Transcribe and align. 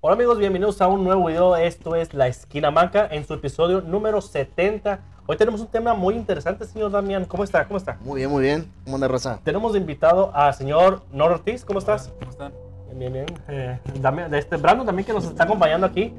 Hola 0.00 0.14
amigos, 0.14 0.38
bienvenidos 0.38 0.80
a 0.80 0.88
un 0.88 1.02
nuevo 1.04 1.26
video. 1.26 1.56
Esto 1.56 1.96
es 1.96 2.14
La 2.14 2.28
Esquina 2.28 2.70
Manca 2.70 3.08
en 3.10 3.26
su 3.26 3.34
episodio 3.34 3.80
número 3.80 4.20
70. 4.20 5.00
Hoy 5.26 5.36
tenemos 5.36 5.60
un 5.60 5.66
tema 5.66 5.94
muy 5.94 6.14
interesante, 6.14 6.64
señor 6.64 6.92
Damián. 6.92 7.24
¿Cómo 7.24 7.42
está? 7.42 7.66
¿Cómo 7.66 7.76
está? 7.78 7.96
Muy 8.04 8.18
bien, 8.20 8.30
muy 8.30 8.42
bien. 8.42 8.70
¿Cómo 8.84 8.96
anda, 8.96 9.08
Rosa? 9.08 9.40
Tenemos 9.42 9.72
de 9.72 9.80
invitado 9.80 10.30
al 10.34 10.54
señor 10.54 11.02
Nor 11.12 11.32
Ortiz. 11.32 11.64
¿Cómo 11.64 11.78
estás? 11.80 12.12
¿Cómo 12.20 12.30
están? 12.30 12.52
Bien, 12.94 13.12
bien, 13.12 13.26
bien. 13.26 13.40
Eh, 13.48 13.78
Damián- 14.00 14.30
de 14.30 14.38
este 14.38 14.56
Brandon 14.56 14.86
también 14.86 15.04
que 15.06 15.12
nos 15.12 15.24
está 15.24 15.44
acompañando 15.44 15.86
aquí. 15.86 16.14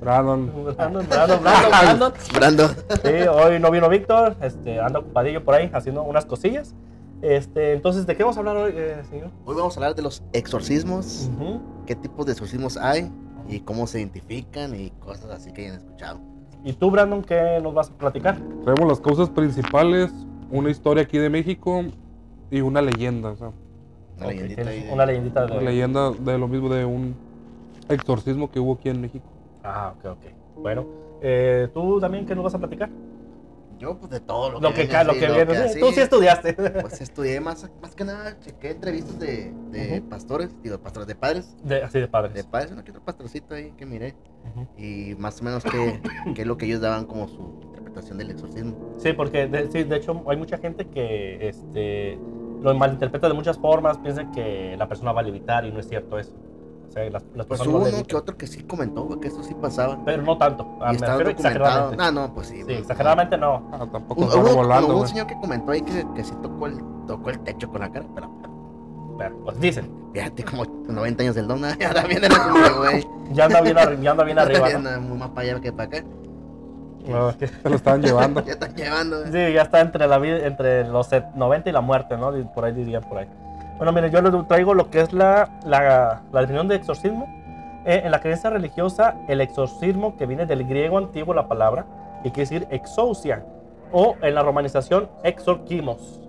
Brandon. 0.00 0.50
Brandon, 0.76 1.06
Brandon, 1.08 1.42
Brandon, 1.42 1.70
Brandon. 1.70 2.12
Brando. 2.34 2.68
Sí, 2.68 3.28
hoy 3.30 3.60
no 3.60 3.70
vino 3.70 3.88
Víctor, 3.88 4.34
este, 4.40 4.80
anda 4.80 4.98
ocupadillo 4.98 5.44
por 5.44 5.54
ahí 5.54 5.70
haciendo 5.72 6.02
unas 6.02 6.24
cosillas. 6.26 6.74
Este, 7.22 7.72
entonces, 7.72 8.04
¿de 8.04 8.16
qué 8.16 8.24
vamos 8.24 8.36
a 8.36 8.40
hablar 8.40 8.56
hoy, 8.56 8.72
eh, 8.74 9.02
señor? 9.08 9.30
Hoy 9.44 9.54
vamos 9.54 9.76
a 9.76 9.80
hablar 9.80 9.94
de 9.94 10.02
los 10.02 10.22
exorcismos, 10.32 11.30
qué 11.86 11.94
tipos 11.94 12.26
de 12.26 12.32
exorcismos 12.32 12.76
hay 12.76 13.10
y 13.48 13.60
cómo 13.60 13.86
se 13.86 14.00
identifican 14.00 14.74
y 14.74 14.90
cosas 14.90 15.30
así 15.30 15.52
que 15.52 15.62
hayan 15.62 15.76
escuchado. 15.76 16.20
¿Y 16.64 16.72
tú, 16.72 16.90
Brandon, 16.90 17.22
qué 17.22 17.60
nos 17.62 17.74
vas 17.74 17.90
a 17.90 17.94
platicar? 17.94 18.36
Traemos 18.64 18.88
las 18.88 19.00
causas 19.00 19.30
principales, 19.30 20.12
una 20.50 20.70
historia 20.70 21.04
aquí 21.04 21.16
de 21.18 21.30
México 21.30 21.84
y 22.50 22.60
una 22.60 22.82
leyenda. 22.82 23.30
O 23.30 23.36
sea, 23.36 23.52
Una 24.16 24.26
Ok, 24.26 24.32
leyendita 24.32 24.64
de- 24.70 24.90
una 24.92 25.06
leyendita 25.06 25.46
de... 25.46 25.52
una 25.52 25.60
leyenda 25.62 26.10
de 26.10 26.38
lo 26.38 26.48
mismo 26.48 26.68
de 26.68 26.84
un 26.84 27.14
exorcismo 27.88 28.50
que 28.50 28.60
hubo 28.60 28.74
aquí 28.74 28.88
en 28.88 29.00
México. 29.00 29.24
Ah, 29.64 29.94
ok, 29.96 30.04
ok. 30.12 30.60
Bueno, 30.60 30.86
eh, 31.22 31.68
¿tú 31.72 31.98
también 32.00 32.26
qué 32.26 32.34
nos 32.34 32.44
vas 32.44 32.54
a 32.54 32.58
platicar? 32.58 32.90
Yo, 33.82 33.98
pues 33.98 34.10
de 34.12 34.20
todo 34.20 34.48
lo, 34.52 34.60
Lo 34.60 34.72
que, 34.72 34.86
ca- 34.86 35.02
lo 35.02 35.12
que 35.14 35.26
viene. 35.28 35.56
así. 35.56 35.80
Tú 35.80 35.90
sí 35.90 36.00
estudiaste. 36.00 36.54
Pues 36.82 37.00
estudié 37.00 37.40
más, 37.40 37.68
más 37.82 37.96
que 37.96 38.04
nada, 38.04 38.38
chequé 38.38 38.70
entrevistas 38.70 39.18
de, 39.18 39.52
de 39.72 39.98
Ujú. 39.98 40.08
pastores, 40.08 40.50
digo, 40.62 40.78
pastores 40.78 41.08
de 41.08 41.16
padres. 41.16 41.56
De- 41.64 41.82
así 41.82 41.98
de 41.98 42.06
padres. 42.06 42.32
De 42.34 42.44
padres, 42.44 42.70
uno 42.70 42.84
que 42.84 42.92
otro 42.92 43.02
pastorcito 43.04 43.56
ahí 43.56 43.72
que 43.76 43.84
miré. 43.84 44.14
Y 44.78 45.16
más 45.18 45.40
o 45.40 45.44
menos 45.44 45.64
qué, 45.64 46.00
qué 46.34 46.42
es 46.42 46.46
lo 46.46 46.56
que 46.56 46.66
ellos 46.66 46.80
daban 46.80 47.06
como 47.06 47.26
su 47.26 47.58
interpretación 47.64 48.18
del 48.18 48.30
exorcismo. 48.30 48.76
Sí, 48.98 49.12
porque 49.14 49.48
de, 49.48 49.68
sí, 49.72 49.82
de 49.82 49.96
hecho 49.96 50.22
hay 50.28 50.36
mucha 50.36 50.58
gente 50.58 50.86
que 50.86 51.48
este, 51.48 52.16
lo 52.62 52.72
malinterpreta 52.74 53.26
de 53.28 53.34
muchas 53.34 53.58
formas, 53.58 53.98
piensa 53.98 54.30
que 54.30 54.76
la 54.78 54.86
persona 54.88 55.10
va 55.10 55.20
a 55.22 55.24
levitar 55.24 55.64
y 55.64 55.72
no 55.72 55.80
es 55.80 55.88
cierto 55.88 56.18
eso. 56.20 56.32
O 56.92 56.94
sea, 56.94 57.04
las, 57.04 57.22
las 57.34 57.46
Pues 57.46 57.46
personas 57.46 57.68
hubo 57.68 57.88
no 57.90 57.96
uno 57.96 58.06
que 58.06 58.16
otro 58.16 58.36
que 58.36 58.46
sí 58.46 58.64
comentó 58.64 59.04
güey, 59.04 59.18
que 59.18 59.28
eso 59.28 59.42
sí 59.42 59.54
pasaba. 59.54 59.98
Pero 60.04 60.22
no 60.24 60.36
tanto. 60.36 60.76
Ah, 60.82 60.92
y 60.92 60.98
me 60.98 61.06
refiero 61.06 61.30
exageradamente. 61.30 61.96
No, 61.96 62.12
no, 62.12 62.34
pues 62.34 62.48
sí. 62.48 62.62
Sí, 62.66 62.72
exageradamente 62.74 63.38
no. 63.38 63.62
Ah, 63.72 63.86
tampoco 63.90 64.24
hubo- 64.26 64.54
volando, 64.56 64.88
hubo 64.94 65.00
un 65.00 65.08
señor 65.08 65.26
que 65.26 65.34
comentó 65.36 65.72
ahí 65.72 65.80
que, 65.80 66.06
que 66.14 66.22
sí 66.22 66.34
tocó 66.42 66.66
el, 66.66 66.78
tocó 67.06 67.30
el 67.30 67.38
techo 67.40 67.70
con 67.70 67.80
la 67.80 67.90
cara, 67.90 68.04
pero 68.14 68.30
Pero, 69.18 69.36
pues 69.42 69.58
dicen, 69.58 69.90
fíjate 70.12 70.44
como 70.44 70.64
90 70.66 71.22
años 71.22 71.34
del 71.34 71.48
don, 71.48 71.64
era 71.80 72.04
como, 72.04 72.78
güey. 72.80 73.06
ya 73.32 73.46
anda 73.46 73.60
bien, 73.62 73.76
arri- 73.78 74.00
ya 74.02 74.10
anda 74.10 74.24
bien 74.24 74.38
arriba. 74.38 74.68
Ya 74.68 74.78
¿no? 74.78 74.88
anda 74.90 75.00
muy 75.00 75.16
más 75.16 75.30
para 75.30 75.48
allá 75.48 75.60
que 75.62 75.72
para 75.72 75.84
acá. 75.88 76.04
No, 77.08 77.30
es 77.30 77.36
que- 77.36 77.48
Se 77.48 77.68
lo 77.70 77.76
estaban 77.76 78.02
llevando. 78.04 78.44
Ya 78.44 78.52
están 78.52 78.74
llevando. 78.76 79.20
güey. 79.20 79.32
Sí, 79.32 79.52
ya 79.54 79.62
está 79.62 79.80
entre 79.80 80.06
la 80.06 80.18
vida, 80.18 80.46
entre 80.46 80.86
los 80.88 81.06
set- 81.08 81.34
90 81.34 81.70
y 81.70 81.72
la 81.72 81.80
muerte, 81.80 82.18
¿no? 82.18 82.32
Por 82.52 82.64
ahí 82.66 82.72
dirían 82.72 83.02
por 83.02 83.16
ahí. 83.18 83.28
Bueno, 83.82 83.94
miren, 83.94 84.12
yo 84.12 84.22
les 84.22 84.46
traigo 84.46 84.74
lo 84.74 84.90
que 84.90 85.00
es 85.00 85.12
la, 85.12 85.58
la, 85.66 86.22
la 86.30 86.40
definición 86.40 86.68
de 86.68 86.76
exorcismo. 86.76 87.26
Eh, 87.84 88.02
en 88.04 88.12
la 88.12 88.20
creencia 88.20 88.48
religiosa, 88.48 89.16
el 89.26 89.40
exorcismo, 89.40 90.16
que 90.16 90.24
viene 90.24 90.46
del 90.46 90.64
griego 90.68 90.98
antiguo 90.98 91.34
la 91.34 91.48
palabra, 91.48 91.84
y 92.22 92.30
quiere 92.30 92.48
decir 92.48 92.68
exousia, 92.70 93.44
o 93.90 94.14
en 94.22 94.36
la 94.36 94.44
romanización, 94.44 95.08
exorquimos. 95.24 96.20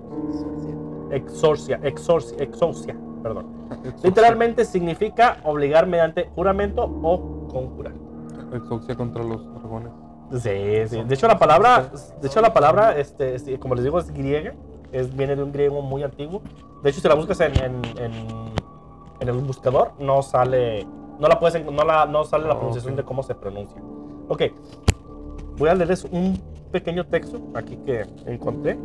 Exorcia, 1.12 1.80
exorcia, 1.84 2.44
exousia, 2.44 2.96
perdón. 3.22 3.46
Literalmente 4.02 4.66
significa 4.66 5.38
obligar 5.44 5.86
mediante 5.86 6.32
juramento 6.34 6.86
o 7.04 7.48
conjurar. 7.50 7.94
Exorcia 8.52 8.96
contra 8.96 9.24
los 9.24 9.46
dragones. 9.54 9.92
Sí, 10.32 10.88
sí. 10.88 11.04
De 11.04 11.14
hecho, 11.14 11.28
la 11.28 11.38
palabra, 11.38 11.86
de 12.20 12.28
hecho, 12.28 12.42
la 12.42 12.52
palabra, 12.52 12.98
este, 12.98 13.60
como 13.60 13.76
les 13.76 13.84
digo, 13.84 14.00
es 14.00 14.12
griega. 14.12 14.56
Es, 14.94 15.14
viene 15.16 15.36
de 15.36 15.44
un 15.44 15.52
griego 15.52 15.82
muy 15.82 16.04
antiguo. 16.04 16.42
De 16.84 16.90
hecho, 16.90 17.02
si 17.02 17.08
la 17.08 17.16
buscas 17.16 17.40
en, 17.42 17.52
en, 17.58 17.82
en- 17.98 18.54
en 19.20 19.30
el 19.30 19.36
buscador, 19.42 19.92
no 20.00 20.22
sale, 20.22 20.86
no 21.20 21.28
la 21.28 21.40
puedes, 21.40 21.64
no, 21.66 21.84
la, 21.84 22.06
no 22.06 22.24
sale 22.26 22.46
la 22.46 22.54
Ah, 22.54 22.58
pronunciación 22.58 22.96
de 22.96 23.04
cómo 23.04 23.24
se 23.24 23.34
pronuncia. 23.36 23.82
Ok, 24.28 24.44
voy 25.58 25.70
a 25.70 25.76
leerles 25.76 26.04
un 26.06 26.40
pequeño 26.72 27.06
texto 27.06 27.40
aquí 27.54 27.78
que 27.78 28.06
encontré. 28.26 28.78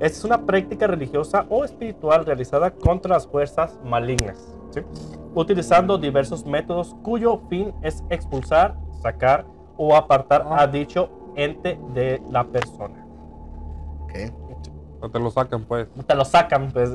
Esta 0.00 0.18
es 0.18 0.24
una 0.24 0.44
práctica 0.46 0.86
religiosa 0.86 1.46
o 1.48 1.64
espiritual 1.64 2.24
realizada 2.26 2.70
contra 2.70 3.14
las 3.14 3.26
fuerzas 3.26 3.78
malignas, 3.84 4.54
¿sí? 4.70 4.80
utilizando 5.34 5.96
diversos 5.98 6.44
métodos 6.46 6.94
cuyo 7.02 7.40
fin 7.48 7.72
es 7.82 8.02
expulsar, 8.10 8.76
sacar 9.00 9.44
o 9.76 9.94
apartar 9.96 10.44
Ah. 10.48 10.62
a 10.62 10.66
dicho 10.66 11.08
ente 11.36 11.78
de 11.94 12.22
la 12.30 12.44
persona. 12.44 13.04
Ok. 14.04 14.12
Te 15.10 15.18
lo 15.18 15.30
sacan, 15.30 15.64
pues. 15.64 15.88
Te 16.06 16.14
lo 16.14 16.24
sacan, 16.24 16.70
pues. 16.70 16.90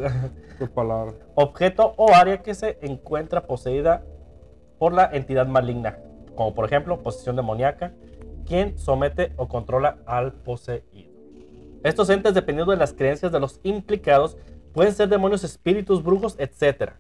Qué 0.57 0.67
palabra. 0.67 1.13
Objeto 1.35 1.93
o 1.97 2.13
área 2.13 2.41
que 2.41 2.55
se 2.55 2.77
encuentra 2.81 3.47
poseída 3.47 4.03
por 4.79 4.93
la 4.93 5.09
entidad 5.11 5.47
maligna, 5.47 5.97
como 6.35 6.53
por 6.53 6.65
ejemplo 6.65 7.01
posesión 7.01 7.35
demoníaca, 7.35 7.93
quien 8.45 8.77
somete 8.77 9.33
o 9.37 9.47
controla 9.47 9.97
al 10.05 10.33
poseído. 10.33 11.11
Estos 11.83 12.09
entes, 12.09 12.33
dependiendo 12.33 12.71
de 12.71 12.77
las 12.77 12.93
creencias 12.93 13.31
de 13.31 13.39
los 13.39 13.59
implicados, 13.63 14.37
pueden 14.73 14.93
ser 14.93 15.09
demonios, 15.09 15.43
espíritus, 15.43 16.03
brujos, 16.03 16.35
etc. 16.39 16.91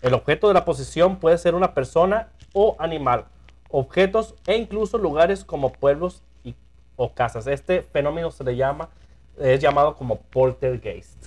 El 0.00 0.14
objeto 0.14 0.48
de 0.48 0.54
la 0.54 0.64
posesión 0.64 1.16
puede 1.16 1.38
ser 1.38 1.54
una 1.54 1.74
persona 1.74 2.28
o 2.52 2.76
animal, 2.78 3.26
objetos 3.70 4.34
e 4.46 4.56
incluso 4.56 4.98
lugares 4.98 5.44
como 5.44 5.72
pueblos 5.72 6.22
y, 6.44 6.54
o 6.96 7.12
casas. 7.12 7.46
Este 7.46 7.82
fenómeno 7.82 8.30
se 8.30 8.44
le 8.44 8.56
llama, 8.56 8.90
es 9.38 9.60
llamado 9.60 9.96
como 9.96 10.20
poltergeist. 10.20 11.26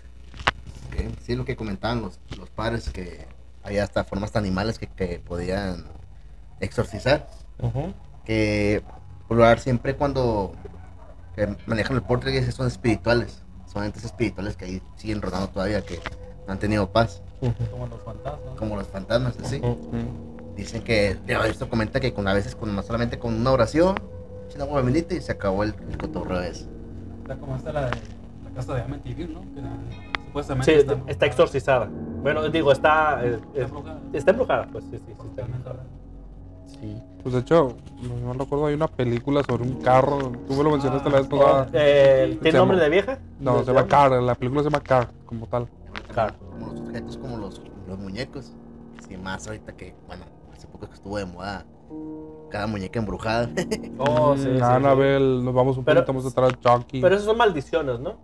ok. 0.88 1.14
Sí, 1.22 1.36
lo 1.36 1.46
que 1.46 1.56
comentaban 1.56 2.02
los, 2.02 2.20
los 2.38 2.50
padres, 2.50 2.90
que 2.90 3.26
había 3.64 3.84
hasta 3.84 4.04
formas 4.04 4.34
de 4.34 4.40
animales 4.40 4.80
que, 4.80 4.88
que 4.88 5.20
podían 5.20 5.86
exorcizar. 6.60 7.28
Que 8.26 8.84
por 9.28 9.38
lo 9.38 9.44
general 9.44 9.60
siempre 9.60 9.96
cuando 9.96 10.54
que 11.36 11.56
manejan 11.66 11.96
el 11.96 12.04
portugués 12.04 12.54
son 12.54 12.68
espirituales. 12.68 13.44
Son 13.72 13.84
entes 13.84 14.04
espirituales 14.04 14.56
que 14.56 14.66
ahí 14.66 14.82
siguen 14.96 15.22
rodando 15.22 15.50
todavía, 15.50 15.82
que 15.82 16.00
no 16.48 16.54
han 16.54 16.60
tenido 16.60 16.92
paz. 16.92 17.22
Como 17.72 17.88
los 17.88 18.02
fantasmas. 18.02 18.56
Como 18.58 18.76
los 18.76 18.88
fantasmas, 18.88 19.38
así. 19.44 19.58
Ujú. 19.58 19.96
Mm. 19.96 20.56
Dicen 20.56 20.82
que, 20.82 21.18
esto 21.48 21.70
comenta 21.70 22.00
que 22.00 22.14
con, 22.14 22.28
a 22.28 22.34
veces 22.34 22.56
con, 22.56 22.76
no 22.76 22.82
solamente 22.84 23.20
con 23.20 23.36
una 23.36 23.52
oración, 23.52 23.96
bendita 24.84 25.14
y 25.14 25.22
se 25.22 25.32
acabó 25.32 25.64
el, 25.64 25.74
el 25.90 25.98
cotorreo 25.98 26.42
ese. 26.42 26.66
Está 27.30 27.40
como 27.42 27.56
esta 27.58 27.72
la 27.72 27.82
de 27.86 27.92
la 28.44 28.50
casa 28.56 28.74
de 28.74 28.82
Amityville, 28.82 29.32
¿no? 29.36 29.42
Que 29.54 29.62
la- 29.62 30.26
supuestamente 30.26 30.72
Sí, 30.74 30.80
está, 30.80 30.98
está, 31.06 31.26
exorcizada. 31.28 31.88
Bueno, 32.24 32.50
digo, 32.50 32.72
está, 32.72 33.24
eh, 33.24 33.36
Está 33.36 33.60
eh, 33.60 33.64
embrujada. 33.66 34.00
está 34.14 34.32
embrujada, 34.32 34.68
pues 34.72 34.84
sí, 34.86 34.98
sí, 34.98 35.04
sí. 35.06 35.28
Está, 35.30 35.44
hablando. 35.44 35.76
sí. 36.66 36.98
Pues 37.22 37.34
de 37.36 37.42
hecho, 37.42 37.76
no, 38.24 38.34
recuerdo, 38.34 38.66
hay 38.66 38.74
una 38.74 38.88
película 38.88 39.44
sobre 39.44 39.62
un 39.64 39.76
carro. 39.82 40.32
Tú 40.48 40.56
me 40.56 40.64
lo 40.64 40.72
mencionaste 40.72 41.08
la 41.12 41.18
vez 41.20 41.28
pasada. 41.28 41.70
Eh, 41.74 42.40
¿Tiene 42.42 42.58
nombre 42.58 42.78
llama- 42.78 42.84
de 42.86 42.90
vieja? 42.90 43.20
No, 43.40 43.60
¿De- 43.60 43.66
se 43.66 43.74
llama 43.74 43.88
Car, 43.88 44.12
la 44.14 44.34
película 44.34 44.64
se 44.64 44.70
llama 44.72 44.82
Car, 44.84 45.10
como 45.28 45.46
tal. 45.46 45.68
Claro. 46.12 46.34
Como 46.52 46.72
los 46.72 46.80
objetos, 46.82 47.18
como 47.18 47.38
los, 47.38 47.62
los 47.88 48.00
muñecos. 48.00 48.54
Sí, 49.08 49.18
más 49.18 49.46
ahorita 49.46 49.74
que, 49.74 49.94
bueno, 50.08 50.24
hace 50.52 50.66
poco 50.68 50.88
que 50.88 50.96
estuvo 50.96 51.18
de 51.18 51.26
moda 51.26 51.64
cada 52.50 52.68
muñeca 52.68 53.00
embrujada. 53.00 53.50
Oh, 53.98 54.36
sí, 54.38 54.44
sí, 54.44 54.50
sí. 54.50 54.60
Nos 54.60 55.54
vamos 55.54 55.78
un 55.78 55.84
Pero- 55.84 56.06
poquito 56.06 56.14
más 56.14 56.26
atrás, 56.32 56.54
Chucky. 56.60 57.02
Pero 57.02 57.16
eso 57.16 57.26
son 57.26 57.38
maldiciones, 57.38 58.00
¿no? 58.00 58.16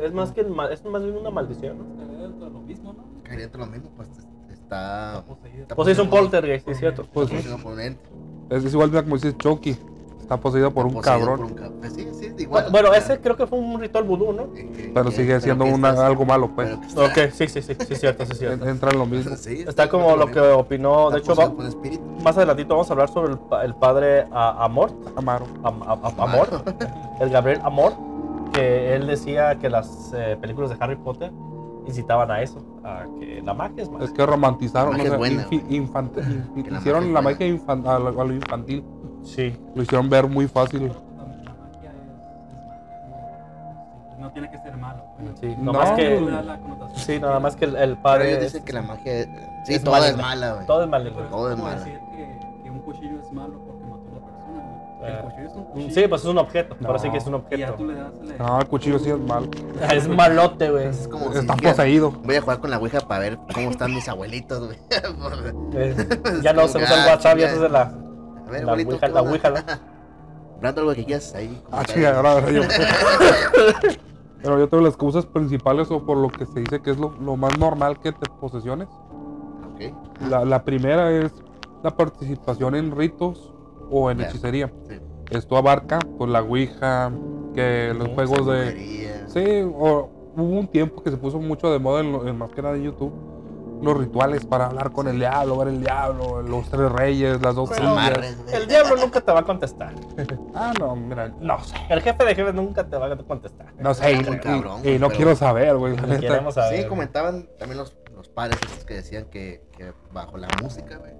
Es 0.00 0.12
más 0.12 0.32
que 0.32 0.40
el 0.42 0.50
ma- 0.50 0.70
es 0.70 0.84
más 0.84 1.02
bien 1.02 1.16
una 1.16 1.30
maldición, 1.30 1.78
¿no? 1.78 1.84
Está 2.02 2.22
dentro 2.22 2.46
de 2.46 2.52
lo 2.52 2.60
mismo, 2.60 2.92
¿no? 2.92 3.04
Caería 3.22 3.44
entre 3.46 3.60
lo 3.60 3.66
mismo, 3.66 3.90
pues 3.96 4.08
está. 4.08 4.28
Está 4.52 5.24
poseída. 5.26 5.62
está 5.62 5.74
Pues 5.76 5.88
es 5.88 5.98
un 5.98 6.10
poltergeist, 6.10 6.66
sí, 6.66 6.72
es 6.72 6.78
cierto. 6.78 7.06
Pues, 7.12 7.30
es, 7.32 8.72
igual 8.74 8.90
como 8.90 9.14
dices 9.14 9.36
Chucky. 9.38 9.76
Está 10.28 10.36
poseído 10.36 10.70
por 10.70 10.84
un 10.84 10.92
poseído 10.92 11.20
cabrón. 11.20 11.38
por 11.40 11.46
un 11.46 11.56
cab- 11.56 11.72
pues 11.80 11.94
sí, 11.94 12.06
sí, 12.12 12.26
es 12.26 12.38
igual. 12.42 12.66
Bueno, 12.70 12.90
o 12.90 12.92
sea, 12.92 13.00
ese 13.00 13.18
creo 13.18 13.34
que 13.34 13.46
fue 13.46 13.58
un 13.58 13.80
ritual 13.80 14.04
vudú, 14.04 14.34
¿no? 14.34 14.52
que- 14.52 14.68
que- 14.68 14.90
Pero 14.92 15.06
que- 15.08 15.16
sigue 15.16 15.40
siendo 15.40 15.64
una- 15.64 15.88
está- 15.88 16.06
algo 16.06 16.26
malo, 16.26 16.50
pues. 16.54 16.68
está- 16.86 17.04
Ok, 17.06 17.32
sí, 17.32 17.48
sí, 17.48 17.62
sí, 17.62 17.74
sí, 17.74 17.86
es 17.94 17.98
cierto, 17.98 18.26
sí, 18.26 18.32
es 18.32 18.38
cierto. 18.38 18.62
En- 18.64 18.70
Entra 18.72 18.90
en 18.90 18.98
lo 18.98 19.06
mismo. 19.06 19.34
Sí, 19.38 19.64
Está 19.66 19.88
como 19.88 20.14
lo 20.16 20.26
que 20.26 20.38
opinó, 20.38 21.10
de 21.10 21.20
hecho, 21.20 21.34
va- 21.34 21.50
más 22.22 22.36
adelantito 22.36 22.74
vamos 22.74 22.90
a 22.90 22.92
hablar 22.92 23.08
sobre 23.08 23.32
el, 23.32 23.38
pa- 23.38 23.64
el 23.64 23.74
padre 23.74 24.26
a- 24.30 24.66
Amort, 24.66 24.92
Amaro. 25.16 25.46
Am- 25.62 25.82
Am- 25.82 26.00
Am- 26.04 26.20
Amor, 26.20 26.48
el 27.20 27.30
Gabriel 27.30 27.60
Amor, 27.64 27.94
que 28.52 28.94
él 28.96 29.06
decía 29.06 29.58
que 29.58 29.70
las 29.70 30.12
eh, 30.14 30.36
películas 30.38 30.68
de 30.68 30.76
Harry 30.78 30.96
Potter 30.96 31.32
incitaban 31.86 32.30
a 32.30 32.42
eso, 32.42 32.58
a 32.84 33.04
que 33.18 33.40
la 33.42 33.54
magia 33.54 33.76
es 33.82 33.88
Es 33.88 33.90
magia. 33.90 34.12
que 34.12 34.26
romantizaron, 34.26 34.90
La 34.90 34.98
no 34.98 35.04
magia 35.04 35.08
sé, 35.10 35.14
es 35.14 35.18
buena, 35.18 35.48
infi- 35.48 35.62
güey. 35.66 35.80
infant- 35.80 36.12
infi- 36.54 36.64
Que 36.64 36.70
la 36.70 36.78
hicieron 36.80 37.00
magia 37.00 37.12
la 37.14 37.18
es 37.18 37.24
magia 37.24 37.46
infan- 37.48 37.86
a, 37.88 37.98
lo, 37.98 38.20
a 38.20 38.24
lo 38.26 38.34
infantil. 38.34 38.84
Sí. 39.34 39.56
Lo 39.74 39.82
hicieron 39.82 40.08
ver 40.10 40.26
muy 40.26 40.46
fácil. 40.48 40.88
La, 40.88 40.94
magia 41.54 41.90
es, 41.90 41.96
no, 42.06 42.28
sí, 42.50 42.56
no 44.18 44.24
no 44.24 44.32
tiene 44.32 44.50
que 44.50 44.58
ser 44.58 44.76
malo. 44.76 45.04
Bueno, 45.18 45.36
Sí, 45.40 45.54
No, 45.58 45.72
tú 45.72 45.96
que. 45.96 47.00
Sí, 47.00 47.18
nada 47.20 47.38
más 47.40 47.56
que 47.56 47.64
el, 47.66 47.76
el 47.76 47.90
Pero 47.90 48.02
padre. 48.02 48.30
ellos 48.30 48.38
es- 48.44 48.52
dicen 48.52 48.64
que 48.64 48.72
la 48.72 48.82
magia. 48.82 49.12
Sí, 49.64 49.74
es 49.74 49.84
toda 49.84 50.08
es 50.08 50.16
mala, 50.16 50.54
güey. 50.54 50.66
Todo 50.66 50.82
es 50.84 50.88
maligno. 50.88 51.22
es 51.24 51.30
Todo 51.30 51.52
es 51.52 51.58
malo. 51.58 51.78
decir 51.78 51.98
que, 52.16 52.38
que 52.64 52.70
un 52.70 52.78
cuchillo 52.80 53.20
es 53.20 53.32
malo 53.32 53.54
porque 53.66 53.84
mató 53.84 54.08
a 54.08 54.14
la 54.14 54.26
persona, 54.26 54.62
güey. 54.64 54.98
Que 54.98 55.06
Eh, 55.06 55.16
El 55.18 55.22
cuchillo 55.24 55.48
es 55.48 55.54
un 55.56 55.64
cuchillo. 55.64 55.94
Sí, 55.94 56.08
pues 56.08 56.20
es 56.22 56.26
un 56.28 56.38
objeto. 56.38 56.76
Por 56.76 56.96
así 56.96 57.06
No. 57.06 57.12
que 57.12 57.18
es 57.18 57.26
un 57.26 57.34
objeto. 57.34 57.74
tú 57.74 57.84
le 57.86 57.94
das 57.94 58.12
el... 58.22 58.38
No, 58.38 58.60
el 58.60 58.66
cuchillo 58.66 58.98
sí 58.98 59.10
es 59.10 59.18
malo. 59.18 59.48
Es 59.94 60.08
malote, 60.08 60.70
güey. 60.70 60.86
Es 60.88 61.06
como 61.08 61.32
si 61.32 61.38
Está 61.38 61.54
poseído. 61.56 62.10
Voy 62.10 62.36
a 62.36 62.40
jugar 62.40 62.58
con 62.60 62.70
la 62.70 62.78
Ouija 62.78 63.00
para 63.00 63.20
ver 63.20 63.38
cómo 63.54 63.70
están 63.70 63.94
mis 63.94 64.08
abuelitos, 64.08 64.66
güey. 64.66 64.78
Es- 65.76 66.42
Ya 66.42 66.52
no 66.54 66.66
se 66.66 66.78
usa 66.78 66.94
el 66.94 67.00
Ah, 67.02 67.12
WhatsApp, 67.12 67.38
ya 67.38 67.50
se 67.54 67.68
la. 67.68 67.92
A 68.48 68.50
ver, 68.50 68.64
La 68.64 68.72
abuelito, 68.72 68.92
Ouija, 68.92 69.06
¿qué 69.06 69.12
la? 69.12 69.22
Ouija, 69.22 69.50
¿no? 69.50 69.56
Brando, 70.60 70.80
algo 70.80 70.94
que 70.94 71.04
quieras 71.04 71.34
ahí. 71.34 71.62
Ah, 71.70 71.84
chica, 71.84 72.16
ahora 72.16 72.50
yo. 72.50 72.62
Pero 74.42 74.58
yo 74.58 74.68
tengo 74.68 74.82
las 74.82 74.96
causas 74.96 75.26
principales 75.26 75.90
o 75.90 76.04
por 76.04 76.16
lo 76.16 76.28
que 76.28 76.46
se 76.46 76.60
dice 76.60 76.80
que 76.80 76.90
es 76.90 76.98
lo, 76.98 77.10
lo 77.20 77.36
más 77.36 77.58
normal 77.58 77.98
que 78.00 78.12
te 78.12 78.28
posesiones. 78.40 78.88
Ok. 79.74 79.92
La, 80.30 80.44
la 80.44 80.64
primera 80.64 81.10
es 81.10 81.32
la 81.82 81.96
participación 81.96 82.74
en 82.74 82.96
ritos 82.96 83.52
o 83.90 84.10
en 84.10 84.20
hechicería. 84.20 84.72
Sí. 84.88 84.94
Esto 85.30 85.56
abarca 85.56 85.98
pues 86.16 86.30
la 86.30 86.40
Ouija, 86.42 87.12
que 87.54 87.94
los 87.96 88.08
juegos 88.08 88.46
de... 88.46 89.26
Sí, 89.26 89.62
o 89.62 90.10
hubo 90.36 90.58
un 90.58 90.68
tiempo 90.68 91.02
que 91.02 91.10
se 91.10 91.16
puso 91.16 91.38
mucho 91.38 91.70
de 91.70 91.78
moda 91.78 92.00
en, 92.00 92.14
en 92.26 92.38
más 92.38 92.50
que 92.50 92.62
nada 92.62 92.76
en 92.76 92.84
YouTube. 92.84 93.12
Los 93.82 93.96
rituales 93.96 94.44
para 94.44 94.66
hablar 94.66 94.90
con 94.92 95.08
el 95.08 95.18
diablo, 95.18 95.56
ver 95.56 95.68
el 95.68 95.80
diablo, 95.80 96.42
los 96.42 96.68
tres 96.68 96.90
reyes, 96.90 97.40
las 97.40 97.54
dos 97.54 97.70
Pero-. 97.70 97.96
El 98.52 98.66
diablo 98.66 98.96
nunca 98.96 99.20
te 99.20 99.32
va 99.32 99.40
a 99.40 99.44
contestar. 99.44 99.94
Ah, 100.54 100.72
no, 100.80 100.96
mira, 100.96 101.28
no 101.40 101.62
sé. 101.62 101.76
El 101.88 102.00
jefe 102.02 102.24
de 102.24 102.34
jefes 102.34 102.54
nunca 102.54 102.88
te 102.88 102.96
va 102.96 103.06
a 103.06 103.16
contestar. 103.16 103.72
No 103.78 103.94
sé, 103.94 104.12
y, 104.12 104.24
cabrón, 104.38 104.80
y 104.84 104.98
no 104.98 105.08
quiero 105.08 105.36
saber, 105.36 105.76
güey. 105.76 105.94
saber. 106.50 106.82
Sí, 106.82 106.88
comentaban 106.88 107.48
también 107.58 107.78
los, 107.78 107.96
los 108.14 108.28
padres 108.28 108.58
estos 108.60 108.84
que 108.84 108.94
decían 108.94 109.26
que, 109.26 109.62
que 109.76 109.92
bajo 110.12 110.36
la 110.36 110.48
música, 110.60 110.96
güey, 110.96 111.12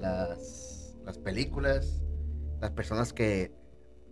las, 0.00 0.96
las 1.04 1.18
películas, 1.18 2.02
las 2.60 2.70
personas 2.70 3.12
que, 3.12 3.52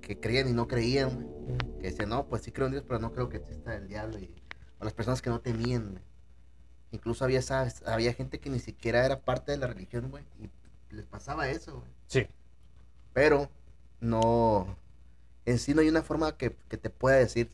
que 0.02 0.20
creían 0.20 0.48
y 0.48 0.52
no 0.52 0.68
creían, 0.68 1.14
güey, 1.14 1.58
que 1.80 1.86
decían, 1.86 2.10
no, 2.10 2.26
pues 2.26 2.42
sí 2.42 2.52
creo 2.52 2.66
en 2.66 2.72
Dios, 2.72 2.84
pero 2.86 3.00
no 3.00 3.12
creo 3.12 3.30
que 3.30 3.38
exista 3.38 3.74
el 3.74 3.88
diablo, 3.88 4.18
y, 4.18 4.34
o 4.78 4.84
las 4.84 4.92
personas 4.92 5.22
que 5.22 5.30
no 5.30 5.40
temían, 5.40 5.92
güey. 5.92 6.04
Incluso 6.92 7.24
había, 7.24 7.40
había 7.86 8.12
gente 8.12 8.38
que 8.38 8.50
ni 8.50 8.58
siquiera 8.58 9.04
era 9.04 9.20
parte 9.20 9.52
de 9.52 9.58
la 9.58 9.66
religión, 9.66 10.10
güey, 10.10 10.24
y 10.38 10.50
les 10.94 11.06
pasaba 11.06 11.48
eso, 11.48 11.78
güey. 11.78 11.90
Sí. 12.06 12.26
Pero 13.14 13.50
no, 14.00 14.76
en 15.46 15.58
sí 15.58 15.74
no 15.74 15.80
hay 15.80 15.88
una 15.88 16.02
forma 16.02 16.36
que, 16.36 16.54
que 16.68 16.76
te 16.76 16.90
pueda 16.90 17.16
decir, 17.16 17.50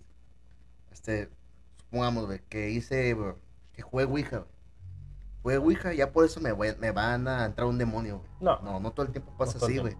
este, 0.90 1.30
supongamos, 1.78 2.26
güey, 2.26 2.40
que 2.48 2.70
hice, 2.70 3.16
que 3.72 3.82
juegue 3.82 4.10
Ouija, 4.10 4.38
güey. 4.38 4.50
Juegue 5.42 5.58
Ouija, 5.58 5.92
ya 5.94 6.12
por 6.12 6.24
eso 6.24 6.40
me, 6.40 6.52
me 6.52 6.90
van 6.90 7.28
a 7.28 7.44
entrar 7.44 7.68
un 7.68 7.78
demonio, 7.78 8.18
güey. 8.18 8.30
No. 8.40 8.58
No, 8.60 8.80
no 8.80 8.90
todo 8.90 9.06
el 9.06 9.12
tiempo 9.12 9.32
pasa 9.38 9.56
No 9.58 9.66
así, 9.66 9.78
güey. 9.78 9.96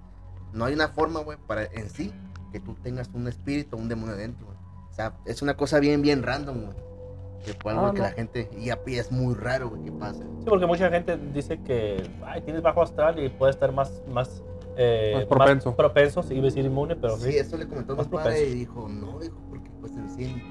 No 0.53 0.65
hay 0.65 0.75
una 0.75 0.89
forma, 0.89 1.21
güey, 1.21 1.39
para 1.47 1.65
en 1.65 1.89
sí 1.91 2.13
que 2.51 2.59
tú 2.59 2.75
tengas 2.75 3.09
un 3.15 3.29
espíritu, 3.29 3.77
un 3.77 3.89
demonio 3.89 4.17
dentro, 4.17 4.47
güey. 4.47 4.59
O 4.91 4.93
sea, 4.93 5.17
es 5.27 5.43
una 5.43 5.57
cosa 5.57 5.79
bien, 5.79 6.03
bien 6.03 6.25
random, 6.25 6.65
güey. 6.65 6.88
Que 7.45 7.53
fue 7.55 7.73
algo 7.73 7.87
Ah, 7.87 7.93
que 7.93 7.99
no. 7.99 8.05
la 8.05 8.11
gente, 8.13 8.51
y 8.59 8.71
a 8.71 8.83
pie 8.85 8.99
es 8.99 9.11
muy 9.13 9.35
raro, 9.35 9.73
que 9.83 9.93
pase. 9.93 10.23
Sí, 10.23 10.45
porque 10.47 10.67
mucha 10.67 10.91
gente 10.91 11.17
dice 11.33 11.59
que 11.63 12.03
ay, 12.27 12.43
tienes 12.43 12.63
bajo 12.63 12.83
astral 12.83 13.19
y 13.23 13.29
puede 13.29 13.51
estar 13.53 13.73
más, 13.73 14.03
más, 14.13 14.43
eh, 14.77 15.13
Más 15.17 15.25
propenso. 15.27 15.75
propenso, 15.77 16.23
sí, 16.23 16.35
iba 16.35 16.43
a 16.43 16.45
decir 16.47 16.65
inmune, 16.65 16.97
pero 16.97 17.17
sí, 17.17 17.33
sí. 17.33 17.39
eso 17.39 17.57
le 17.57 17.67
comentó 17.67 17.93
a 17.95 17.97
más 17.97 18.07
mi 18.07 18.13
padre 18.17 18.31
propenso. 18.33 18.53
y 18.55 18.59
dijo, 18.59 18.89
no, 18.89 19.19
dijo, 19.21 19.37
porque 19.49 19.71
pues 19.81 19.93
en 19.97 20.11
sí, 20.11 20.43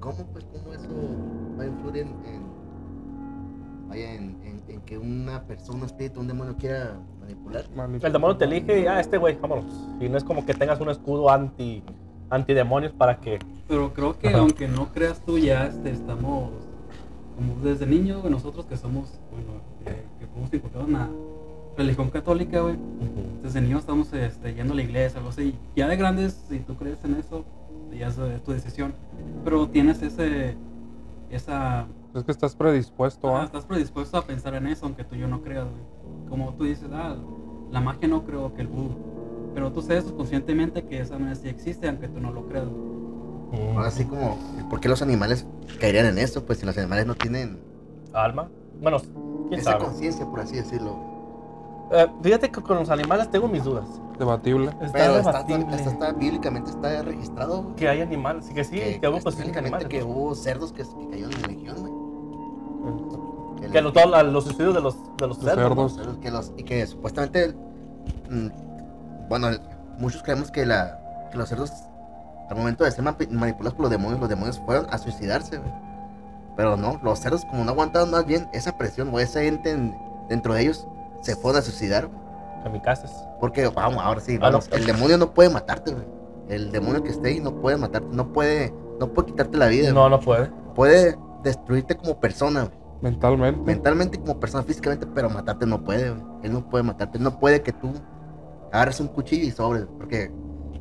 ¿cómo 0.00 0.14
pues, 0.32 0.44
cómo 0.52 0.72
eso 0.74 0.88
va 1.58 1.64
a 1.64 1.66
influir 1.66 1.96
en, 2.02 2.08
en- 2.26 3.88
vaya, 3.88 4.14
en, 4.14 4.38
en- 4.44 4.62
en 4.68 4.80
que 4.82 4.98
una 4.98 5.42
persona, 5.44 5.78
un 5.80 5.84
espíritu, 5.86 6.20
un 6.20 6.26
demonio 6.28 6.56
quiera 6.56 6.96
manipular? 7.20 7.64
El 8.02 8.12
demonio 8.12 8.36
te 8.36 8.44
elige 8.44 8.80
y, 8.80 8.86
ah, 8.86 9.00
este 9.00 9.18
güey, 9.18 9.36
vámonos. 9.40 9.64
Y 10.00 10.08
no 10.08 10.16
es 10.18 10.24
como 10.24 10.44
que 10.44 10.54
tengas 10.54 10.80
un 10.80 10.90
escudo 10.90 11.30
anti, 11.30 11.82
antidemonios 12.30 12.92
para 12.92 13.18
que... 13.18 13.38
Pero 13.68 13.92
creo 13.92 14.18
que 14.18 14.28
Ajá. 14.28 14.38
aunque 14.38 14.68
no 14.68 14.92
creas 14.92 15.20
tú, 15.24 15.38
ya 15.38 15.66
este, 15.66 15.90
estamos, 15.90 16.50
como 17.36 17.54
desde 17.62 17.86
niños, 17.86 18.20
güey, 18.20 18.32
nosotros 18.32 18.66
que 18.66 18.76
somos, 18.76 19.18
bueno, 19.30 19.60
eh, 19.86 20.02
que 20.18 20.26
fuimos 20.26 20.52
inculcados 20.52 20.88
en 20.88 20.94
la 20.94 21.08
religión 21.76 22.10
católica, 22.10 22.60
güey, 22.60 22.76
desde 23.42 23.60
niños 23.60 23.80
estamos 23.80 24.12
este, 24.12 24.54
yendo 24.54 24.72
a 24.72 24.76
la 24.76 24.82
iglesia, 24.82 25.18
algo 25.18 25.30
así. 25.30 25.54
Ya 25.76 25.88
de 25.88 25.96
grandes, 25.96 26.32
si 26.48 26.60
tú 26.60 26.76
crees 26.76 27.02
en 27.04 27.14
eso, 27.16 27.44
ya 27.96 28.08
es, 28.08 28.16
tu 28.44 28.52
decisión. 28.52 28.94
Pero 29.44 29.68
tienes 29.68 30.02
ese, 30.02 30.56
esa, 31.30 31.86
Es 32.14 32.24
que 32.24 32.32
estás 32.32 32.54
predispuesto 32.54 33.34
ah, 33.36 33.42
a. 33.42 33.44
estás 33.44 33.64
predispuesto 33.64 34.16
a 34.18 34.22
pensar 34.22 34.54
en 34.54 34.66
eso, 34.66 34.86
aunque 34.86 35.04
tú 35.04 35.16
yo 35.16 35.28
no 35.28 35.42
creas, 35.42 35.64
güey. 35.64 36.28
Como 36.28 36.54
tú 36.54 36.64
dices, 36.64 36.88
ah, 36.92 37.16
la 37.70 37.80
magia 37.80 38.08
no 38.08 38.24
creo 38.24 38.54
que 38.54 38.62
el 38.62 38.68
vudú. 38.68 39.13
Pero 39.54 39.70
tú 39.72 39.82
sabes 39.82 40.04
conscientemente 40.04 40.84
que 40.84 41.00
esa 41.00 41.14
manera 41.18 41.36
sí 41.36 41.48
existe, 41.48 41.88
aunque 41.88 42.08
tú 42.08 42.20
no 42.20 42.32
lo 42.32 42.46
creas, 42.48 42.66
güey. 42.68 43.72
Ahora 43.76 43.90
sí 43.92 44.04
como, 44.04 44.36
¿por 44.68 44.80
qué 44.80 44.88
los 44.88 45.00
animales 45.00 45.46
caerían 45.80 46.06
en 46.06 46.18
eso? 46.18 46.44
Pues 46.44 46.58
si 46.58 46.66
los 46.66 46.76
animales 46.76 47.06
no 47.06 47.14
tienen 47.14 47.60
Alma. 48.12 48.48
Bueno, 48.82 48.98
quién 49.48 49.60
esa 49.60 49.78
conciencia, 49.78 50.26
por 50.26 50.40
así 50.40 50.56
decirlo. 50.56 50.96
Eh, 51.92 52.06
fíjate 52.22 52.50
que 52.50 52.60
con 52.60 52.78
los 52.78 52.90
animales 52.90 53.30
tengo 53.30 53.46
mis 53.46 53.62
dudas. 53.62 53.86
Debatible. 54.18 54.66
Está 54.80 54.92
Pero 54.92 55.16
está, 55.18 55.42
debatible 55.44 55.76
está, 55.76 55.90
está- 55.90 56.12
bíblicamente 56.12 56.70
está 56.70 57.02
registrado, 57.02 57.74
que 57.76 57.88
hay 57.88 58.00
animales, 58.00 58.46
sí 58.46 58.54
que 58.54 58.64
sí, 58.64 58.78
que, 59.00 59.08
hubo 59.08 59.18
pues 59.20 59.36
bíblicamente 59.36 59.76
animales. 59.84 59.88
que 59.88 60.02
hubo 60.02 60.34
cerdos 60.34 60.72
que, 60.72 60.82
que 60.82 61.08
cayeron 61.10 61.32
en 61.32 61.42
religión, 61.42 61.76
güey. 61.80 63.60
Que 63.60 63.68
Que 63.70 63.80
los- 63.82 63.94
los, 63.94 64.02
todos 64.04 64.32
los 64.32 64.44
suicidios 64.44 64.74
de 64.74 64.80
los, 64.80 64.96
de 65.16 65.26
los 65.28 65.38
cerdos 65.38 65.98
que 66.20 66.30
los, 66.30 66.52
y 66.56 66.62
que 66.64 66.86
supuestamente, 66.86 67.54
mm, 68.30 68.48
bueno, 69.28 69.48
muchos 69.98 70.22
creemos 70.22 70.50
que, 70.50 70.64
la, 70.66 70.98
que 71.30 71.38
los 71.38 71.48
cerdos, 71.48 71.72
al 72.50 72.56
momento 72.56 72.84
de 72.84 72.90
ser 72.90 73.02
manipulados 73.04 73.74
por 73.74 73.82
los 73.82 73.90
demonios, 73.90 74.20
los 74.20 74.28
demonios 74.28 74.58
fueron 74.60 74.86
a 74.90 74.98
suicidarse, 74.98 75.58
güey. 75.58 75.72
Pero 76.56 76.76
no, 76.76 77.00
los 77.02 77.18
cerdos, 77.18 77.44
como 77.46 77.64
no 77.64 77.72
aguantaban 77.72 78.10
más 78.10 78.26
bien 78.26 78.48
esa 78.52 78.76
presión 78.78 79.10
o 79.12 79.18
ese 79.18 79.46
ente 79.48 79.70
en- 79.72 79.96
dentro 80.28 80.54
de 80.54 80.62
ellos, 80.62 80.86
se 81.20 81.34
fueron 81.36 81.60
a 81.60 81.62
suicidar, 81.62 82.06
güey. 82.06 82.18
Kamikazes. 82.62 83.10
Porque, 83.40 83.66
vamos, 83.68 84.02
ahora 84.02 84.20
sí, 84.20 84.36
Ah, 84.40 84.50
vamos, 84.50 84.68
el 84.72 84.86
demonio 84.86 85.18
no 85.18 85.34
puede 85.34 85.50
matarte, 85.50 85.92
güey. 85.92 86.06
El 86.48 86.70
demonio 86.72 87.02
que 87.02 87.10
esté 87.10 87.28
ahí 87.28 87.40
no 87.40 87.60
puede 87.60 87.76
matarte, 87.76 88.08
no 88.14 88.32
puede, 88.32 88.72
no 89.00 89.08
puede 89.12 89.26
quitarte 89.28 89.56
la 89.58 89.66
vida, 89.66 89.90
No, 89.92 90.00
güey. 90.00 90.10
no 90.10 90.20
puede. 90.20 90.46
Puede 90.74 91.18
destruirte 91.42 91.96
como 91.96 92.20
persona, 92.20 92.64
güey. 92.64 92.78
Mentalmente. 93.02 93.60
mentalmente 93.60 94.18
como 94.18 94.38
persona, 94.40 94.62
físicamente, 94.62 95.06
pero 95.06 95.28
matarte 95.28 95.66
no 95.66 95.82
puede, 95.84 96.10
güey. 96.10 96.22
Él 96.42 96.52
no 96.54 96.68
puede 96.70 96.84
matarte, 96.84 97.18
no 97.18 97.38
puede 97.38 97.62
que 97.62 97.72
tú 97.72 97.92
agarres 98.74 99.00
un 99.00 99.08
cuchillo 99.08 99.44
y 99.46 99.50
sobres, 99.50 99.86
porque 99.98 100.30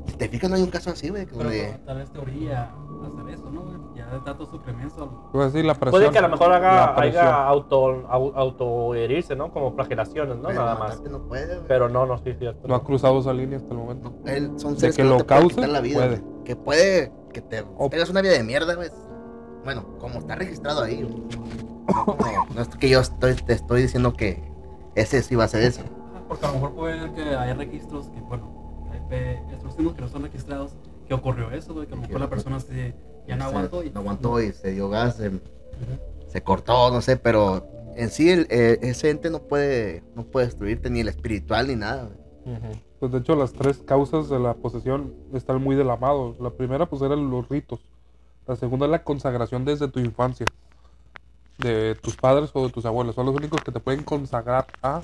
si 0.07 0.13
te 0.17 0.27
fijas 0.27 0.49
no 0.49 0.55
hay 0.57 0.63
un 0.63 0.69
caso 0.69 0.89
así, 0.91 1.09
güey, 1.09 1.25
que 1.25 1.31
Pero 1.35 1.43
donde- 1.45 1.79
tal 1.85 1.97
vez 1.97 2.11
te 2.11 2.19
orilla 2.19 2.63
a 2.63 3.07
hacer 3.07 3.33
eso, 3.33 3.49
¿no? 3.51 3.61
güey? 3.61 3.73
Ya 3.95 4.07
de 4.09 4.19
tanto 4.21 4.45
sufrimiento. 4.47 5.29
Iba 5.33 5.43
a 5.43 5.45
decir 5.47 5.63
la 5.65 5.75
presión. 5.75 6.01
Puede 6.01 6.11
que 6.11 6.17
a 6.17 6.21
lo 6.23 6.29
mejor 6.29 6.51
haga, 6.51 6.95
haga 6.95 7.47
auto, 7.47 8.07
au- 8.09 8.33
autoherirse, 8.35 9.35
¿no? 9.35 9.51
Como 9.51 9.73
flagelaciones, 9.75 10.37
¿no? 10.37 10.47
pero 10.47 10.61
Nada 10.61 10.75
más. 10.79 11.01
no 11.03 11.21
puede, 11.27 11.55
güey. 11.55 11.67
Pero 11.67 11.89
no, 11.89 12.05
no, 12.07 12.17
sí, 12.17 12.33
cierto. 12.39 12.67
No 12.67 12.75
ha 12.75 12.83
cruzado 12.83 13.19
esa 13.19 13.33
línea 13.33 13.57
hasta 13.57 13.69
el 13.71 13.77
momento. 13.77 14.13
Él 14.25 14.51
son 14.57 14.73
de 14.73 14.79
seres 14.79 14.95
que 14.97 15.03
no 15.03 15.11
lo 15.11 15.17
quitar 15.47 15.69
la 15.69 15.79
vida, 15.81 15.99
puede. 15.99 16.17
güey. 16.19 16.43
Que 16.43 16.55
puede 16.55 17.11
que 17.31 17.41
te 17.41 17.63
O- 17.77 17.89
tengas 17.89 18.09
una 18.09 18.21
vida 18.21 18.33
de 18.33 18.43
mierda, 18.43 18.73
güey. 18.75 18.89
Bueno, 19.63 19.85
como 19.99 20.19
está 20.19 20.35
registrado 20.35 20.81
ahí, 20.83 21.03
güey. 21.03 21.23
No, 22.07 22.15
no 22.55 22.61
es 22.61 22.67
que 22.69 22.89
yo 22.89 22.99
estoy, 23.01 23.35
te 23.35 23.53
estoy 23.53 23.83
diciendo 23.83 24.13
que 24.13 24.41
ese 24.95 25.21
sí 25.21 25.35
va 25.35 25.43
a 25.43 25.47
ser 25.47 25.63
eso. 25.63 25.81
Porque 26.33 26.45
a 26.45 26.49
lo 26.49 26.55
mejor 26.55 26.71
puede 26.73 27.13
que 27.13 27.35
hay 27.35 27.53
registros 27.53 28.07
que, 28.09 28.19
bueno, 28.21 28.89
hay 28.91 29.37
exorcismos 29.53 29.93
que 29.93 30.01
no 30.01 30.07
son 30.09 30.23
registrados, 30.23 30.71
que 31.07 31.13
ocurrió 31.13 31.51
eso, 31.51 31.73
güey, 31.73 31.87
que 31.87 31.93
a 31.93 31.95
lo 31.97 32.01
mejor 32.03 32.19
la 32.19 32.29
persona 32.29 32.59
se, 32.59 32.95
ya 33.27 33.35
no 33.35 33.45
aguantó 33.45 33.83
y 33.83 33.89
no 33.91 33.99
aguantó 33.99 34.41
y 34.41 34.51
se 34.51 34.71
dio 34.71 34.89
gas, 34.89 35.17
se, 35.17 35.31
se 36.27 36.41
cortó, 36.43 36.89
no 36.91 37.01
sé, 37.01 37.17
pero 37.17 37.67
en 37.95 38.09
sí 38.09 38.29
el- 38.31 38.47
eh, 38.49 38.79
ese 38.81 39.09
ente 39.11 39.29
no 39.29 39.39
puede, 39.43 40.03
no 40.15 40.23
puede 40.23 40.47
destruirte 40.47 40.89
ni 40.89 41.01
el 41.01 41.07
espiritual 41.07 41.67
ni 41.67 41.75
nada, 41.75 42.05
güey. 42.05 42.57
Ujú. 42.57 42.79
Pues 42.99 43.11
de 43.11 43.17
hecho 43.19 43.35
las 43.35 43.53
tres 43.53 43.77
causas 43.85 44.29
de 44.29 44.39
la 44.39 44.53
posesión 44.55 45.13
están 45.33 45.61
muy 45.61 45.75
de 45.75 45.83
la 45.83 45.97
mano. 45.97 46.35
La 46.39 46.49
primera 46.49 46.85
pues 46.87 47.01
eran 47.01 47.29
los 47.29 47.47
ritos. 47.49 47.79
La 48.47 48.55
segunda 48.55 48.85
es 48.85 48.91
la 48.91 49.03
consagración 49.03 49.65
desde 49.65 49.87
tu 49.89 49.99
infancia. 49.99 50.45
De 51.57 51.95
tus 51.95 52.15
padres 52.17 52.49
o 52.53 52.65
de 52.65 52.71
tus 52.71 52.85
abuelos. 52.85 53.13
Son 53.15 53.25
los 53.25 53.35
únicos 53.35 53.61
que 53.63 53.71
te 53.71 53.79
pueden 53.79 54.03
consagrar 54.03 54.65
a 54.81 55.01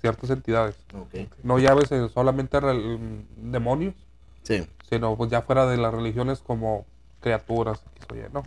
ciertas 0.00 0.30
entidades. 0.30 0.76
Ok. 0.94 1.28
No 1.42 1.58
llaves 1.58 1.90
eh, 1.92 2.08
solamente 2.12 2.58
demonios, 3.36 3.94
Sí. 4.42 4.66
sino 4.88 5.16
pues 5.16 5.30
ya 5.30 5.42
fuera 5.42 5.66
de 5.66 5.76
las 5.76 5.92
religiones 5.92 6.40
como 6.40 6.84
criaturas. 7.20 7.82
¿no? 8.32 8.40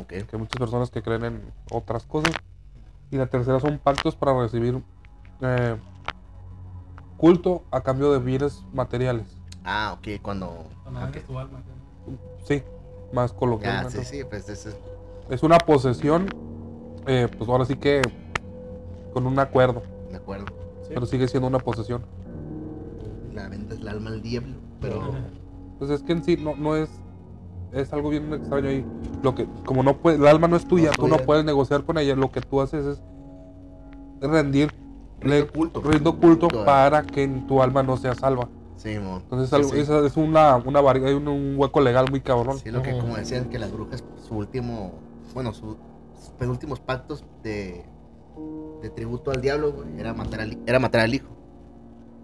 Ok. 0.00 0.08
que 0.08 0.26
hay 0.32 0.38
muchas 0.38 0.58
personas 0.58 0.90
que 0.90 1.02
creen 1.02 1.24
en 1.24 1.52
otras 1.70 2.04
cosas. 2.04 2.32
Y 3.10 3.16
la 3.16 3.26
tercera 3.26 3.60
son 3.60 3.78
pactos 3.78 4.16
para 4.16 4.38
recibir 4.38 4.82
eh, 5.42 5.76
culto 7.18 7.62
a 7.70 7.80
cambio 7.82 8.10
de 8.12 8.18
bienes 8.18 8.62
materiales. 8.72 9.26
Ah, 9.64 9.96
ok, 9.98 10.20
cuando... 10.22 10.66
Cuando 10.82 11.00
ok. 11.00 11.06
vendes 11.06 11.24
tu 11.26 11.38
alma. 11.38 11.60
Sí, 12.44 12.62
más 13.12 13.32
coloquialmente. 13.32 14.04
sí, 14.04 14.18
sí, 14.18 14.24
pues 14.24 14.48
eso 14.48 14.70
es. 14.70 14.76
Es 15.30 15.42
una 15.42 15.58
posesión, 15.58 16.26
eh, 17.06 17.28
pues 17.36 17.48
ahora 17.48 17.64
sí 17.64 17.76
que 17.76 18.02
con 19.12 19.26
un 19.26 19.38
acuerdo, 19.38 19.82
De 20.10 20.16
acuerdo. 20.16 20.46
Pero 20.94 21.06
sigue 21.06 21.28
siendo 21.28 21.48
una 21.48 21.58
posesión. 21.58 22.02
La 23.34 23.48
venta 23.48 23.74
es 23.74 23.80
el 23.80 23.88
alma 23.88 24.10
al 24.10 24.22
diablo. 24.22 24.54
Pero. 24.80 25.00
Pues 25.78 25.90
es 25.90 26.02
que 26.02 26.12
en 26.12 26.24
sí 26.24 26.36
no, 26.36 26.54
no 26.56 26.76
es. 26.76 26.90
Es 27.72 27.92
algo 27.92 28.10
bien 28.10 28.32
extraño 28.34 28.68
ahí. 28.68 28.84
Lo 29.22 29.34
que, 29.34 29.46
como 29.64 29.82
no 29.82 29.96
puede, 29.96 30.18
el 30.18 30.26
alma 30.26 30.46
no 30.46 30.56
es 30.56 30.66
tuya, 30.68 30.90
No 30.90 30.96
tú 30.96 31.08
no 31.08 31.16
puedes 31.18 31.44
negociar 31.44 31.84
con 31.84 31.96
ella. 31.96 32.14
Lo 32.14 32.30
que 32.30 32.42
tú 32.42 32.60
haces 32.60 32.84
es 32.84 33.02
rendir, 34.20 34.70
Rindo 35.20 35.36
le- 35.36 35.46
culto. 35.46 35.80
rindo 35.80 36.18
culto 36.20 36.48
Culto 36.48 36.62
a- 36.62 36.64
para 36.66 37.02
que 37.02 37.26
tu 37.48 37.62
alma 37.62 37.82
no 37.82 37.96
sea 37.96 38.14
salva. 38.14 38.48
Sí, 38.76 38.98
mo. 38.98 39.18
Entonces 39.18 39.48
Sí, 39.48 39.54
algo- 39.56 39.68
sí. 39.70 39.78
esa 39.80 40.04
es 40.04 40.16
una, 40.16 40.56
una 40.56 40.80
hay 40.80 41.14
un, 41.14 41.28
un 41.28 41.54
hueco 41.56 41.80
legal 41.80 42.06
muy 42.10 42.20
cabrón. 42.20 42.58
Sí, 42.58 42.70
lo 42.70 42.82
que 42.82 42.98
como 42.98 43.16
decían 43.16 43.46
que 43.48 43.58
las 43.58 43.72
brujas, 43.72 44.04
su 44.28 44.34
último, 44.36 44.92
bueno, 45.34 45.52
sus 45.54 45.76
penúltimos 46.38 46.78
pactos 46.80 47.24
de, 47.42 47.86
de 48.82 48.90
tributo 48.90 49.30
al 49.30 49.40
diablo, 49.40 49.72
güey, 49.72 49.88
era 49.98 50.12
matar 50.12 50.40
al, 50.40 50.58
era 50.66 50.78
matar 50.78 51.00
al 51.02 51.14
hijo. 51.14 51.28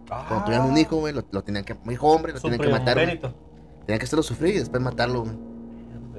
Cuando 0.09 0.45
tuvieran 0.47 0.69
un 0.71 0.77
hijo, 0.79 0.97
güey, 0.97 1.13
lo, 1.15 1.23
lo 1.31 1.43
tenían 1.43 1.65
que, 1.65 1.75
un 1.85 1.93
hijo 1.93 2.09
hombre, 2.09 2.33
lo 2.33 2.39
Ah. 2.39 2.43
Tenían 2.43 2.61
que 2.61 2.69
matar, 2.69 2.95
güey. 2.97 3.19
Tenían 3.19 3.99
que 3.99 4.05
hacerlo 4.05 4.23
sufrir 4.23 4.55
y 4.57 4.59
después 4.59 4.83
matarlo, 4.83 5.23
güey, 5.25 5.37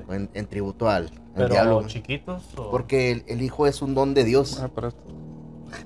en, 0.10 0.30
en 0.34 0.46
tributo 0.48 0.90
al, 0.90 1.06
al 1.06 1.12
Pero 1.36 1.50
diablo. 1.50 1.84
chiquitos 1.88 2.44
o... 2.58 2.72
Porque 2.72 3.12
el, 3.12 3.24
el 3.28 3.42
hijo 3.42 3.68
es 3.68 3.82
un 3.82 3.94
don 3.96 4.14
de 4.14 4.24
Dios. 4.24 4.60
Ah, 4.62 4.70
pero 4.74 4.92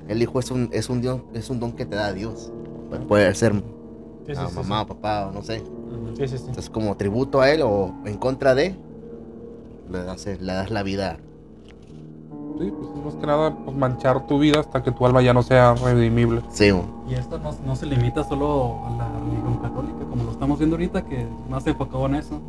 El 0.07 0.21
hijo 0.21 0.39
es 0.39 0.49
un, 0.51 0.69
es 0.71 0.89
un, 0.89 1.01
dios, 1.01 1.21
es 1.33 1.49
un 1.49 1.59
don 1.59 1.73
que 1.73 1.85
te 1.85 1.95
da 1.95 2.13
Dios. 2.13 2.51
Pu- 2.89 3.07
Puede 3.07 3.33
ser 3.35 3.53
Sí, 3.53 3.61
sí, 4.27 4.41
a 4.41 4.47
sí, 4.47 4.55
mamá 4.55 4.83
o 4.83 4.87
papá 4.87 5.27
o 5.27 5.31
no 5.33 5.43
sé. 5.43 5.59
sí. 5.59 5.65
Sí, 6.17 6.27
sí, 6.27 6.37
sí. 6.37 6.43
Entonces, 6.47 6.69
como 6.69 6.95
tributo 6.95 7.41
a 7.41 7.49
él 7.51 7.61
o 7.63 7.93
en 8.05 8.17
contra 8.17 8.55
de, 8.55 8.75
le 9.91 10.03
das, 10.03 10.25
le 10.25 10.37
das 10.53 10.71
la 10.71 10.83
vida. 10.83 11.17
Sí, 12.63 12.73
pues 12.77 12.89
es 12.89 13.05
más 13.05 13.15
que 13.15 13.27
nada 13.27 13.55
pues, 13.55 13.75
manchar 13.75 14.25
tu 14.27 14.39
vida 14.39 14.59
hasta 14.59 14.81
que 14.81 14.91
tu 14.91 15.05
alma 15.05 15.21
ya 15.21 15.33
no 15.33 15.43
sea 15.43 15.75
redimible. 15.75 16.41
Sí. 16.49 16.71
Y 17.07 17.13
esto 17.13 17.37
no, 17.39 17.51
no 17.65 17.75
se 17.75 17.85
limita 17.85 18.23
solo 18.23 18.85
a 18.87 18.91
la 18.91 19.07
religión 19.19 19.57
católica, 19.57 20.05
como 20.09 20.23
lo 20.23 20.31
estamos 20.31 20.57
viendo 20.59 20.75
ahorita, 20.75 21.03
que 21.03 21.25
más 21.49 21.65
enfocado 21.67 22.05
en 22.05 22.15
eso. 22.15 22.39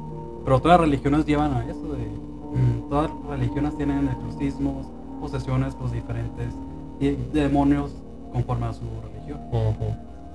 Pero 0.45 0.61
todas 0.61 0.79
las 0.79 0.89
religiones 0.89 1.27
llevan 1.27 1.55
a 1.55 1.65
eso. 1.65 1.83
De, 1.93 2.07
mm, 2.07 2.89
todas 2.89 3.11
las 3.11 3.39
religiones 3.39 3.77
tienen 3.77 4.09
exorcismos, 4.09 4.87
posesiones, 5.21 5.75
pues 5.75 5.93
diferentes, 5.93 6.55
y 7.01 7.11
demonios 7.33 7.93
conforme 8.33 8.67
a 8.67 8.73
su 8.73 8.83
religión. 9.03 9.41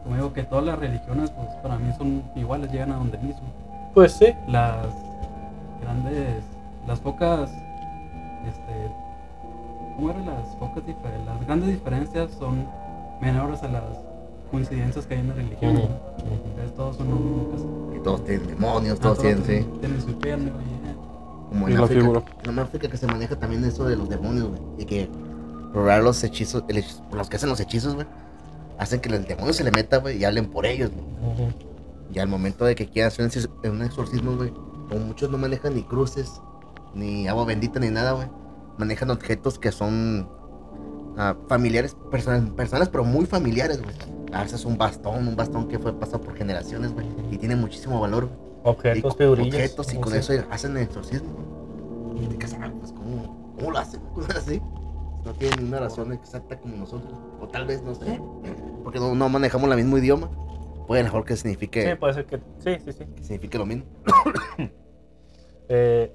Como 0.03 0.15
digo 0.15 0.33
que 0.33 0.43
todas 0.43 0.65
las 0.65 0.79
religiones, 0.79 1.29
pues 1.31 1.47
para 1.61 1.77
mí 1.77 1.91
son 1.97 2.23
iguales, 2.35 2.71
llegan 2.71 2.91
a 2.91 2.95
donde 2.95 3.17
mismo. 3.19 3.43
Pues 3.93 4.13
sí. 4.13 4.27
Las 4.47 4.87
grandes, 5.81 6.43
las 6.87 6.99
pocas, 6.99 7.51
este, 8.47 8.91
¿cómo 9.99 10.11
eran 10.11 10.25
las 10.25 10.47
pocas 10.55 10.85
diferencias? 10.85 11.25
Las 11.25 11.45
grandes 11.45 11.69
diferencias 11.69 12.31
son 12.39 12.65
menores 13.21 13.61
a 13.63 13.67
las 13.67 13.83
coincidencias 14.51 15.05
que 15.05 15.15
hay 15.15 15.19
en 15.19 15.27
la 15.29 15.33
religión. 15.35 15.81
Todos 16.75 16.95
son 16.97 17.07
casi. 17.51 17.97
Y 17.99 18.03
todos 18.03 18.23
tienen 18.25 18.47
demonios, 18.47 18.97
Ah, 18.99 19.03
todos 19.03 19.19
tienen, 19.19 19.43
sí. 19.45 19.65
tienen 19.79 20.01
su 20.01 20.09
infierno 20.09 20.47
y, 20.49 21.49
Como 21.49 21.67
en 21.67 21.73
la 21.75 21.83
África. 21.83 22.01
figura. 22.01 22.23
En 22.43 22.59
África 22.59 22.87
que 22.87 22.97
se 22.97 23.07
maneja 23.07 23.35
también 23.37 23.63
eso 23.65 23.83
de 23.85 23.95
los 23.97 24.07
demonios, 24.09 24.47
güey. 24.49 24.61
Y 24.77 24.85
que 24.85 25.09
probar 25.73 26.01
los 26.01 26.23
hechizos, 26.23 26.63
el 26.69 26.77
hechizo- 26.77 27.03
los 27.11 27.29
que 27.29 27.35
hacen 27.35 27.49
los 27.49 27.59
hechizos, 27.59 27.95
güey, 27.95 28.07
hacen 28.77 29.01
que 29.01 29.09
el 29.09 29.25
demonio 29.25 29.53
se 29.53 29.63
le 29.63 29.71
meta, 29.71 29.97
güey, 29.97 30.17
y 30.17 30.25
hablen 30.25 30.49
por 30.49 30.65
ellos, 30.65 30.91
güey. 30.91 31.53
Y 32.13 32.19
al 32.19 32.27
momento 32.27 32.65
de 32.65 32.73
que 32.75 32.87
quieran 32.87 33.09
hacer 33.09 33.29
un 33.63 33.71
un 33.71 33.81
exorcismo, 33.83 34.35
güey, 34.35 34.51
como 34.87 35.01
muchos 35.05 35.29
no 35.29 35.37
manejan 35.37 35.75
ni 35.75 35.83
cruces, 35.83 36.41
ni 36.95 37.27
agua 37.27 37.45
bendita, 37.45 37.79
ni 37.79 37.89
nada, 37.89 38.13
güey. 38.13 38.27
Manejan 38.79 39.11
objetos 39.11 39.59
que 39.59 39.73
son 39.73 40.29
ah, 41.17 41.35
familiares, 41.49 41.97
personas, 42.09 42.49
personas, 42.51 42.87
pero 42.87 43.03
muy 43.03 43.25
familiares, 43.25 43.81
güey. 43.81 43.93
A 44.31 44.43
veces 44.43 44.63
un 44.63 44.77
bastón, 44.77 45.27
un 45.27 45.35
bastón 45.35 45.67
que 45.67 45.77
fue 45.77 45.93
pasado 45.99 46.21
por 46.21 46.33
generaciones, 46.35 46.93
güey. 46.93 47.05
Y 47.29 47.37
tiene 47.37 47.57
muchísimo 47.57 47.99
valor. 47.99 48.29
Objetos, 48.63 49.17
Y. 49.19 49.23
Objetos, 49.23 49.93
y 49.93 49.97
con 49.97 50.15
eso 50.15 50.33
hacen 50.49 50.77
el 50.77 50.83
exorcismo. 50.83 52.15
Y 52.21 52.27
te 52.27 52.45
ah, 52.55 52.71
pues, 52.79 52.93
¿cómo, 52.93 53.53
¿cómo 53.57 53.71
lo 53.71 53.79
hacen? 53.79 54.01
Así. 54.35 54.61
No 55.25 55.33
tienen 55.33 55.67
una 55.67 55.81
razón 55.81 56.13
exacta 56.13 56.57
como 56.57 56.77
nosotros. 56.77 57.19
O 57.41 57.49
tal 57.49 57.65
vez, 57.65 57.83
no 57.83 57.93
sé. 57.93 58.21
Porque 58.85 58.99
no, 58.99 59.13
no 59.13 59.27
manejamos 59.27 59.69
el 59.69 59.75
mismo 59.75 59.97
idioma. 59.97 60.29
Puede 60.87 61.03
mejor 61.03 61.25
que 61.25 61.35
signifique, 61.35 61.87
Sí, 61.87 61.95
puede 61.95 62.13
ser 62.13 62.25
que... 62.25 62.37
Sí, 62.59 62.77
sí, 62.83 62.93
sí. 62.93 63.05
que 63.13 63.23
signifique 63.23 63.57
lo 63.57 63.65
mismo. 63.65 63.83
Eh, 65.71 66.11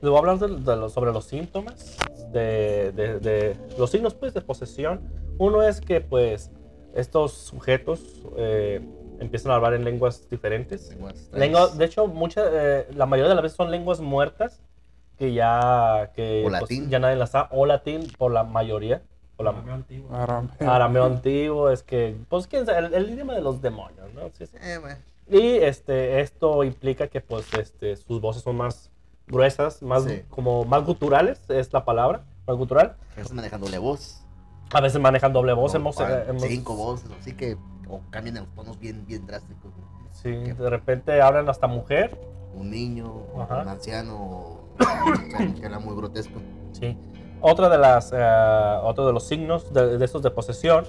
les 0.00 0.10
voy 0.10 0.14
a 0.14 0.18
hablar 0.18 0.38
de, 0.38 0.48
de 0.76 0.88
sobre 0.90 1.12
los 1.12 1.24
síntomas, 1.24 1.96
de, 2.32 2.92
de- 2.92 3.18
de 3.18 3.56
los 3.76 3.90
signos 3.90 4.14
pues, 4.14 4.32
de 4.32 4.40
posesión. 4.40 5.00
Uno 5.38 5.62
es 5.62 5.80
que 5.80 6.00
pues 6.00 6.50
estos 6.94 7.32
sujetos 7.32 8.00
eh, 8.36 8.80
empiezan 9.18 9.50
a 9.52 9.56
hablar 9.56 9.74
en 9.74 9.84
lenguas 9.84 10.28
diferentes. 10.30 10.90
Lenguas 10.90 11.28
Lengua, 11.32 11.68
de 11.68 11.84
hecho, 11.84 12.06
mucha, 12.06 12.42
eh, 12.52 12.86
la 12.94 13.06
mayoría 13.06 13.30
de 13.30 13.34
las 13.34 13.42
veces 13.42 13.56
son 13.56 13.70
lenguas 13.70 14.00
muertas 14.00 14.60
que 15.18 15.32
ya, 15.32 16.12
que, 16.14 16.40
O 16.46 16.48
pues, 16.50 16.60
latín. 16.62 16.88
ya 16.90 16.98
nadie 16.98 17.16
las 17.16 17.30
sabe, 17.30 17.48
o 17.52 17.66
latín 17.66 18.06
por 18.18 18.30
la 18.32 18.44
mayoría, 18.44 19.02
por 19.36 19.44
la 19.46 19.50
arameo 19.50 19.74
antiguo. 19.74 20.14
Arameo. 20.14 20.50
arameo 20.60 21.04
antiguo, 21.04 21.70
es 21.70 21.82
que, 21.82 22.16
pues, 22.28 22.46
quién 22.46 22.66
sabe, 22.66 22.86
el, 22.86 22.94
el 22.94 23.10
idioma 23.10 23.34
de 23.34 23.40
los 23.40 23.60
demonios, 23.60 24.12
¿no? 24.14 24.30
Sí, 24.38 24.46
sí. 24.46 24.56
Eh, 24.62 24.78
güey. 24.78 24.94
Y 25.28 25.56
este, 25.56 26.20
esto 26.20 26.62
implica 26.64 27.06
que 27.08 27.20
pues, 27.20 27.46
este, 27.54 27.96
sus 27.96 28.20
voces 28.20 28.42
son 28.42 28.56
más 28.56 28.90
gruesas, 29.26 29.82
más, 29.82 30.04
Sí. 30.04 30.22
como 30.30 30.64
más 30.64 30.84
guturales, 30.84 31.40
es 31.48 31.72
la 31.72 31.84
palabra, 31.84 32.22
más 32.46 32.56
gutural. 32.56 32.96
Estás 33.16 33.32
manejando 33.32 33.66
doble 33.66 33.78
voz. 33.78 34.22
A 34.72 34.80
veces 34.80 35.00
manejan 35.00 35.32
doble 35.32 35.52
voz. 35.52 35.74
hemos, 35.74 36.00
eh, 36.00 36.24
hemos- 36.28 36.42
Cinco 36.42 36.74
voces, 36.76 37.10
así 37.20 37.32
que. 37.34 37.56
O 37.88 38.00
cambian 38.10 38.36
los 38.36 38.48
tonos 38.54 38.78
bien, 38.78 39.04
bien 39.06 39.26
drásticos. 39.26 39.70
Sí, 40.12 40.30
de 40.30 40.70
repente 40.70 41.20
hablan 41.20 41.48
hasta 41.48 41.66
mujer. 41.66 42.18
Un 42.54 42.70
niño, 42.70 43.12
Ajá. 43.38 43.62
un 43.62 43.68
anciano, 43.68 44.16
o 44.16 44.60
o 44.78 44.84
sea, 45.30 45.54
que 45.54 45.66
era 45.66 45.78
muy 45.78 45.94
grotesco. 45.94 46.40
Sí. 46.72 46.96
Otra 47.42 47.68
de 47.68 47.76
las, 47.78 48.12
eh, 48.14 48.78
otro 48.82 49.06
de 49.06 49.12
los 49.12 49.26
signos 49.26 49.72
de, 49.74 49.98
de 49.98 50.04
estos 50.04 50.22
de 50.22 50.30
posesión 50.30 50.84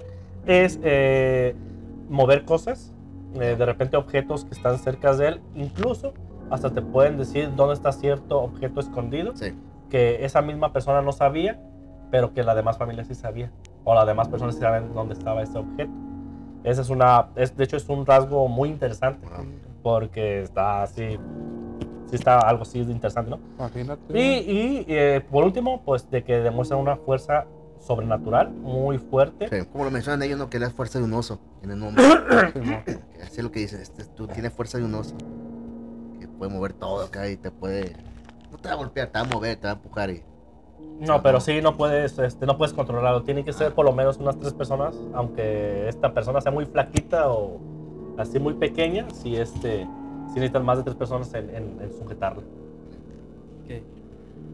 es 0.46 0.80
eh, 0.84 1.56
mover 2.10 2.46
cosas, 2.46 2.94
eh, 3.36 3.56
de 3.58 3.66
repente 3.66 3.98
objetos 3.98 4.46
que 4.46 4.52
están 4.54 4.78
cerca 4.80 5.14
de 5.16 5.28
él, 5.30 5.42
incluso 5.56 6.14
hasta 6.50 6.72
te 6.72 6.82
pueden 6.82 7.18
decir 7.18 7.50
dónde 7.56 7.74
está 7.74 7.92
cierto 7.92 8.42
objeto 8.42 8.80
escondido, 8.80 9.36
Sí. 9.36 9.54
que 9.90 10.24
esa 10.26 10.42
misma 10.42 10.72
persona 10.74 11.02
no 11.02 11.12
sabía, 11.12 11.60
pero 12.12 12.34
que 12.34 12.44
la 12.44 12.54
demás 12.56 12.78
familia 12.78 13.04
sí 13.06 13.16
sabía, 13.16 13.52
o 13.84 13.94
las 13.96 14.06
demás 14.06 14.28
personas 14.28 14.56
sí 14.56 14.62
saben 14.62 14.94
dónde 14.94 15.14
estaba 15.14 15.42
ese 15.42 15.58
objeto. 15.58 15.92
Esa 16.64 16.82
es 16.82 16.90
una, 16.90 17.28
es, 17.36 17.56
de 17.58 17.64
hecho 17.64 17.76
es 17.78 17.90
un 17.90 18.06
rasgo 18.06 18.48
muy 18.48 18.70
interesante, 18.70 19.28
porque 19.82 20.44
está 20.44 20.84
así, 20.84 21.18
sí 22.08 22.16
está 22.16 22.40
algo 22.40 22.62
así 22.62 22.84
de 22.86 22.92
interesante, 22.92 23.32
¿no? 23.32 23.40
Imagínate. 23.60 24.18
Y, 24.18 24.22
y, 24.52 24.86
eh, 24.88 25.22
por 25.30 25.44
último, 25.44 25.82
pues 25.84 26.10
de 26.10 26.24
que 26.24 26.38
demuestran 26.40 26.80
una 26.80 26.96
fuerza 26.96 27.46
sobrenatural 27.80 28.50
muy 28.52 28.98
fuerte. 28.98 29.50
Sí, 29.50 29.68
Como 29.70 29.84
lo 29.84 29.92
mencionan 29.92 30.24
ellos, 30.24 30.40
¿no? 30.40 30.50
Que 30.50 30.56
es 30.56 30.62
la 30.64 30.70
fuerza 30.70 31.00
de 31.00 31.06
un 31.06 31.14
oso 31.14 31.40
en 31.64 31.72
el 31.72 31.80
nombre. 31.80 32.02
Así 33.22 33.38
es 33.38 33.44
lo 33.44 33.52
que 33.52 33.60
dicen. 33.60 33.82
Este, 33.82 34.06
tú 34.06 34.26
tienes 34.28 34.54
fuerza 34.54 34.78
de 34.78 34.86
un 34.86 34.96
oso. 34.96 35.16
Puede 36.44 36.56
mover 36.56 36.74
todo 36.74 37.06
acá 37.06 37.30
y 37.30 37.38
te 37.38 37.52
puede. 37.52 37.96
No 38.52 38.58
te 38.58 38.68
va 38.68 38.74
a 38.74 38.78
golpear, 38.78 39.08
te 39.08 39.18
va 39.18 39.24
a 39.24 39.30
mover, 39.30 39.56
te 39.56 39.64
va 39.68 39.72
a 39.72 39.76
empujar 39.76 40.10
y. 40.10 40.24
No, 41.00 41.24
pero 41.24 41.40
sí 41.40 41.62
no 41.62 41.78
puedes, 41.78 42.20
este, 42.20 42.46
no 42.46 42.58
puedes 42.58 42.74
controlarlo. 42.74 43.24
Tienen 43.24 43.46
que 43.46 43.54
ser 43.54 43.74
por 43.74 43.86
lo 43.86 43.94
menos 43.94 44.18
unas 44.18 44.38
tres 44.38 44.52
personas, 44.54 44.94
aunque 45.14 45.88
esta 45.88 46.14
persona 46.14 46.42
sea 46.42 46.52
muy 46.52 46.66
flaquita 46.66 47.32
o 47.32 47.62
así 48.18 48.40
muy 48.40 48.56
pequeña, 48.56 49.10
si 49.12 49.38
este, 49.38 49.88
si 50.28 50.34
necesitan 50.34 50.66
más 50.66 50.80
de 50.80 50.84
tres 50.84 50.98
personas 50.98 51.34
en, 51.34 51.50
en- 51.56 51.78
en 51.82 51.94
sujetarla. 51.98 52.42
Ok. 53.64 53.82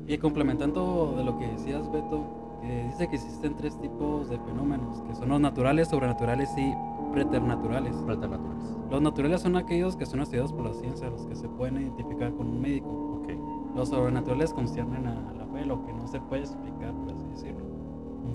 Y 0.07 0.17
complementando 0.19 1.15
de 1.17 1.23
lo 1.23 1.39
que 1.39 1.47
decías, 1.47 1.91
Beto, 1.91 2.23
que 2.61 2.83
dice 2.83 3.07
que 3.09 3.15
existen 3.15 3.55
tres 3.57 3.75
tipos 3.81 4.29
de 4.29 4.37
fenómenos, 4.37 5.01
que 5.07 5.15
son 5.15 5.29
los 5.29 5.39
naturales, 5.41 5.87
sobrenaturales 5.87 6.49
y 6.55 6.71
preternaturales. 7.11 7.95
Preternaturales. 7.97 8.75
Los 8.89 9.01
naturales 9.01 9.41
son 9.41 9.55
aquellos 9.55 9.95
que 9.95 10.05
son 10.05 10.21
estudiados 10.21 10.53
por 10.53 10.65
la 10.65 10.73
ciencia, 10.73 11.09
los 11.09 11.25
que 11.27 11.35
se 11.35 11.47
pueden 11.47 11.77
identificar 11.77 12.33
con 12.33 12.47
un 12.47 12.61
médico. 12.61 13.21
Ok. 13.21 13.29
Los 13.75 13.89
sobrenaturales 13.89 14.53
conciernen 14.53 15.07
a 15.07 15.33
la 15.33 15.45
fe, 15.47 15.65
lo 15.65 15.85
que 15.85 15.93
no 15.93 16.07
se 16.07 16.19
puede 16.21 16.41
explicar, 16.41 16.91
por 16.93 17.13
así 17.13 17.25
decirlo. 17.25 17.65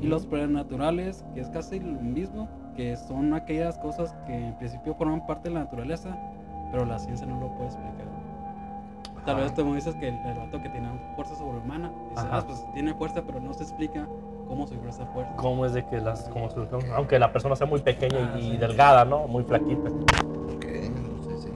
Y 0.01 0.07
los 0.07 0.27
preternaturales, 0.27 1.25
que 1.35 1.41
es 1.41 1.51
casi 1.51 1.81
lo 1.81 2.01
mismo, 2.01 2.49
que 2.77 2.97
son 2.97 3.33
aquellas 3.35 3.79
cosas 3.79 4.15
que 4.27 4.49
en 4.49 4.57
principio 4.59 4.95
forman 4.95 5.27
parte 5.27 5.49
de 5.49 5.55
la 5.55 5.65
naturaleza, 5.65 6.17
pero 6.71 6.85
la 6.85 6.99
ciencia 6.99 7.27
no 7.27 7.41
lo 7.41 7.49
puede 7.55 7.67
explicar. 7.67 8.07
Tal 9.25 9.37
vez 9.37 9.55
tú 9.55 9.65
me 9.65 9.77
dices 9.77 9.95
que 9.97 10.09
el, 10.09 10.17
el 10.17 10.37
vato 10.37 10.61
que 10.61 10.69
tiene 10.69 10.89
fuerza 11.15 11.35
sobrehumana, 11.35 11.91
dices, 12.11 12.25
Ajá. 12.25 12.39
ah, 12.39 12.45
pues 12.47 12.63
tiene 12.75 12.93
fuerza, 12.95 13.23
pero 13.25 13.41
no 13.41 13.55
se 13.55 13.63
explica 13.63 14.07
cómo 14.49 14.67
surgió 14.67 14.89
esa 14.89 15.07
fuerza. 15.07 15.33
¿Cómo 15.37 15.67
es 15.67 15.73
de 15.75 15.85
que 15.87 16.01
las, 16.01 16.29
cómo 16.31 16.51
se- 16.51 16.61
aunque 16.95 17.19
la 17.19 17.33
persona 17.33 17.57
sea 17.57 17.67
muy 17.67 17.81
pequeña 17.81 18.33
Ah, 18.35 18.39
y 18.39 18.53
sí. 18.53 18.57
delgada, 18.57 19.05
¿no? 19.05 19.27
Muy 19.29 19.45
flaquita. 19.45 19.89
Ok, 19.89 20.65
sí, 20.65 21.31
sí. 21.43 21.49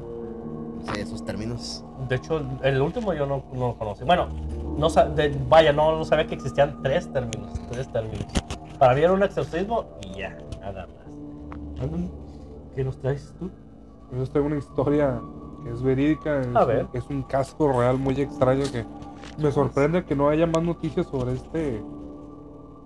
Sí, 0.87 0.93
de 0.95 1.01
esos 1.03 1.25
términos. 1.25 1.85
De 2.09 2.17
hecho, 2.17 2.41
el 2.63 2.81
último 2.81 3.13
yo 3.15 3.27
no, 3.27 3.43
no 3.53 3.69
lo 3.69 3.75
conocí. 3.79 4.05
Bueno, 4.05 4.29
no, 4.77 4.89
de- 4.89 5.37
vaya, 5.49 5.73
no, 5.73 5.97
no 5.97 6.05
sabía 6.05 6.27
que 6.27 6.35
existían 6.35 6.83
tres 6.83 7.13
términos. 7.13 7.53
Tres 7.71 7.89
términos. 7.93 8.27
Para 8.79 8.95
mí 8.95 9.01
era 9.03 9.13
un 9.13 9.23
exorcismo 9.23 9.85
y 10.03 10.19
ya, 10.21 10.37
nada 10.61 10.87
más. 10.87 11.89
¿Qué 12.75 12.85
nos 12.85 12.97
traes 12.99 13.35
tú? 13.39 13.51
Yo 14.13 14.23
os 14.23 14.31
traigo 14.31 14.47
una 14.47 14.59
historia 14.59 15.21
que 15.65 15.71
es 15.71 15.83
verídica. 15.83 16.41
Es, 16.41 16.57
A 16.57 16.65
ver. 16.65 16.87
es 16.93 17.05
un 17.11 17.23
caso 17.23 17.73
real 17.73 17.99
muy 17.99 18.21
extraño 18.21 18.65
que 18.71 18.85
me 19.37 19.51
sorprende 19.53 20.05
que 20.05 20.15
no 20.15 20.29
haya 20.29 20.47
más 20.47 20.63
noticias 20.63 21.07
sobre 21.07 21.35
este 21.35 21.83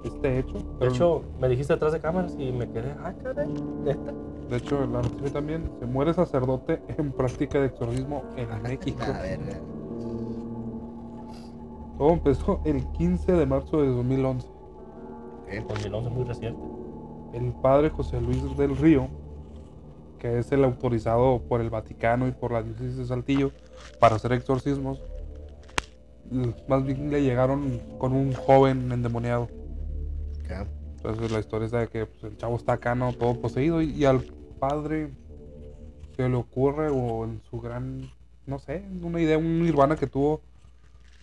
este 0.05 0.39
hecho. 0.39 0.59
De 0.81 0.89
hecho, 0.89 1.23
me 1.41 1.49
dijiste 1.49 1.73
detrás 1.75 1.93
de 1.93 2.01
cámaras 2.01 2.35
y 2.39 2.53
me 2.53 2.69
quedé, 2.71 2.95
ah, 3.03 3.13
caray, 3.23 3.49
¿neta? 3.85 4.13
de 4.51 4.57
hecho, 4.57 4.81
la 4.87 5.01
noticia 5.03 5.33
también 5.33 5.71
se 5.79 5.87
muere 5.87 6.13
sacerdote 6.13 6.83
en 6.99 7.13
práctica 7.13 7.59
de 7.61 7.67
exorcismo 7.67 8.23
en 8.37 8.63
México. 8.63 9.03
A 9.03 9.23
ver, 9.23 9.41
eh, 9.41 9.61
Todo 11.99 12.11
empezó 12.11 12.61
el 12.65 12.85
15 12.93 13.33
de 13.33 13.47
marzo 13.47 13.81
de 13.81 13.89
2011. 13.89 14.47
ok. 14.49 15.69
2011 15.69 16.11
muy 16.11 16.25
reciente. 16.25 16.61
El 17.33 17.53
padre 17.55 17.91
José 17.91 18.21
Luis 18.21 18.43
del 18.57 18.77
Río, 18.77 19.09
que 20.19 20.39
es 20.39 20.53
el 20.53 20.65
autorizado 20.65 21.41
por 21.49 21.61
el 21.61 21.71
Vaticano 21.71 22.29
y 22.29 22.33
por 22.33 22.53
la 22.53 22.63
diócesis 22.63 22.97
de 22.99 23.07
Saltillo 23.07 23.53
para 23.99 24.17
hacer 24.17 24.33
exorcismos, 24.33 25.03
más 26.69 26.85
bien 26.85 27.11
le 27.11 27.23
llegaron 27.23 27.81
con 27.99 28.13
un 28.13 28.33
joven 28.33 28.91
endemoniado. 28.93 29.49
Entonces 30.61 31.31
la 31.31 31.41
historia 31.41 31.67
es 31.67 31.73
de 31.73 31.89
que 31.89 32.07
pues, 32.07 32.25
el 32.25 32.37
chavo 32.37 32.57
está 32.57 32.75
acá, 32.75 32.95
¿no? 32.95 33.13
Todo 33.13 33.41
poseído 33.41 33.83
y, 33.83 33.91
y 33.91 34.05
al 34.05 34.21
padre 34.59 35.11
se 36.17 36.29
le 36.29 36.37
ocurre 36.37 36.89
o 36.91 37.25
en 37.25 37.43
su 37.51 37.61
gran, 37.61 38.11
no 38.47 38.59
sé, 38.59 38.85
una 39.03 39.21
idea, 39.21 39.39
un 39.39 39.63
nirvana 39.63 39.97
que 39.97 40.07
tuvo, 40.07 40.41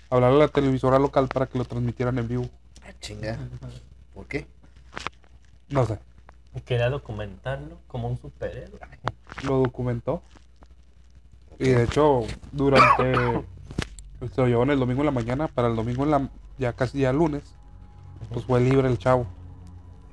hablarle 0.09 0.37
a 0.37 0.47
la 0.47 0.47
televisora 0.47 0.99
local 0.99 1.27
para 1.27 1.45
que 1.45 1.57
lo 1.57 1.65
transmitieran 1.65 2.17
en 2.17 2.27
vivo. 2.27 2.49
Ah, 2.83 2.91
chinga. 2.99 3.37
¿Por 4.13 4.25
qué? 4.25 4.47
No 5.69 5.85
sé, 5.85 5.99
Quería 6.65 6.89
documentarlo 6.89 7.79
como 7.87 8.09
un 8.09 8.17
superhéroe. 8.17 8.79
lo 9.43 9.59
documentó. 9.59 10.21
Y 11.59 11.69
de 11.69 11.83
hecho, 11.83 12.21
durante, 12.51 13.13
se 14.33 14.41
lo 14.41 14.47
llevó 14.47 14.63
en 14.63 14.71
el 14.71 14.79
domingo 14.79 15.01
en 15.01 15.07
la 15.07 15.11
mañana, 15.11 15.47
para 15.47 15.67
el 15.67 15.75
domingo 15.75 16.03
en 16.03 16.11
la, 16.11 16.29
ya 16.57 16.73
casi 16.73 16.99
ya 16.99 17.13
lunes, 17.13 17.43
pues 18.31 18.45
fue 18.45 18.59
libre 18.61 18.87
el 18.87 18.97
chavo. 18.97 19.25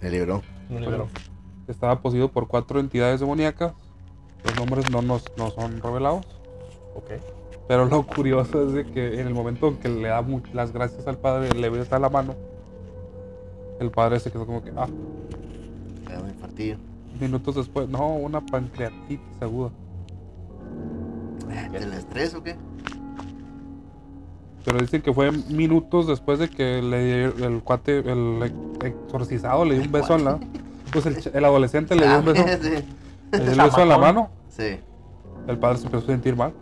Me 0.01 0.11
libró. 0.11 0.43
No 0.69 0.81
liberó. 0.81 1.09
Estaba 1.69 2.01
poseído 2.01 2.31
por 2.31 2.47
cuatro 2.47 2.79
entidades 2.81 3.21
demoníacas. 3.21 3.73
Los 4.45 4.57
nombres 4.57 4.91
no 4.91 5.03
nos 5.03 5.25
no 5.37 5.51
son 5.51 5.81
revelados. 5.81 6.27
Ok. 6.95 7.11
Pero 7.69 7.87
lo 7.87 8.07
curioso 8.07 8.67
es 8.69 8.73
de 8.73 8.85
que 8.85 9.21
en 9.21 9.27
el 9.27 9.35
momento 9.35 9.69
en 9.69 9.77
que 9.79 9.89
le 9.89 10.09
da 10.09 10.25
las 10.53 10.73
gracias 10.73 11.07
al 11.09 11.19
padre, 11.19 11.51
le 11.51 11.69
besa 11.69 11.99
la 11.99 12.09
mano, 12.09 12.35
el 13.81 13.91
padre 13.91 14.21
se 14.21 14.31
quedó 14.31 14.47
como 14.47 14.63
que, 14.63 14.71
ah, 14.77 14.87
Me 16.07 16.13
da 16.15 16.21
un 16.21 16.29
infartillo. 16.29 16.77
minutos 17.21 17.57
después, 17.57 17.89
no, 17.89 18.15
una 18.15 18.41
pancreatitis 18.41 19.21
aguda. 19.41 19.71
¿Del 21.73 21.93
estrés 21.93 22.35
o 22.35 22.43
qué? 22.43 22.57
Pero 24.67 24.79
dicen 24.79 25.01
que 25.01 25.13
fue 25.15 25.31
minutos 25.33 26.07
después 26.09 26.39
de 26.41 26.49
que 26.51 26.83
le 26.83 27.25
el 27.25 27.63
cuate, 27.63 28.01
el 28.01 28.43
ex- 28.43 28.85
exorcizado 28.85 29.65
le 29.65 29.77
dio 29.77 29.85
un 29.85 29.93
beso 29.93 30.15
en 30.17 30.25
la... 30.25 30.39
Pues 30.93 31.07
el, 31.07 31.45
adolescente 31.45 31.95
le 31.95 32.07
dio 32.07 32.19
un 32.19 32.25
beso, 32.27 32.45
Ah, 32.47 32.59
sí. 32.61 32.71
le 33.33 33.39
dio 33.41 33.53
el 33.53 33.61
beso 33.61 33.81
en 33.81 33.89
la 33.89 33.97
mano, 33.99 34.29
Sí. 34.49 34.79
el 35.47 35.59
padre 35.59 35.79
se 35.79 35.87
empezó 35.87 36.05
a 36.05 36.07
sentir 36.09 36.37
mal. 36.37 36.53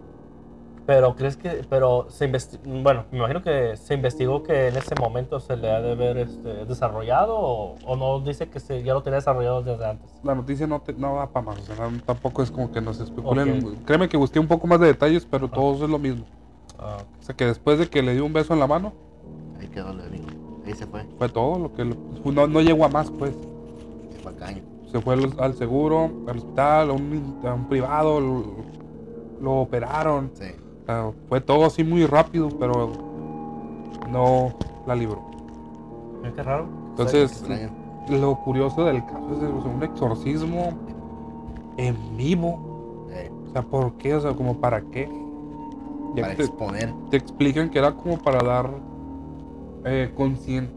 Pero 0.86 1.16
crees 1.16 1.38
que, 1.38 1.64
pero 1.70 2.08
se 2.10 2.30
bueno, 2.66 3.04
me 3.10 3.16
imagino 3.16 3.42
que 3.42 3.74
se 3.78 3.94
investigó 3.94 4.42
que 4.42 4.68
en 4.68 4.76
ese 4.76 4.94
momento 5.00 5.40
se 5.40 5.56
le 5.56 5.70
ha 5.70 5.80
de 5.80 5.92
haber 5.92 6.18
este, 6.18 6.66
desarrollado 6.66 7.38
o, 7.38 7.76
o 7.86 7.96
no 7.96 8.20
dice 8.20 8.50
que 8.50 8.60
se, 8.60 8.82
ya 8.82 8.92
lo 8.92 9.02
tenía 9.02 9.16
desarrollado 9.20 9.62
desde 9.62 9.82
antes. 9.86 10.10
La 10.22 10.34
noticia 10.34 10.66
no, 10.66 10.82
te, 10.82 10.92
no 10.92 11.14
va 11.14 11.30
para 11.30 11.46
más, 11.46 11.58
o 11.58 11.62
sea, 11.74 11.88
no- 11.88 12.02
tampoco 12.02 12.42
es 12.42 12.50
como 12.50 12.70
que 12.70 12.82
nos 12.82 13.00
especulen. 13.00 13.76
Créeme 13.86 14.10
que 14.10 14.18
busqué 14.18 14.38
un 14.38 14.46
poco 14.46 14.66
más 14.66 14.78
de 14.78 14.88
detalles, 14.88 15.26
pero 15.30 15.46
Ah. 15.46 15.54
todo 15.54 15.84
es 15.84 15.90
lo 15.90 15.98
mismo. 15.98 16.26
Ah, 16.78 16.98
O 17.20 17.22
sea, 17.22 17.34
que 17.36 17.46
después 17.46 17.78
de 17.78 17.88
que 17.88 18.02
le 18.02 18.14
dio 18.14 18.24
un 18.24 18.32
beso 18.32 18.52
en 18.54 18.60
la 18.60 18.66
mano, 18.66 18.92
Ahí 19.60 19.68
quedó 19.68 19.90
el 19.90 20.00
amigo. 20.00 20.26
Ahí 20.66 20.74
se 20.74 20.86
fue. 20.86 21.04
fue 21.18 21.28
todo 21.28 21.58
lo 21.58 21.72
que... 21.72 21.84
no, 21.84 22.46
no 22.46 22.60
llegó 22.60 22.84
a 22.84 22.88
más, 22.88 23.10
pues. 23.10 23.32
Se 24.12 24.18
fue 24.20 24.32
al 24.32 24.38
caño. 24.38 24.62
Se 24.90 25.00
fue 25.00 25.14
al, 25.14 25.32
al 25.38 25.54
seguro, 25.54 26.10
al 26.26 26.38
hospital, 26.38 26.90
a 26.90 26.92
un, 26.92 27.40
a 27.44 27.54
un 27.54 27.68
privado, 27.68 28.20
lo, 28.20 28.44
lo 29.40 29.52
operaron. 29.60 30.30
Sí. 30.34 30.46
O 30.82 30.86
sea, 30.86 31.10
fue 31.28 31.40
todo 31.40 31.64
así 31.66 31.82
muy 31.84 32.06
rápido, 32.06 32.48
pero 32.58 32.92
no 34.10 34.54
la 34.86 34.94
libró. 34.94 35.22
qué 36.34 36.42
raro. 36.42 36.66
Entonces, 36.90 37.44
lo 38.08 38.36
curioso 38.44 38.84
del 38.84 39.04
caso 39.06 39.28
es 39.32 39.42
o 39.42 39.62
sea, 39.62 39.70
un 39.70 39.82
exorcismo 39.82 40.72
en 41.76 41.96
vivo. 42.16 43.06
Eh, 43.10 43.30
O 43.48 43.52
sea, 43.52 43.62
¿por 43.62 43.94
qué? 43.94 44.14
O 44.14 44.20
sea, 44.20 44.32
como 44.34 44.54
para 44.60 44.80
qué. 44.82 45.08
Ya 46.14 46.22
para 46.22 46.34
que 46.34 46.36
te, 46.36 46.42
exponer. 46.44 46.92
te 47.10 47.16
explican 47.16 47.70
que 47.70 47.78
era 47.78 47.92
como 47.92 48.18
para 48.18 48.42
dar 48.42 48.70
eh, 49.84 50.12
consciencia. 50.16 50.74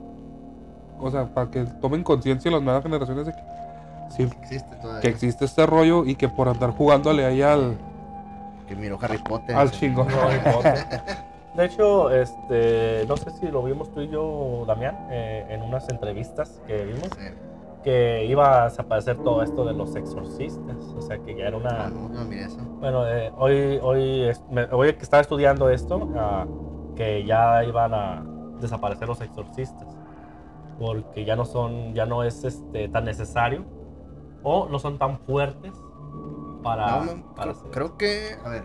O 1.00 1.12
sea, 1.12 1.34
para 1.34 1.50
que 1.52 1.64
tomen 1.82 2.04
conciencia 2.04 2.50
las 2.52 2.62
nuevas 2.62 2.82
generaciones 2.84 3.26
de 3.28 3.32
que, 3.34 3.40
sí, 4.16 4.24
Existe 4.24 4.76
todavía. 4.78 5.02
que 5.02 5.08
existe 5.10 5.46
este 5.46 5.66
rollo 5.66 6.06
y 6.06 6.16
que 6.16 6.28
por 6.28 6.48
andar 6.50 6.72
jugándole 6.72 7.24
ahí 7.26 7.42
al, 7.44 7.78
Que 8.68 8.76
miró 8.76 8.98
Harry 9.02 9.20
Potter. 9.20 9.56
al 9.56 9.70
chingón. 9.72 10.08
Harry 10.10 10.40
Potter. 10.52 10.76
De 11.56 11.66
hecho, 11.66 12.12
este, 12.12 13.06
no 13.08 13.18
sé 13.18 13.32
si 13.32 13.48
lo 13.48 13.64
vimos 13.64 13.92
tú 13.92 14.02
y 14.02 14.10
yo, 14.10 14.64
Damián, 14.68 14.96
eh, 15.10 15.46
en 15.50 15.64
unas 15.64 15.90
entrevistas 15.90 16.62
que 16.68 16.86
vimos, 16.86 17.10
Sí. 17.18 17.24
Que 17.88 18.26
iba 18.26 18.64
a 18.64 18.66
desaparecer 18.66 19.16
todo 19.20 19.42
esto 19.42 19.64
de 19.64 19.72
los 19.74 19.96
exorcistas. 19.96 20.76
O 20.98 21.02
sea, 21.02 21.20
que 21.20 21.34
ya 21.36 21.46
era 21.48 21.56
Ah, 21.56 21.60
una... 21.62 21.90
no, 21.90 22.10
no 22.10 22.26
miré 22.26 22.44
eso. 22.44 22.60
Bueno, 22.82 23.08
eh, 23.08 23.32
hoy, 23.38 23.80
hoy, 23.82 24.30
me- 24.52 24.66
hoy 24.74 24.92
que 24.94 25.04
estaba 25.04 25.22
estudiando 25.22 25.70
esto, 25.70 26.10
ah, 26.18 26.46
que 26.98 27.24
ya 27.24 27.64
iban 27.64 27.94
a 27.94 28.26
desaparecer 28.60 29.08
los 29.08 29.22
exorcistas, 29.22 29.88
porque 30.78 31.24
ya 31.24 31.38
no 31.38 31.46
son, 31.46 31.94
ya 31.94 32.06
no 32.06 32.26
es 32.26 32.44
este, 32.44 32.90
tan 32.90 33.06
necesario 33.06 33.64
o 34.44 34.68
no 34.68 34.80
son 34.80 34.98
tan 34.98 35.18
fuertes 35.20 35.74
para, 36.64 36.88
No, 37.06 37.16
no, 37.16 37.36
para 37.36 37.54
creo, 37.54 37.72
creo 37.72 37.98
que, 37.98 38.36
a 38.44 38.50
ver, 38.50 38.64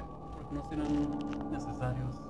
no 0.51 0.65
serán 0.69 0.89
necesarios 1.53 2.21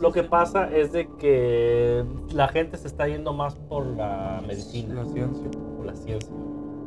Lo 0.00 0.12
que 0.12 0.22
pasa 0.22 0.68
es 0.74 0.92
de 0.92 1.08
que 1.18 2.04
la 2.32 2.48
gente 2.48 2.76
se 2.76 2.86
está 2.88 3.06
yendo 3.08 3.32
más 3.32 3.54
por 3.54 3.86
la 3.86 4.42
medicina, 4.46 4.94
La 5.02 5.04
ciencia. 5.06 5.50
por 5.76 5.86
la 5.86 5.94
ciencia. 5.94 6.32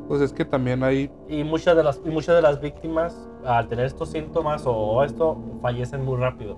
Pues 0.08 0.22
es 0.22 0.32
que 0.34 0.46
también 0.46 0.84
hay 0.84 1.10
Y 1.28 1.44
muchas 1.44 1.76
de 1.76 1.84
las, 1.84 2.00
y 2.06 2.10
muchas 2.10 2.36
de 2.36 2.42
las 2.42 2.62
víctimas, 2.62 3.28
al 3.44 3.68
tener 3.68 3.86
estos 3.86 4.10
síntomas 4.10 4.64
o 4.66 5.04
esto, 5.04 5.38
fallecen 5.62 6.04
muy 6.06 6.18
rápido. 6.18 6.58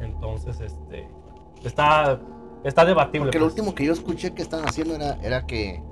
Entonces, 0.00 0.60
este, 0.60 1.08
está, 1.64 2.20
está 2.64 2.84
debatible. 2.84 3.26
porque 3.26 3.38
lo 3.38 3.46
pues. 3.46 3.54
último 3.54 3.74
que 3.74 3.86
yo 3.86 3.92
escuché 3.92 4.34
que 4.34 4.42
estaban 4.42 4.66
haciendo 4.66 4.94
era, 4.96 5.16
era 5.22 5.46
que 5.46 5.82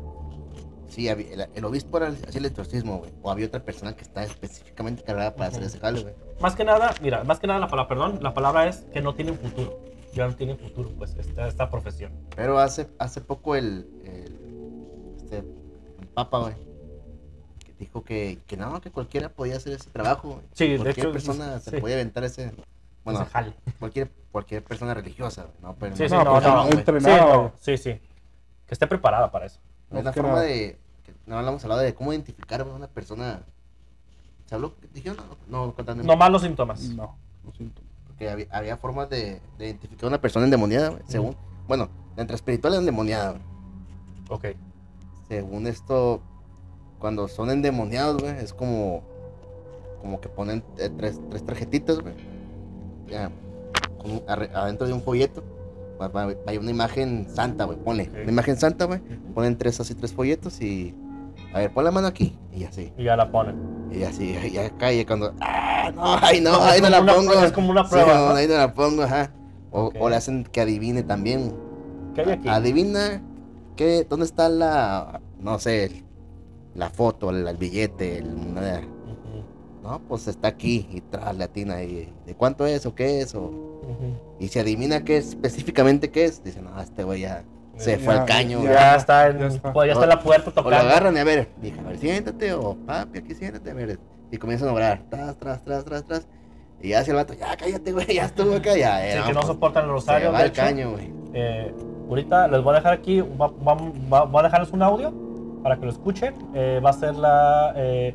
sí, 0.92 1.08
el, 1.08 1.48
el 1.54 1.64
obispo 1.64 1.96
era 1.98 2.08
el- 2.08 2.16
hacía 2.26 2.38
el 2.40 2.46
exorcismo, 2.46 2.98
güey. 2.98 3.10
O 3.22 3.30
había 3.30 3.46
otra 3.46 3.60
persona 3.64 3.94
que 3.94 4.02
está 4.02 4.22
específicamente 4.24 5.02
cargada 5.02 5.34
para 5.34 5.48
hacer 5.48 5.62
ese 5.62 5.78
jale, 5.78 6.02
güey. 6.02 6.14
Más 6.40 6.54
que 6.54 6.64
nada, 6.64 6.94
mira, 7.02 7.24
más 7.24 7.38
que 7.40 7.46
nada 7.46 7.58
la 7.60 7.68
palabra, 7.68 7.88
perdón, 7.88 8.18
la 8.22 8.34
palabra 8.34 8.68
es 8.68 8.78
que 8.92 9.00
no 9.00 9.14
tienen 9.14 9.36
futuro. 9.38 9.80
Ya 10.14 10.26
no 10.26 10.34
tienen 10.34 10.58
futuro, 10.58 10.90
pues, 10.98 11.14
esta, 11.16 11.48
esta 11.48 11.70
profesión. 11.70 12.12
Pero 12.36 12.58
hace, 12.58 12.86
hace 12.98 13.20
poco 13.22 13.56
el, 13.56 13.86
el, 14.04 15.16
este, 15.16 15.38
el 15.38 16.06
papa, 16.12 16.38
güey, 16.40 16.54
dijo 17.78 18.04
que, 18.04 18.38
que 18.46 18.56
no, 18.56 18.80
que 18.80 18.90
cualquiera 18.90 19.30
podía 19.30 19.56
hacer 19.56 19.72
ese 19.72 19.88
trabajo, 19.90 20.28
güey. 20.34 20.46
Sí, 20.52 20.68
de 20.68 20.76
Cualquier 20.78 21.06
hecho, 21.06 21.12
persona 21.12 21.58
se 21.60 21.70
sí. 21.70 21.76
podía 21.78 21.94
aventar 21.96 22.24
ese, 22.24 22.52
bueno, 23.04 23.22
Ese 23.22 23.30
jale. 23.30 23.54
cualquier, 23.78 24.10
cualquier 24.30 24.62
persona 24.62 24.92
religiosa, 24.94 25.44
güey, 25.44 25.56
¿no? 25.62 25.74
Pero 25.78 25.96
Sí, 25.96 26.08
sí, 26.08 26.14
no, 26.14 26.24
no, 26.24 26.40
no, 26.40 26.68
no, 26.70 27.52
sí, 27.58 27.76
sí. 27.78 27.92
Que 28.66 28.74
esté 28.74 28.86
preparada 28.86 29.30
para 29.30 29.46
eso. 29.46 29.60
No 29.92 29.98
es 29.98 30.04
la 30.04 30.12
forma 30.12 30.30
nada. 30.30 30.42
de. 30.42 30.78
no 31.26 31.38
hablamos 31.38 31.62
hablado 31.64 31.82
de 31.82 31.94
cómo 31.94 32.12
identificar 32.12 32.60
a 32.60 32.64
una 32.64 32.88
persona. 32.88 33.42
¿Se 34.46 34.54
habló? 34.54 34.74
¿Dijeron? 34.92 35.18
No, 35.48 35.66
no, 35.66 35.74
contando. 35.74 36.02
No 36.02 36.16
más 36.16 36.30
los 36.30 36.42
síntomas. 36.42 36.82
no, 36.90 37.16
lo 37.44 37.52
siento. 37.52 37.82
Porque 38.06 38.28
había, 38.28 38.46
había 38.50 38.76
formas 38.76 39.08
de, 39.08 39.40
de 39.58 39.66
identificar 39.66 40.04
a 40.04 40.08
una 40.08 40.20
persona 40.20 40.44
endemoniada, 40.44 40.90
güey, 40.90 41.02
según. 41.06 41.36
Bueno, 41.68 41.88
entre 42.16 42.36
espiritual 42.36 42.74
y 42.74 42.76
endemoniada, 42.78 43.30
güey. 43.32 43.42
Ok. 44.28 44.46
Según 45.28 45.66
esto, 45.66 46.20
cuando 46.98 47.28
son 47.28 47.50
endemoniados, 47.50 48.20
güey, 48.20 48.36
es 48.38 48.52
como. 48.52 49.02
Como 50.00 50.20
que 50.20 50.28
ponen 50.28 50.64
eh, 50.78 50.90
tres, 50.96 51.20
tres 51.30 51.44
tarjetitas, 51.44 52.00
güey. 52.00 52.14
Ya, 53.06 53.30
con 53.98 54.22
adentro 54.28 54.86
de 54.86 54.92
un 54.92 55.02
folleto. 55.02 55.44
Hay 56.46 56.56
una 56.56 56.70
imagen 56.70 57.26
santa, 57.28 57.64
güey, 57.64 57.78
ponle. 57.78 58.10
Una 58.22 58.32
imagen 58.32 58.56
santa, 58.56 58.86
güey. 58.86 59.00
Ponen 59.34 59.56
tres 59.58 59.80
así, 59.80 59.94
tres 59.94 60.12
folletos 60.12 60.60
y. 60.60 60.94
A 61.52 61.58
ver, 61.58 61.72
pon 61.72 61.84
la 61.84 61.90
mano 61.90 62.06
aquí. 62.06 62.38
Y 62.52 62.64
así. 62.64 62.92
Y 62.96 63.04
ya 63.04 63.16
la 63.16 63.30
ponen. 63.30 63.56
Y 63.92 64.02
así, 64.04 64.34
ya 64.52 64.70
cae 64.78 65.04
cuando. 65.06 65.34
¡ah! 65.40 65.90
no, 65.94 66.16
ahí 66.18 66.40
no, 66.40 66.54
ahí 66.62 66.80
no 66.80 66.88
la 66.88 67.00
una 67.00 67.14
pongo. 67.14 67.32
es 67.34 67.52
como 67.52 67.70
una 67.70 67.84
Sí, 67.84 67.90
prueba, 67.90 68.14
no, 68.14 68.28
¿no? 68.30 68.34
ahí 68.34 68.48
no 68.48 68.54
la 68.54 68.72
pongo, 68.72 69.02
ajá. 69.02 69.32
O, 69.70 70.08
le 70.08 70.16
hacen 70.16 70.44
que 70.44 70.60
adivine 70.60 71.02
también. 71.02 71.54
¿Qué 72.14 72.22
hay 72.22 72.30
aquí? 72.32 72.48
Adivina 72.48 73.22
qué, 73.76 74.06
dónde 74.08 74.26
está 74.26 74.48
la, 74.48 75.20
no 75.40 75.58
sé, 75.58 76.04
la 76.74 76.90
foto, 76.90 77.30
el, 77.30 77.46
el 77.46 77.56
billete, 77.56 78.18
el. 78.18 78.36
No, 79.82 80.00
pues 80.08 80.28
está 80.28 80.48
aquí 80.48 80.86
y 80.92 81.00
tras 81.00 81.36
latina 81.36 81.82
y 81.82 82.12
de 82.24 82.34
cuánto 82.34 82.66
es 82.66 82.86
o 82.86 82.94
qué 82.94 83.20
es 83.20 83.34
o 83.34 83.50
y 84.38 84.46
si 84.48 84.58
adivina 84.60 85.02
qué 85.04 85.16
es 85.16 85.30
específicamente 85.30 86.10
qué 86.10 86.24
es, 86.24 86.42
dice, 86.44 86.62
no, 86.62 86.80
este 86.80 87.02
güey 87.02 87.22
ya 87.22 87.42
se 87.76 87.98
Ya, 87.98 88.04
fue 88.04 88.14
al 88.14 88.24
caño. 88.26 88.58
ya. 88.58 88.64
güey". 88.64 88.72
Ya 88.74 88.94
está 88.96 89.26
en, 89.28 89.38
Ya 89.40 89.46
está. 89.48 89.72
pues, 89.72 89.86
ya 89.88 89.92
está 89.94 90.04
en 90.04 90.08
la 90.10 90.20
puerta 90.20 90.50
O 90.50 90.54
lo 90.54 90.62
tocando. 90.62 90.88
agarran 90.88 91.16
y 91.16 91.18
a 91.20 91.24
ver, 91.24 91.48
dije, 91.60 91.80
a 91.80 91.82
ver, 91.82 91.98
siéntate, 91.98 92.52
o 92.52 92.76
papi, 92.86 93.18
aquí 93.18 93.34
siéntate, 93.34 93.70
a 93.70 93.74
ver. 93.74 93.98
Y 94.30 94.36
comienzan 94.38 94.68
a 94.68 94.72
obrar, 94.72 95.02
tras, 95.10 95.36
tras, 95.36 95.64
tras, 95.64 95.84
tras, 95.84 96.04
tras. 96.04 96.28
Y 96.80 96.90
ya 96.90 97.00
hace 97.00 97.10
el 97.10 97.16
vato, 97.16 97.34
ya 97.34 97.56
cállate, 97.56 97.92
güey, 97.92 98.06
ya 98.14 98.26
estuvo 98.26 98.54
acá, 98.54 98.76
ya. 98.76 99.06
eh, 99.06 99.12
Sí, 99.18 99.22
que 99.26 99.32
no 99.32 99.40
pues, 99.40 99.46
soportan 99.46 99.82
el 99.84 99.88
se 99.88 99.92
rosario. 99.94 100.32
va 100.32 100.38
de 100.38 100.44
al 100.44 100.50
hecho, 100.50 100.62
caño, 100.62 100.90
güey. 100.92 101.12
eh, 101.34 101.74
ahorita 102.08 102.46
les 102.48 102.62
voy 102.62 102.72
a 102.72 102.76
dejar 102.76 102.92
aquí, 102.92 103.20
va- 103.20 103.48
va- 103.48 103.74
va- 104.12 104.24
voy 104.26 104.40
a 104.40 104.42
dejarles 104.44 104.70
un 104.72 104.82
audio 104.82 105.12
para 105.62 105.76
que 105.76 105.84
lo 105.86 105.90
escuchen. 105.90 106.34
Eh, 106.54 106.80
va 106.84 106.90
a 106.90 106.92
ser 106.92 107.16
la. 107.16 107.72
eh, 107.76 108.14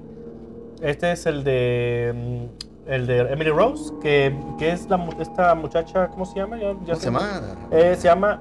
este 0.82 1.12
es 1.12 1.26
el 1.26 1.44
de. 1.44 2.14
mm, 2.54 2.68
El 2.90 3.06
de 3.06 3.20
Emily 3.34 3.50
Rose, 3.50 3.94
que, 4.02 4.34
que 4.58 4.72
es 4.72 4.88
la, 4.90 4.96
mu- 4.96 5.12
esta 5.20 5.54
muchacha, 5.56 6.08
¿cómo 6.08 6.26
se 6.26 6.36
llama? 6.40 6.56
Ya- 6.58 6.72
ya 6.86 6.94
¿Cómo 6.94 6.96
se 6.96 7.06
llama? 7.08 7.42
Eh, 7.70 7.96
se 7.98 8.08
llama 8.08 8.40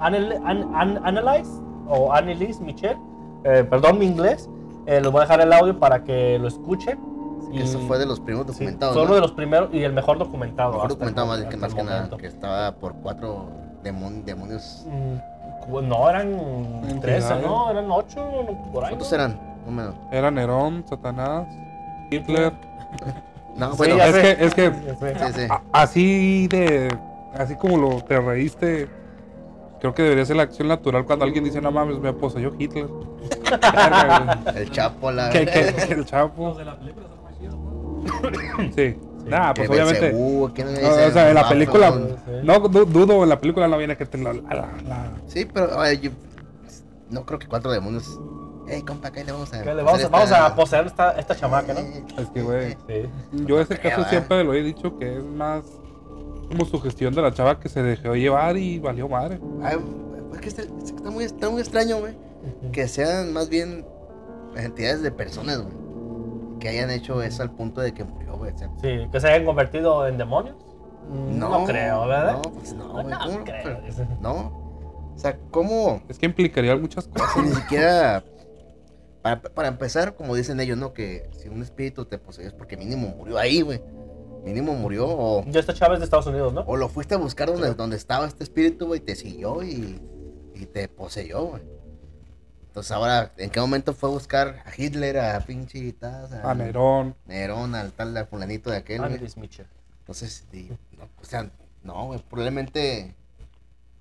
Anel- 0.00 0.40
An- 0.44 0.70
An- 0.74 1.00
Annalise 1.04 1.50
o 1.88 2.12
Annelise 2.12 2.62
Michelle. 2.62 2.98
Eh, 3.44 3.64
perdón 3.68 3.98
mi 3.98 4.06
inglés. 4.06 4.48
Eh, 4.86 5.00
les 5.00 5.10
voy 5.10 5.18
a 5.20 5.22
dejar 5.22 5.40
el 5.40 5.52
audio 5.52 5.78
para 5.78 6.04
que 6.04 6.38
lo 6.38 6.46
escuchen. 6.48 6.98
Que 7.52 7.62
eso 7.62 7.78
fue 7.80 7.98
de 7.98 8.06
los 8.06 8.20
primeros 8.20 8.46
sí, 8.48 8.52
documentados. 8.64 8.94
fue 8.94 9.02
¿no? 9.02 9.06
uno 9.06 9.14
de 9.16 9.20
los 9.20 9.32
primeros 9.32 9.68
y 9.72 9.82
el 9.82 9.92
mejor 9.92 10.18
documentado. 10.18 10.70
Mejor 10.72 10.86
hasta 10.86 10.94
documentado 10.94 11.34
el- 11.34 11.40
más, 11.44 11.48
que, 11.48 11.54
hasta 11.54 11.58
más 11.66 11.70
el 11.70 11.76
que 11.76 11.84
nada, 11.84 12.16
que 12.16 12.26
estaba 12.26 12.72
por 12.76 12.94
cuatro 12.96 13.46
demon- 13.82 14.24
demonios. 14.24 14.86
Mm, 14.88 15.88
No, 15.88 16.10
eran 16.10 16.30
13, 17.00 17.16
Entidades. 17.16 17.46
¿no? 17.46 17.70
Eran 17.70 17.90
8, 17.90 18.20
por 18.72 18.84
ahí. 18.84 18.90
¿Cuántos 18.90 19.10
¿no? 19.10 19.14
eran? 19.16 19.53
Era 20.12 20.30
Nerón, 20.30 20.84
Satanás, 20.88 21.46
Hitler. 22.10 22.52
No, 23.56 23.70
Sí, 23.70 23.76
bueno, 23.78 24.02
es 24.02 24.12
sé. 24.16 24.20
que- 24.36 24.44
es 24.46 24.54
que- 24.54 24.70
sí, 24.72 25.32
sí. 25.36 25.46
A- 25.48 25.62
Así 25.70 26.48
de. 26.48 26.88
Así 27.38 27.54
como 27.54 27.76
lo 27.76 28.02
te 28.02 28.20
reíste. 28.20 28.88
Creo 29.78 29.94
que 29.94 30.02
debería 30.02 30.24
ser 30.24 30.34
la 30.34 30.42
acción 30.42 30.66
natural 30.66 31.04
cuando 31.04 31.24
alguien 31.24 31.44
dice, 31.44 31.60
no 31.60 31.70
mames, 31.70 32.00
me 32.00 32.12
poseyó 32.12 32.52
Hitler. 32.58 32.86
El 34.56 34.70
Chapo, 34.72 35.12
la 35.12 35.30
que- 35.30 35.46
que 35.46 35.92
el 35.92 35.98
Los 35.98 36.06
Chapo. 36.06 36.54
de 36.54 36.64
la 36.64 36.76
película 36.76 37.06
son 37.08 37.22
más 37.22 37.38
chidos, 37.38 37.54
¿no? 37.54 38.72
Sí. 38.74 38.96
Nah, 39.26 39.54
pues 39.54 39.70
obviamente. 39.70 40.12
O 40.14 41.10
sea, 41.12 41.28
en 41.28 41.34
la 41.34 41.48
película. 41.48 41.90
¿no? 41.90 42.06
Sí. 42.08 42.14
No 42.42 42.58
du- 42.60 42.84
dudo, 42.86 43.22
en 43.22 43.28
la 43.28 43.38
película 43.38 43.68
no 43.68 43.78
viene 43.78 43.96
que 43.96 44.04
te 44.06 44.18
la. 44.18 44.32
la- 44.32 44.42
la- 44.86 45.10
Sí, 45.28 45.44
pero 45.52 45.78
oye, 45.78 45.98
yo 46.00 46.10
no 47.14 47.24
creo 47.24 47.38
que 47.38 47.46
cuatro 47.48 47.70
demonios. 47.72 48.20
Ey, 48.66 48.82
compa, 48.82 49.10
¿qué 49.12 49.24
le 49.24 49.32
vamos 49.32 49.52
a 49.52 49.62
Que 49.62 49.74
le 49.74 49.82
vamos, 49.82 49.92
a- 49.92 49.96
hacer 49.96 50.10
vamos 50.10 50.30
esta- 50.30 50.46
a 50.46 50.54
poseer 50.56 50.86
esta, 50.86 51.10
esta 51.12 51.36
chamaca, 51.36 51.74
¿no? 51.74 51.80
Es 51.80 52.28
que, 52.30 52.42
güey. 52.42 52.72
Sí. 52.88 53.08
Yo 53.46 53.60
ese 53.60 53.78
creo, 53.78 53.90
caso 53.96 54.02
¿eh? 54.02 54.10
siempre 54.10 54.42
lo 54.44 54.54
he 54.54 54.62
dicho 54.62 54.96
que 54.98 55.18
es 55.18 55.24
más 55.24 55.64
como 56.48 56.64
sugestión 56.64 57.14
de 57.14 57.22
la 57.22 57.32
chava 57.32 57.60
que 57.60 57.68
se 57.68 57.82
dejó 57.82 58.14
llevar 58.14 58.56
y 58.56 58.78
valió 58.78 59.08
madre. 59.08 59.38
Ay, 59.62 59.76
es 60.34 60.40
que 60.40 60.48
está, 60.48 60.62
está 60.62 61.10
muy, 61.10 61.24
está 61.24 61.50
muy 61.50 61.60
extraño, 61.60 61.98
güey. 61.98 62.14
Que 62.72 62.88
sean 62.88 63.32
más 63.32 63.48
bien 63.50 63.84
entidades 64.56 65.02
de 65.02 65.10
personas, 65.10 65.60
güey. 65.62 65.74
Que 66.58 66.68
hayan 66.70 66.90
hecho 66.90 67.22
eso 67.22 67.42
al 67.42 67.50
punto 67.50 67.80
de 67.82 67.92
que 67.92 68.04
murió, 68.04 68.36
güey. 68.38 68.52
O 68.52 68.58
sea, 68.58 68.70
Sí, 68.80 69.08
que 69.12 69.20
se 69.20 69.28
hayan 69.28 69.44
convertido 69.44 70.06
en 70.06 70.16
demonios. 70.16 70.56
Mm, 71.10 71.38
No, 71.38 71.64
creo, 71.66 72.06
¿verdad? 72.06 72.32
No, 72.32 72.42
pues 72.52 72.72
no, 72.72 72.86
No, 72.88 72.92
güey. 73.02 73.14
¿cómo 73.26 73.38
lo- 73.40 73.44
creo. 73.44 73.62
pero-. 73.62 74.08
No. 74.22 74.63
O 75.14 75.18
sea, 75.18 75.38
¿cómo? 75.50 76.02
Es 76.08 76.18
que 76.18 76.26
implicaría 76.26 76.76
muchas 76.76 77.06
cosas. 77.08 77.44
Ni 77.44 77.52
siquiera. 77.52 78.24
Para, 79.22 79.40
para 79.40 79.68
empezar, 79.68 80.16
como 80.16 80.34
dicen 80.34 80.60
ellos, 80.60 80.76
¿no? 80.76 80.92
Que 80.92 81.30
si 81.38 81.48
un 81.48 81.62
espíritu 81.62 82.04
te 82.04 82.18
posee 82.18 82.46
es 82.46 82.52
porque 82.52 82.76
mínimo 82.76 83.08
murió 83.08 83.38
ahí, 83.38 83.62
güey. 83.62 83.80
Mínimo 84.44 84.74
murió 84.74 85.06
o, 85.08 85.44
Ya 85.46 85.60
esta 85.60 85.72
chava 85.72 85.94
es 85.94 86.00
de 86.00 86.04
Estados 86.04 86.26
Unidos, 86.26 86.52
¿no? 86.52 86.60
o 86.66 86.76
lo 86.76 86.90
fuiste 86.90 87.14
a 87.14 87.18
buscar 87.18 87.48
donde, 87.50 87.72
donde 87.74 87.96
estaba 87.96 88.26
este 88.26 88.44
espíritu, 88.44 88.86
güey, 88.86 89.00
te 89.00 89.16
siguió 89.16 89.62
y, 89.62 89.98
y 90.54 90.66
te 90.66 90.86
poseyó, 90.88 91.44
güey. 91.44 91.62
Entonces 92.66 92.92
ahora, 92.92 93.32
¿en 93.38 93.50
qué 93.50 93.60
momento 93.60 93.94
fue 93.94 94.10
a 94.10 94.12
buscar 94.12 94.62
a 94.66 94.72
Hitler, 94.76 95.18
a 95.18 95.40
pinche 95.40 95.92
Taz, 95.92 96.32
a, 96.32 96.50
A 96.50 96.54
Nerón. 96.54 97.14
Nerón, 97.24 97.74
al 97.74 97.92
tal 97.92 98.16
al 98.16 98.26
fulanito 98.26 98.68
de 98.68 98.78
aquel, 98.78 98.98
güey? 98.98 99.12
Annalise 99.12 99.40
Mitchell. 99.40 99.66
Entonces, 100.00 100.44
no, 100.98 101.08
o 101.22 101.24
sea, 101.24 101.50
no, 101.82 102.06
güey, 102.06 102.22
probablemente... 102.28 103.14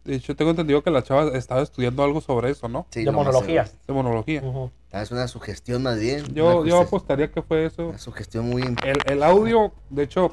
De 0.06 0.16
hecho, 0.16 0.36
tengo 0.36 0.52
entendido 0.52 0.84
que 0.84 0.92
la 0.92 1.02
chava 1.02 1.30
estaba 1.38 1.62
estudiando 1.62 2.04
algo 2.04 2.20
sobre 2.20 2.50
eso, 2.50 2.68
¿no? 2.68 2.86
Sí, 2.90 3.00
De 3.02 3.06
lo 3.06 3.14
más 3.14 3.26
monología. 3.26 3.66
seguro. 3.66 3.84
De 3.88 3.94
monología. 3.94 4.44
Ah, 4.92 5.02
Es 5.02 5.12
una 5.12 5.28
sugestión 5.28 5.82
más 5.84 6.00
bien. 6.00 6.26
Yo, 6.34 6.64
apostaría 6.82 7.32
que 7.32 7.42
fue 7.42 7.66
eso. 7.66 7.88
Una 7.90 7.98
sugestión 7.98 8.50
muy... 8.50 8.64
El, 8.64 8.98
el 9.06 9.24
audio, 9.24 9.72
de 9.90 10.04
hecho, 10.04 10.32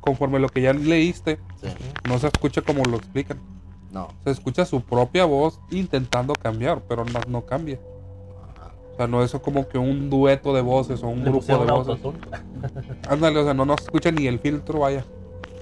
conforme 0.00 0.38
lo 0.38 0.48
que 0.48 0.60
ya 0.60 0.72
leíste, 0.74 1.38
sí, 1.62 1.68
no 2.08 2.18
se 2.18 2.26
escucha 2.26 2.60
como 2.60 2.84
lo 2.84 2.98
explican. 2.98 3.38
No. 3.90 4.08
Se 4.24 4.30
escucha 4.30 4.64
su 4.66 4.82
propia 4.82 5.24
voz 5.24 5.58
intentando 5.70 6.34
cambiar, 6.34 6.82
pero 6.86 7.04
no, 7.06 7.20
no 7.26 7.46
cambia. 7.46 7.78
O 8.92 8.96
sea, 8.96 9.06
no 9.06 9.22
es 9.24 9.32
como 9.32 9.66
que 9.66 9.78
un 9.78 10.10
dueto 10.10 10.52
de 10.54 10.60
voces 10.60 11.02
o 11.02 11.08
un 11.08 11.24
Le 11.24 11.30
grupo 11.30 11.46
de 11.46 11.72
voces. 11.72 11.98
Ándale, 13.08 13.38
o 13.38 13.44
sea, 13.44 13.54
no, 13.54 13.64
no 13.64 13.76
se 13.78 13.84
escucha 13.84 14.10
ni 14.12 14.26
el 14.26 14.38
filtro, 14.38 14.80
vaya. 14.80 15.04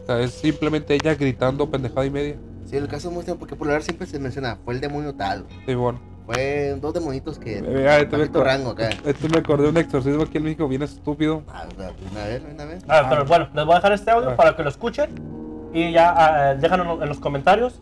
O 0.03 0.07
sea, 0.07 0.21
es 0.21 0.33
simplemente 0.33 0.95
ella 0.95 1.15
gritando 1.15 1.71
pendejada 1.71 2.05
y 2.05 2.11
media. 2.11 2.37
Sí, 2.69 2.77
el 2.77 2.87
caso 2.87 3.09
es 3.09 3.15
muy 3.15 3.25
porque 3.37 3.57
popular 3.57 3.83
siempre 3.83 4.07
se 4.07 4.19
menciona, 4.19 4.59
fue 4.63 4.75
el 4.75 4.81
demonio 4.81 5.15
tal. 5.15 5.47
Sí, 5.65 5.75
bueno. 5.75 5.99
fue 6.27 6.77
dos 6.79 6.93
demonitos 6.93 7.39
que... 7.39 7.61
Eh, 7.61 7.89
ah, 7.89 7.99
este 7.99 8.17
me 8.19 8.45
rango 8.45 8.71
acá. 8.73 8.91
Esto 9.07 9.27
me 9.31 9.39
acordé 9.39 9.65
de 9.65 9.71
un 9.71 9.77
exorcismo 9.79 10.23
aquí 10.23 10.37
en 10.37 10.45
México 10.45 10.69
bien 10.69 10.83
estúpido. 10.83 11.43
Ah, 11.49 11.65
una 12.11 12.25
vez, 12.27 12.43
una 12.53 12.65
vez. 12.67 12.85
Ah, 12.87 13.07
pero 13.09 13.25
bueno, 13.25 13.49
les 13.55 13.65
voy 13.65 13.73
a 13.73 13.77
dejar 13.77 13.93
este 13.93 14.11
audio 14.11 14.31
Ah. 14.31 14.37
para 14.37 14.55
que 14.55 14.63
lo 14.63 14.69
escuchen 14.69 15.15
y 15.73 15.93
ya 15.93 16.13
ah, 16.15 16.55
déjanos 16.57 17.03
en 17.03 17.09
los 17.09 17.19
comentarios 17.21 17.81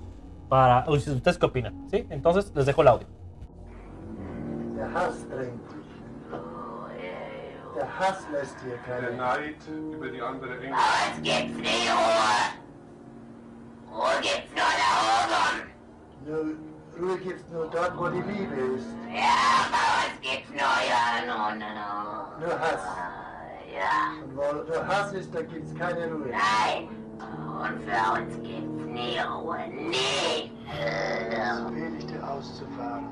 para 0.48 0.84
uy, 0.88 1.00
si 1.00 1.10
ustedes 1.10 1.36
qué 1.38 1.46
opinan, 1.46 1.88
¿sí? 1.90 2.06
Entonces 2.08 2.52
les 2.54 2.66
dejo 2.66 2.82
el 2.82 2.88
audio. 2.88 3.08
Der 4.76 4.86
Hass 4.94 5.28
drängt 5.28 5.68
dich. 5.72 5.86
Der 7.74 7.98
Hass 7.98 8.24
lässt 8.32 8.54
dir 8.62 8.78
Der 8.86 9.00
keine 9.00 9.16
Neid 9.16 9.56
über 9.92 10.08
die 10.08 10.20
andere 10.22 10.54
Engel. 10.58 10.74
Es 11.16 11.22
gibt 11.22 11.56
nie 11.60 11.88
Ruhe. 11.88 12.65
Ruhe 13.96 14.20
gibt's 14.20 14.52
nur 14.54 14.72
da 14.80 14.88
oben. 15.24 15.56
Nur, 16.26 17.08
Ruhe 17.08 17.18
gibt's 17.18 17.44
nur 17.50 17.66
dort, 17.70 17.96
wo 17.98 18.08
die 18.08 18.20
Liebe 18.20 18.54
ist. 18.76 18.86
Ja, 19.08 19.36
aber 19.64 19.84
es 20.06 20.20
gibt's 20.20 20.50
nur 20.50 20.58
ja, 20.60 21.24
no, 21.26 21.54
no, 21.54 21.68
no. 21.80 22.46
Nur 22.46 22.60
Hass. 22.60 22.84
Ja, 23.74 24.22
Und 24.22 24.36
wo 24.36 24.52
nur 24.70 24.86
Hass 24.86 25.12
ist, 25.12 25.34
da 25.34 25.42
gibt's 25.42 25.74
keine 25.78 26.06
Ruhe. 26.12 26.28
nein. 26.30 26.88
Und 27.18 27.82
für 27.84 28.20
uns 28.20 28.34
gibt's 28.42 28.84
nie 28.84 29.18
Ruhe. 29.18 29.66
Nie. 29.68 30.52
Ich 31.98 32.06
dir 32.06 32.28
auszufahren. 32.28 33.06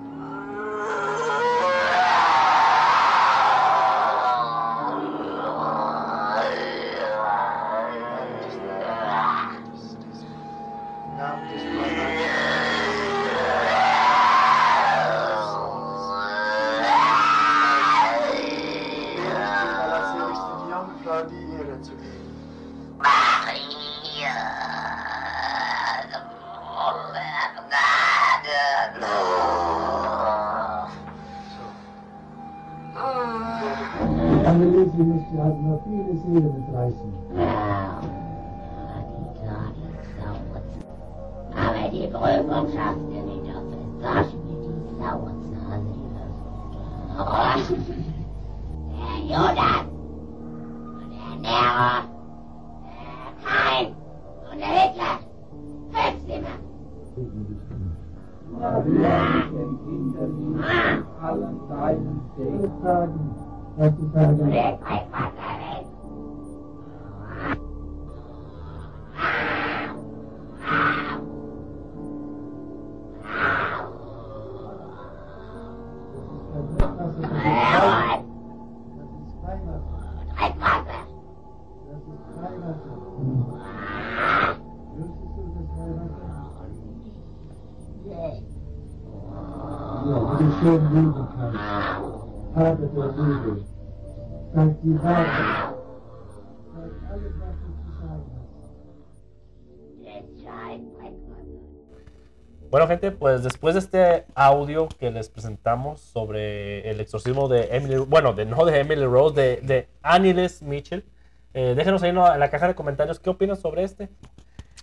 Bueno, 102.70 102.86
gente, 102.88 103.10
pues 103.12 103.44
después 103.44 103.74
de 103.74 103.80
este 103.80 104.24
audio 104.34 104.88
que 104.88 105.10
les 105.10 105.28
presentamos 105.28 106.00
sobre 106.00 106.88
el 106.88 106.98
exorcismo 106.98 107.46
de 107.48 107.68
Emily, 107.70 107.96
bueno, 107.96 108.32
de 108.32 108.46
no 108.46 108.64
de 108.64 108.80
Emily 108.80 109.04
Rose, 109.04 109.34
de, 109.34 109.60
de 109.60 109.88
Annelies 110.02 110.62
Mitchell, 110.62 111.04
eh, 111.52 111.74
déjenos 111.76 112.02
ahí 112.02 112.08
en 112.08 112.16
la 112.16 112.32
en 112.32 112.40
la 112.40 112.48
caja 112.48 112.68
de 112.68 112.74
comentarios 112.74 113.20
qué 113.20 113.28
opinan 113.28 113.58
sobre 113.58 113.84
este. 113.84 114.08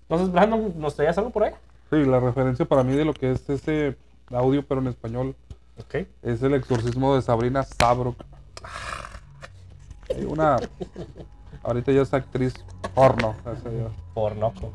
Entonces, 0.03 0.31
Brandon, 0.31 0.73
¿nos 0.77 0.95
traías 0.95 1.17
algo 1.17 1.31
por 1.31 1.45
ahí? 1.45 1.53
Sí, 1.89 2.05
la 2.05 2.19
referencia 2.19 2.65
para 2.65 2.83
mí 2.83 2.93
de 2.93 3.03
lo 3.03 3.13
que 3.13 3.31
es 3.31 3.49
ese 3.49 3.97
audio, 4.29 4.63
pero 4.63 4.79
en 4.79 4.87
español, 4.87 5.35
Ok. 5.81 6.07
es 6.23 6.41
el 6.43 6.53
exorcismo 6.53 7.15
de 7.15 7.21
Sabrina 7.21 7.63
Sabrok. 7.63 8.17
Sí, 10.07 10.23
una. 10.25 10.57
Ahorita 11.63 11.91
ya 11.91 12.01
es 12.01 12.13
actriz 12.13 12.53
porno. 12.93 13.35
o 13.45 13.55
sea, 13.61 13.71
ya. 13.71 13.87
Pornoco. 14.13 14.71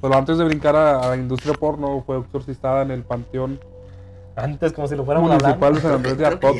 Pero 0.00 0.14
antes 0.14 0.38
de 0.38 0.44
brincar 0.44 0.74
a, 0.76 1.00
a 1.00 1.08
la 1.10 1.16
industria 1.16 1.54
porno, 1.54 2.02
fue 2.04 2.18
exorcistada 2.18 2.82
en 2.82 2.90
el 2.90 3.04
panteón 3.04 3.60
Antes, 4.34 4.72
como 4.72 4.88
si 4.88 4.96
lo 4.96 5.04
fuéramos 5.04 5.30
municipal 5.30 5.74
de 5.74 5.80
San 5.80 5.92
Andrés 5.92 6.18
de 6.18 6.26
Atoto, 6.26 6.56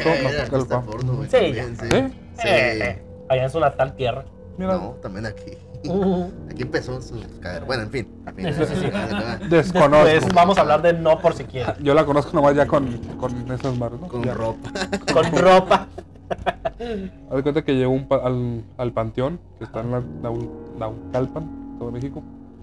porno, 0.84 1.14
güey, 1.16 1.28
Sí, 1.28 1.54
sí. 1.54 1.86
¿Sí? 1.90 2.14
Sí. 2.34 2.48
Eh, 2.48 3.02
allá 3.28 3.44
en 3.44 3.50
su 3.50 3.58
natal 3.60 3.96
tierra. 3.96 4.24
Mira, 4.58 4.76
No, 4.76 4.90
también 5.02 5.26
aquí. 5.26 5.56
Aquí 6.50 6.62
empezó 6.62 7.00
su 7.02 7.14
carrera. 7.40 7.64
Bueno, 7.64 7.82
en 7.84 7.90
fin. 7.90 8.08
en 8.26 8.34
fin. 8.34 8.46
Sí, 8.54 8.64
sí, 8.66 8.74
sí. 8.82 9.46
desconozco. 9.50 10.26
Vamos 10.34 10.58
a 10.58 10.60
hablar 10.62 10.82
de 10.82 10.92
no 10.92 11.18
por 11.20 11.34
si 11.34 11.44
quieren. 11.44 11.74
Yo 11.82 11.94
la 11.94 12.04
conozco 12.04 12.32
nomás 12.34 12.54
ya 12.54 12.66
con, 12.66 12.86
con 13.18 13.50
esas 13.50 13.76
manos, 13.78 14.00
¿no? 14.00 14.08
Con 14.08 14.22
Ya. 14.22 14.34
ropa. 14.34 14.70
Con 15.12 15.36
ropa. 15.36 15.88
Haz 17.30 17.36
de 17.36 17.42
cuenta 17.42 17.62
que 17.62 17.74
llegó 17.74 17.92
un 17.92 18.06
pa- 18.08 18.22
al, 18.24 18.64
al 18.78 18.92
panteón, 18.92 19.38
que 19.58 19.64
está 19.64 19.80
en 19.80 19.90
la 19.90 20.00
Nau- 20.00 20.48
Naucalpan, 20.78 21.76
todo 21.78 21.90
México, 21.90 22.22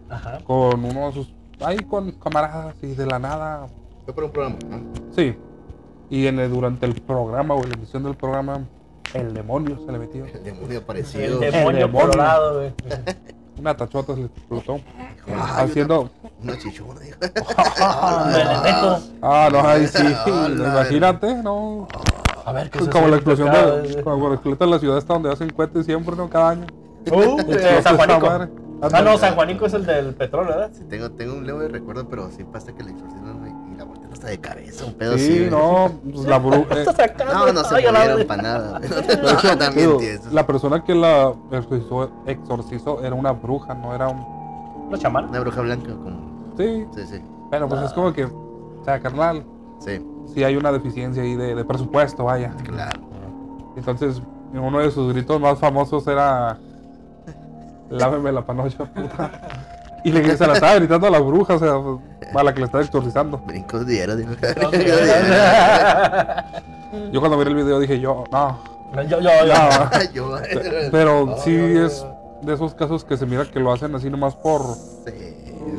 Ajá. 0.09 0.39
con 0.43 0.83
uno 0.83 1.07
de 1.07 1.13
sus. 1.13 1.33
ahí 1.61 1.77
con 1.77 2.11
camaradas 2.13 2.75
y 2.81 2.87
de 2.95 3.05
la 3.05 3.19
nada. 3.19 3.67
Fue 4.05 4.13
por 4.13 4.23
un 4.23 4.31
programa. 4.31 4.57
¿no? 4.69 4.79
Sí. 5.15 5.35
Y 6.09 6.25
en 6.25 6.39
el- 6.39 6.49
durante 6.49 6.85
el 6.87 6.95
programa 6.95 7.53
o 7.53 7.63
la 7.63 7.75
emisión 7.75 8.01
del 8.03 8.15
programa, 8.15 8.61
el 9.13 9.33
demonio 9.33 9.77
se 9.85 9.91
le 9.91 9.99
metió. 9.99 10.25
El 10.25 10.43
demonio 10.43 10.77
El 10.77 10.83
aparecido. 10.83 11.39
demonio 11.39 11.87
demonio. 11.87 12.09
colorado, 12.11 12.59
güey. 12.59 12.73
Una 13.57 13.75
tachota 13.75 14.13
se 14.13 14.21
le 14.21 14.25
explotó. 14.27 14.79
Haciendo. 15.57 16.09
Una 16.41 16.57
chichona, 16.57 16.99
dijo. 17.01 17.17
Me 17.19 18.37
le 18.37 18.57
meto. 18.61 19.01
Ah, 19.21 19.49
no, 19.51 19.67
ahí 19.67 19.87
sí. 19.87 20.03
Imagínate, 20.27 21.35
¿no? 21.43 21.87
A 22.45 22.51
ver 22.53 22.69
qué 22.69 22.79
Como 22.89 23.07
la 23.09 23.17
explosión 23.17 23.49
acá, 23.49 23.65
de, 23.65 24.01
como 24.01 24.29
la 24.29 24.35
explosión 24.35 24.69
de 24.69 24.75
la 24.75 24.79
ciudad 24.79 24.97
esta 24.97 25.13
donde 25.13 25.31
hacen 25.31 25.49
cohetes 25.49 25.85
siempre, 25.85 26.15
¿no? 26.15 26.29
Cada 26.29 26.49
año. 26.51 26.67
Uh, 27.11 27.37
de 27.43 27.81
San 27.83 27.97
Juanico. 27.97 28.27
Ah, 28.81 29.01
no, 29.01 29.17
San 29.17 29.35
Juanico 29.35 29.65
es 29.65 29.73
el 29.73 29.85
del 29.85 30.15
petróleo, 30.15 30.55
¿verdad? 30.55 30.71
Tengo, 30.89 31.11
tengo 31.11 31.33
un 31.33 31.45
leve 31.45 31.67
recuerdo, 31.67 32.07
pero 32.07 32.31
sí 32.31 32.45
pasa 32.45 32.71
que 32.73 32.81
el 32.81 32.89
exorcismo 32.89 33.28
hasta 34.19 34.27
de 34.31 34.39
cabeza, 34.39 34.85
un 34.85 34.93
pedo 34.95 35.17
Sí, 35.17 35.43
así. 35.43 35.47
no, 35.49 35.91
pues 36.11 36.25
la 36.25 36.37
bruja. 36.39 36.75
Sacando. 36.95 37.33
No, 37.33 37.53
no 37.53 37.63
se 37.63 37.75
murieron 37.75 38.27
para 38.27 38.41
nada. 38.41 38.81
No, 39.43 39.57
también 39.57 39.97
tienes. 39.97 40.25
la 40.33 40.45
persona 40.45 40.83
que 40.83 40.93
la 40.93 41.33
exorcizó, 41.51 42.11
exorcizó 42.25 43.01
era 43.03 43.15
una 43.15 43.31
bruja, 43.31 43.73
no 43.73 43.95
era 43.95 44.09
un. 44.09 44.19
¿Una 44.89 44.97
chamana? 44.97 45.27
Una 45.29 45.39
bruja 45.39 45.61
blanca 45.61 45.93
como. 45.93 46.53
Sí, 46.57 46.85
Sí, 46.95 47.05
sí. 47.07 47.21
pero 47.49 47.69
pues 47.69 47.81
es 47.83 47.93
como 47.93 48.11
que. 48.11 48.25
O 48.25 48.81
sea, 48.83 48.99
carnal, 48.99 49.43
Sí, 49.79 50.05
sí 50.33 50.43
hay 50.43 50.57
una 50.57 50.71
deficiencia 50.73 51.23
ahí 51.23 51.35
de, 51.35 51.55
de 51.55 51.63
presupuesto, 51.65 52.25
vaya. 52.25 52.53
claro. 52.63 52.99
Entonces, 53.77 54.21
uno 54.53 54.79
de 54.79 54.91
sus 54.91 55.13
gritos 55.13 55.39
más 55.39 55.57
famosos 55.59 56.05
era. 56.07 56.57
Láveme 57.89 58.31
la 58.33 58.45
panocha, 58.45 58.83
puta. 58.85 59.31
Y 60.03 60.11
le, 60.11 60.37
se 60.37 60.47
la 60.47 60.53
estaba 60.53 60.75
gritando 60.75 61.07
a 61.07 61.09
la 61.09 61.19
bruja, 61.19 61.55
o 61.55 61.59
sea, 61.59 61.73
a 62.39 62.43
la 62.43 62.53
que 62.53 62.59
le 62.59 62.65
estaba 62.65 62.83
exorcizando. 62.83 63.37
Brincos 63.39 63.85
digo. 63.85 64.05
Yo 67.11 67.19
cuando 67.19 67.37
vi 67.37 67.43
el 67.47 67.55
video 67.55 67.79
dije 67.79 67.99
yo, 67.99 68.23
no, 68.31 68.59
Yo, 68.95 69.03
yo, 69.03 69.19
yo. 69.19 69.45
no. 69.45 69.89
Yo, 70.13 70.37
Pero 70.91 71.35
sí 71.43 71.55
es 71.55 72.05
de 72.41 72.53
esos 72.53 72.73
casos 72.73 73.03
que 73.03 73.17
se 73.17 73.25
mira 73.25 73.45
que 73.45 73.59
lo 73.59 73.71
hacen 73.71 73.93
así 73.95 74.09
nomás 74.09 74.35
por 74.35 74.61
Sí, 75.05 75.11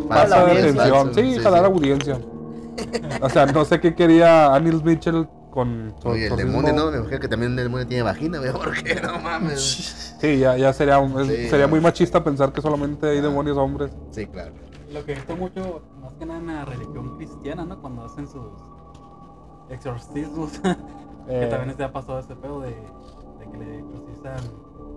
Falsa 0.08 0.36
falta 0.36 0.44
de 0.44 0.50
audiencia, 0.52 0.82
atención. 0.84 1.14
Sí, 1.14 1.38
jalar 1.42 1.64
audiencia. 1.64 2.18
O 3.20 3.28
sea, 3.28 3.46
no 3.46 3.64
sé 3.64 3.80
qué 3.80 3.94
quería 3.94 4.54
Anil 4.54 4.82
Mitchell 4.84 5.26
con 5.50 5.94
su 6.00 6.08
Oye, 6.08 6.26
el 6.28 6.36
demonio, 6.36 6.72
no, 6.72 6.90
me 6.90 6.98
imagino 6.98 7.18
que 7.20 7.28
también 7.28 7.52
el 7.58 7.64
demonio 7.64 7.86
tiene 7.86 8.02
vagina, 8.04 8.38
güey, 8.38 8.52
porque 8.64 8.94
no 9.02 9.18
mames. 9.18 10.16
Sí, 10.20 10.38
ya, 10.38 10.56
ya 10.56 10.72
sería, 10.72 10.98
un- 10.98 11.20
es- 11.20 11.26
Sí. 11.26 11.48
sería 11.48 11.66
muy 11.66 11.80
machista 11.80 12.22
pensar 12.22 12.52
que 12.52 12.60
solamente 12.62 13.08
hay 13.08 13.20
demonios 13.20 13.56
hombres. 13.58 13.90
Sí, 14.10 14.26
claro. 14.26 14.52
Lo 14.92 15.04
que 15.04 15.12
he 15.12 15.14
visto 15.16 15.36
mucho, 15.36 15.82
más 16.02 16.12
que 16.14 16.26
nada 16.26 16.38
en 16.40 16.46
la 16.48 16.64
religión 16.64 17.16
cristiana, 17.16 17.64
¿no? 17.64 17.80
Cuando 17.80 18.04
hacen 18.04 18.26
sus 18.28 18.42
exorcismos. 19.70 20.52
que 20.62 20.76
Eh, 21.28 21.46
también 21.48 21.76
se 21.76 21.84
ha 21.84 21.92
pasado 21.92 22.18
ese 22.18 22.34
pedo 22.34 22.60
de, 22.62 22.70
de 22.70 23.50
que 23.52 23.56
le 23.58 23.78
exorcizan 23.78 24.50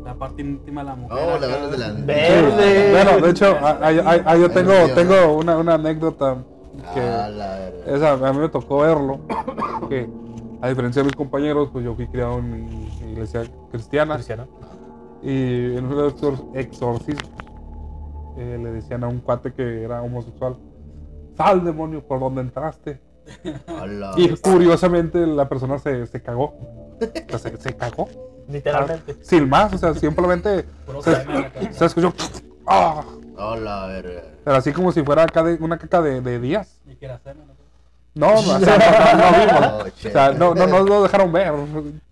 la 0.03 0.15
parte 0.15 0.41
íntima 0.41 0.81
a 0.81 0.83
la 0.85 0.95
mujer. 0.95 1.17
Oh, 1.21 1.29
la 1.31 1.35
acá. 1.35 1.47
verdad 1.47 1.69
de 1.69 1.77
la. 1.77 1.91
Verde. 2.05 2.91
Bueno, 2.91 3.25
de 3.25 3.29
hecho, 3.31 3.55
ah, 3.61 3.77
ah, 3.81 3.91
ah, 4.05 4.17
ah, 4.25 4.37
yo 4.37 4.49
tengo, 4.49 4.71
tengo 4.95 5.33
una, 5.37 5.57
una 5.57 5.75
anécdota 5.75 6.37
que 6.93 6.99
Ah, 7.01 7.29
la 7.29 7.47
verdad. 7.59 7.95
esa, 7.95 8.11
a 8.27 8.33
mí 8.33 8.39
me 8.39 8.49
tocó 8.49 8.79
verlo. 8.79 9.19
Que 9.89 10.09
a 10.63 10.69
diferencia 10.69 11.01
de 11.01 11.07
mis 11.07 11.15
compañeros, 11.15 11.69
pues 11.73 11.83
yo 11.83 11.93
fui 11.93 12.07
criado 12.07 12.39
en 12.39 12.87
iglesia 13.11 13.43
cristiana. 13.69 14.15
Cristiano. 14.15 14.47
Y 15.21 15.75
en 15.75 15.85
un 15.85 15.93
exor- 16.09 16.49
exorcismo 16.53 18.33
eh, 18.37 18.57
le 18.61 18.71
decían 18.71 19.03
a 19.03 19.09
un 19.09 19.19
cuate 19.19 19.51
que 19.53 19.83
era 19.83 20.01
homosexual, 20.01 20.55
sal 21.35 21.65
demonio 21.65 22.01
por 22.07 22.19
donde 22.21 22.41
entraste. 22.41 23.01
A 23.67 24.13
Y 24.17 24.29
curiosamente 24.37 25.25
la 25.27 25.47
persona 25.49 25.79
se, 25.79 26.07
se 26.07 26.21
cagó. 26.21 26.53
O 27.33 27.37
sea, 27.37 27.39
se, 27.39 27.57
se 27.57 27.75
cagó. 27.75 28.07
Literalmente. 28.47 29.17
Sin 29.21 29.49
más, 29.49 29.73
o 29.73 29.77
sea, 29.77 29.93
simplemente 29.93 30.65
se, 31.71 31.85
escuchó. 31.85 32.13
¡ah! 32.67 33.03
A 33.37 33.55
la 33.57 33.87
verga. 33.87 34.21
Pero 34.45 34.55
así 34.57 34.71
como 34.71 34.91
si 34.93 35.03
fuera 35.03 35.23
acá 35.23 35.43
de- 35.43 35.55
una 35.61 35.77
caca 35.77 36.01
de, 36.01 36.21
de 36.21 36.39
días. 36.39 36.79
Y 36.85 36.95
que 36.95 37.05
era 37.05 37.19
semen, 37.19 37.47
¿no? 37.47 37.53
No, 38.15 38.27
no, 38.33 38.39
o 38.39 38.59
sea, 38.59 38.77
no, 38.77 39.17
no, 39.17 39.31
no 39.31 39.37
vimos. 39.45 39.73
Oh, 39.73 40.07
O 40.07 40.11
sea, 40.11 40.31
no, 40.33 40.53
no, 40.55 40.67
no 40.67 40.83
lo 40.83 41.03
dejaron 41.03 41.31
ver. 41.31 41.51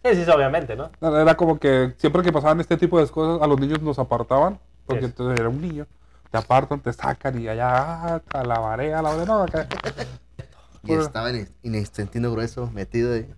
Sí, 0.03 0.23
sí, 0.25 0.31
obviamente, 0.31 0.75
¿no? 0.75 0.89
Era 1.01 1.35
como 1.37 1.59
que 1.59 1.93
siempre 1.97 2.23
que 2.23 2.31
pasaban 2.33 2.59
este 2.59 2.75
tipo 2.77 2.99
de 2.99 3.07
cosas, 3.07 3.41
a 3.43 3.47
los 3.47 3.59
niños 3.59 3.81
los 3.81 3.99
apartaban, 3.99 4.59
porque 4.87 5.07
Sí. 5.07 5.13
tú 5.15 5.29
era 5.29 5.47
un 5.49 5.61
niño. 5.61 5.85
Te 6.31 6.37
apartan, 6.37 6.79
te 6.79 6.91
sacan 6.93 7.39
y 7.41 7.47
allá, 7.47 7.69
ah, 8.15 8.21
a 8.33 8.43
la 8.43 8.59
marea, 8.59 8.99
a 8.99 9.01
la 9.01 9.09
marea, 9.11 9.25
no, 9.25 9.43
acá. 9.43 9.67
Y 10.83 10.93
estaba 10.93 11.29
en, 11.29 11.47
en 11.61 11.75
intestino 11.75 12.31
grueso, 12.31 12.67
metido 12.73 13.13
ahí. 13.13 13.29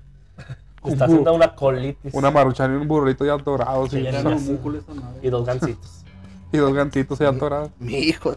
Está 0.85 1.03
haciendo 1.05 1.33
una 1.33 1.53
colitis. 1.53 2.13
Una 2.13 2.31
maruchan 2.31 2.71
y 2.73 2.77
un 2.77 2.87
burrito 2.87 3.25
ya 3.25 3.35
dorado, 3.35 3.85
sí, 3.89 3.99
Y 3.99 4.07
era 4.07 4.23
no, 4.23 4.29
un 4.29 4.45
músculo 4.45 4.79
esa 4.79 4.93
madre. 4.93 5.19
Y 5.21 5.29
dos 5.29 5.45
gancitos. 5.45 6.05
y 6.53 6.57
dos 6.57 6.73
gantitos 6.73 7.19
ya 7.19 7.31
dorados. 7.33 7.71
Mi 7.79 7.95
hijo. 7.95 8.35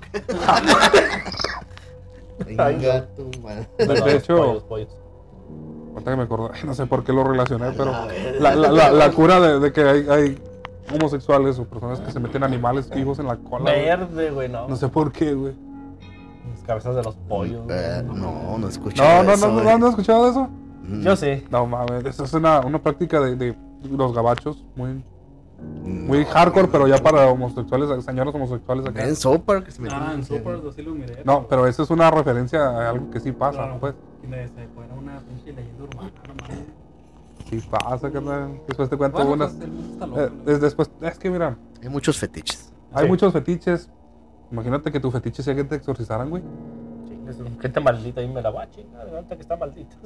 Venga, 2.44 3.06
tu 3.16 3.30
madre. 3.42 3.68
De, 3.78 4.16
hecho, 4.16 4.36
pollos, 4.36 4.62
pollos. 4.64 4.88
ahorita 5.92 6.10
que 6.10 6.16
me 6.16 6.22
acordé, 6.24 6.58
no 6.66 6.74
sé 6.74 6.86
por 6.86 7.04
qué 7.04 7.12
lo 7.12 7.24
relacioné, 7.24 7.70
pero 7.76 7.92
la 8.40 8.54
la, 8.54 8.70
la, 8.70 8.90
la, 8.90 9.10
cura 9.12 9.40
de, 9.40 9.58
de 9.60 9.72
que 9.72 9.80
hay, 9.82 10.06
hay 10.08 10.42
homosexuales 10.94 11.58
o 11.58 11.64
personas 11.64 12.00
que 12.00 12.12
se 12.12 12.20
meten 12.20 12.42
animales 12.44 12.90
vivos 12.90 13.18
en 13.18 13.26
la 13.26 13.36
cola. 13.36 13.70
Verde, 13.70 14.30
güey, 14.30 14.48
no. 14.48 14.68
No 14.68 14.76
sé 14.76 14.88
por 14.88 15.12
qué, 15.12 15.32
güey. 15.34 15.54
Las 16.50 16.62
cabezas 16.62 16.94
de 16.96 17.02
los 17.02 17.16
pollos. 17.16 17.64
güey. 17.64 17.76
Eh, 17.78 18.02
no, 18.04 18.58
no 18.58 18.68
escuché. 18.68 19.02
No, 19.02 19.22
no, 19.22 19.32
eso, 19.32 19.48
no, 19.48 19.54
no, 19.54 19.62
güey. 19.62 19.78
¿no 19.78 19.86
has 19.86 19.90
escuchado 19.92 20.30
eso? 20.30 20.48
Mm, 20.82 21.02
Yo 21.02 21.16
sí. 21.16 21.44
No 21.50 21.66
mames, 21.66 22.04
eso 22.04 22.24
es 22.24 22.32
una, 22.34 22.60
una 22.60 22.80
práctica 22.80 23.20
de, 23.20 23.34
de 23.34 23.56
los 23.90 24.12
gabachos 24.14 24.64
muy, 24.76 25.02
muy 25.62 26.20
no. 26.24 26.30
hardcore, 26.30 26.68
pero 26.68 26.86
ya 26.86 26.98
para 26.98 27.28
homosexuales, 27.28 28.04
señores 28.04 28.34
homosexuales 28.34 28.86
acá. 28.86 29.04
En 29.08 29.16
Sopar 29.16 29.64
que 29.64 29.70
se 29.70 29.80
metió. 29.82 29.96
Ah, 30.00 30.12
en 30.14 30.24
Super, 30.24 30.60
sí 30.74 30.82
lo 30.82 30.94
miré. 30.94 31.22
No, 31.24 31.46
pero 31.48 31.66
eso 31.66 31.82
es 31.82 31.90
una 31.90 32.10
referencia 32.10 32.60
a 32.68 32.90
algo 32.90 33.10
que 33.10 33.20
sí 33.20 33.32
pasa, 33.32 33.58
Claro, 33.58 33.78
pues. 33.80 33.94
Y 34.22 34.26
me 34.26 34.46
se 34.48 34.66
fuera 34.74 34.94
una 34.94 35.18
pinche 35.20 35.52
leyenda 35.52 35.84
urbana, 35.84 36.10
no. 36.26 36.86
Sí 37.48 37.60
pasa, 37.70 38.10
carnal. 38.10 38.60
Después 38.66 38.90
te 38.90 38.96
cuento 38.96 39.18
Bueno, 39.24 39.32
unas. 39.44 39.52
pues, 39.52 39.68
eh, 39.68 40.30
¿no? 40.44 40.52
es, 40.52 40.60
después, 40.60 40.90
es 41.00 41.18
que 41.18 41.30
mira, 41.30 41.56
Hay 41.82 41.88
muchos 41.88 42.18
fetiches. 42.18 42.72
hay 42.92 43.04
Sí. 43.04 43.08
muchos 43.10 43.32
fetiches. 43.32 43.88
Imagínate 44.50 44.90
que 44.92 45.00
tu 45.00 45.10
fetiche 45.10 45.42
sea 45.42 45.54
que 45.54 45.64
te 45.64 45.76
exorcizaran, 45.76 46.28
güey. 46.30 46.42
Gente 47.60 47.80
maldita 47.80 48.22
y 48.22 48.28
me 48.28 48.40
la 48.40 48.50
va 48.50 48.62
a 48.62 48.70
chingar. 48.70 49.06
Que 49.28 49.34
está 49.34 49.56
maldita. 49.56 49.96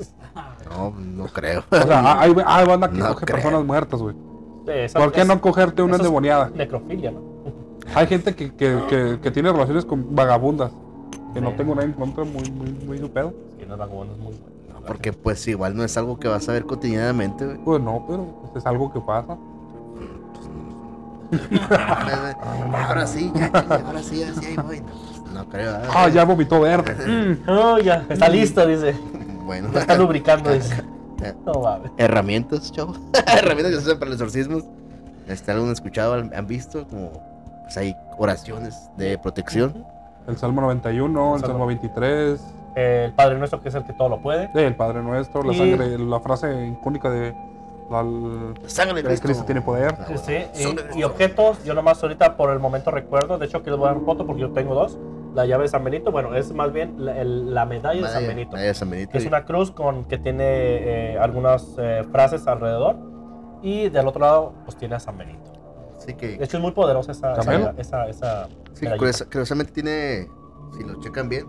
No, 0.70 0.90
no 0.98 1.26
creo. 1.26 1.62
O 1.70 1.76
sea, 1.76 2.20
hay, 2.20 2.34
hay 2.46 2.66
banda 2.66 2.88
que 2.90 2.96
No 2.98 3.08
coge 3.12 3.26
creo. 3.26 3.36
personas 3.36 3.64
muertas, 3.64 4.00
güey. 4.00 4.14
Sí, 4.66 4.72
esa- 4.72 4.98
¿Por 4.98 5.12
qué 5.12 5.22
es- 5.22 5.26
no 5.26 5.40
cogerte 5.40 5.82
una 5.82 5.96
endemoniada? 5.96 6.50
Necrofilia, 6.54 7.10
¿no? 7.12 7.20
Hay 7.94 8.06
gente 8.06 8.34
que, 8.34 8.54
que, 8.54 8.78
que, 8.88 9.18
que 9.22 9.30
tiene 9.30 9.50
relaciones 9.52 9.84
con 9.84 10.14
vagabundas. 10.14 10.70
Que 11.34 11.40
no 11.40 11.50
Sí. 11.50 11.56
tengo 11.58 11.74
nada 11.74 11.86
en 11.86 11.92
contra, 11.92 12.24
muy, 12.24 12.50
muy, 12.50 12.70
muy 12.86 12.98
su 12.98 13.10
pedo. 13.10 13.32
Es 13.52 13.58
que 13.60 13.66
no 13.66 13.74
es 13.74 13.78
vagabundo, 13.80 14.12
es 14.14 14.18
muy 14.18 14.32
bueno. 14.34 14.86
Porque 14.86 15.12
pues 15.12 15.46
igual 15.48 15.76
no 15.76 15.84
es 15.84 15.96
algo 15.96 16.18
que 16.18 16.26
vas 16.28 16.48
a 16.48 16.52
ver 16.52 16.64
cotidianamente, 16.66 17.44
güey. 17.44 17.58
Pues 17.58 17.80
no, 17.82 18.04
pero 18.08 18.24
pues, 18.42 18.56
es 18.56 18.66
algo 18.66 18.92
que 18.92 19.00
pasa. 19.00 19.36
ahora 22.88 23.06
sí, 23.06 23.30
ya, 23.34 23.50
ya, 23.52 23.82
ahora 23.86 24.02
sí, 24.02 24.22
así 24.22 24.46
ahí 24.46 24.56
voy. 24.56 24.80
No, 24.80 24.86
pues, 24.86 25.32
no 25.32 25.48
creo. 25.48 25.76
Ah, 25.94 26.08
ya 26.08 26.24
vomitó 26.24 26.60
verde. 26.60 26.94
Mm. 27.06 27.48
Oh, 27.48 27.78
ya, 27.78 28.04
está 28.08 28.28
listo, 28.28 28.66
dice. 28.66 28.94
Bueno, 29.44 29.68
Ya 29.72 29.80
está 29.80 29.96
lubricando, 29.96 30.50
dice. 30.52 30.82
No 31.44 31.52
mames. 31.60 31.90
herramientas, 31.98 32.72
chavo. 32.72 32.94
herramientas 33.26 33.74
que 33.74 33.80
se 33.80 33.86
usan 33.88 33.98
para 33.98 34.10
los 34.10 34.20
exorcismos. 34.20 34.64
Este, 35.28 35.52
¿Algún 35.52 35.70
escuchado? 35.70 36.14
¿Han 36.14 36.46
visto? 36.46 36.86
Como, 36.88 37.10
pues 37.64 37.76
hay 37.76 37.94
oraciones 38.18 38.90
de 38.96 39.16
protección. 39.18 39.84
El 40.26 40.36
Salmo 40.36 40.60
91, 40.62 41.34
el 41.36 41.40
Salmo. 41.40 41.52
Salmo 41.54 41.66
23, 41.66 42.40
El 42.76 43.12
Padre 43.12 43.38
Nuestro, 43.38 43.60
que 43.62 43.68
es 43.68 43.74
el 43.74 43.84
que 43.84 43.92
todo 43.92 44.08
lo 44.08 44.20
puede. 44.20 44.50
el 44.54 44.74
Padre 44.76 45.02
Nuestro, 45.02 45.42
la 45.42 45.52
Y- 45.52 45.56
sangre, 45.58 45.98
la 45.98 46.20
frase 46.20 46.66
icónica 46.68 47.10
de 47.10 47.34
la, 47.90 48.02
La 48.02 48.68
sangre 48.68 48.96
de 49.02 49.08
Cristo. 49.08 49.26
Cristo 49.26 49.44
tiene 49.44 49.60
poder. 49.62 49.96
Sí, 50.24 50.34
sí, 50.52 50.74
y, 50.94 50.98
y 51.00 51.02
objetos, 51.04 51.62
yo 51.64 51.74
nomás 51.74 52.02
ahorita 52.02 52.36
por 52.36 52.50
el 52.50 52.58
momento 52.60 52.90
recuerdo, 52.90 53.38
de 53.38 53.46
hecho 53.46 53.62
que 53.62 53.70
les 53.70 53.78
voy 53.78 53.88
a 53.88 53.92
dar 53.94 54.02
foto 54.04 54.26
porque 54.26 54.42
yo 54.42 54.50
tengo 54.50 54.74
dos, 54.74 54.96
la 55.34 55.46
llave 55.46 55.64
de 55.64 55.68
San 55.68 55.84
Benito, 55.84 56.10
bueno, 56.12 56.34
es 56.34 56.52
más 56.52 56.72
bien 56.72 56.94
la, 57.04 57.20
el- 57.20 57.54
la 57.54 57.64
medalla 57.66 58.00
de 58.00 58.06
San 58.08 58.22
Medalla- 58.22 58.28
Benito, 58.28 58.50
medalla 58.52 58.68
de 58.68 58.74
San 58.74 58.90
Benito. 58.90 59.18
es 59.18 59.26
una 59.26 59.44
cruz 59.44 59.70
con 59.70 60.04
que 60.04 60.18
tiene 60.18 60.44
eh, 61.14 61.18
algunas 61.18 61.74
eh, 61.78 62.04
frases 62.10 62.46
alrededor 62.46 62.96
y 63.62 63.88
del 63.90 64.06
otro 64.08 64.20
lado 64.20 64.52
pues 64.64 64.76
tiene 64.76 64.94
a 64.96 65.00
San 65.00 65.16
Benito. 65.18 65.52
Sí, 65.98 66.14
que, 66.14 66.38
De 66.38 66.44
hecho 66.44 66.56
es 66.56 66.62
muy 66.62 66.72
poderosa 66.72 67.12
esa, 67.12 67.34
esa, 67.34 67.70
esa, 67.76 68.08
esa 68.08 68.48
sí, 68.72 68.86
curiosa- 68.86 69.26
curiosamente 69.26 69.72
tiene, 69.72 70.28
si 70.76 70.82
lo 70.84 70.98
checan 71.00 71.28
bien, 71.28 71.46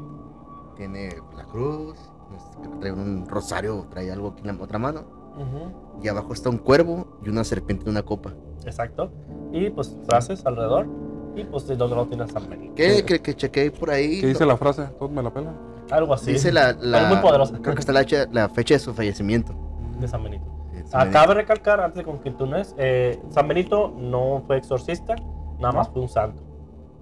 tiene 0.76 1.10
la 1.38 1.46
cruz, 1.46 1.98
este, 2.36 2.68
trae 2.80 2.92
un 2.92 3.28
rosario, 3.30 3.88
trae 3.90 4.12
algo 4.12 4.30
aquí 4.30 4.48
en 4.48 4.58
la 4.58 4.64
otra 4.64 4.78
mano. 4.80 5.06
Ujú, 5.36 6.02
Y 6.04 6.08
abajo 6.10 6.34
está 6.34 6.50
un 6.50 6.58
cuervo 6.58 7.18
y 7.24 7.30
una 7.30 7.44
serpiente 7.46 7.86
en 7.86 7.92
una 7.92 8.04
copa. 8.04 8.34
exacto. 8.66 9.12
Y 9.54 9.70
pues 9.70 9.98
frases 10.08 10.46
alrededor 10.46 10.88
y 11.36 11.44
pues 11.44 11.68
del 11.68 11.82
otro 11.82 11.96
lado 11.96 12.08
tiene 12.08 12.24
a 12.24 12.28
San 12.28 12.50
Benito. 12.50 12.76
¿Qué? 12.76 13.04
Que, 13.06 13.22
que 13.22 13.36
chequé 13.36 13.72
por 13.72 13.90
ahí. 13.92 14.22
¿Qué 14.22 14.28
dice 14.28 14.46
la 14.46 14.58
frase? 14.58 14.84
Todos 15.00 15.12
me 15.12 15.22
la 15.24 15.34
pelan. 15.34 15.56
Algo 15.90 16.14
así. 16.14 16.32
Dice 16.34 16.52
la, 16.52 16.74
la- 16.74 17.06
muy 17.10 17.18
poderosa. 17.18 17.58
Creo 17.62 17.74
que 17.76 17.80
está 17.82 17.92
la, 17.94 18.02
fecha- 18.02 18.28
la 18.32 18.50
fecha 18.50 18.76
de 18.76 18.80
su 18.80 18.94
fallecimiento. 18.94 19.54
de 20.00 20.08
San 20.08 20.24
Benito. 20.24 20.46
San 20.88 21.10
Acaba 21.10 21.28
de 21.28 21.34
recalcar, 21.36 21.80
antes 21.80 21.98
de 21.98 22.04
continúes, 22.04 22.76
eh, 22.78 23.20
San 23.30 23.48
Benito 23.48 23.94
no 23.98 24.44
fue 24.48 24.58
exorcista, 24.58 25.16
nada 25.60 25.72
más 25.74 25.90
fue 25.90 26.02
un 26.02 26.10
santo. 26.10 26.42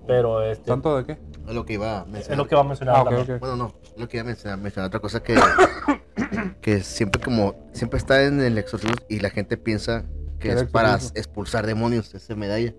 Pero 0.05 0.41
este, 0.43 0.65
¿Tanto 0.65 0.97
de 0.97 1.05
qué? 1.05 1.19
Es 1.47 1.53
lo 1.55 1.65
que 1.65 1.73
iba 1.73 1.99
a 1.99 2.01
es 2.01 2.07
mencionar. 2.07 2.37
lo 2.37 2.47
que 2.47 2.55
va 2.55 2.61
a 2.61 2.63
mencionar 2.65 2.95
Ah, 2.97 3.01
ok, 3.01 3.09
también. 3.09 3.31
ok. 3.35 3.39
Bueno, 3.39 3.55
no, 3.55 3.73
lo 3.97 4.07
que 4.07 4.17
iba 4.17 4.23
a 4.23 4.25
mencionar, 4.27 4.59
mencionar 4.59 4.87
otra 4.87 4.99
cosa 4.99 5.21
que, 5.23 5.35
que 6.61 6.81
siempre 6.81 7.21
como 7.21 7.55
siempre 7.73 7.97
está 7.97 8.23
en 8.23 8.41
el 8.41 8.57
exorcismo 8.57 8.95
y 9.07 9.19
la 9.19 9.29
gente 9.29 9.57
piensa 9.57 10.03
que 10.39 10.51
El 10.51 10.57
es 10.59 10.63
para 10.65 10.95
expulsar 11.15 11.65
demonios 11.65 12.13
esa 12.15 12.35
medalla, 12.35 12.73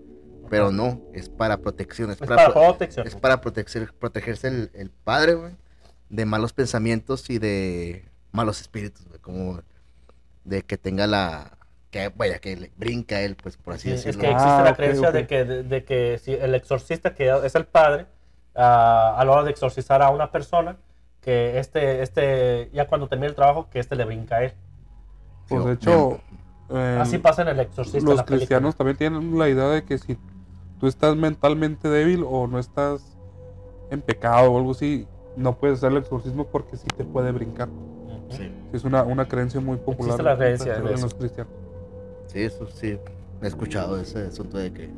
pero 0.51 0.71
no, 0.71 1.01
es 1.13 1.29
para 1.29 1.57
protección, 1.57 2.11
es, 2.11 2.21
Es 2.21 2.27
para, 2.27 2.35
para 2.35 2.53
pro- 2.53 2.61
protección. 2.63 3.07
es 3.07 3.15
para 3.15 3.41
proteger, 3.41 3.93
protegerse 3.93 4.49
el, 4.49 4.69
el 4.75 4.91
padre, 4.91 5.33
güey, 5.35 5.53
de 6.09 6.25
malos 6.25 6.53
pensamientos 6.53 7.29
y 7.29 7.39
de 7.39 8.05
malos 8.31 8.61
espíritus, 8.61 9.07
güey, 9.07 9.19
como 9.19 9.61
de 10.43 10.61
que 10.63 10.77
tenga 10.77 11.07
la 11.07 11.57
que 11.89 12.09
vaya 12.09 12.39
que 12.39 12.55
le 12.55 12.71
brinca 12.77 13.21
él, 13.21 13.35
pues 13.35 13.57
por 13.57 13.73
así 13.75 13.89
Sí, 13.89 13.91
es 13.91 14.05
decirlo. 14.05 14.21
que 14.21 14.31
existe 14.31 14.61
Ah, 14.61 14.63
la 14.63 14.75
creencia 14.75 15.09
ok. 15.09 15.13
de 15.15 15.27
que, 15.27 15.45
de, 15.45 15.63
de 15.63 15.83
que 15.83 16.17
si 16.19 16.33
el 16.33 16.55
exorcista, 16.55 17.13
que 17.15 17.29
es 17.43 17.55
el 17.55 17.65
padre, 17.65 18.05
ah, 18.55 19.15
a 19.17 19.25
la 19.25 19.31
hora 19.31 19.43
de 19.43 19.51
exorcizar 19.51 20.01
a 20.01 20.09
una 20.09 20.31
persona, 20.31 20.77
que 21.21 21.59
este, 21.59 22.01
este, 22.01 22.69
ya 22.73 22.87
cuando 22.87 23.07
termine 23.07 23.27
el 23.29 23.35
trabajo, 23.35 23.69
que 23.69 23.79
este 23.79 23.95
le 23.95 24.05
brinca 24.05 24.37
a 24.37 24.43
él. 24.43 24.53
Pues 25.47 25.61
Sí, 25.61 25.67
de 25.67 25.73
hecho, 25.73 26.19
eh, 26.69 26.97
Así 27.01 27.17
pasa 27.17 27.41
en 27.43 27.49
el 27.49 27.59
exorcista. 27.59 27.99
los 28.09 28.15
la 28.17 28.25
película. 28.25 28.37
cristianos 28.37 28.75
también 28.75 28.97
tienen 28.97 29.37
la 29.37 29.49
idea 29.49 29.67
de 29.67 29.83
que 29.83 29.97
si 29.97 30.17
tú 30.81 30.87
estás 30.87 31.15
mentalmente 31.15 31.87
débil 31.87 32.25
o 32.27 32.47
no 32.47 32.57
estás 32.57 33.15
en 33.91 34.01
pecado 34.01 34.51
o 34.51 34.57
algo 34.57 34.71
así, 34.71 35.07
no 35.37 35.57
puedes 35.59 35.77
hacer 35.77 35.91
el 35.91 35.99
exorcismo 35.99 36.47
porque 36.47 36.75
sí 36.75 36.87
te 36.97 37.05
puede 37.05 37.31
brincar. 37.31 37.69
Sí. 38.29 38.51
Es 38.73 38.83
una, 38.83 39.03
una 39.03 39.27
creencia 39.27 39.61
muy 39.61 39.77
popular 39.77 40.21
la 40.23 40.35
creencia 40.35 40.77
en 40.77 40.85
de 40.85 40.97
los 40.97 41.13
cristianos. 41.13 41.53
Sí, 42.25 42.41
eso 42.41 42.65
sí. 42.65 42.97
He 43.43 43.47
escuchado 43.47 43.99
ese 43.99 44.25
asunto 44.25 44.57
de 44.57 44.73
que, 44.73 44.89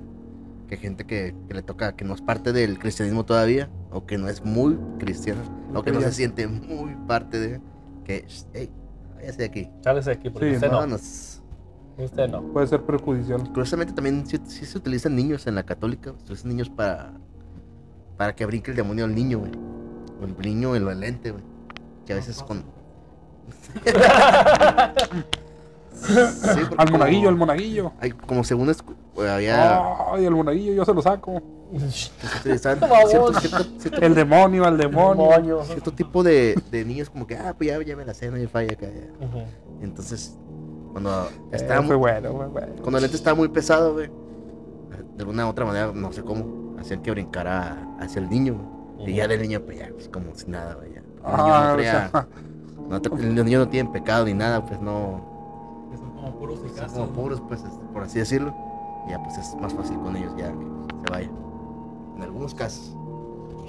que 0.69 0.77
gente 0.77 1.05
que, 1.05 1.35
que 1.49 1.53
le 1.53 1.63
toca, 1.63 1.97
que 1.97 2.05
no 2.05 2.13
es 2.13 2.21
parte 2.21 2.53
del 2.53 2.79
cristianismo 2.79 3.25
todavía, 3.25 3.69
o 3.91 4.05
que 4.05 4.17
no 4.17 4.29
es 4.29 4.43
muy 4.45 4.77
cristiana, 4.99 5.41
o 5.73 5.83
que 5.83 5.91
no 5.91 5.99
se 5.99 6.13
siente 6.13 6.47
muy 6.47 6.95
parte 7.07 7.39
de, 7.39 7.61
que, 8.05 8.25
hey, 8.53 8.69
váyase 9.15 9.37
de 9.37 9.45
aquí. 9.45 9.69
Chálese 9.81 10.11
aquí, 10.11 10.29
porque 10.29 10.49
Sí, 10.49 10.55
usted 10.55 10.71
no. 10.71 10.77
Vámonos. 10.77 11.32
Usted 11.97 12.27
no. 12.29 12.41
Puede 12.41 12.67
ser 12.67 12.81
perjudicial. 12.81 13.47
Curiosamente 13.49 13.93
también 13.93 14.25
sí, 14.25 14.39
sí 14.45 14.65
se 14.65 14.77
utilizan 14.77 15.15
niños 15.15 15.45
en 15.47 15.55
la 15.55 15.63
católica, 15.63 16.11
se 16.17 16.23
utilizan 16.23 16.49
niños 16.49 16.69
para, 16.69 17.13
para 18.17 18.35
que 18.35 18.45
brinque 18.45 18.71
el 18.71 18.77
demonio 18.77 19.05
al 19.05 19.13
niño, 19.13 19.39
güey. 19.39 19.51
O 20.21 20.25
el 20.25 20.35
niño, 20.37 20.75
el 20.75 20.85
valente, 20.85 21.31
güey. 21.31 21.43
Que 22.05 22.13
a 22.13 22.15
veces 22.17 22.41
con... 22.41 22.63
Sí, 25.95 26.59
Al 26.77 26.91
monaguillo, 26.91 27.19
como- 27.21 27.29
al 27.29 27.35
monaguillo. 27.37 27.91
Hay, 28.01 28.11
como 28.11 28.43
según 28.43 28.67
había... 29.29 29.79
Ay, 30.11 30.25
el 30.25 30.35
monaguillo, 30.35 30.73
yo 30.73 30.83
se 30.85 30.93
lo 30.93 31.01
saco. 31.01 31.41
cierto, 33.09 33.33
cierto- 33.39 33.63
cierto- 33.79 34.01
El 34.01 34.13
demonio, 34.15 34.65
al 34.65 34.77
demonio. 34.77 35.29
Demonio. 35.29 35.63
cierto 35.63 35.91
tipo 35.93 36.23
de, 36.23 36.59
de 36.71 36.83
niños 36.83 37.09
como 37.09 37.25
que, 37.25 37.37
ah, 37.37 37.53
pues 37.57 37.69
ya, 37.69 37.81
ya 37.83 37.95
me 37.95 38.03
la 38.05 38.13
no 38.31 38.35
hay 38.35 38.47
falla 38.47 38.73
acá. 38.73 38.87
ya". 38.87 39.25
Ujú. 39.25 39.43
Entonces, 39.81 40.35
cuando 40.93 41.25
Eh, 41.51 41.55
estaba 41.57 41.81
muy, 41.81 41.95
bueno, 41.97 42.31
cuando 42.81 42.97
el 42.97 43.01
lente 43.03 43.17
estaba 43.17 43.35
muy 43.35 43.49
pesado, 43.49 43.93
güey, 43.93 44.07
de 45.15 45.19
alguna 45.19 45.45
u 45.45 45.49
otra 45.49 45.65
manera, 45.65 45.91
no 45.93 46.11
sé 46.13 46.23
cómo, 46.23 46.75
hacían 46.79 47.01
que 47.01 47.11
brincara 47.11 47.87
hacia 47.99 48.21
el 48.21 48.29
niño, 48.29 48.55
güey. 48.97 49.11
Y 49.11 49.15
ya 49.15 49.27
del 49.27 49.41
niño, 49.41 49.59
pues 49.65 49.79
ya, 49.79 49.89
pues 49.93 50.07
como 50.07 50.33
si 50.35 50.49
nada, 50.49 50.75
güey. 50.75 50.93
ya. 50.93 50.99
El 50.99 51.05
niño 51.77 52.09
Ah, 52.13 52.25
no 52.89 52.99
los 52.99 53.45
niños 53.45 53.69
tienen 53.69 53.91
pecado 53.91 54.25
ni 54.25 54.33
nada, 54.33 54.63
pues 54.65 54.79
no, 54.81 55.21
son 55.97 56.11
como 56.11 56.35
puros 56.39 56.59
y 56.65 56.69
son 56.69 56.77
casos. 56.77 56.93
como 56.99 57.07
puros, 57.11 57.41
pues, 57.47 57.61
por 57.91 58.03
así 58.03 58.19
decirlo. 58.19 58.53
Y 59.07 59.11
ya, 59.11 59.21
pues 59.23 59.37
es 59.37 59.55
más 59.55 59.73
fácil 59.73 59.97
con 59.99 60.15
ellos 60.15 60.33
ya 60.37 60.47
que 60.51 60.65
se 61.05 61.11
vaya. 61.11 61.29
En 62.15 62.23
algunos 62.23 62.53
casos. 62.53 62.95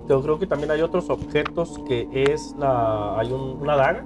Yo 0.09 0.21
creo 0.23 0.39
que 0.39 0.47
también 0.47 0.71
hay 0.71 0.83
otros 0.83 1.09
objetos 1.11 1.81
que 1.87 2.09
es 2.13 2.55
la. 2.59 3.19
Hay 3.19 3.33
un- 3.33 3.59
una 3.61 3.75
daga, 3.77 4.05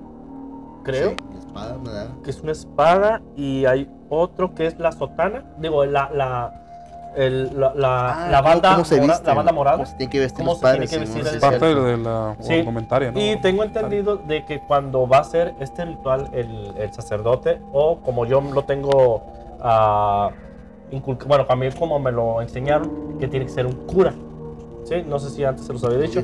creo, 0.93 1.11
Sí, 1.11 1.17
espada, 1.39 1.77
daga. 1.85 2.09
que 2.25 2.31
es 2.31 2.41
una 2.41 2.53
espada, 2.53 3.23
y 3.37 3.65
hay 3.67 3.89
otro 4.09 4.55
que 4.55 4.67
es 4.67 4.79
la 4.79 4.93
sotana. 4.93 5.45
Digo, 5.59 5.85
la. 5.85 6.11
la 6.13 6.55
el- 7.17 7.59
la, 7.59 7.73
la, 7.75 8.27
Ah, 8.27 8.29
la 8.31 8.39
¿cómo- 8.39 8.49
banda, 8.51 8.73
cómo 8.75 8.85
se 8.85 9.01
mora- 9.01 9.07
visten? 9.15 9.27
la 9.27 9.35
banda 9.35 9.51
¿Cómo 9.51 9.61
morada. 9.61 9.87
se 9.87 9.97
tienen 9.97 10.11
que 10.11 10.21
vestir 10.21 10.39
¿Cómo 10.45 10.51
los 10.53 10.59
se 10.61 10.65
tiene 10.67 10.77
padres? 10.77 10.91
que 10.91 10.99
vestir 10.99 11.17
no 11.17 11.25
el- 11.25 11.31
sé 11.31 11.37
es 11.37 11.43
parte 11.43 11.75
de 11.75 11.97
la 11.97 12.37
Sí. 12.41 12.55
indumentaria, 12.55 13.11
¿no? 13.11 13.19
Y 13.19 13.37
tengo 13.41 13.65
entendido 13.65 14.17
de 14.19 14.45
que 14.45 14.61
cuando 14.61 15.09
va 15.09 15.19
a 15.19 15.25
ser 15.25 15.55
este 15.59 15.85
ritual 15.87 16.29
el, 16.33 16.75
el 16.77 16.93
sacerdote, 16.93 17.61
o 17.73 17.97
como 18.01 18.25
yo 18.27 18.41
lo 18.41 18.63
tengo 18.65 19.23
ah, 19.61 20.31
inculca- 20.93 21.27
bueno, 21.27 21.45
a 21.49 21.57
mí 21.57 21.69
como 21.73 21.99
me 21.99 22.13
lo 22.13 22.41
enseñaron, 22.41 23.17
que 23.19 23.27
tiene 23.27 23.47
que 23.47 23.53
ser 23.53 23.67
un 23.67 23.73
cura. 23.87 24.13
¿Sí? 24.85 25.03
No 25.05 25.19
sé 25.19 25.31
si 25.31 25.43
antes 25.45 25.67
se 25.67 25.73
los 25.73 25.83
había 25.83 25.99
dicho. 25.99 26.23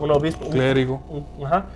Un 0.00 0.10
obispo. 0.10 0.46
un- 0.46 0.50
Clérigo. 0.50 1.00
un- 1.10 1.46
ajá. 1.46 1.66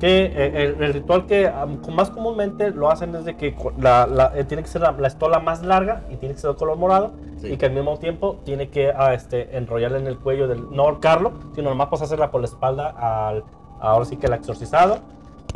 Que 0.00 0.26
eh, 0.26 0.62
el, 0.64 0.82
el 0.82 0.92
ritual 0.94 1.26
que 1.26 1.50
más 1.92 2.10
comúnmente 2.10 2.70
lo 2.70 2.88
hacen 2.90 3.14
es 3.16 3.24
de 3.24 3.36
que 3.36 3.56
la, 3.78 4.06
la- 4.06 4.32
eh, 4.36 4.44
tiene 4.44 4.62
que 4.62 4.68
ser 4.68 4.82
la, 4.82 4.92
la 4.92 5.08
estola 5.08 5.40
más 5.40 5.62
larga 5.64 6.02
y 6.10 6.16
tiene 6.16 6.34
que 6.36 6.40
ser 6.40 6.50
de 6.50 6.56
color 6.56 6.76
morado 6.76 7.12
Sí. 7.38 7.48
y 7.52 7.56
que 7.56 7.66
al 7.66 7.72
mismo 7.72 7.96
tiempo 7.98 8.38
tiene 8.44 8.68
que 8.68 8.90
ah, 8.90 9.14
este, 9.14 9.56
enrollarla 9.56 9.98
en 9.98 10.06
el 10.08 10.18
cuello 10.18 10.48
del 10.48 10.70
no 10.70 10.82
ahorcarlo, 10.82 11.32
sino 11.54 11.70
nomás 11.70 11.86
pasársela 11.88 12.30
por 12.32 12.40
la 12.40 12.46
espalda 12.48 12.88
al 12.88 13.44
ahora 13.80 14.04
sí 14.04 14.16
que 14.16 14.26
el 14.26 14.32
exorcizado, 14.32 14.98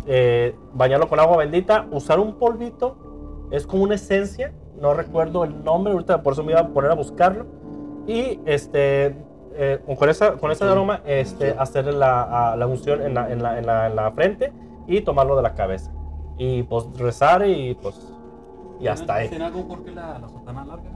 eh, 0.06 0.54
bañarlo 0.74 1.08
con 1.08 1.18
agua 1.18 1.38
bendita, 1.38 1.86
usar 1.90 2.20
un 2.20 2.34
polvito, 2.34 3.48
es 3.50 3.66
como 3.66 3.82
una 3.82 3.96
esencia, 3.96 4.52
no 4.80 4.94
recuerdo 4.94 5.42
el 5.42 5.64
nombre, 5.64 5.92
ahorita 5.92 6.22
por 6.22 6.34
eso 6.34 6.44
me 6.44 6.52
iba 6.52 6.60
a 6.60 6.68
poner 6.68 6.92
a 6.92 6.94
buscarlo, 6.94 7.46
y 8.06 8.38
este, 8.46 9.16
eh, 9.56 9.80
con, 9.98 10.08
esa, 10.08 10.32
con 10.34 10.50
ese 10.50 10.64
aroma, 10.64 11.00
este, 11.04 11.54
hacerle 11.58 11.92
la, 11.92 12.52
a- 12.52 12.56
la 12.56 12.66
unción 12.66 13.02
en 13.02 13.14
la, 13.14 13.30
en, 13.32 13.42
la, 13.42 13.58
en, 13.58 13.66
la, 13.66 13.86
en 13.86 13.96
la 13.96 14.10
frente 14.12 14.52
y 14.86 15.00
tomarlo 15.02 15.36
de 15.36 15.42
la 15.42 15.54
cabeza. 15.54 15.90
Y 16.38 16.62
pues 16.64 16.86
rezar 16.98 17.46
y 17.46 17.74
pues, 17.74 18.12
y 18.80 18.88
hasta 18.88 19.14
ahí. 19.14 19.28
¿Tiene 19.28 19.44
algo 19.44 19.66
por 19.68 19.84
qué 19.84 19.90
la, 19.92 20.18
la 20.18 20.28
sotana 20.28 20.64
larga? 20.64 20.90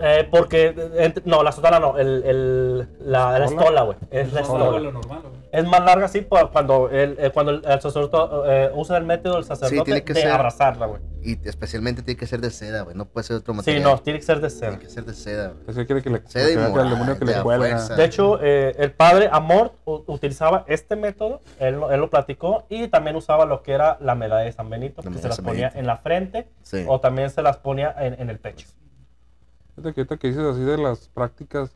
Eh, 0.00 0.28
porque, 0.30 0.74
ent- 0.74 1.22
no, 1.24 1.42
la 1.42 1.52
sotana 1.52 1.78
no, 1.80 1.98
el, 1.98 2.22
el- 2.24 2.78
la, 3.00 3.38
la 3.38 3.44
¿Estola? 3.44 3.82
güey. 3.82 3.96
Es 4.10 4.32
la 4.32 4.40
estola. 4.40 4.90
normal. 4.90 5.22
Es 5.52 5.64
más 5.66 5.84
larga 5.84 6.06
así 6.06 6.20
por 6.22 6.50
cuando 6.50 6.90
el, 6.90 7.16
eh, 7.20 7.30
cuando 7.32 7.52
el, 7.52 7.62
sacerdote 7.80 8.16
eh, 8.46 8.70
usa 8.74 8.96
el 8.96 9.04
método 9.04 9.36
del 9.36 9.44
sacerdote 9.44 9.84
tiene 9.84 10.02
que 10.04 10.12
de 10.12 10.22
ser- 10.22 10.32
abrazarla, 10.32 10.86
güey. 10.86 11.00
Y 11.22 11.38
especialmente 11.48 12.02
tiene 12.02 12.18
que 12.18 12.26
ser 12.26 12.40
de 12.40 12.50
seda, 12.50 12.82
güey. 12.82 12.94
No 12.96 13.06
puede 13.06 13.24
ser 13.26 13.36
otro 13.36 13.54
Sí, 13.54 13.56
material. 13.58 13.82
no, 13.84 13.98
tiene 13.98 14.18
que 14.18 14.26
ser 14.26 14.40
de 14.40 14.48
Tiene 14.48 14.66
seda. 14.72 14.78
que 14.78 14.88
ser 14.90 15.04
de 15.04 15.14
seda, 15.14 15.48
güey. 15.48 15.64
Ese 15.68 15.86
quiere 15.86 16.02
que 16.02 16.10
le 16.10 16.22
Seda 16.26 16.44
y 16.50 16.50
que 16.50 16.56
vea 16.56 16.64
que 16.64 16.66
el 16.66 16.72
moral, 16.72 16.90
demonio 16.90 17.18
que 17.18 17.24
le 17.24 17.32
de 17.34 17.40
fuerza. 17.40 18.04
Hecho, 18.04 18.38
eh, 18.42 18.74
el 18.78 18.90
padre 18.92 19.28
Amor 19.32 19.72
utilizaba 19.86 20.64
este 20.68 20.96
método, 20.96 21.40
él, 21.60 21.76
lo- 21.76 21.90
él 21.92 22.00
lo 22.00 22.10
platicó, 22.10 22.64
y 22.68 22.88
también 22.88 23.16
usaba 23.16 23.46
lo 23.46 23.62
que 23.62 23.72
era 23.72 23.96
la 24.00 24.14
medalla 24.14 24.44
de 24.44 24.52
San 24.52 24.68
Benito, 24.68 25.02
La 25.02 25.10
que 25.12 25.18
se 25.18 25.28
las 25.28 25.40
ponía 25.40 25.68
Benito. 25.68 25.78
en 25.78 25.86
la 25.86 25.96
frente 25.98 26.48
Sí. 26.62 26.84
o 26.86 27.00
también 27.00 27.30
se 27.30 27.40
las 27.42 27.56
ponía 27.58 27.94
en, 28.00 28.20
en 28.20 28.28
el 28.28 28.38
pecho. 28.38 28.66
Fíjate 29.76 29.94
que 29.94 30.00
ahorita 30.02 30.16
que 30.16 30.28
dices 30.28 30.42
así 30.44 30.60
de 30.60 30.78
las 30.78 31.08
prácticas, 31.08 31.70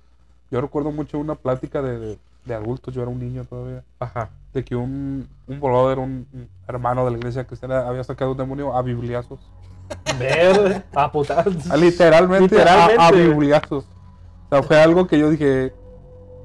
yo 0.51 0.61
recuerdo 0.61 0.91
mucho 0.93 1.19
una 1.19 1.35
plática 1.35 1.83
de, 1.83 1.99
de, 1.99 2.19
de 2.45 2.55
adultos, 2.55 2.95
yo 2.95 3.03
era 3.03 3.11
un 3.11 3.19
niño 3.19 3.45
todavía, 3.45 3.83
Ajá. 3.99 4.31
de 4.55 4.65
que 4.65 4.77
un, 4.77 5.29
un 5.47 5.61
brother, 5.61 5.99
un, 5.99 6.27
un 6.33 6.49
hermano 6.67 7.05
de 7.05 7.11
la 7.13 7.19
iglesia 7.19 7.45
cristiana 7.45 7.87
había 7.89 8.05
sacado 8.05 8.33
un 8.33 8.39
demonio 8.39 8.75
a 8.77 8.83
bibliazos. 8.83 9.41
Verde, 10.19 10.83
a 10.95 11.11
putas. 11.11 11.47
Literalmente, 11.79 12.55
Literalmente. 12.57 13.03
A, 13.03 13.07
a 13.09 13.11
bibliazos. 13.11 13.85
O 13.85 14.49
sea, 14.51 14.63
fue 14.63 14.81
algo 14.81 15.07
que 15.07 15.19
yo 15.19 15.31
dije, 15.31 15.73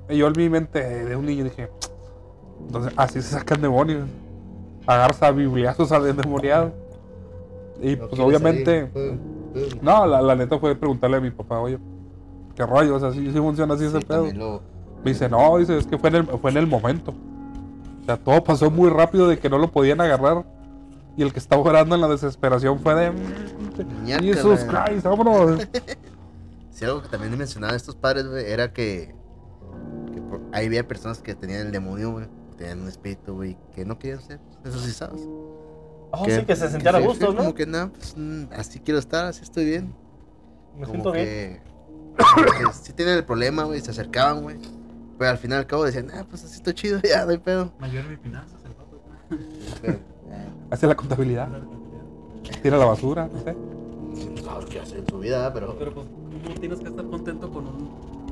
yo 0.10 0.28
en 0.28 0.34
mi 0.36 0.50
mente 0.50 0.82
de 1.06 1.16
un 1.16 1.26
niño 1.26 1.44
dije, 1.46 1.70
entonces 2.66 2.94
así 2.98 3.22
se 3.22 3.30
sacan 3.30 3.62
demonios. 3.62 4.08
Agarras 4.86 5.22
a 5.24 5.32
bibliazos 5.32 5.92
al 5.92 6.08
endemoniado. 6.08 6.74
Y 7.82 7.96
No 7.96 8.08
pues 8.10 8.20
obviamente... 8.22 8.90
salir. 8.92 9.18
Pum, 9.18 9.43
No, 9.82 10.06
la, 10.06 10.22
la 10.22 10.36
neta 10.36 10.58
fue 10.60 10.76
preguntarle 10.76 11.18
a 11.18 11.22
mi 11.22 11.32
papá, 11.32 11.60
oye, 11.60 11.78
¿qué 12.56 12.66
rollo? 12.66 12.96
O 12.96 13.00
sea, 13.00 13.12
¿sí, 13.12 13.26
sí 13.32 13.38
funciona 13.40 13.74
así 13.76 13.86
ese 13.86 14.00
Sí, 14.00 14.06
pedo? 14.06 14.32
lo- 14.34 14.62
Me 15.04 15.12
dice, 15.12 15.28
no, 15.30 15.58
dice, 15.58 15.78
es 15.78 15.86
que 15.88 15.98
fue 15.98 16.10
en, 16.10 16.16
el, 16.16 16.26
fue 16.26 16.52
en 16.52 16.58
el 16.58 16.68
momento. 16.68 17.14
O 18.02 18.06
sea, 18.06 18.18
todo 18.18 18.44
pasó 18.44 18.70
muy 18.72 18.90
rápido 18.90 19.28
de 19.28 19.38
que 19.40 19.50
no 19.50 19.58
lo 19.58 19.72
podían 19.72 20.02
agarrar. 20.02 20.46
Y 21.16 21.22
el 21.24 21.32
que 21.32 21.40
estaba 21.40 21.62
orando 21.62 21.94
en 21.94 22.02
la 22.02 22.08
desesperación 22.08 22.80
fue 22.80 22.96
de... 22.96 23.12
Ñácala. 24.04 24.34
Jesus 24.34 24.64
Christ, 24.66 25.04
vámonos. 25.06 25.68
Sí, 26.72 26.86
algo 26.86 27.04
que 27.04 27.08
también 27.10 27.38
mencionaban 27.38 27.76
estos 27.76 27.96
padres, 27.96 28.28
güey, 28.28 28.46
era 28.52 28.74
que, 28.74 29.14
que 30.12 30.20
por- 30.22 30.42
ahí 30.54 30.66
había 30.66 30.88
personas 30.88 31.20
que 31.22 31.36
tenían 31.36 31.68
el 31.68 31.72
demonio, 31.72 32.14
güey, 32.14 32.26
tenían 32.58 32.82
un 32.82 32.88
espíritu, 32.88 33.36
güey, 33.36 33.56
que 33.76 33.86
no 33.86 34.00
querían 34.00 34.20
ser 34.22 34.40
exorcizados. 34.66 35.22
Oh, 36.16 36.26
sí, 36.26 36.46
que 36.46 36.56
se 36.56 36.70
sentían 36.70 36.96
a 36.96 37.00
gusto, 37.00 37.32
¿no? 37.32 37.38
Como 37.38 37.56
que, 37.56 37.66
no, 37.66 37.92
pues, 37.92 38.14
mm, 38.16 38.44
así 38.56 38.80
quiero 38.80 39.00
estar, 39.00 39.26
así 39.26 39.42
estoy 39.42 39.66
bien. 39.66 39.96
Me 40.78 40.86
como 40.86 40.92
siento 40.92 41.12
bien. 41.12 41.26
que, 41.26 41.62
como 42.36 42.46
que 42.46 42.74
sí 42.84 42.94
tienen 42.94 43.16
el 43.16 43.26
problema, 43.26 43.64
güey, 43.64 43.82
se 43.82 43.90
acercaban, 43.90 44.44
güey. 44.44 44.58
Pero 45.18 45.32
al 45.32 45.40
final 45.40 45.58
al 45.58 45.66
cabo 45.66 45.86
decían, 45.86 46.12
ah, 46.14 46.24
pues 46.30 46.44
así 46.44 46.58
estoy 46.58 46.76
chido, 46.76 47.00
ya, 47.04 47.26
no 47.26 47.32
hay 47.32 47.40
pedo. 47.40 47.74
Mayor 47.80 48.06
mi 48.06 48.18
finanzas, 48.18 48.64
el 48.64 48.74
pato. 48.74 49.02
Pero, 49.82 50.00
Hace 50.70 50.86
la 50.86 50.96
contabilidad, 50.96 51.50
tira 52.62 52.78
la 52.78 52.86
basura, 52.86 53.28
no 53.32 53.40
sé. 53.42 53.54
no 53.54 54.42
sabes 54.44 54.66
qué 54.66 54.80
hacer 54.80 55.00
en 55.00 55.08
su 55.08 55.18
vida, 55.18 55.52
pero... 55.52 55.76
Pero 55.80 55.96
pues, 55.96 56.08
¿cómo 56.44 56.60
tienes 56.60 56.80
que 56.80 56.90
estar 56.90 57.06
contento 57.06 57.52
con 57.52 57.68
un. 57.68 58.23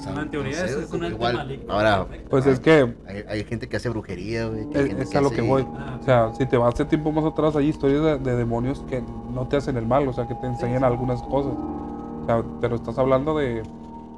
O 0.00 0.02
sea, 0.02 0.12
Una 0.12 0.22
en 0.22 0.30
teoría 0.30 0.62
no 0.62 0.68
sé, 0.68 0.82
es, 0.82 0.90
un 0.92 1.04
igual, 1.04 1.34
maligno. 1.36 1.72
Ahora, 1.72 2.06
Pues 2.28 2.46
es 2.46 2.58
que 2.60 2.94
hay, 3.06 3.24
hay 3.28 3.44
gente 3.44 3.68
que 3.68 3.76
hace 3.76 3.88
brujería, 3.88 4.46
güey. 4.46 4.66
es, 4.72 5.14
a 5.14 5.20
lo 5.20 5.28
hace- 5.28 5.36
que 5.36 5.42
voy. 5.42 5.66
Ah, 5.76 5.98
O 6.00 6.04
sea, 6.04 6.34
si 6.34 6.46
te 6.46 6.56
vas 6.56 6.74
de 6.76 6.84
tiempo 6.86 7.12
más 7.12 7.24
atrás, 7.24 7.54
hay 7.56 7.68
historias 7.68 8.02
de, 8.02 8.18
de 8.18 8.36
demonios 8.36 8.84
que 8.88 9.02
no 9.32 9.46
te 9.48 9.56
hacen 9.58 9.76
el 9.76 9.86
mal, 9.86 10.08
o 10.08 10.12
sea, 10.12 10.26
que 10.26 10.34
te 10.34 10.46
enseñan 10.46 10.84
algunas 10.84 11.22
cosas. 11.22 11.52
O 11.52 12.22
sea, 12.26 12.42
pero 12.60 12.76
estás 12.76 12.98
hablando 12.98 13.36
de... 13.38 13.62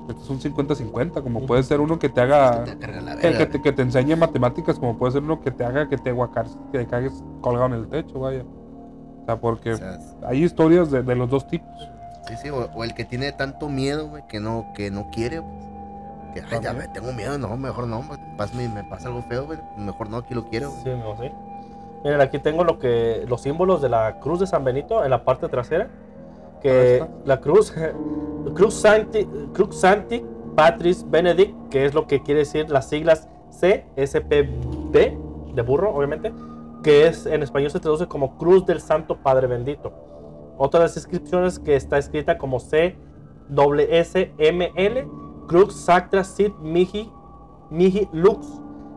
Esto 0.09 0.21
es 0.21 0.31
un 0.31 0.41
50-50, 0.41 1.23
como 1.23 1.47
puede 1.47 1.63
ser 1.63 1.81
uno 1.81 1.99
que 1.99 2.09
te 2.09 2.21
haga... 2.21 2.65
Que, 2.65 2.75
verga. 2.75 3.17
que 3.39 3.47
te, 3.47 3.63
que 3.63 3.71
te 3.73 3.83
enseñe 3.83 4.17
matemáticas, 4.17 4.77
como 4.79 4.99
puede 4.99 5.13
ser 5.13 5.23
uno 5.23 5.41
que 5.41 5.53
te 5.53 5.65
haga 5.65 5.89
que 5.89 5.97
te 5.97 6.11
guacares, 6.11 6.57
que 6.73 6.79
te 6.79 6.87
cagues 6.87 7.23
colgado 7.41 7.67
en 7.67 7.73
el 7.75 7.89
techo, 7.89 8.19
vaya. 8.19 8.43
O 8.43 9.25
sea, 9.27 9.41
porque 9.41 9.75
O 9.75 9.77
sea, 9.77 9.99
hay 10.27 10.43
historias 10.43 10.91
de, 10.91 11.05
de 11.05 11.15
los 11.15 11.31
dos 11.31 11.47
tipos. 11.47 11.69
Sí, 12.29 12.35
sí, 12.43 12.51
o, 12.51 12.69
o 12.75 12.83
el 12.85 12.95
que 12.95 13.05
tiene 13.05 13.31
tanto 13.33 13.69
miedo, 13.69 14.09
güey, 14.09 14.25
que 14.29 14.41
no, 14.41 14.67
que 14.75 14.91
no 14.91 15.09
quiere, 15.13 15.41
pues. 15.41 15.65
Que, 16.35 16.43
ay, 16.51 16.61
ya 16.63 16.73
me 16.73 16.89
tengo 16.89 17.13
miedo, 17.13 17.37
no, 17.39 17.57
mejor 17.57 17.87
no, 17.87 18.03
me, 18.03 18.69
me 18.69 18.85
pasa 18.85 19.09
algo 19.09 19.23
feo, 19.23 19.47
güey, 19.47 19.59
mejor 19.77 20.09
no, 20.09 20.19
aquí 20.19 20.35
lo 20.35 20.45
quiero, 20.45 20.71
güey. 20.71 20.83
Sí, 20.83 20.91
amigo, 20.91 21.17
sí. 21.21 21.31
Miren, 22.05 22.21
aquí 22.21 22.39
tengo 22.39 22.65
lo 22.65 22.79
que, 22.79 23.25
los 23.29 23.43
símbolos 23.43 23.81
de 23.81 23.89
la 23.89 24.19
cruz 24.19 24.41
de 24.41 24.47
San 24.47 24.65
Benito 24.65 25.05
en 25.05 25.11
la 25.11 25.25
parte 25.25 25.49
trasera. 25.49 25.85
¿Dónde 25.85 26.61
Que 26.63 26.95
está? 26.95 27.09
la 27.25 27.41
cruz, 27.41 27.73
Cruz 28.55 28.75
Sancti, 28.75 29.25
Cruz 29.53 29.77
Sancti 29.77 30.25
Patris 30.55 31.09
Benedict, 31.09 31.69
que 31.71 31.85
es 31.85 31.95
lo 31.95 32.07
que 32.07 32.23
quiere 32.23 32.41
decir 32.41 32.71
las 32.71 32.89
siglas 32.89 33.29
CSPB, 33.51 34.93
de 35.55 35.63
burro, 35.63 35.95
obviamente, 35.95 36.33
que 36.83 37.07
es 37.07 37.27
en 37.27 37.43
español 37.43 37.71
se 37.71 37.81
traduce 37.81 38.07
como 38.07 38.37
Cruz 38.37 38.67
del 38.67 38.81
Santo 38.81 39.17
Padre 39.19 39.47
Bendito. 39.47 39.93
Otra 40.59 40.81
de 40.81 40.87
las 40.87 40.97
inscripciones 40.97 41.59
que 41.59 41.77
está 41.77 41.99
escrita 41.99 42.39
como 42.39 42.61
C 42.61 42.97
S 43.91 44.33
M 44.39 44.73
L 44.77 45.09
Crux 45.47 45.75
Sacra 45.75 46.25
Sit 46.25 46.55
Mihi 46.61 47.11
Mihi 47.71 48.09
Lux, 48.13 48.47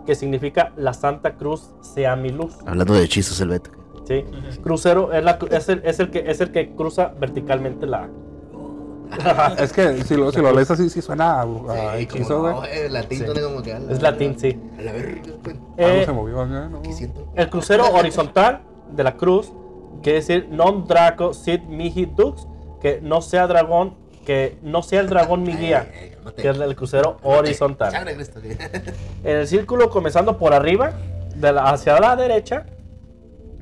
que 0.05 0.15
significa 0.15 0.71
la 0.75 0.93
Santa 0.93 1.35
Cruz 1.35 1.71
sea 1.81 2.15
mi 2.15 2.29
luz. 2.29 2.55
Hablando 2.65 2.93
de 2.93 3.03
hechizos, 3.03 3.39
el 3.41 3.49
Beto. 3.49 3.71
¿sí? 4.05 4.23
Crucero 4.61 5.11
es, 5.13 5.23
la, 5.23 5.39
es, 5.49 5.69
el, 5.69 5.81
es, 5.85 5.99
el 5.99 6.09
que, 6.11 6.29
es 6.29 6.41
el 6.41 6.51
que 6.51 6.75
cruza 6.75 7.13
verticalmente 7.19 7.85
la. 7.87 8.09
Es 9.59 9.71
que 9.71 10.03
si 10.03 10.15
lo, 10.15 10.31
si 10.31 10.41
lo 10.41 10.51
lees 10.51 10.69
así, 10.71 10.89
sí 10.89 11.01
suena 11.01 11.41
a, 11.41 11.43
a 11.43 11.97
hechizo, 11.97 12.41
güey. 12.41 12.55
el 12.85 12.93
latín 12.93 13.19
Sí. 13.19 13.41
como 13.41 13.61
que 13.61 13.73
la- 13.79 13.91
Es 13.91 14.01
latín, 14.01 14.37
sí. 14.37 14.59
A 14.77 14.81
la 14.81 14.91
verga. 14.91 15.21
Algo 15.23 15.59
Eh, 15.77 16.03
se 16.05 16.11
movió 16.11 16.45
¿no? 16.45 16.81
El 17.35 17.49
crucero 17.49 17.85
horizontal 17.93 18.61
de 18.91 19.03
la 19.03 19.15
cruz 19.15 19.51
quiere 20.01 20.19
decir 20.19 20.47
non 20.51 20.85
draco 20.87 21.33
sit 21.33 21.63
mihi 21.63 22.05
dux, 22.05 22.47
que 22.81 22.99
no 23.01 23.21
sea 23.21 23.47
dragón, 23.47 23.95
que 24.25 24.57
no 24.61 24.81
sea 24.83 24.99
el 25.01 25.07
dragón 25.09 25.43
mi 25.43 25.55
guía, 25.55 25.87
Ay, 25.93 25.99
ay, 26.01 26.09
cálmate. 26.11 26.41
que 26.41 26.49
es 26.49 26.57
el 26.59 26.75
crucero 26.75 27.17
horizontal. 27.23 27.93
En 29.23 29.35
el 29.37 29.47
círculo 29.47 29.89
comenzando 29.89 30.37
por 30.37 30.53
arriba, 30.53 30.93
de 31.35 31.51
la- 31.53 31.69
hacia 31.69 31.99
la 31.99 32.15
derecha, 32.15 32.65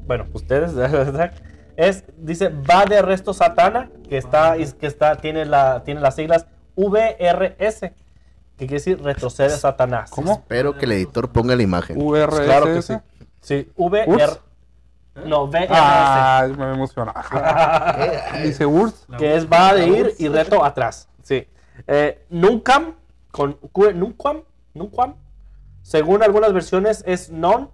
bueno, 0.07 0.25
ustedes, 0.33 0.71
es, 1.77 2.03
dice, 2.17 2.49
va 2.49 2.85
de 2.85 3.01
resto 3.01 3.33
satana, 3.33 3.89
que 4.09 4.17
está, 4.17 4.55
es- 4.57 4.73
que 4.73 4.87
está, 4.87 5.15
tiene, 5.17 5.45
la, 5.45 5.83
tiene 5.83 6.01
las 6.01 6.15
siglas 6.15 6.45
VRS, 6.75 7.81
que 8.57 8.67
quiere 8.67 8.73
decir 8.75 9.01
retrocede 9.01 9.49
Satanás. 9.49 10.11
¿Cómo? 10.11 10.33
Espero 10.33 10.77
que 10.77 10.85
el 10.85 10.91
editor 10.93 11.29
ponga 11.31 11.55
la 11.55 11.63
imagen. 11.63 11.97
VRS. 11.99 12.41
Claro 12.45 12.65
que 12.65 12.81
sí. 12.81 12.93
Sí, 13.41 13.71
VR. 13.75 14.33
No, 15.15 15.47
VRS. 15.47 15.67
Ah, 15.69 16.47
me 16.57 16.73
emociona. 16.73 17.13
Dice 18.43 18.65
Urs. 18.65 19.05
que 19.17 19.35
es 19.35 19.47
va 19.47 19.73
de 19.73 19.87
ir 19.87 20.13
y 20.17 20.27
reto 20.27 20.63
atrás. 20.63 21.07
Sí. 21.21 21.47
Eh, 21.87 22.25
Nuncam, 22.29 22.95
con 23.31 23.53
Q, 23.53 23.93
Nuncam, 23.93 24.41
Nuncam, 24.73 25.15
según 25.81 26.23
algunas 26.23 26.53
versiones 26.53 27.03
es 27.05 27.29
non 27.29 27.69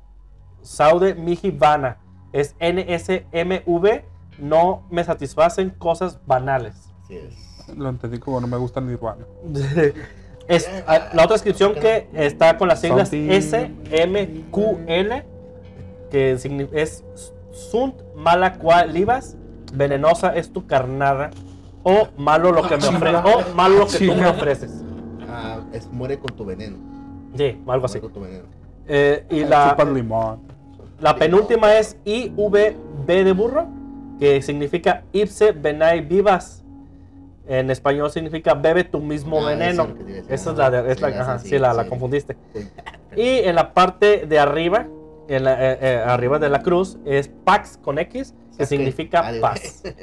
saude 0.62 1.16
mihi 1.16 1.52
vana. 1.52 1.98
Es 2.34 2.56
NSMV, 2.60 4.04
no 4.40 4.84
me 4.90 5.04
satisfacen 5.04 5.70
cosas 5.70 6.20
banales. 6.26 6.92
Lo 7.76 7.90
entendí 7.90 8.20
como 8.20 8.42
no 8.42 8.48
me 8.48 8.58
gusta 8.58 8.82
Nirvana. 8.82 9.26
es, 10.48 10.70
la 10.88 11.24
otra 11.24 11.36
inscripción 11.36 11.74
que 11.74 12.10
está 12.14 12.58
con 12.58 12.68
las 12.68 12.82
siglas 12.82 13.10
Something. 13.10 13.42
SMQL, 13.42 15.24
que 16.10 16.32
es 16.74 17.04
Sunt 17.52 17.96
mala 18.16 18.54
cual 18.54 18.94
libas, 18.94 19.36
venenosa 19.74 20.36
es 20.36 20.52
tu 20.52 20.66
carnada, 20.68 21.32
o 21.84 22.08
malo 22.18 22.52
lo 22.52 22.64
que 22.68 22.78
me 22.78 22.88
ofreces, 22.88 23.24
o 23.26 23.56
malo 23.56 23.78
lo 23.80 23.88
que 23.88 23.98
tú 24.08 24.14
me 24.16 24.28
ofreces. 24.28 24.84
Ah, 25.28 25.60
es 25.74 25.88
muere 25.92 26.18
con 26.20 26.36
tu 26.36 26.46
veneno. 26.46 26.78
Sí, 27.36 27.62
algo 27.68 27.86
así. 27.86 28.00
Muere 28.00 28.02
con 28.02 28.14
tu 28.14 28.20
veneno. 28.22 28.46
Eh, 28.88 29.26
y 29.30 29.44
la, 29.44 29.76
limón. 29.94 30.40
la 31.00 31.16
penúltima 31.16 31.76
es 31.78 31.98
IVB 32.06 32.76
de 33.06 33.32
burro, 33.34 33.68
que 34.20 34.42
significa 34.42 35.04
Ipse 35.12 35.52
Venai 35.52 36.02
Vivas. 36.02 36.64
En 37.48 37.72
español 37.72 38.12
significa 38.12 38.54
bebe 38.54 38.84
tu 38.84 39.00
mismo 39.00 39.40
Ah, 39.44 39.50
veneno. 39.50 39.88
Esa 40.28 40.52
es 40.52 40.58
la 40.58 40.70
de, 40.70 40.92
es 40.92 40.98
Sí, 40.98 41.02
la- 41.02 41.08
ajá, 41.22 41.40
sí, 41.40 41.58
la, 41.60 41.88
confundiste. 41.88 42.38
Sí. 42.54 42.68
Y 43.16 43.28
en 43.48 43.56
la 43.56 43.74
parte 43.74 44.26
de 44.28 44.38
arriba, 44.40 44.86
en 45.30 45.44
la, 45.46 45.54
eh, 45.74 45.78
eh, 45.82 46.04
arriba 46.06 46.40
de 46.40 46.50
la 46.50 46.62
cruz, 46.62 46.98
es 47.06 47.30
Pax 47.30 47.78
con 47.78 48.00
X, 48.00 48.34
que 48.58 48.66
significa 48.66 49.32
paz. 49.40 49.84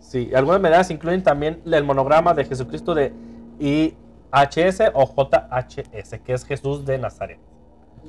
Sí, 0.00 0.30
algunas 0.34 0.60
medallas 0.60 0.90
incluyen 0.90 1.22
también 1.22 1.62
el 1.64 1.82
monograma 1.82 2.34
de 2.34 2.44
Jesucristo 2.44 2.94
de 2.94 3.12
IHS 3.58 4.82
o 4.92 5.06
JHS, 5.06 6.18
que 6.22 6.34
es 6.34 6.44
Jesús 6.44 6.84
de 6.84 6.98
Nazaret. 6.98 7.38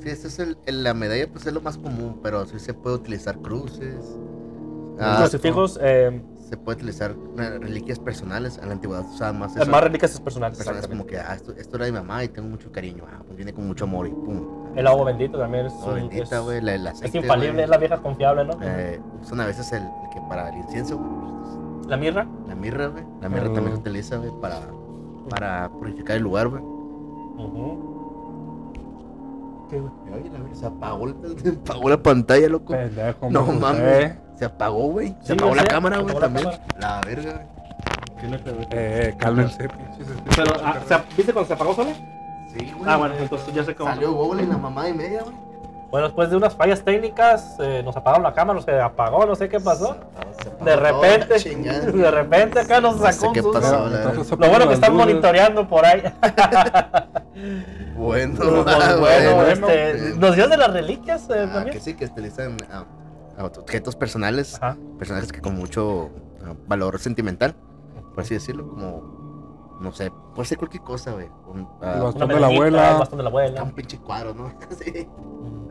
Sí, 0.04 0.10
esta 0.10 0.28
es 0.28 0.40
el, 0.40 0.58
la 0.84 0.94
medalla, 0.94 1.26
pues 1.32 1.46
es 1.48 1.54
lo 1.54 1.62
más 1.62 1.78
común, 1.78 2.20
pero 2.22 2.46
sí 2.46 2.60
se 2.60 2.74
puede 2.74 2.98
utilizar 2.98 3.38
cruces. 3.40 3.96
Los 4.98 5.00
Ah, 5.00 5.18
crucifijos, 5.22 5.80
eh, 5.82 6.22
se 6.56 6.64
puede 6.64 6.78
utilizar 6.78 7.16
reliquias 7.36 8.00
personales. 8.00 8.58
En 8.62 8.68
la 8.68 8.74
antigüedad 8.74 9.04
usaban 9.06 9.40
más 9.40 9.56
Es 9.56 9.62
eso. 9.64 9.72
más 9.72 9.84
reliquias 9.84 10.20
personales. 10.20 10.58
personas 10.58 10.88
como 10.88 11.06
que, 11.06 11.18
ah, 11.20 11.34
esto, 11.36 11.54
esto 11.58 11.76
era 11.76 11.86
de 11.86 11.92
mi 11.92 11.98
mamá 12.00 12.24
y 12.24 12.30
tengo 12.30 12.48
mucho 12.48 12.72
cariño. 12.72 13.04
Ah, 13.08 13.22
pues 13.26 13.36
viene 13.36 13.54
con 13.54 13.68
mucho 13.68 13.84
amor 13.86 14.08
y 14.08 14.12
pum. 14.12 14.74
El 14.76 14.88
agua 14.88 15.06
bendito 15.06 15.38
también 15.38 15.66
es, 15.68 15.74
un- 15.74 15.96
bendita, 15.96 16.38
es- 16.38 16.44
güey. 16.44 16.62
la- 16.62 16.76
es 16.92 17.16
infalible, 17.16 17.52
güey. 17.54 17.64
es 17.64 17.70
la 17.70 17.78
vieja 17.78 17.98
confiable, 17.98 18.46
¿no? 18.46 18.54
Eh, 18.62 19.00
usan 19.22 19.40
a 19.42 19.46
veces 19.46 19.72
el, 19.74 19.84
el 19.84 20.10
que 20.14 20.22
para 20.30 20.50
el 20.50 20.58
incienso, 20.58 20.98
güey, 20.98 21.90
La 21.90 21.98
mirra. 21.98 22.26
la 22.48 22.56
mirra, 22.56 22.88
güey. 22.88 23.04
La 23.22 23.30
mirra 23.30 23.46
también 23.54 23.74
se 23.74 23.80
utiliza, 23.82 24.18
güey, 24.18 24.32
para, 24.42 24.60
para 25.30 25.70
purificar 25.70 26.18
el 26.18 26.24
lugar, 26.24 26.48
güey. 26.50 26.62
Ujú. 26.64 27.92
¿Qué, 29.70 29.80
güey? 29.80 29.92
Oye, 30.14 30.30
la 30.30 30.40
mirra 30.40 30.56
se 30.56 30.66
apagó, 30.66 31.08
apagó 31.64 31.90
la 31.90 32.02
pantalla, 32.02 32.48
loco. 32.50 32.74
Pendejo, 32.74 33.30
No 33.30 33.46
me 33.48 33.60
mames. 33.60 34.16
Se 34.38 34.46
apagó, 34.46 34.88
güey. 34.90 35.16
Se 35.22 35.28
Sí, 35.28 35.34
apagó 35.34 35.56
la 35.56 35.62
sé, 35.64 35.68
cámara, 35.68 35.98
güey, 36.00 36.16
también. 36.20 36.50
La 36.80 37.02
verga, 37.02 37.32
güey. 37.34 38.68
Eh, 38.72 39.16
cálmense, 39.20 39.68
pinches. 39.70 40.08
Pero, 40.36 40.54
ah, 40.64 40.76
¿se- 40.88 40.98
¿viste 41.16 41.32
cuando 41.34 41.48
se 41.48 41.54
apagó 41.54 41.74
sola? 41.76 41.94
Sí, 42.58 42.72
güey. 42.78 42.90
Ah, 42.90 42.98
bueno, 42.98 43.16
entonces 43.20 43.54
ya 43.54 43.64
sé 43.64 43.76
cómo. 43.76 43.90
Salió 43.92 44.12
Goblin 44.14 44.50
la 44.50 44.58
mamá 44.58 44.88
y 44.90 44.94
media, 44.94 45.22
güey. 45.24 45.36
Bueno, 45.92 46.08
después 46.08 46.30
de 46.30 46.36
unas 46.36 46.54
fallas 46.56 46.84
técnicas, 46.84 47.56
eh, 47.60 47.82
nos 47.86 47.96
apagaron 47.96 48.24
la 48.24 48.34
cámara, 48.34 48.60
se 48.62 48.72
apagó, 48.82 49.26
no 49.26 49.36
sé 49.36 49.48
qué 49.48 49.60
pasó. 49.62 49.96
Se 50.42 50.50
apagó 50.50 50.66
De 50.66 50.76
repente, 50.76 51.36
chingada. 51.38 51.80
de 51.92 52.12
repente 52.12 52.60
acá 52.60 52.82
nos 52.82 52.98
No 52.98 53.04
sacó 53.04 53.14
sé 53.20 53.28
un 53.28 53.34
qué 53.34 53.42
susto. 53.42 53.62
pasó, 53.62 54.36
Lo 54.38 54.50
bueno 54.50 54.68
que 54.68 54.74
están 54.74 54.96
monitoreando 54.96 55.66
por 55.68 55.86
ahí. 55.86 56.02
Bueno, 57.96 58.36
Pues, 58.38 58.76
ah, 58.76 58.96
bueno, 59.00 59.36
bueno. 59.36 59.68
este, 59.70 60.14
nos 60.18 60.36
dio 60.36 60.48
de 60.50 60.58
las 60.58 60.74
reliquias 60.74 61.30
eh, 61.30 61.46
Ah, 61.48 61.54
también. 61.54 61.78
que 61.78 61.80
sí, 61.80 61.94
que 61.94 62.06
utilizan 62.06 62.58
ah, 62.72 62.84
ah, 62.84 62.86
objetos 63.38 63.96
personales, 63.96 64.56
Ajá. 64.56 64.78
personajes 64.98 65.32
que 65.32 65.42
con 65.42 65.56
mucho 65.56 66.10
ah, 66.46 66.54
valor 66.68 67.00
sentimental, 67.00 67.56
por 68.14 68.24
así 68.24 68.34
decirlo, 68.34 68.68
como, 68.70 69.78
no 69.82 69.92
sé, 69.92 70.12
puede 70.34 70.48
ser 70.48 70.58
cualquier 70.58 70.84
cosa, 70.84 71.12
güey. 71.12 71.28
Un, 71.48 71.68
El 71.82 72.02
bastón 72.02 72.30
de 72.30 72.40
la 72.40 72.48
abuela. 72.48 72.92
el 72.94 72.98
bastón 73.00 73.18
de 73.18 73.24
la 73.24 73.30
abuela. 73.30 73.64
un 73.64 73.72
pinche 73.74 73.98
cuadro, 74.00 74.34
¿no? 74.34 74.54
Sí. 74.84 75.08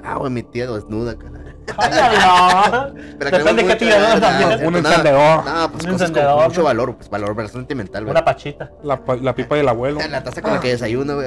Ah, 0.07 0.17
güey, 0.17 0.31
mi 0.31 0.43
tía 0.43 0.67
desnuda, 0.71 1.17
cara. 1.17 1.41
¡Hala! 1.79 2.93
Pero 3.19 3.31
que 3.31 3.39
Depende 3.39 3.63
no 3.63 3.69
qué 3.69 3.77
tía, 3.77 3.99
¿no? 4.15 4.21
También. 4.21 4.67
Un 4.69 4.77
encendedor. 4.77 5.45
No, 5.47 5.71
pues 5.73 5.85
Un 5.85 5.93
cosas 5.93 6.01
encendedor, 6.11 6.35
con 6.37 6.45
mucho 6.45 6.61
¿no? 6.61 6.65
valor, 6.67 6.97
pues 6.97 7.09
valor, 7.09 7.35
valor 7.35 7.51
sentimental, 7.51 8.05
güey. 8.05 8.11
Una 8.11 8.23
pachita. 8.23 8.71
La, 8.83 9.03
pa- 9.03 9.17
la 9.17 9.35
pipa 9.35 9.55
del 9.57 9.67
abuelo. 9.67 10.01
La 10.11 10.23
taza 10.23 10.43
con 10.43 10.53
la 10.53 10.61
que 10.61 10.69
desayuno, 10.69 11.15
güey. 11.15 11.27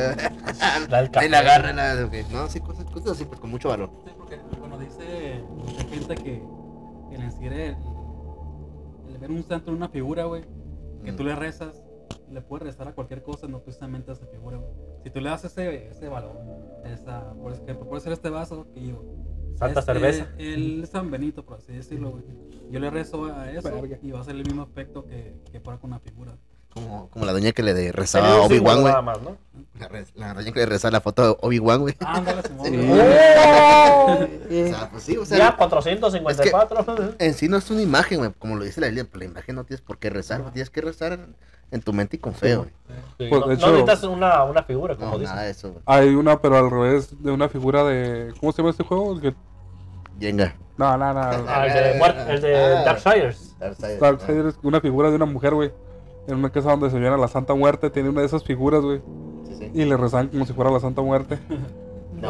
La 0.89 0.97
del 1.01 1.09
café. 1.11 1.25
Ahí 1.25 1.29
la 1.31 1.39
agarra, 1.39 1.73
la, 1.73 2.03
güey. 2.03 2.23
No, 2.31 2.47
sí, 2.49 2.59
cosas, 2.59 2.85
cosas 2.85 3.13
así, 3.13 3.25
pues 3.25 3.39
con 3.39 3.49
mucho 3.49 3.69
valor. 3.69 3.89
Sí, 4.05 4.11
porque, 4.15 4.39
dice 4.79 5.43
mucha 5.55 5.83
gente 5.85 6.15
que, 6.15 6.43
que 7.09 7.17
le 7.17 7.25
inspire 7.25 7.67
el, 7.69 7.75
el 9.09 9.17
ver 9.17 9.31
un 9.31 9.43
santo 9.43 9.71
en 9.71 9.77
una 9.77 9.89
figura, 9.89 10.25
güey, 10.25 10.43
que 11.03 11.11
Mm. 11.11 11.15
tú 11.15 11.23
le 11.23 11.35
rezas, 11.35 11.83
le 12.31 12.41
puedes 12.41 12.65
rezar 12.67 12.87
a 12.87 12.93
cualquier 12.93 13.23
cosa, 13.23 13.47
no 13.47 13.59
precisamente 13.61 14.11
a 14.11 14.13
esa 14.15 14.25
figura, 14.27 14.57
güey. 14.57 14.71
Si 15.03 15.09
tú 15.09 15.21
le 15.21 15.29
das 15.29 15.45
ese, 15.45 15.87
ese 15.89 16.07
valor, 16.09 16.35
esa, 16.85 17.33
por 17.33 17.53
ejemplo, 17.53 17.87
puede 17.87 18.01
ser 18.01 18.13
este 18.13 18.29
vaso 18.29 18.67
que 18.73 18.85
yo. 18.87 19.03
Santa 19.55 19.79
este, 19.79 19.93
cerveza. 19.93 20.27
El 20.37 20.85
San 20.87 21.09
Benito, 21.09 21.43
por 21.45 21.57
así 21.57 21.73
decirlo, 21.73 22.11
güey. 22.11 22.23
Yo 22.69 22.79
le 22.79 22.89
rezo 22.91 23.25
a 23.25 23.49
eso 23.51 23.71
Verga. 23.71 23.97
y 24.01 24.11
va 24.11 24.19
a 24.19 24.23
ser 24.23 24.35
el 24.35 24.43
mismo 24.43 24.61
aspecto 24.63 25.05
que, 25.05 25.35
que 25.51 25.59
para 25.61 25.77
con 25.79 25.89
una 25.91 25.99
figura. 25.99 26.37
Como, 26.83 27.09
como 27.09 27.25
la 27.25 27.31
doña 27.33 27.51
que 27.51 27.63
le 27.63 27.91
rezaba 27.91 28.29
a 28.33 28.41
Obi-Wan, 28.41 28.81
güey. 28.81 28.93
La, 28.93 29.89
la 30.15 30.33
doña 30.33 30.51
que 30.51 30.59
le 30.59 30.65
rezaba 30.65 30.91
la 30.93 31.01
foto 31.01 31.23
de 31.23 31.37
Obi-Wan, 31.41 31.81
güey. 31.81 31.95
Ándale, 31.99 32.41
Simón, 32.47 32.67
Sí. 32.67 32.77
güey. 32.77 34.63
O 34.63 34.67
sea, 34.75 34.89
pues 34.89 35.03
sí, 35.03 35.17
o 35.17 35.25
sea, 35.25 35.37
Ya, 35.37 35.55
454. 35.55 37.15
en 37.19 37.33
sí 37.33 37.47
no 37.47 37.57
es 37.57 37.69
una 37.69 37.81
imagen, 37.81 38.19
güey, 38.19 38.31
como 38.39 38.55
lo 38.55 38.63
dice 38.63 38.81
la 38.81 38.87
Biblia, 38.87 39.05
pero 39.05 39.19
la 39.19 39.25
imagen 39.25 39.55
no 39.55 39.63
tienes 39.65 39.81
por 39.81 39.97
qué 39.99 40.09
rezar, 40.09 40.41
tienes 40.51 40.69
que 40.69 40.81
rezar 40.81 41.19
en, 41.71 41.81
tu 41.81 41.93
mente 41.93 42.15
y 42.15 42.19
con 42.19 42.33
fe, 42.33 42.55
güey. 42.55 42.69
Sí, 43.19 43.27
Pues, 43.29 43.31
no, 43.31 43.39
de 43.41 43.45
no 43.47 43.53
hecho- 43.53 43.67
necesitas 43.71 44.03
una, 44.03 44.43
una 44.45 44.63
figura, 44.63 44.95
como 44.95 45.11
No, 45.11 45.19
dicen. 45.19 45.35
nada 45.35 45.45
de 45.45 45.51
eso, 45.51 45.71
güey. 45.71 45.83
Hay 45.85 46.09
una, 46.15 46.41
pero 46.41 46.57
al 46.57 46.71
revés, 46.71 47.21
de 47.21 47.31
una 47.31 47.49
figura 47.49 47.83
de. 47.83 48.33
¿Cómo 48.39 48.51
se 48.51 48.57
llama 48.59 48.69
este 48.71 48.83
juego? 48.83 49.13
El 49.13 49.21
que-. 49.21 49.35
No, 50.77 50.97
no, 50.97 51.13
no. 51.13 51.19
Ah, 51.47 51.65
el 51.67 51.73
de, 51.73 52.33
el 52.33 52.41
de 52.41 52.55
Ah. 52.77 52.83
Darksiders. 52.83 53.55
Darkseid 53.99 54.45
es 54.47 54.55
una 54.63 54.79
figura 54.81 55.09
de 55.09 55.15
una 55.15 55.25
mujer, 55.25 55.53
güey. 55.53 55.71
En 56.27 56.35
una 56.37 56.49
casa 56.49 56.71
donde 56.71 56.89
se 56.89 56.99
viene 56.99 57.17
la 57.17 57.27
Santa 57.27 57.53
Muerte, 57.55 57.89
tiene 57.89 58.09
una 58.09 58.21
de 58.21 58.27
esas 58.27 58.43
figuras, 58.43 58.81
güey. 58.81 59.01
Sí, 59.47 59.55
sí. 59.59 59.71
Y 59.73 59.85
le 59.85 59.95
rezan 59.97 60.27
como 60.27 60.45
si 60.45 60.53
fuera 60.53 60.69
la 60.71 60.79
Santa 60.79 61.01
Muerte. 61.01 61.39
No, 62.19 62.29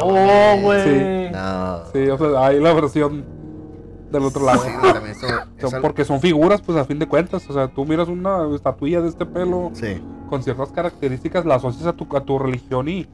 güey. 0.60 1.30
No. 1.30 1.80
Sí, 1.94 2.08
o 2.10 2.18
sea, 2.18 2.46
hay 2.46 2.60
la 2.60 2.74
versión 2.74 3.24
del 4.12 4.22
otro 4.22 4.44
lado. 4.44 4.62
Sí, 4.62 4.68
también 4.82 5.16
eso- 5.16 5.26
Son- 5.70 5.80
porque 5.80 6.04
son 6.04 6.20
figuras, 6.20 6.60
pues 6.60 6.76
a 6.76 6.84
fin 6.84 6.98
de 6.98 7.06
cuentas. 7.08 7.48
O 7.48 7.54
sea, 7.54 7.68
tú 7.68 7.86
miras 7.86 8.08
una 8.08 8.54
estatuilla 8.54 9.00
de 9.00 9.08
este 9.08 9.24
pelo 9.24 9.70
Sí. 9.72 10.02
con 10.28 10.42
ciertas 10.42 10.72
características, 10.72 11.46
la 11.46 11.54
asocias 11.54 11.86
a 11.86 11.94
tu, 11.94 12.06
a 12.14 12.20
tu 12.20 12.38
religión 12.38 12.86
y 12.88 13.08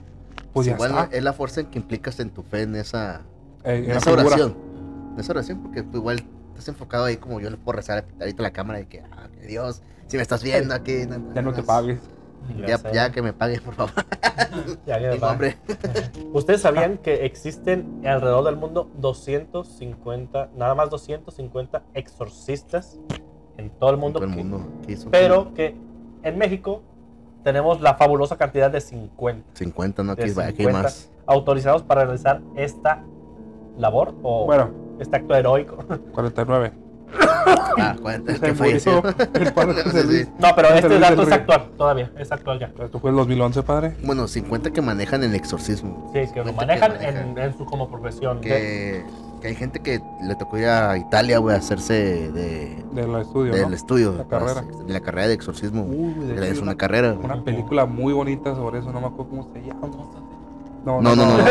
pues 0.53 0.65
Sí, 0.65 0.71
ya 0.71 0.75
igual 0.77 0.91
está. 1.05 1.17
es 1.17 1.23
la 1.23 1.33
fuerza 1.33 1.61
en 1.61 1.67
que 1.69 1.79
implicas 1.79 2.19
en 2.19 2.31
tu 2.31 2.43
fe 2.43 2.63
en 2.63 2.75
esa, 2.75 3.21
Eh, 3.63 3.85
en 3.87 3.91
esa 3.93 4.11
oración. 4.13 4.57
En 5.15 5.21
esa 5.21 5.31
oración, 5.33 5.61
porque 5.63 5.85
tú 5.85 5.99
igual 5.99 6.25
estás 6.51 6.67
enfocado 6.67 7.05
ahí 7.05 7.19
como 7.19 7.39
yo 7.41 7.51
le 7.51 7.57
puedo 7.57 7.77
rezar 7.77 8.05
ahorita 8.21 8.43
a 8.43 8.47
la 8.47 8.53
cámara 8.53 8.81
de 8.81 8.87
que, 8.89 9.01
ah, 9.13 9.29
que 9.33 9.47
Dios, 9.47 9.81
si 10.07 10.17
me 10.17 10.23
estás 10.23 10.43
viendo 10.43 10.75
aquí. 10.75 11.07
Ya 11.35 11.43
no 11.43 11.53
te 11.53 11.63
pagues. 11.63 12.01
Ya, 12.67 12.79
ya 12.93 13.11
que 13.11 13.23
me 13.23 13.33
pagues, 13.33 13.61
por 13.61 13.75
favor. 13.75 13.93
Ya 14.87 14.99
que 14.99 15.07
me 15.07 15.13
Digo, 15.15 15.21
pague. 15.21 15.33
hombre. 15.33 15.57
¿Ustedes 16.33 16.61
sabían 16.61 16.99
que 16.99 17.25
existen 17.25 18.03
alrededor 18.05 18.45
del 18.45 18.57
mundo 18.57 18.91
250, 18.99 20.51
nada 20.57 20.75
más 20.75 20.91
250 20.91 21.83
exorcistas 21.95 22.99
en 23.57 23.71
todo 23.71 23.91
el 23.91 23.97
mundo? 23.97 24.19
Todo 24.21 24.29
el 24.29 24.35
que- 24.37 24.43
mundo. 24.45 24.69
aquí 24.83 24.97
son 24.97 25.11
pero 25.11 25.55
que 25.55 25.75
en 26.23 26.37
México 26.39 26.83
tenemos 27.45 27.81
la 27.81 27.95
fabulosa 27.95 28.37
cantidad 28.37 28.71
de 28.71 28.81
50 28.81 29.49
50, 29.55 30.03
¿no? 30.03 30.13
Aquí, 30.13 30.23
aquí 30.23 30.41
hay 30.41 30.53
50 30.53 30.83
más. 30.83 31.11
autorizados 31.27 31.83
para 31.83 32.05
realizar 32.05 32.41
esta 32.57 33.05
labor 33.79 34.15
o 34.23 34.47
Bueno, 34.47 34.71
este 34.99 35.17
acto 35.17 35.35
heroico. 35.35 35.77
49. 36.13 36.73
Ah, 37.77 37.97
40, 38.01 38.33
el 38.33 38.39
Se 38.39 38.47
que 38.47 38.55
falleció. 38.55 39.03
murió 39.03 39.15
el 39.35 39.53
padre 39.53 39.75
Sí, 39.83 39.83
José 39.85 40.01
sí. 40.03 40.07
Luis. 40.07 40.29
No, 40.39 40.49
pero 40.55 40.69
José 40.69 40.79
este 40.79 40.89
Luis 40.89 41.01
dato 41.01 41.23
es 41.23 41.33
actual, 41.33 41.71
todavía, 41.77 42.13
es 42.19 42.33
actual 42.33 42.59
ya. 42.59 42.73
Esto 42.85 42.99
fue 43.01 43.11
el 43.11 43.17
2011, 43.17 43.63
padre. 43.63 43.97
Bueno, 44.05 44.27
50 44.29 44.71
que 44.71 44.81
manejan 44.83 45.23
el 45.25 45.35
exorcismo. 45.35 46.11
Sí, 46.15 46.21
que 46.33 46.41
lo 46.41 46.47
50 46.49 46.53
manejan 46.55 46.93
manejan. 46.93 47.29
en, 47.31 47.39
en 47.39 47.59
su 47.59 47.65
como 47.67 47.89
profesión. 47.89 48.41
Que, 48.41 49.05
que 49.41 49.49
hay 49.49 49.55
gente 49.55 49.81
que 49.81 50.01
le 50.23 50.35
tocó 50.37 50.57
ir 50.59 50.67
a 50.67 50.97
Italia, 50.97 51.39
güey, 51.39 51.55
a 51.55 51.59
hacerse 51.59 52.31
de, 52.33 52.83
Del 52.93 53.15
estudio, 53.17 53.53
del 53.53 53.69
¿no? 53.71 53.75
estudio. 53.77 54.13
La 54.17 54.25
carrera. 54.25 54.63
De 54.87 54.93
la 54.93 55.01
carrera 55.01 55.29
de 55.29 55.35
exorcismo. 55.35 55.83
Uy, 55.85 56.15
de 56.15 56.49
es 56.49 56.55
una 56.59 56.71
una- 56.73 56.77
carrera. 56.77 57.13
güey. 57.13 57.25
Una 57.25 57.43
película 57.45 57.85
muy 57.87 58.13
bonita 58.13 58.55
sobre 58.55 58.79
eso, 58.79 58.93
no 58.93 59.01
me 59.01 59.07
acuerdo 59.09 59.29
cómo 59.31 59.49
se 59.53 59.61
llama. 59.61 59.89
No, 60.85 61.01
No, 61.01 61.17
no, 61.17 61.25
no. 61.27 61.39
no. 61.39 61.45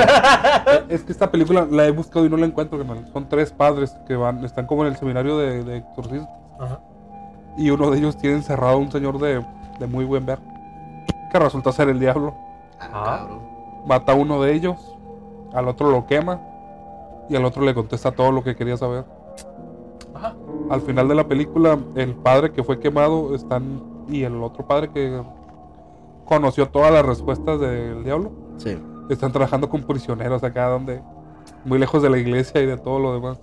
Es 0.89 1.03
que 1.03 1.11
esta 1.11 1.31
película 1.31 1.67
la 1.69 1.85
he 1.85 1.91
buscado 1.91 2.25
y 2.25 2.29
no 2.29 2.37
la 2.37 2.45
encuentro. 2.45 2.79
Son 3.11 3.27
tres 3.29 3.51
padres 3.51 3.95
que 4.07 4.15
van, 4.15 4.43
están 4.45 4.67
como 4.67 4.85
en 4.85 4.91
el 4.91 4.97
seminario 4.97 5.37
de, 5.37 5.63
de 5.63 5.77
exorcismo. 5.77 6.29
Ajá. 6.59 6.79
Y 7.57 7.69
uno 7.69 7.91
de 7.91 7.97
ellos 7.99 8.17
tiene 8.17 8.37
encerrado 8.37 8.73
a 8.73 8.77
un 8.77 8.91
señor 8.91 9.19
de, 9.19 9.43
de 9.79 9.87
muy 9.87 10.05
buen 10.05 10.25
ver. 10.25 10.39
Que 11.31 11.39
resulta 11.39 11.71
ser 11.71 11.89
el 11.89 11.99
diablo. 11.99 12.33
Ah, 12.79 12.89
cabrón. 13.21 13.39
Mata 13.85 14.11
a 14.11 14.15
uno 14.15 14.41
de 14.41 14.53
ellos, 14.53 14.77
al 15.53 15.67
otro 15.67 15.89
lo 15.91 16.05
quema 16.05 16.39
y 17.29 17.35
al 17.35 17.43
otro 17.45 17.63
le 17.63 17.73
contesta 17.73 18.11
todo 18.11 18.31
lo 18.31 18.43
que 18.43 18.55
quería 18.55 18.77
saber. 18.77 19.03
Ajá. 20.15 20.35
Al 20.69 20.81
final 20.81 21.07
de 21.07 21.15
la 21.15 21.27
película, 21.27 21.77
el 21.95 22.13
padre 22.15 22.51
que 22.51 22.63
fue 22.63 22.79
quemado 22.79 23.35
están 23.35 23.81
y 24.07 24.23
el 24.23 24.41
otro 24.43 24.65
padre 24.67 24.89
que 24.91 25.21
conoció 26.25 26.69
todas 26.69 26.91
las 26.91 27.05
respuestas 27.05 27.59
del 27.59 28.03
diablo 28.03 28.31
Sí. 28.57 28.77
Están 29.13 29.31
trabajando 29.31 29.69
con 29.69 29.83
prisioneros 29.83 30.43
acá 30.43 30.67
donde 30.67 31.01
muy 31.65 31.77
lejos 31.79 32.01
de 32.01 32.09
la 32.09 32.17
iglesia 32.17 32.61
y 32.61 32.65
de 32.65 32.77
todo 32.77 32.99
lo 32.99 33.13
demás. 33.13 33.39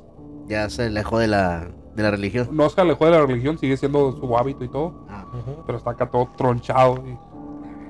Ya 0.47 0.69
se 0.71 0.85
alejó 0.85 1.19
de 1.19 1.29
la, 1.29 1.69
de 1.95 2.03
la 2.03 2.11
religión. 2.11 2.49
No 2.53 2.69
se 2.69 2.81
alejó 2.81 3.05
de 3.07 3.13
la 3.13 3.21
religión, 3.27 3.59
sigue 3.59 3.77
siendo 3.77 4.13
su 4.13 4.37
hábito 4.37 4.65
y 4.65 4.69
todo, 4.69 5.05
Ah, 5.09 5.25
pero 5.67 5.79
está 5.79 5.91
acá 5.91 6.11
todo 6.11 6.29
tronchado. 6.37 7.03
y- 7.07 7.19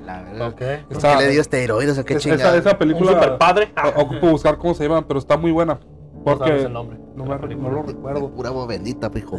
la 0.05 0.23
verdad. 0.23 0.49
Ok. 0.49 0.57
¿Por 0.89 0.97
Está- 0.97 1.19
qué 1.19 1.25
le 1.25 1.31
dio 1.31 1.41
esteroides 1.41 1.99
o 1.99 2.05
qué 2.05 2.15
es- 2.15 2.23
chingada? 2.23 2.57
esa, 2.57 2.71
esa 2.71 2.79
película 2.79 3.13
super 3.13 3.39
padre. 3.39 3.73
ocupo 3.97 4.29
buscar 4.31 4.57
cómo 4.59 4.75
se 4.75 4.85
llama, 4.89 5.07
pero 5.07 5.19
está 5.21 5.37
muy 5.37 5.53
buena. 5.53 5.75
No 6.15 6.25
Porque 6.25 6.65
el 6.65 6.73
nombre. 6.73 6.99
no, 7.17 7.25
me, 7.25 7.39
no 7.57 7.71
lo 7.71 7.83
recuerdo. 7.83 8.31
Pura 8.31 8.49
agua 8.51 8.67
bendita, 8.67 9.11
pijo. 9.11 9.37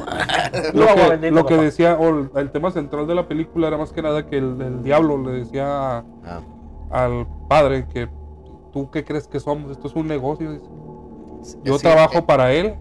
Lo 0.73 0.85
que, 0.95 1.09
bendita, 1.09 1.33
lo 1.35 1.45
que 1.45 1.57
decía, 1.57 1.95
o 1.99 2.09
el, 2.09 2.31
el 2.35 2.51
tema 2.51 2.71
central 2.71 3.05
de 3.05 3.13
la 3.15 3.27
película 3.27 3.67
era 3.67 3.77
más 3.77 3.91
que 3.91 4.01
nada 4.01 4.25
que 4.25 4.37
el, 4.37 4.59
el 4.61 4.81
diablo 4.83 5.17
le 5.17 5.31
decía 5.39 5.99
Ah, 6.25 6.41
al 6.89 7.27
padre 7.49 7.87
que 7.87 8.07
tú 8.72 8.89
qué 8.91 9.03
crees 9.03 9.28
que 9.28 9.39
somos, 9.39 9.72
esto 9.72 9.88
es 9.88 9.95
un 9.95 10.07
negocio. 10.07 10.51
dice. 10.51 10.65
Yo 11.63 11.78
sí, 11.78 11.82
trabajo 11.84 12.19
eh, 12.19 12.24
para 12.24 12.53
él 12.53 12.76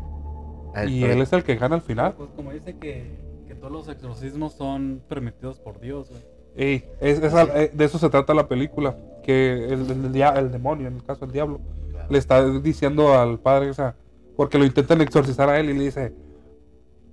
y 0.86 1.02
él 1.04 1.20
es 1.22 1.32
el 1.32 1.42
que 1.44 1.56
gana 1.56 1.76
al 1.76 1.82
final. 1.82 2.14
Pues 2.14 2.30
como 2.36 2.52
dice 2.52 2.76
que, 2.76 3.18
que 3.46 3.54
todos 3.54 3.72
los 3.72 3.88
exorcismos 3.88 4.52
son 4.54 5.02
permitidos 5.08 5.58
por 5.58 5.80
Dios, 5.80 6.10
güey. 6.10 6.22
Ey, 6.56 6.84
es- 7.00 7.22
es 7.22 7.32
al- 7.34 7.50
eh, 7.54 7.70
de 7.72 7.84
eso 7.84 7.98
se 7.98 8.08
trata 8.10 8.34
la 8.34 8.48
película, 8.48 8.96
que 9.22 9.64
el, 9.66 9.90
el 9.90 10.12
dia- 10.12 10.34
el 10.38 10.50
demonio, 10.50 10.88
en 10.88 10.96
el 10.96 11.04
caso 11.04 11.24
el 11.24 11.32
diablo, 11.32 11.60
le 12.08 12.18
está 12.18 12.44
diciendo 12.60 13.14
al 13.18 13.38
padre, 13.38 13.70
o 13.70 13.74
sea, 13.74 13.94
porque 14.36 14.58
lo 14.58 14.64
intentan 14.64 15.00
exorcizar 15.00 15.48
a 15.48 15.58
él 15.60 15.70
y 15.70 15.74
le 15.74 15.84
dice, 15.84 16.12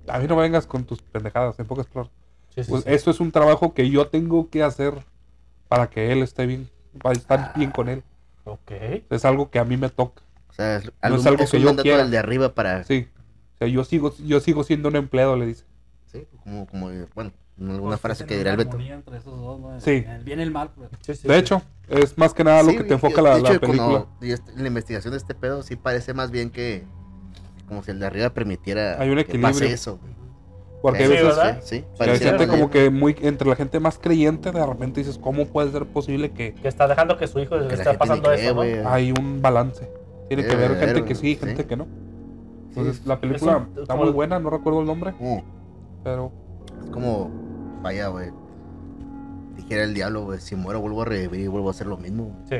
A 0.09 0.19
mí 0.19 0.27
no 0.27 0.35
me 0.37 0.41
vengas 0.43 0.65
con 0.65 0.85
tus 0.85 1.01
pendejadas, 1.01 1.59
en 1.59 1.65
pocas 1.67 1.85
palabras. 1.87 2.13
Sí, 2.55 2.63
sí, 2.63 2.71
Pues 2.71 2.83
sí. 2.83 2.89
esto 2.93 3.11
es 3.11 3.19
un 3.19 3.31
trabajo 3.31 3.73
que 3.73 3.89
yo 3.89 4.07
tengo 4.07 4.49
que 4.49 4.63
hacer 4.63 4.93
para 5.67 5.89
que 5.89 6.11
él 6.13 6.23
esté 6.23 6.45
bien, 6.45 6.69
para 7.01 7.13
estar 7.13 7.39
Ah. 7.39 7.53
bien 7.57 7.71
con 7.71 7.89
él. 7.89 8.03
Ok. 8.47 8.71
Es 9.09 9.25
algo 9.25 9.49
que 9.49 9.59
a 9.59 9.65
mí 9.65 9.77
me 9.77 9.89
toca. 9.89 10.21
O 10.49 10.53
sea, 10.53 10.77
es, 10.77 10.85
No 10.85 10.91
algo, 11.01 11.17
es 11.19 11.25
algo 11.27 11.43
es 11.43 11.51
que 11.51 11.57
un 11.57 11.63
yo 11.63 11.75
quiera. 11.75 11.97
del 11.99 12.11
de 12.11 12.17
arriba 12.17 12.53
para. 12.55 12.83
Sí. 12.83 13.07
O 13.55 13.57
sea, 13.57 13.67
yo 13.67 13.83
sigo, 13.83 14.13
yo 14.25 14.39
sigo 14.39 14.63
siendo 14.63 14.89
un 14.89 14.95
empleado, 14.95 15.35
le 15.35 15.45
dice. 15.47 15.65
Sí, 16.11 16.25
como, 16.43 16.65
como, 16.67 16.89
bueno, 17.15 17.31
alguna 17.59 17.81
Pues, 17.89 17.99
frase 18.01 18.25
que 18.25 18.37
dirá 18.37 18.51
el 18.51 18.57
Beto. 18.57 18.79
entre 18.79 19.17
esos 19.17 19.37
dos, 19.39 19.59
¿no? 19.59 19.79
Sí. 19.81 20.05
El 20.07 20.23
bien 20.23 20.39
y 20.39 20.43
el 20.43 20.51
mal, 20.51 20.71
pues. 20.75 20.89
Sí, 21.01 21.15
sí, 21.15 21.27
De 21.27 21.33
sí. 21.33 21.39
hecho, 21.39 21.61
es 21.89 22.17
más 22.17 22.33
que 22.33 22.43
nada 22.43 22.63
lo 22.63 22.69
Sí, 22.71 22.77
que 22.77 22.83
te 22.85 22.93
enfoca 22.93 23.17
de 23.21 23.23
la, 23.23 23.37
hecho, 23.39 23.53
la 23.53 23.59
película. 23.59 23.83
cuando- 23.83 24.09
y 24.21 24.31
este- 24.31 24.53
la 24.55 24.67
investigación 24.67 25.11
de 25.11 25.17
este 25.17 25.35
pedo 25.35 25.63
sí 25.63 25.75
parece 25.75 26.13
más 26.13 26.31
bien 26.31 26.49
que 26.49 26.85
como 27.67 27.83
si 27.83 27.91
el 27.91 27.99
de 27.99 28.05
arriba 28.05 28.29
permitiera 28.29 29.01
Hay 29.01 29.09
un 29.09 29.15
que 29.15 29.21
equilibrio. 29.23 29.51
pase 29.53 29.73
eso. 29.73 29.97
güey. 29.97 30.13
Porque 30.81 30.99
hay 30.99 31.05
Sí, 31.05 31.11
veces 31.11 31.27
¿verdad? 31.27 31.59
Sí, 31.63 31.83
sí, 31.97 32.47
como 32.47 32.69
que 32.69 32.89
muy, 32.89 33.15
entre 33.21 33.49
la 33.49 33.55
gente 33.55 33.79
más 33.79 33.97
creyente, 33.97 34.51
de 34.51 34.65
repente 34.65 34.99
dices, 35.01 35.17
¿cómo 35.17 35.45
puede 35.45 35.71
ser 35.71 35.85
posible 35.87 36.31
que 36.31 36.53
Que 36.53 36.67
está 36.67 36.87
dejando 36.87 37.17
que 37.17 37.27
su 37.27 37.39
hijo 37.39 37.57
le 37.57 37.67
que 37.67 37.73
esté 37.75 37.93
pasando 37.95 38.31
eso, 38.31 38.55
cree, 38.59 38.83
hay 38.85 39.11
un 39.11 39.41
balance? 39.41 39.89
Tiene 40.27 40.45
que 40.45 40.53
haber 40.53 40.77
gente 40.77 41.03
que 41.05 41.15
sí 41.15 41.29
y 41.31 41.35
sí. 41.35 41.39
gente 41.45 41.65
que 41.65 41.75
no. 41.77 41.87
Entonces, 42.69 42.99
es- 42.99 43.07
la 43.07 43.19
película 43.19 43.57
un- 43.57 43.81
está 43.81 43.95
muy 43.95 44.11
buena, 44.11 44.39
no 44.39 44.49
recuerdo 44.51 44.81
el 44.81 44.85
nombre, 44.85 45.13
uh, 45.19 45.41
pero 46.03 46.31
es 46.83 46.89
como, 46.91 47.31
vaya, 47.81 48.07
güey. 48.09 48.29
Dijera 49.55 49.83
el 49.83 49.93
diablo, 49.95 50.25
güey, 50.25 50.39
si 50.39 50.55
muero 50.55 50.79
vuelvo 50.79 51.01
a 51.01 51.05
revivir 51.05 51.39
y 51.41 51.47
vuelvo 51.47 51.69
a 51.69 51.71
hacer 51.71 51.87
lo 51.87 51.97
mismo. 51.97 52.37
Sí. 52.47 52.57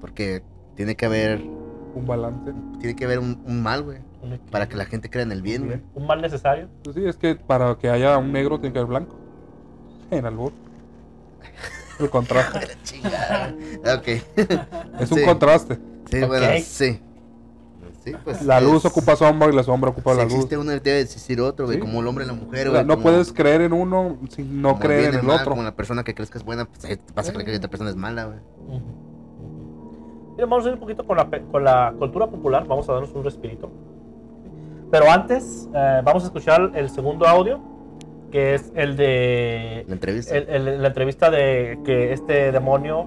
Porque 0.00 0.42
tiene 0.74 0.96
que 0.96 1.06
haber, 1.06 1.40
un 1.94 2.04
balance. 2.06 2.52
tiene 2.80 2.96
que 2.96 3.04
haber 3.04 3.20
un, 3.20 3.40
un 3.46 3.62
mal, 3.62 3.82
güey, 3.84 3.98
Un 4.22 4.38
para 4.50 4.68
que 4.68 4.76
la 4.76 4.84
gente 4.84 5.08
crea 5.10 5.22
en 5.22 5.32
el 5.32 5.42
bien, 5.42 5.66
güey. 5.66 5.80
Un 5.94 6.06
mal 6.06 6.20
necesario. 6.20 6.68
Pues 6.82 6.96
sí, 6.96 7.04
es 7.06 7.16
que 7.16 7.36
para 7.36 7.76
que 7.76 7.88
haya 7.88 8.18
un 8.18 8.32
negro 8.32 8.58
tiene 8.58 8.72
que 8.72 8.78
haber 8.80 8.88
blanco. 8.90 9.16
En 10.10 10.24
albur. 10.26 10.52
El 12.00 12.10
contraste. 12.10 12.58
Ok. 13.82 14.08
Es 15.00 15.10
un 15.12 15.22
contraste. 15.24 15.78
Sí, 16.10 16.22
Ok. 16.22 16.28
bueno, 16.28 16.46
sí. 16.64 17.00
Sí, 18.04 18.12
pues. 18.24 18.42
La 18.42 18.60
luz 18.60 18.84
es- 18.84 18.90
ocupa 18.90 19.16
sombra 19.16 19.48
y 19.48 19.52
la 19.52 19.62
sombra 19.62 19.90
ocupa 19.90 20.12
Si 20.12 20.16
la 20.18 20.24
luz. 20.24 20.32
existe 20.34 20.56
uno, 20.56 20.70
debe 20.70 21.00
existir 21.00 21.40
otro, 21.40 21.66
güey. 21.66 21.76
Sí. 21.76 21.80
Como 21.82 22.00
el 22.00 22.06
hombre 22.06 22.24
y 22.24 22.28
la 22.28 22.32
mujer, 22.34 22.68
O 22.68 22.70
güey. 22.70 22.80
sea, 22.80 22.86
no 22.86 22.94
como- 22.94 23.02
puedes 23.02 23.32
creer 23.32 23.60
en 23.62 23.72
uno 23.72 24.16
sin 24.30 24.62
no 24.62 24.70
como 24.70 24.80
creer 24.80 25.14
en 25.14 25.20
el 25.20 25.26
mal, 25.26 25.40
otro. 25.40 25.50
Como 25.50 25.62
la 25.64 25.74
persona 25.76 26.04
que 26.04 26.14
crees 26.14 26.30
que 26.30 26.38
es 26.38 26.44
buena, 26.44 26.64
pues 26.64 26.84
ahí 26.84 26.96
te 26.96 27.12
vas 27.14 27.28
a 27.28 27.32
creer 27.32 27.46
que 27.50 27.56
otra 27.56 27.68
persona 27.70 27.90
es 27.90 27.96
mala, 27.96 28.24
güey. 28.26 28.38
Mira, 30.36 30.46
vamos 30.46 30.64
a 30.64 30.68
ir 30.68 30.74
un 30.74 30.80
poquito 30.80 31.04
con 31.06 31.16
la, 31.16 31.28
pe- 31.28 31.42
con 31.50 31.64
la 31.64 31.92
cultura 31.98 32.28
popular, 32.28 32.66
vamos 32.66 32.88
a 32.88 32.92
darnos 32.92 33.12
un 33.12 33.24
respirito. 33.24 33.70
Pero 34.90 35.10
antes, 35.10 35.68
eh, 35.74 36.00
vamos 36.04 36.22
a 36.24 36.26
escuchar 36.26 36.70
el 36.74 36.88
segundo 36.90 37.26
audio, 37.26 37.60
que 38.30 38.54
es 38.54 38.72
el 38.74 38.96
de 38.96 39.84
La 39.86 39.94
entrevista. 39.94 40.36
el- 40.36 40.48
el- 40.48 40.82
la 40.82 40.88
entrevista 40.88 41.30
de 41.30 41.78
que 41.84 42.12
este 42.12 42.52
demonio 42.52 43.06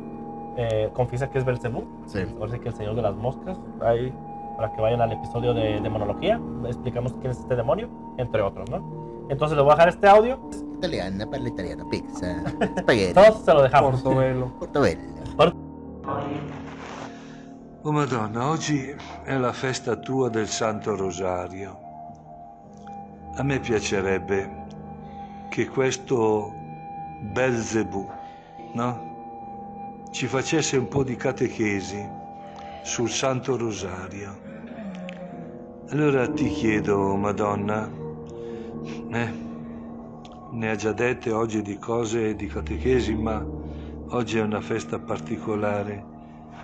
eh, 0.58 0.90
confiesa 0.94 1.30
que 1.30 1.38
es 1.40 1.46
Belcebú, 1.46 1.86
Sí. 2.08 2.20
ahora 2.40 2.52
sí 2.52 2.60
que 2.60 2.70
el 2.70 2.76
señor 2.76 2.94
de 2.96 3.02
las 3.02 3.16
moscas. 3.16 3.58
Ahí, 3.82 4.14
para 4.58 4.72
que 4.74 4.82
vayan 4.82 5.00
al 5.02 5.12
episodio 5.14 5.54
de 5.54 5.80
demonología, 5.80 6.40
explicamos 6.68 7.14
quién 7.14 7.32
es 7.32 7.40
este 7.40 7.56
demonio, 7.56 7.88
entre 8.18 8.42
otros, 8.42 8.70
¿no? 8.70 9.26
Entonces 9.30 9.56
les 9.56 9.64
voy 9.64 9.72
a 9.72 9.76
dejar 9.76 9.90
este 9.90 10.08
audio, 10.10 10.40
Italiana, 10.76 11.26
para 11.26 11.48
italiano, 11.48 11.88
pizza, 11.90 12.44
spaghetti, 12.80 13.14
todos 13.14 13.40
se 13.46 13.54
lo 13.54 13.64
dejamos. 13.64 14.02
Portobello. 14.02 14.48
portobello. 14.60 15.00
Oh 17.84 17.92
Madonna, 17.92 18.48
oggi 18.48 18.96
è 19.24 19.36
la 19.38 19.54
festa 19.54 19.96
tua 19.96 20.30
del 20.30 20.48
Santo 20.48 20.96
Rosario. 20.96 21.80
A 23.38 23.42
me 23.42 23.60
piacerebbe 23.60 24.68
che 25.50 25.68
questo 25.68 26.54
Belzebù, 27.22 28.08
no? 28.74 30.06
Ci 30.12 30.28
facesse 30.28 30.78
un 30.78 30.90
po' 30.90 31.04
di 31.04 31.16
catechesi 31.16 32.08
sul 32.84 33.10
Santo 33.10 33.58
Rosario. 33.58 34.40
Allora 35.90 36.30
ti 36.30 36.50
chiedo, 36.50 37.16
Madonna, 37.16 37.90
eh, 39.12 39.32
ne 40.52 40.70
ha 40.70 40.76
già 40.76 40.92
dette 40.92 41.32
oggi 41.32 41.64
di 41.64 41.80
cose 41.80 42.36
di 42.36 42.46
catechesi, 42.46 43.16
ma 43.16 43.44
oggi 44.10 44.38
è 44.38 44.42
una 44.44 44.62
festa 44.62 45.00
particolare 45.00 46.12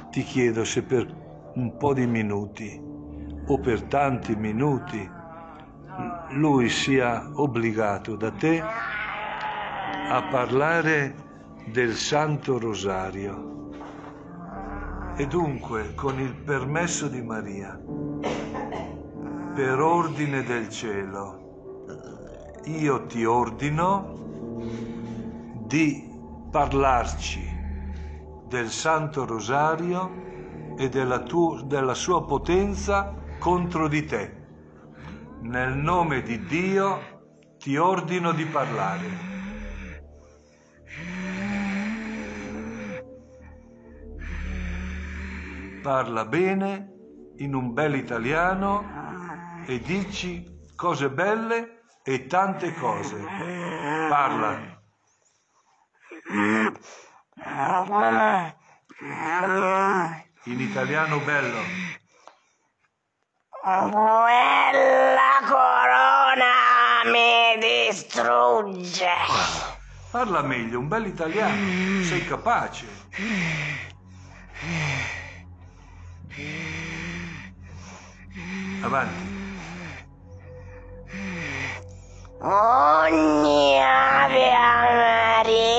ti 0.09 0.23
chiedo 0.23 0.63
se 0.63 0.83
per 0.83 1.05
un 1.55 1.77
po' 1.77 1.93
di 1.93 2.05
minuti 2.05 2.81
o 3.47 3.59
per 3.59 3.83
tanti 3.83 4.35
minuti 4.35 5.09
lui 6.31 6.69
sia 6.69 7.29
obbligato 7.33 8.15
da 8.15 8.31
te 8.31 8.61
a 8.61 10.21
parlare 10.29 11.15
del 11.65 11.95
Santo 11.95 12.59
Rosario. 12.59 13.55
E 15.15 15.25
dunque, 15.25 15.95
con 15.95 16.19
il 16.19 16.35
permesso 16.35 17.07
di 17.07 17.21
Maria, 17.21 17.79
per 19.55 19.79
ordine 19.79 20.43
del 20.43 20.69
cielo, 20.69 22.59
io 22.65 23.05
ti 23.07 23.25
ordino 23.25 24.13
di 25.65 26.07
parlarci 26.51 27.56
del 28.47 28.69
Santo 28.69 29.25
Rosario 29.25 30.75
e 30.77 30.89
della, 30.89 31.21
tu- 31.23 31.65
della 31.65 31.93
sua 31.93 32.25
potenza 32.25 33.13
contro 33.39 33.87
di 33.87 34.05
te. 34.05 34.45
Nel 35.41 35.75
nome 35.75 36.21
di 36.21 36.43
Dio 36.45 37.55
ti 37.57 37.77
ordino 37.77 38.31
di 38.31 38.45
parlare. 38.45 39.25
Parla 45.81 46.25
bene 46.25 46.93
in 47.37 47.53
un 47.53 47.73
bel 47.73 47.95
italiano 47.95 49.63
e 49.65 49.79
dici 49.79 50.45
cose 50.75 51.09
belle 51.09 51.81
e 52.03 52.25
tante 52.25 52.73
cose. 52.73 53.17
Parla. 54.09 54.81
In 60.43 60.59
italiano 60.59 61.19
bello. 61.19 61.59
Quella 63.61 65.39
corona 65.45 67.03
mi 67.05 67.57
distrugge. 67.59 69.11
Parla 70.09 70.41
meglio, 70.41 70.79
un 70.79 70.87
bel 70.87 71.05
italiano. 71.05 72.03
Sei 72.03 72.25
capace. 72.25 72.87
Avanti. 78.81 79.35
Ogni 82.39 83.79
Ave 83.79 84.51
Maria 84.51 85.76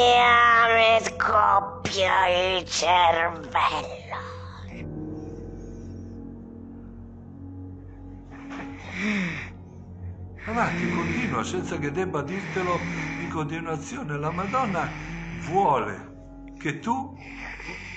scoppia 1.99 2.57
il 2.57 2.65
cervello. 2.65 3.57
Avanti, 10.47 10.89
continua 10.91 11.43
senza 11.43 11.77
che 11.79 11.91
debba 11.91 12.23
dirtelo 12.23 12.81
in 13.21 13.29
continuazione. 13.29 14.17
La 14.17 14.31
Madonna 14.31 14.89
vuole 15.49 16.53
che 16.59 16.79
tu 16.79 17.17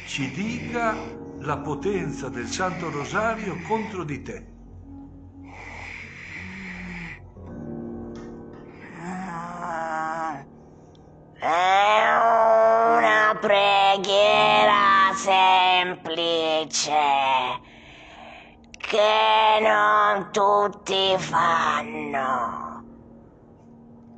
ci 0.08 0.30
dica 0.32 0.95
la 1.39 1.58
potenza 1.58 2.30
del 2.30 2.47
Santo 2.47 2.89
Rosario 2.89 3.56
contro 3.68 4.04
di 4.04 4.22
te. 4.22 4.51
È 11.42 11.48
una 11.48 13.36
preghiera 13.42 15.10
semplice 15.16 16.92
che 18.78 19.60
non 19.60 20.30
tutti 20.32 21.16
fanno. 21.18 22.84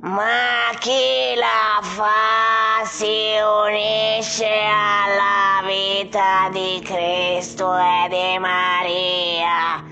Ma 0.00 0.68
chi 0.78 1.34
la 1.36 1.80
fa 1.80 2.84
si 2.84 3.38
unisce 3.40 4.46
alla 4.46 5.66
vita 5.66 6.50
di 6.50 6.78
Cristo 6.84 7.74
e 7.74 8.08
di 8.10 8.38
Maria. 8.38 9.82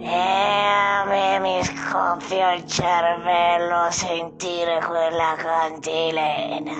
E 0.00 0.20
a 0.20 1.04
me 1.06 1.38
mi 1.38 1.64
scoppia 1.98 2.52
il 2.52 2.64
cervello 2.64 3.90
sentire 3.90 4.78
quella 4.86 5.34
cantilena. 5.36 6.72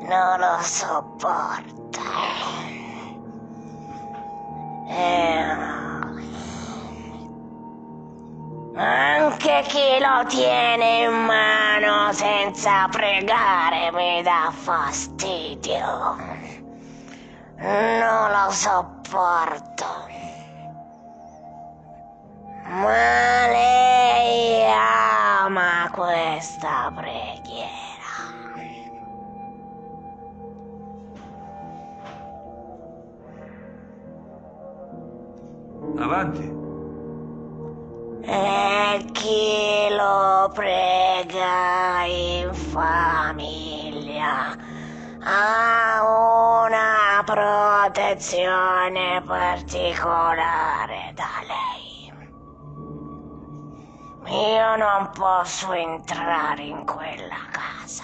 Non 0.00 0.38
lo 0.38 0.58
sopporto. 0.62 2.00
E... 4.88 5.82
Anche 8.76 9.62
chi 9.68 9.98
lo 10.00 10.24
tiene 10.28 11.02
in 11.02 11.24
mano 11.26 12.12
senza 12.12 12.88
pregare 12.90 13.92
mi 13.92 14.22
dà 14.22 14.50
fastidio. 14.50 16.16
Non 17.58 18.30
lo 18.30 18.50
sopporto. 18.50 20.23
Ma 22.74 23.46
lei 23.52 24.64
ama 24.68 25.88
questa 25.92 26.90
preghiera. 26.92 27.70
Avanti. 35.98 36.52
E 38.26 39.04
chi 39.12 39.86
lo 39.90 40.50
prega 40.52 42.04
in 42.06 42.52
famiglia 42.52 44.56
ha 45.22 46.02
una 46.02 47.22
protezione 47.24 49.22
particolare 49.24 50.83
Io 54.34 54.74
non 54.76 55.10
posso 55.12 55.72
entrare 55.72 56.64
in 56.64 56.84
quella 56.84 57.36
casa. 57.52 58.02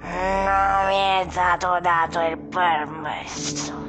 Non 0.00 0.86
mi 0.86 0.94
è 0.94 1.26
stato 1.28 1.80
dato 1.80 2.20
il 2.20 2.38
permesso. 2.38 3.86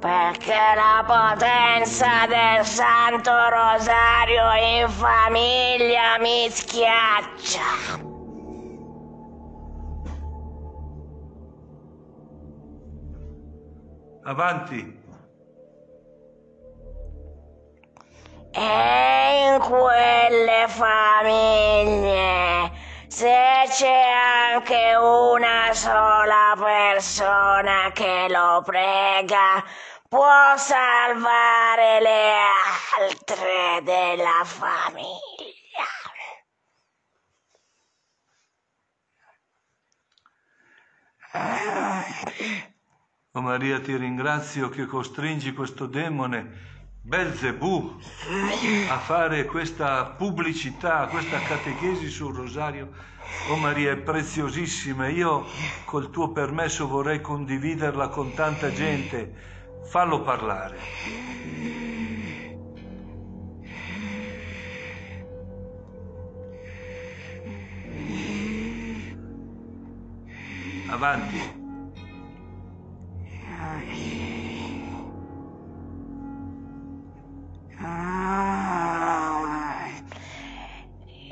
Perché 0.00 0.60
la 0.74 1.04
potenza 1.06 2.26
del 2.26 2.64
Santo 2.64 3.30
Rosario 3.30 4.80
in 4.80 4.88
famiglia 4.88 6.18
mi 6.20 6.48
schiaccia. 6.50 8.02
Avanti. 14.24 15.03
E 18.56 19.50
in 19.52 19.58
quelle 19.58 20.66
famiglie, 20.68 22.70
se 23.08 23.64
c'è 23.68 24.02
anche 24.52 24.94
una 24.94 25.72
sola 25.72 26.54
persona 26.56 27.90
che 27.92 28.26
lo 28.28 28.62
prega, 28.64 29.60
può 30.08 30.56
salvare 30.56 32.00
le 32.00 32.32
altre 33.00 33.80
della 33.82 34.44
famiglia. 34.44 35.18
Oh 43.32 43.40
Maria, 43.40 43.80
ti 43.80 43.96
ringrazio 43.96 44.68
che 44.68 44.86
costringi 44.86 45.52
questo 45.52 45.86
demone 45.86 46.73
Belzebù 47.06 47.98
a 48.88 48.98
fare 48.98 49.44
questa 49.44 50.06
pubblicità, 50.06 51.06
questa 51.08 51.38
catechesi 51.38 52.08
sul 52.08 52.34
rosario. 52.34 52.92
Oh 53.50 53.56
Maria, 53.56 53.92
è 53.92 53.96
preziosissima. 53.98 55.08
Io 55.08 55.44
col 55.84 56.08
tuo 56.08 56.32
permesso 56.32 56.88
vorrei 56.88 57.20
condividerla 57.20 58.08
con 58.08 58.32
tanta 58.32 58.72
gente. 58.72 59.34
Fallo 59.84 60.22
parlare. 60.22 60.78
Avanti. 70.88 71.62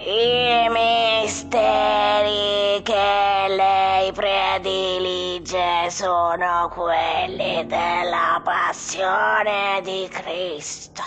I 0.05 0.68
misteri 0.68 2.82
che 2.82 3.46
lei 3.48 4.12
predilige 4.12 5.88
sono 5.90 6.68
quelli 6.72 7.64
della 7.66 8.40
passione 8.44 9.80
di 9.82 10.09
Cristo. 10.11 11.03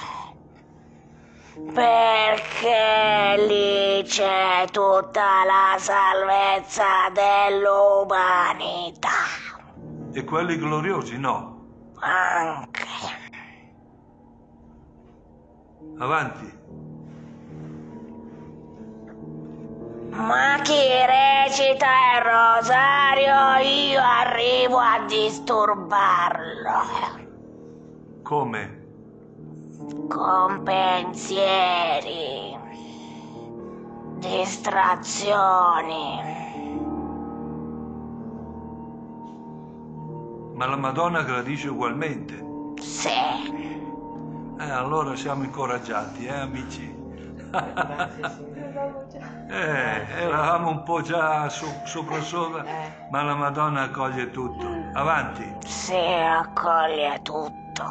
Perché 1.73 3.35
lì 3.47 4.03
c'è 4.03 4.65
tutta 4.71 5.43
la 5.45 5.75
salvezza 5.77 7.09
dell'umanità. 7.13 9.09
E 10.13 10.23
quelli 10.23 10.57
gloriosi 10.57 11.17
no. 11.17 11.53
Anche. 11.99 12.84
Avanti. 15.97 16.53
Ma 20.11 20.59
chi 20.61 20.73
recita 21.05 21.87
il 22.15 22.21
rosario 22.23 23.35
io 23.67 24.01
arrivo 24.01 24.77
a 24.77 25.05
disturbarlo 25.05 26.73
Come? 28.23 28.83
con 30.07 30.63
pensieri, 30.63 32.57
distrazioni. 34.19 35.73
Ma 40.53 40.65
la 40.67 40.77
Madonna 40.77 41.21
gradisce 41.23 41.67
ugualmente. 41.69 42.43
Sì, 42.79 43.09
Eh, 44.57 44.69
allora 44.69 45.17
siamo 45.17 45.43
incoraggiati, 45.43 46.25
eh, 46.25 46.33
amici? 46.33 46.89
eh, 49.49 50.05
eravamo 50.17 50.69
un 50.69 50.83
po' 50.83 51.01
già 51.01 51.49
so- 51.49 51.81
sopra 51.83 52.21
sopra, 52.21 52.63
ma 53.09 53.21
la 53.21 53.35
Madonna 53.35 53.81
accoglie 53.81 54.31
tutto. 54.31 54.65
Avanti. 54.93 55.57
sì, 55.65 55.93
accoglie 55.97 57.19
tutto. 57.21 57.83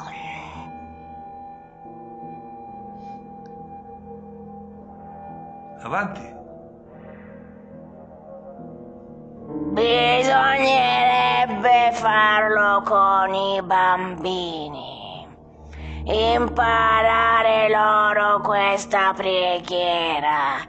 Avanti. 5.82 6.32
Bisognerebbe 9.74 11.90
farlo 11.92 12.80
con 12.82 13.34
i 13.34 13.60
bambini. 13.62 14.93
Imparare 16.06 17.70
loro 17.70 18.40
questa 18.40 19.14
preghiera 19.14 20.60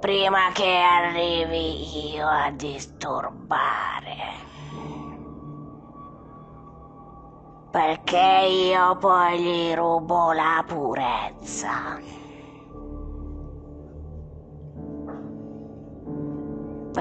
prima 0.00 0.50
che 0.54 0.78
arrivi 0.78 2.14
io 2.14 2.26
a 2.26 2.50
disturbare. 2.50 4.16
Perché 7.70 8.46
io 8.48 8.96
poi 8.96 9.38
gli 9.38 9.74
rubo 9.74 10.32
la 10.32 10.64
purezza. 10.66 12.00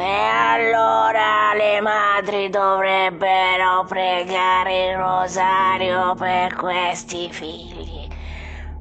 E 0.01 0.03
allora 0.03 1.53
le 1.53 1.79
madri 1.79 2.49
dovrebbero 2.49 3.85
pregare 3.87 4.87
il 4.87 4.97
rosario 4.97 6.15
per 6.15 6.55
questi 6.55 7.29
figli. 7.31 8.07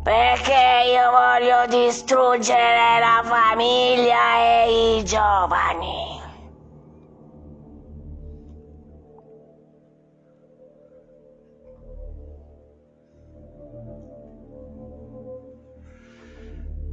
Perché 0.02 0.82
io 0.86 1.10
voglio 1.10 1.66
distruggere 1.66 2.98
la 3.00 3.20
famiglia 3.22 4.38
e 4.38 4.96
i 4.96 5.04
giovani. 5.04 6.09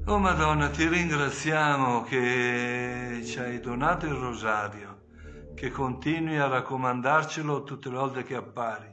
Oh 0.10 0.20
Madonna, 0.20 0.70
ti 0.70 0.88
ringraziamo 0.88 2.04
che 2.04 3.22
ci 3.26 3.40
hai 3.40 3.60
donato 3.60 4.06
il 4.06 4.14
rosario, 4.14 5.08
che 5.54 5.70
continui 5.70 6.38
a 6.38 6.48
raccomandarcelo 6.48 7.64
tutte 7.64 7.90
le 7.90 7.98
volte 7.98 8.24
che 8.24 8.36
appari. 8.36 8.90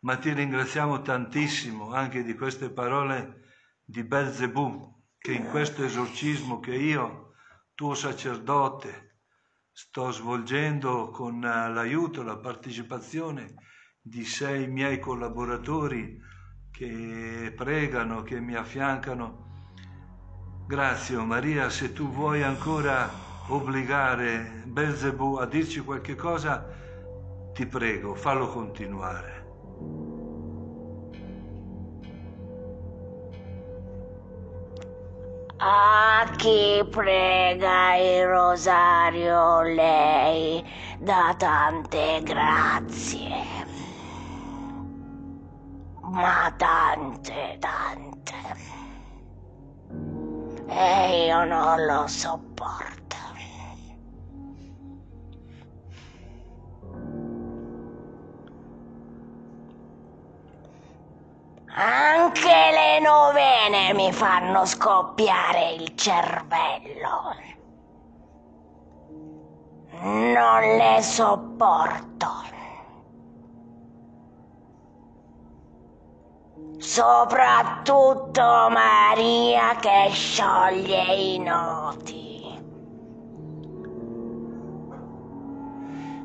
Ma 0.00 0.16
ti 0.16 0.32
ringraziamo 0.32 1.02
tantissimo 1.02 1.92
anche 1.92 2.24
di 2.24 2.34
queste 2.34 2.68
parole 2.70 3.44
di 3.84 4.02
Belzebù, 4.02 5.04
che 5.18 5.34
in 5.34 5.48
questo 5.50 5.84
esorcismo 5.84 6.58
che 6.58 6.74
io, 6.74 7.34
tuo 7.72 7.94
sacerdote, 7.94 9.20
sto 9.70 10.10
svolgendo 10.10 11.10
con 11.10 11.44
eh, 11.44 11.72
l'aiuto, 11.72 12.24
la 12.24 12.38
partecipazione 12.38 13.54
di 14.00 14.24
sei 14.24 14.66
miei 14.66 14.98
collaboratori 14.98 16.20
che 16.72 17.52
pregano, 17.54 18.24
che 18.24 18.40
mi 18.40 18.56
affiancano. 18.56 19.53
Grazie, 20.66 21.18
Maria, 21.18 21.68
se 21.68 21.92
tu 21.92 22.08
vuoi 22.08 22.42
ancora 22.42 23.10
obbligare 23.48 24.62
Belzebù 24.64 25.36
a 25.36 25.44
dirci 25.44 25.80
qualche 25.80 26.14
cosa, 26.14 26.66
ti 27.52 27.66
prego, 27.66 28.14
fallo 28.14 28.48
continuare. 28.48 29.42
A 35.58 36.30
chi 36.36 36.82
prega 36.90 37.96
il 37.96 38.26
rosario 38.26 39.60
lei 39.60 40.64
dà 40.98 41.34
tante 41.36 42.22
grazie. 42.22 43.28
Ma 46.00 46.52
tante, 46.56 47.58
tante. 47.60 48.73
E 50.76 51.26
io 51.26 51.44
non 51.44 51.84
lo 51.84 52.04
sopporto. 52.08 53.16
Anche 61.76 62.70
le 62.72 62.98
novene 63.00 63.94
mi 63.94 64.12
fanno 64.12 64.64
scoppiare 64.64 65.74
il 65.74 65.94
cervello. 65.94 67.36
Non 70.00 70.76
le 70.76 71.02
sopporto. 71.02 72.53
Soprattutto 76.78 78.42
Maria 78.42 79.76
che 79.80 80.10
scioglie 80.10 81.14
i 81.14 81.38
noti. 81.38 82.34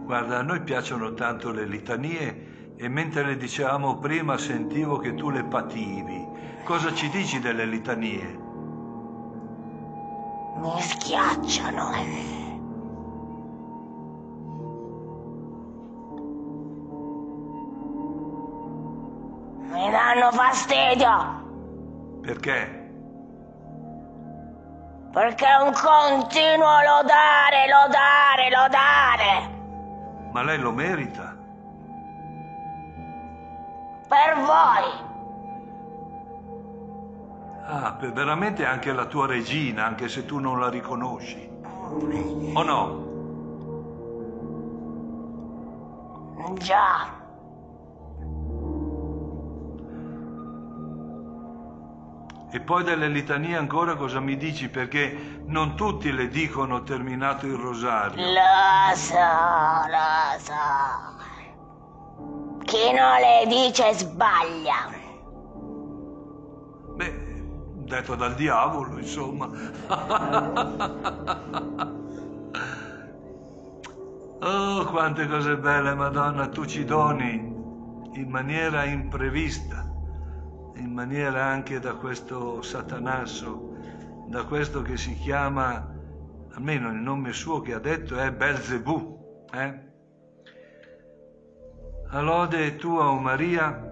Guarda, 0.03 0.39
a 0.39 0.41
noi 0.41 0.61
piacciono 0.61 1.13
tanto 1.13 1.51
le 1.51 1.65
litanie 1.65 2.73
e 2.77 2.87
mentre 2.87 3.23
le 3.23 3.37
dicevamo 3.37 3.97
prima 3.99 4.37
sentivo 4.37 4.97
che 4.97 5.13
tu 5.13 5.29
le 5.29 5.43
pativi. 5.43 6.25
Cosa 6.63 6.93
ci 6.93 7.09
dici 7.09 7.39
delle 7.39 7.65
litanie? 7.65 8.39
Mi 10.55 10.81
schiacciano. 10.81 12.48
Danno 20.09 20.31
fastidio 20.31 21.37
Perché? 22.21 22.77
perché 25.11 25.45
è 25.45 25.55
un 25.55 25.73
continuo 25.73 26.81
lodare, 26.83 27.67
lodare, 27.67 28.49
lodare. 28.51 30.29
Ma 30.31 30.43
lei 30.43 30.59
lo 30.59 30.71
merita. 30.71 31.35
Per 34.07 34.35
voi. 34.35 35.07
Ah, 37.65 37.93
per 37.93 38.13
veramente 38.13 38.67
anche 38.67 38.93
la 38.93 39.05
tua 39.05 39.25
regina, 39.25 39.85
anche 39.85 40.07
se 40.09 40.25
tu 40.25 40.37
non 40.37 40.59
la 40.59 40.69
riconosci. 40.69 41.49
O 42.53 42.63
no? 42.63 43.07
Già. 46.53 47.18
E 52.51 52.59
poi 52.59 52.83
delle 52.83 53.07
litanie 53.07 53.55
ancora 53.55 53.95
cosa 53.95 54.19
mi 54.19 54.35
dici? 54.35 54.69
Perché 54.69 55.43
non 55.45 55.75
tutti 55.75 56.11
le 56.11 56.29
dicono 56.29 56.81
terminato 56.81 57.45
il 57.45 57.53
rosario. 57.53 58.25
Lo 58.25 58.95
so, 58.95 59.19
lo 59.87 60.39
so. 60.39 60.53
Chi 62.63 62.91
non 62.91 63.19
le 63.19 63.45
dice 63.47 63.93
sbaglia. 63.93 64.89
Beh, 66.95 67.43
detto 67.85 68.15
dal 68.15 68.33
diavolo, 68.33 68.97
insomma. 68.97 69.47
oh, 74.41 74.85
quante 74.85 75.27
cose 75.27 75.55
belle, 75.57 75.93
Madonna, 75.93 76.47
tu 76.47 76.65
ci 76.65 76.83
doni 76.83 77.57
in 78.13 78.29
maniera 78.29 78.85
imprevista, 78.85 79.87
in 80.79 80.93
maniera 80.93 81.45
anche 81.45 81.79
da 81.79 81.95
questo 81.95 82.61
satanasso, 82.61 83.75
da 84.27 84.45
questo 84.45 84.81
che 84.81 84.97
si 84.97 85.13
chiama, 85.15 85.93
almeno 86.53 86.89
il 86.89 86.97
nome 86.97 87.33
suo 87.33 87.61
che 87.61 87.73
ha 87.73 87.79
detto 87.79 88.17
è 88.17 88.31
Belzebù, 88.31 89.45
eh? 89.53 89.87
A 92.11 92.21
lode 92.21 92.75
tua, 92.77 93.09
o 93.09 93.19
Maria, 93.19 93.89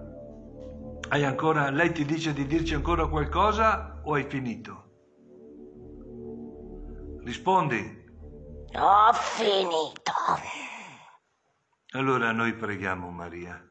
hai 1.10 1.24
ancora, 1.24 1.70
lei 1.70 1.92
ti 1.92 2.04
dice 2.04 2.32
di 2.32 2.46
dirci 2.46 2.74
ancora 2.74 3.06
qualcosa 3.06 4.00
o 4.02 4.14
hai 4.14 4.24
finito? 4.24 4.86
Rispondi. 7.22 8.06
Ho 8.74 9.12
finito. 9.12 10.12
Allora 11.92 12.32
noi 12.32 12.54
preghiamo 12.54 13.10
Maria. 13.10 13.62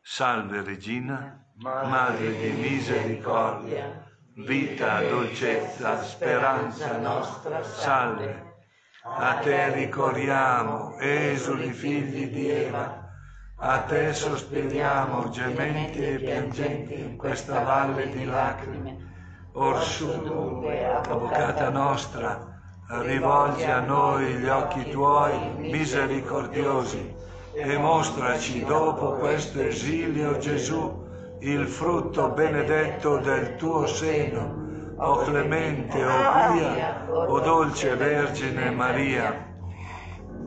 Salve 0.00 0.62
Regina, 0.62 1.47
Madre 1.60 2.36
di 2.38 2.50
misericordia, 2.50 4.06
vita, 4.34 5.02
dolcezza, 5.02 6.00
speranza 6.04 6.98
nostra, 6.98 7.64
salve. 7.64 8.60
A 9.02 9.40
te 9.42 9.72
ricorriamo, 9.72 10.96
esuli 11.00 11.72
figli 11.72 12.28
di 12.30 12.48
Eva, 12.48 13.10
a 13.56 13.78
te 13.80 14.12
sospiriamo, 14.12 15.30
gementi 15.30 15.98
e 15.98 16.18
piangenti 16.20 16.94
in 16.94 17.16
questa 17.16 17.58
valle 17.58 18.08
di 18.08 18.24
lacrime. 18.24 19.50
Orsù 19.54 20.22
dunque, 20.22 20.86
avvocata 20.86 21.70
nostra, 21.70 22.56
rivolgi 23.00 23.64
a 23.64 23.80
noi 23.80 24.26
gli 24.34 24.46
occhi 24.46 24.88
tuoi 24.90 25.54
misericordiosi 25.56 27.16
e 27.52 27.76
mostraci 27.78 28.64
dopo 28.64 29.14
questo 29.14 29.60
esilio 29.60 30.38
Gesù 30.38 31.06
il 31.40 31.66
frutto 31.66 32.30
benedetto 32.30 33.18
del 33.18 33.56
tuo 33.56 33.86
seno, 33.86 34.94
o 34.96 35.22
clemente, 35.22 36.04
o 36.04 36.52
pia, 36.52 37.06
o 37.08 37.40
dolce 37.40 37.94
Vergine 37.94 38.70
Maria. 38.70 39.46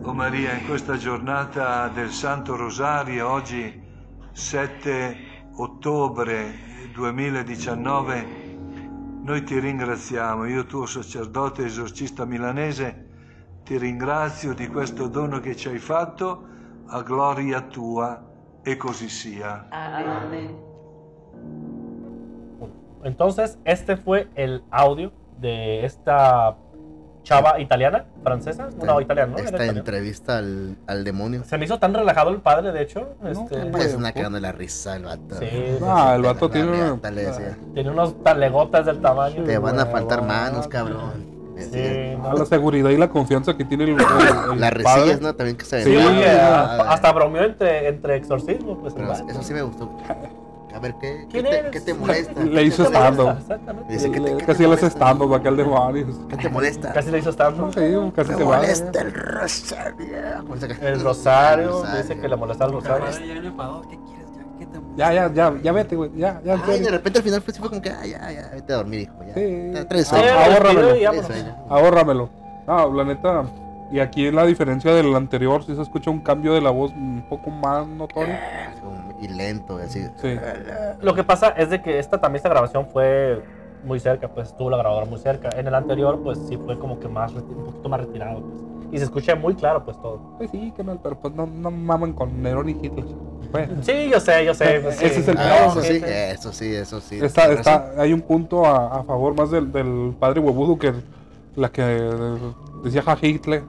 O 0.03 0.13
Maria, 0.13 0.53
in 0.53 0.65
questa 0.65 0.97
giornata 0.97 1.87
del 1.87 2.09
Santo 2.09 2.55
Rosario, 2.57 3.29
oggi 3.29 3.81
7 4.31 5.17
ottobre 5.55 6.53
2019, 6.93 8.25
noi 9.23 9.43
ti 9.43 9.59
ringraziamo, 9.59 10.45
io 10.45 10.65
tuo 10.65 10.85
sacerdote 10.85 11.65
esorcista 11.65 12.25
milanese, 12.25 13.09
ti 13.63 13.77
ringrazio 13.77 14.53
di 14.53 14.67
questo 14.67 15.07
dono 15.07 15.39
che 15.39 15.55
ci 15.55 15.69
hai 15.69 15.77
fatto, 15.77 16.47
a 16.87 17.01
gloria 17.03 17.61
tua, 17.61 18.27
e 18.63 18.75
così 18.75 19.07
sia. 19.07 19.67
Entonces, 23.03 23.57
este 23.65 23.97
fue 23.97 24.27
el 24.35 24.63
audio 24.71 25.11
de 25.39 25.85
esta 25.85 26.55
chava 27.23 27.59
italiana, 27.59 28.05
francesa, 28.23 28.69
no, 28.83 28.99
italiana, 28.99 29.31
¿no? 29.33 29.37
Esta 29.37 29.49
italiana. 29.51 29.79
entrevista 29.79 30.39
al, 30.39 30.75
al 30.87 31.03
demonio. 31.03 31.43
Se 31.45 31.57
me 31.57 31.65
hizo 31.65 31.77
tan 31.79 31.93
relajado 31.93 32.31
el 32.31 32.37
padre, 32.41 32.71
de 32.71 32.81
hecho. 32.81 33.09
este, 33.23 33.57
Pues 33.67 33.85
es 33.85 33.95
una 33.95 34.11
cagando 34.11 34.39
la 34.39 34.51
risa 34.51 34.95
el 34.95 35.03
vato. 35.05 35.35
Sí, 35.39 35.47
Ah, 35.83 36.13
el 36.15 36.23
vato 36.23 36.49
tiene 36.49 36.69
una- 36.69 36.83
riata 36.93 37.11
le 37.11 37.23
decía, 37.25 37.57
tiene 37.75 37.91
unos 37.91 38.23
talegotas 38.23 38.85
del 38.87 39.01
tamaño. 39.01 39.43
Te 39.43 39.57
van 39.59 39.79
a 39.79 39.85
faltar 39.85 40.23
manos, 40.25 40.67
cabrón. 40.67 41.29
Sí, 41.59 42.15
no, 42.17 42.33
la 42.33 42.45
seguridad 42.45 42.89
y 42.89 42.97
la 42.97 43.09
confianza 43.09 43.55
que 43.55 43.65
tiene 43.65 43.83
el, 43.83 43.89
el- 43.91 43.97
el 44.53 44.59
Las 44.59 44.73
resillas, 44.73 45.21
¿no? 45.21 45.35
También 45.35 45.57
que 45.57 45.65
se 45.65 45.83
Sí, 45.83 45.91
Sí, 45.95 46.03
porque 46.03 46.27
Ah, 46.27 46.85
hasta 46.89 47.11
bromeó 47.11 47.43
entre, 47.43 47.87
entre 47.87 48.15
exorcismos. 48.15 48.79
Pues, 48.81 48.95
Pero 48.95 49.11
eso 49.13 49.43
sí 49.43 49.53
me 49.53 49.61
gustó. 49.61 49.95
A 50.73 50.79
ver, 50.79 50.95
¿qué, 51.01 51.27
qué, 51.29 51.41
¿Quién 51.41 51.45
te, 51.45 51.69
qué 51.71 51.81
te 51.81 51.93
molesta? 51.93 52.43
Le 52.43 52.63
hizo 52.63 52.83
¿Qué 52.83 52.89
te 52.89 52.97
te- 54.09 54.19
Le- 54.19 54.31
qué 54.31 54.37
te 54.37 54.45
Casi 54.45 54.63
él 54.63 54.71
hace 54.73 54.81
molesta? 54.83 54.87
stand-up 54.89 55.33
acá 55.33 55.49
el 55.49 55.57
demonio. 55.57 56.27
¿Qué 56.29 56.37
te 56.37 56.49
molesta? 56.49 56.93
Casi 56.93 57.11
le 57.11 57.19
hizo 57.19 57.31
stand 57.31 57.73
Sí, 57.73 58.11
casi 58.15 58.33
va. 58.43 58.57
molesta 58.57 59.01
el 59.01 59.13
rosario. 59.13 60.05
¿Cómo 60.41 60.55
se 60.57 60.67
llama? 60.67 60.79
El 60.81 61.01
rosario, 61.01 61.63
El 61.65 61.71
rosario. 61.71 62.01
dice 62.01 62.19
que 62.19 62.27
le 62.27 62.35
molesta 62.35 62.65
el 62.65 62.71
rosario. 62.71 63.05
Ya 63.11 63.19
viene 63.33 63.47
enfadado. 63.47 63.81
¿Qué 63.81 63.97
quieres 64.07 64.27
ya? 64.35 64.43
¿Qué 64.59 64.65
te 64.65 64.79
Ya, 64.95 65.13
ya, 65.13 65.27
vete, 65.71 65.95
güey. 65.95 66.11
Ya, 66.15 66.41
ya, 66.43 66.61
Ay, 66.65 66.79
de 66.79 66.91
repente 66.91 67.19
al 67.19 67.23
final 67.25 67.41
fue, 67.41 67.53
sí 67.53 67.59
fue 67.59 67.69
como 67.69 67.81
que, 67.81 67.89
ah, 67.89 68.05
ya, 68.05 68.31
ya, 68.31 68.49
vete 68.53 68.73
a 68.73 68.75
dormir, 68.77 69.01
hijo. 69.01 69.13
Ya. 69.27 69.33
Sí. 69.33 69.85
Trae 69.87 70.03
Sí, 70.03 70.09
sueño. 70.09 70.25
me 70.25 70.31
Ahórramelo. 70.31 70.89
Ahórramelo. 71.69 72.29
No, 72.67 72.93
la 72.93 73.03
neta, 73.03 73.43
Y 73.91 73.99
aquí 73.99 74.31
la 74.31 74.45
diferencia 74.45 74.93
del 74.93 75.13
anterior, 75.15 75.65
sí 75.65 75.75
se 75.75 75.81
escucha 75.81 76.09
un 76.09 76.21
cambio 76.21 76.53
de 76.53 76.61
la 76.61 76.69
voz 76.69 76.91
un 76.93 77.25
poco 77.27 77.49
más 77.49 77.85
notorio. 77.87 78.35
Y 79.21 79.27
lento, 79.27 79.77
así. 79.77 80.03
Sí. 80.21 80.37
Lo 81.01 81.13
que 81.13 81.23
pasa 81.23 81.49
es 81.49 81.69
de 81.69 81.81
que 81.81 81.99
esta 81.99 82.19
también 82.19 82.37
esta 82.37 82.49
grabación 82.49 82.87
fue 82.87 83.41
muy 83.83 83.99
cerca, 83.99 84.27
pues 84.27 84.49
estuvo 84.49 84.69
la 84.69 84.77
grabadora 84.77 85.05
muy 85.05 85.19
cerca. 85.19 85.49
En 85.55 85.67
el 85.67 85.75
anterior, 85.75 86.19
pues 86.23 86.39
sí 86.47 86.57
fue 86.57 86.77
como 86.79 86.99
que 86.99 87.07
más 87.07 87.31
reti- 87.33 87.55
un 87.55 87.65
poquito 87.65 87.89
más 87.89 87.99
retirado, 88.01 88.41
pues. 88.41 88.61
Y 88.93 88.97
se 88.97 89.05
escucha 89.05 89.35
muy 89.35 89.55
claro, 89.55 89.85
pues 89.85 89.95
todo. 90.01 90.19
Pues 90.37 90.51
sí, 90.51 90.73
que 90.75 90.83
mal, 90.83 90.99
pero 91.01 91.17
pues 91.17 91.33
no, 91.33 91.45
no 91.47 91.71
maman 91.71 92.11
con 92.13 92.41
Nerón 92.43 92.67
y 92.67 92.73
Hitler. 92.73 93.05
Bueno, 93.51 93.75
Sí, 93.83 94.09
yo 94.11 94.19
sé, 94.19 94.43
yo 94.43 94.53
sé. 94.53 94.79
pues, 94.81 95.01
Ese 95.01 95.15
sí. 95.15 95.21
es 95.21 95.27
el 95.29 95.37
Ah, 95.37 95.65
eso 95.67 95.81
sí, 95.81 96.01
eso 96.05 96.51
sí, 96.51 96.75
eso 96.75 96.99
sí. 96.99 97.19
está, 97.23 97.51
está, 97.53 97.91
hay 97.97 98.11
un 98.11 98.21
punto 98.21 98.65
a, 98.65 98.99
a 98.99 99.03
favor 99.03 99.33
más 99.35 99.49
del, 99.51 99.71
del 99.71 100.13
padre 100.19 100.39
huevudo 100.41 100.77
que 100.77 100.93
la 101.55 101.69
que 101.69 101.81
decía 102.83 103.01
ja 103.01 103.17
Hitler. 103.21 103.63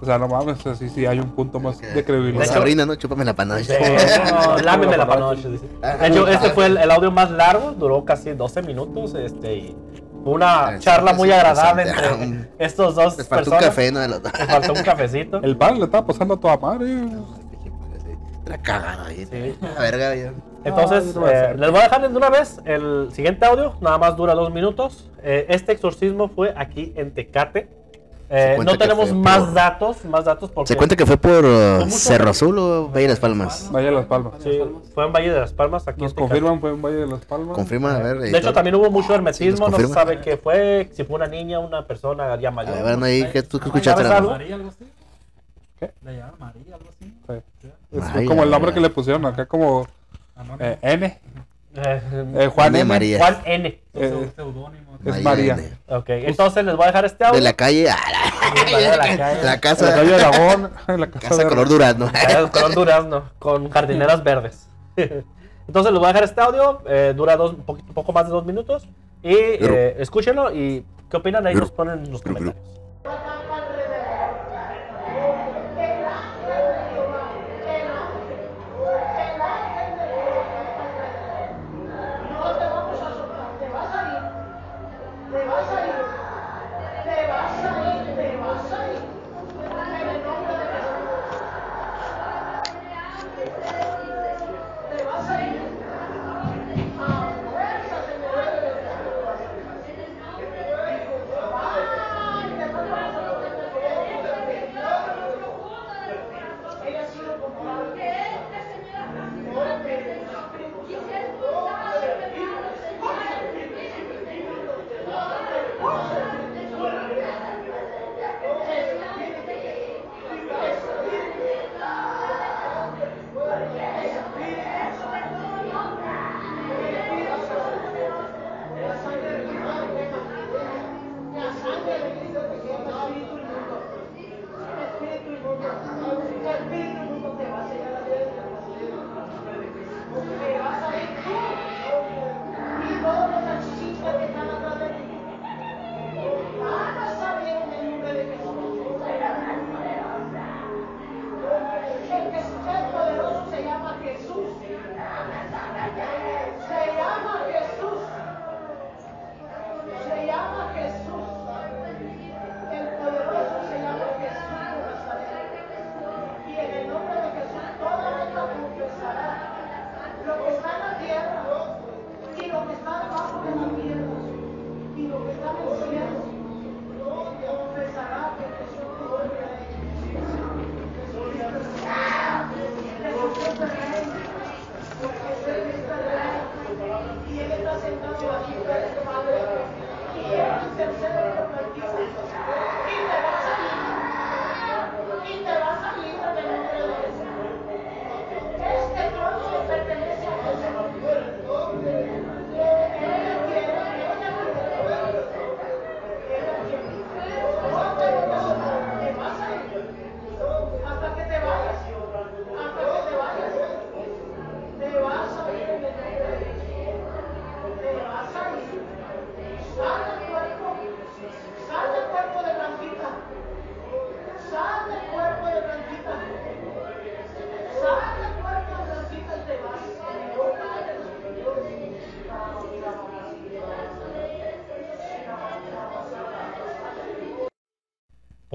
O 0.00 0.04
sea, 0.04 0.16
no 0.18 0.28
mames, 0.28 0.58
sí, 0.78 0.88
sí, 0.88 1.06
hay 1.06 1.18
un 1.18 1.30
punto 1.30 1.58
más 1.58 1.80
de 1.80 1.88
De 1.92 2.04
credibilidad. 2.04 2.44
hecho- 2.44 2.52
Sabrina, 2.54 2.86
¿no? 2.86 2.94
Chúpame 2.94 3.24
la 3.24 3.34
panoche. 3.34 3.64
Sí, 3.64 4.32
no, 4.32 4.58
lámeme 4.62 4.96
la 4.96 5.06
panoche, 5.06 5.48
dice. 5.48 5.66
De 6.00 6.06
hecho, 6.06 6.28
este 6.28 6.50
fue 6.50 6.66
el, 6.66 6.76
el 6.76 6.90
audio 6.90 7.10
más 7.10 7.30
largo, 7.32 7.72
duró 7.72 8.04
casi 8.04 8.30
12 8.32 8.62
minutos, 8.62 9.14
este, 9.14 9.54
y 9.56 9.76
fue 10.22 10.34
una 10.34 10.68
Ah, 10.68 10.78
charla 10.78 11.12
muy 11.14 11.32
agradable 11.32 11.82
entre 11.82 12.48
estos 12.58 12.94
dos 12.94 13.18
Les 13.18 13.26
faltó 13.26 13.50
un 13.50 13.56
personas. 13.58 13.64
café, 13.76 13.90
¿no? 13.92 14.06
Les 14.06 14.46
faltó 14.46 14.72
un 14.72 14.82
cafecito. 14.82 15.40
El 15.42 15.56
padre 15.56 15.78
le 15.78 15.84
estaba 15.86 16.06
pasando 16.06 16.34
a 16.34 16.40
toda 16.40 16.56
madre. 16.58 16.94
Era 18.46 18.58
cagado 18.58 19.04
ahí. 19.04 19.26
Sí. 19.30 19.56
La 19.60 19.80
verga, 19.80 20.14
ya. 20.14 20.32
Entonces, 20.64 21.14
no 21.14 21.28
eh, 21.28 21.54
les 21.56 21.70
voy 21.70 21.80
a 21.80 21.82
dejar 21.84 22.08
de 22.10 22.16
una 22.16 22.30
vez 22.30 22.58
el 22.64 23.08
siguiente 23.12 23.44
audio, 23.46 23.74
nada 23.80 23.98
más 23.98 24.16
dura 24.16 24.34
dos 24.34 24.52
minutos. 24.52 25.10
Eh, 25.22 25.46
este 25.48 25.72
exorcismo 25.72 26.28
fue 26.28 26.54
aquí 26.56 26.92
en 26.96 27.12
Tecate. 27.12 27.68
Eh, 28.30 28.58
no 28.62 28.76
tenemos 28.76 29.10
más 29.14 29.38
por- 29.38 29.54
datos, 29.54 30.04
más 30.04 30.22
datos 30.24 30.50
porque 30.50 30.68
¿Se 30.68 30.76
cuenta 30.76 30.94
que 30.96 31.06
fue 31.06 31.16
por 31.16 31.46
uh, 31.46 31.88
Cerro 31.90 32.28
Azul 32.28 32.58
o 32.58 32.88
Valle 32.88 33.02
de 33.04 33.08
las 33.08 33.20
Palmas? 33.20 33.70
Vaya 33.72 33.88
a 33.88 33.92
Las 33.92 34.04
Palmas. 34.04 34.34
sí, 34.42 34.60
fue 34.94 35.06
en 35.06 35.12
Valle 35.14 35.30
de 35.32 35.40
las 35.40 35.52
Palmas, 35.54 35.88
aquí 35.88 36.02
Nos 36.02 36.14
Tecate. 36.14 36.28
confirman, 36.28 36.60
fue 36.60 36.70
en 36.70 36.82
Valle 36.82 36.96
de 36.96 37.06
Las 37.06 37.24
Palmas. 37.24 37.54
Confirma, 37.54 37.94
a 37.96 37.98
ver. 38.00 38.18
De 38.18 38.36
hecho, 38.36 38.52
también 38.52 38.74
hubo 38.74 38.90
mucho 38.90 39.14
hermetismo, 39.14 39.66
Sí, 39.66 39.72
no 39.72 39.78
se 39.78 39.88
sabe 39.88 40.20
qué 40.20 40.36
fue, 40.36 40.90
si 40.92 41.04
fue 41.04 41.16
una 41.16 41.26
niña, 41.26 41.58
una 41.58 41.86
persona 41.86 42.36
ya 42.38 42.48
A 42.48 42.52
mayor. 42.52 42.74
ver, 42.74 42.82
bueno, 42.82 43.06
ahí, 43.06 43.26
¿qué 43.32 43.42
tú 43.42 43.58
qué 43.58 43.64
¿No 43.64 43.74
escuchaste? 43.76 44.04
Algo? 44.06 44.30
María, 44.32 44.54
algo 44.56 44.68
así? 44.68 44.84
¿Qué? 45.80 45.90
¿Le 46.04 46.16
llamaban 46.16 46.38
María, 46.38 46.74
algo 46.74 46.88
así? 46.90 47.14
Sí. 47.62 47.68
Es 47.92 48.00
Vaya, 48.14 48.26
como 48.26 48.42
el 48.42 48.50
nombre 48.50 48.70
vaya. 48.70 48.74
que 48.74 48.80
le 48.82 48.90
pusieron 48.90 49.24
acá, 49.24 49.46
como 49.46 49.86
eh, 50.60 50.76
N. 50.82 51.18
Eh, 51.84 52.24
Eh, 52.36 52.46
Juan 52.54 52.72
De 52.72 52.80
N. 52.80 52.88
María. 52.88 53.18
Juan 53.18 53.38
N. 53.44 53.68
Eh, 53.94 54.30
Seudónimo. 54.36 54.98
es 55.04 55.22
María. 55.22 55.54
de- 55.56 55.72
Ok, 55.88 56.08
entonces 56.10 56.64
les 56.64 56.74
voy 56.76 56.84
a 56.84 56.86
dejar 56.88 57.04
este 57.04 57.24
audio. 57.24 57.36
De 57.38 57.42
la 57.44 57.52
calle 57.54 57.88
a 57.90 57.96
María 58.54 58.90
de 58.90 58.96
la 58.96 59.02
calle. 59.04 59.16
la, 59.18 59.26
la 59.26 59.32
En 59.40 59.46
la 59.46 59.60
casa. 59.60 59.94
calle 59.94 60.14
Aragón, 60.14 60.70
en 60.88 61.00
la 61.00 61.06
casa, 61.10 61.28
Casa 61.28 61.42
de 61.42 61.48
color 61.48 61.68
durazno. 61.68 62.06
De 62.06 62.50
color 62.50 62.74
durazno, 62.74 63.24
con 63.38 63.70
jardineras 63.70 64.22
verdes. 64.24 64.68
Entonces 64.96 65.92
les 65.92 65.98
voy 66.00 66.04
a 66.08 66.12
dejar 66.12 66.24
este 66.24 66.40
audio, 66.40 66.80
eh, 66.88 67.12
dura 67.14 67.36
dos, 67.36 67.52
un 67.52 67.62
poquito, 67.62 67.92
poco 67.92 68.12
más 68.12 68.24
de 68.24 68.30
dos 68.30 68.44
minutos. 68.46 68.88
Y 69.22 69.34
eh, 69.34 69.96
escúchenlo 69.98 70.54
y 70.54 70.84
qué 71.10 71.16
opinan 71.18 71.46
ahí 71.46 71.54
nos 71.54 71.70
ponen 71.70 72.04
en 72.04 72.12
los 72.12 72.22
comentarios. 72.22 72.54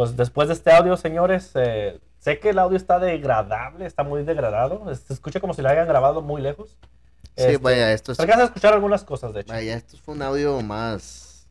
Pues 0.04 0.18
después 0.18 0.50
de 0.50 0.54
este 0.56 0.70
audio, 0.74 0.98
señores, 0.98 1.52
eh, 1.56 1.98
sé 2.20 2.38
que 2.40 2.50
el 2.50 2.60
audio 2.60 2.76
está 2.76 3.00
degradable, 3.00 3.86
está 3.86 4.04
muy 4.04 4.24
degradado. 4.26 4.94
Se 4.96 5.14
escucha 5.14 5.40
como 5.40 5.54
si 5.54 5.62
lo 5.62 5.70
hayan 5.70 5.88
grabado 5.88 6.22
muy 6.22 6.42
lejos. 6.42 6.78
Sí, 7.38 7.44
Este, 7.46 7.58
vaya, 7.58 7.94
esto 7.94 8.12
es. 8.12 8.18
se 8.18 8.22
alcanza 8.22 8.44
a 8.44 8.46
escuchar 8.48 8.74
algunas 8.74 9.06
cosas, 9.06 9.34
de 9.34 9.40
hecho. 9.42 9.54
Vaya, 9.54 9.76
esto 9.76 9.96
fue 10.04 10.14
un 10.16 10.22
audio 10.22 10.60
más. 10.62 11.48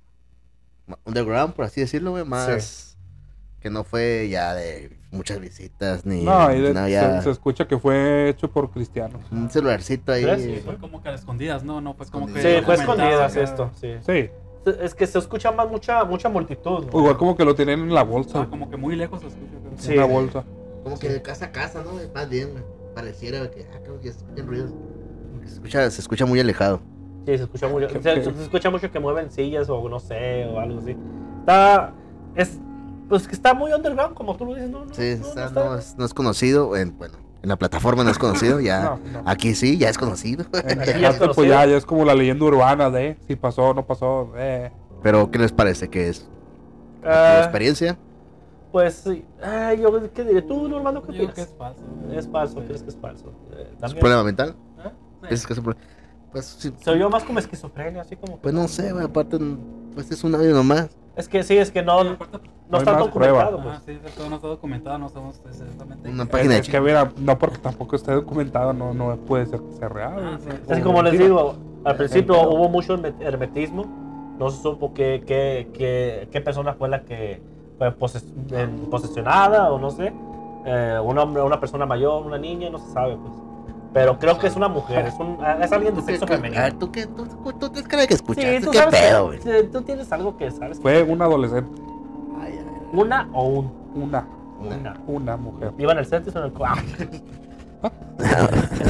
Underground, 1.07 1.55
por 1.55 1.65
así 1.65 1.81
decirlo, 1.81 2.11
güey. 2.11 2.25
Más. 2.25 2.99
Que 3.61 3.71
no 3.71 3.85
fue 3.85 4.29
ya 4.29 4.53
de 4.55 4.99
muchas 5.13 5.41
visitas 5.41 6.05
ni. 6.05 6.23
No, 6.23 6.53
y 6.53 6.61
de- 6.61 6.75
no, 6.75 6.85
se, 6.85 6.91
ya. 6.91 7.23
se 7.23 7.31
escucha 7.31 7.67
que 7.67 7.79
fue 7.79 8.29
hecho 8.29 8.51
por 8.51 8.71
cristianos. 8.71 9.23
Un 9.31 9.49
celularcito 9.49 10.13
ahí. 10.13 10.25
¿Crees? 10.25 10.63
Fue 10.65 10.77
como 10.77 11.03
que 11.03 11.09
a 11.09 11.15
escondidas, 11.15 11.65
¿no? 11.65 11.81
No 11.81 11.95
fue 11.95 12.07
como 12.09 12.27
que. 12.27 12.43
Sí, 12.43 12.63
fue 12.67 12.75
escondidas 12.75 13.33
acá. 13.33 13.43
esto, 13.43 13.71
sí. 13.81 13.95
Sí, 14.01 14.05
se- 14.05 14.33
es 14.67 14.95
que 14.95 15.07
se 15.07 15.19
escucha 15.19 15.51
más 15.53 15.69
mucha, 15.71 16.05
mucha 16.05 16.29
multitud. 16.29 16.85
igual 16.93 17.17
como 17.17 17.37
que 17.37 17.45
lo 17.45 17.55
tienen 17.55 17.81
en 17.81 17.95
la 17.95 18.03
bolsa. 18.05 18.43
Ah, 18.43 18.47
como 18.49 18.71
que 18.71 18.77
muy 18.77 18.97
lejos 18.97 19.21
se 19.21 19.27
escucha. 19.29 19.53
Sí. 19.77 19.93
En 19.93 19.99
una 19.99 20.07
bolsa. 20.07 20.45
Como 20.85 20.99
que 20.99 21.09
de 21.09 21.23
casa 21.23 21.47
a 21.47 21.53
casa, 21.53 21.83
¿no? 21.83 21.93
Más 22.15 22.29
bien. 22.29 22.51
Pareciera 22.95 23.51
que, 23.51 23.67
ah, 23.73 23.79
creo 23.83 24.01
que 24.01 24.09
escuchan 24.09 24.47
ruidos. 24.47 24.71
Se 25.47 25.55
escucha, 25.55 25.91
se 25.91 26.01
escucha 26.01 26.27
muy 26.27 26.39
alejado. 26.41 26.81
Sí, 27.27 27.37
se 27.39 27.45
escucha 27.45 27.69
mucho. 27.69 27.87
¿Qué- 27.89 28.03
se, 28.03 28.13
escucha 28.43 28.71
mucho 28.71 28.91
que 28.91 29.01
mueven 29.01 29.31
sillas 29.31 29.69
o 29.71 29.89
no 29.89 29.99
sé, 30.01 30.47
o 30.47 30.59
algo 30.61 30.79
así. 30.81 30.97
Está. 31.41 31.95
Es. 32.35 32.59
Pues 33.09 33.27
que 33.29 33.35
está 33.35 33.53
muy 33.55 33.73
underground, 33.73 34.15
como 34.15 34.37
tú 34.37 34.45
lo 34.47 34.55
dices, 34.55 34.71
¿no? 34.71 34.85
no 34.85 34.95
Sí, 34.95 35.17
no, 35.21 35.27
está- 35.27 35.47
está- 35.47 35.65
no, 35.65 35.77
es, 35.77 35.97
no 35.99 36.05
es 36.05 36.15
conocido. 36.15 36.77
En, 36.77 36.97
bueno, 36.99 37.15
en 37.43 37.49
la 37.49 37.57
plataforma 37.57 38.05
no 38.05 38.11
es 38.11 38.19
conocido. 38.19 38.61
Ya, 38.61 38.83
No, 38.85 39.01
no. 39.13 39.23
Aquí 39.27 39.55
sí, 39.55 39.77
ya 39.79 39.89
es 39.89 39.99
conocido. 39.99 40.45
En 40.65 40.79
ya 41.01 41.09
es 41.11 41.19
pues 41.35 41.49
ya, 41.49 41.67
ya 41.67 41.77
es 41.77 41.85
como 41.85 42.05
la 42.05 42.15
leyenda 42.15 42.45
urbana 42.45 42.91
de 42.91 43.17
si 43.27 43.37
pasó, 43.37 43.75
no 43.75 43.85
pasó. 43.85 44.33
Eh. 44.37 44.71
Pero, 45.03 45.31
¿qué 45.31 45.39
les 45.39 45.53
parece 45.53 45.89
que 45.89 46.09
es? 46.09 46.21
¿Tu 47.03 47.09
Ah, 47.09 47.41
experiencia? 47.43 47.99
pues 48.71 48.95
sí. 48.95 49.25
Ay, 49.43 49.81
yo, 49.83 50.13
¿qué 50.13 50.25
diré? 50.25 50.41
¿Tú, 50.43 50.67
Normando, 50.69 51.03
qué 51.03 51.13
que 51.35 51.41
es 51.43 51.55
falso. 51.59 51.83
Es 52.15 52.29
falso, 52.29 52.61
Sí. 52.61 52.67
¿crees 52.69 52.83
que 52.83 52.89
es 52.91 52.97
falso? 52.97 53.33
Eh, 53.53 53.69
¿Es 53.73 53.79
también. 53.79 54.01
problema 54.01 54.23
mental? 54.25 54.55
¿Eh? 54.85 54.89
¿Piensas 55.23 55.47
que 55.47 55.53
es 55.53 55.59
un 55.59 55.65
problema? 55.65 55.87
Pues, 56.31 56.47
sí, 56.47 56.73
Se 56.83 56.91
oyó 56.91 57.11
más 57.11 57.25
como 57.25 57.39
esquizofrenia, 57.41 58.01
así 58.03 58.17
como. 58.17 58.37
que- 58.37 58.43
pues 58.43 58.55
no 58.55 58.67
sé, 58.69 58.93
güey. 58.93 59.05
Aparte, 59.05 59.39
pues 59.95 60.11
es 60.11 60.25
un 60.25 60.35
audio 60.35 60.55
nomás. 60.55 60.89
Es 61.17 61.29
que 61.29 61.43
sí, 61.43 61.59
es 61.59 61.71
que 61.71 61.83
no, 61.83 62.03
Sí, 62.03 62.09
no 62.19 62.27
No 62.71 62.79
está 62.79 62.97
documentado. 62.97 63.63
Pues. 63.63 63.79
sí, 63.85 63.99
todo 64.17 64.31
no 64.31 64.37
está 64.37 64.49
documentado, 64.49 64.99
no 64.99 65.09
sabemos 65.11 65.41
exactamente. 65.47 66.09
Una 66.09 66.25
página 66.25 66.55
de 66.55 66.61
Es 66.61 66.69
que 66.69 66.81
mira, 66.81 67.13
no 67.19 67.39
porque 67.39 67.59
tampoco 67.59 67.97
esté 67.97 68.13
documentado, 68.13 68.73
no, 68.73 68.95
no 68.95 69.17
puede 69.17 69.45
ser 69.47 69.61
que 69.61 69.73
sea 69.73 69.89
real. 69.91 70.15
Ah, 70.19 70.39
sí. 70.41 70.49
Así 70.71 70.81
O 70.81 70.85
como 70.85 71.03
les 71.03 71.19
digo, 71.19 71.55
al 71.85 71.97
principio 71.97 72.35
Pero- 72.35 72.51
hubo 72.51 72.69
mucho 72.71 72.97
herme- 72.97 73.15
hermetismo. 73.21 73.85
No 74.39 74.51
se 74.51 74.63
supo 74.63 74.95
qué, 74.95 75.23
qué, 75.27 75.69
qué, 75.75 76.29
qué 76.33 76.41
persona 76.41 76.73
fue 76.75 76.89
la 76.89 77.03
que 77.03 77.43
fue 77.77 77.91
poses- 77.93 78.25
posesionada 78.91 79.71
o 79.73 79.79
no 79.79 79.91
sé. 79.91 80.13
Eh, 80.65 80.99
un 81.05 81.19
hombre, 81.19 81.43
una 81.43 81.61
persona 81.61 81.85
mayor, 81.87 82.25
una 82.25 82.39
niña, 82.39 82.71
no 82.71 82.79
se 82.79 82.91
sabe, 82.93 83.17
pues. 83.17 83.33
Pero 83.93 84.19
creo 84.19 84.39
que 84.39 84.47
es 84.47 84.57
una 84.57 84.69
mujer, 84.69 85.07
es, 85.07 85.15
un, 85.19 85.39
es 85.61 85.71
alguien 85.71 85.95
de 85.95 86.01
¿Tú 86.01 86.07
qué- 86.07 86.13
sexo 86.13 86.27
qué- 86.27 86.37
femenino. 86.37 86.61
a 86.61 86.65
ver, 86.65 86.73
¿tú 86.75 86.91
qué? 86.91 87.07
¿Tú, 87.07 87.27
tú, 87.27 87.53
tú 87.53 87.69
de 87.71 87.83
que 87.85 88.07
Sí, 88.09 88.15
escuchaste? 88.15 88.61
tú 88.63 88.71
¿Qué 88.71 88.79
sabes 88.79 89.01
pedo, 89.01 89.31
que- 89.31 89.39
güey? 89.39 89.61
sí, 89.63 89.69
tú 89.71 89.83
tienes 89.83 90.11
algo 90.13 90.37
que 90.39 90.51
sabes. 90.51 90.81
Fue 90.81 91.03
un 91.03 91.21
adolescente, 91.21 91.71
Ay, 92.41 92.59
Una 92.93 93.29
o 93.35 93.45
un. 93.49 93.73
una, 93.95 94.27
una. 94.61 94.77
Una. 94.77 94.95
una 95.07 95.37
mujer. 95.37 95.73
Iba 95.77 95.93
en 95.93 95.99
el 95.99 96.07
Cetis 96.07 96.35
o 96.35 96.39
en 96.39 96.45
el 96.47 96.53
co- 96.53 96.65
en, 96.67 97.23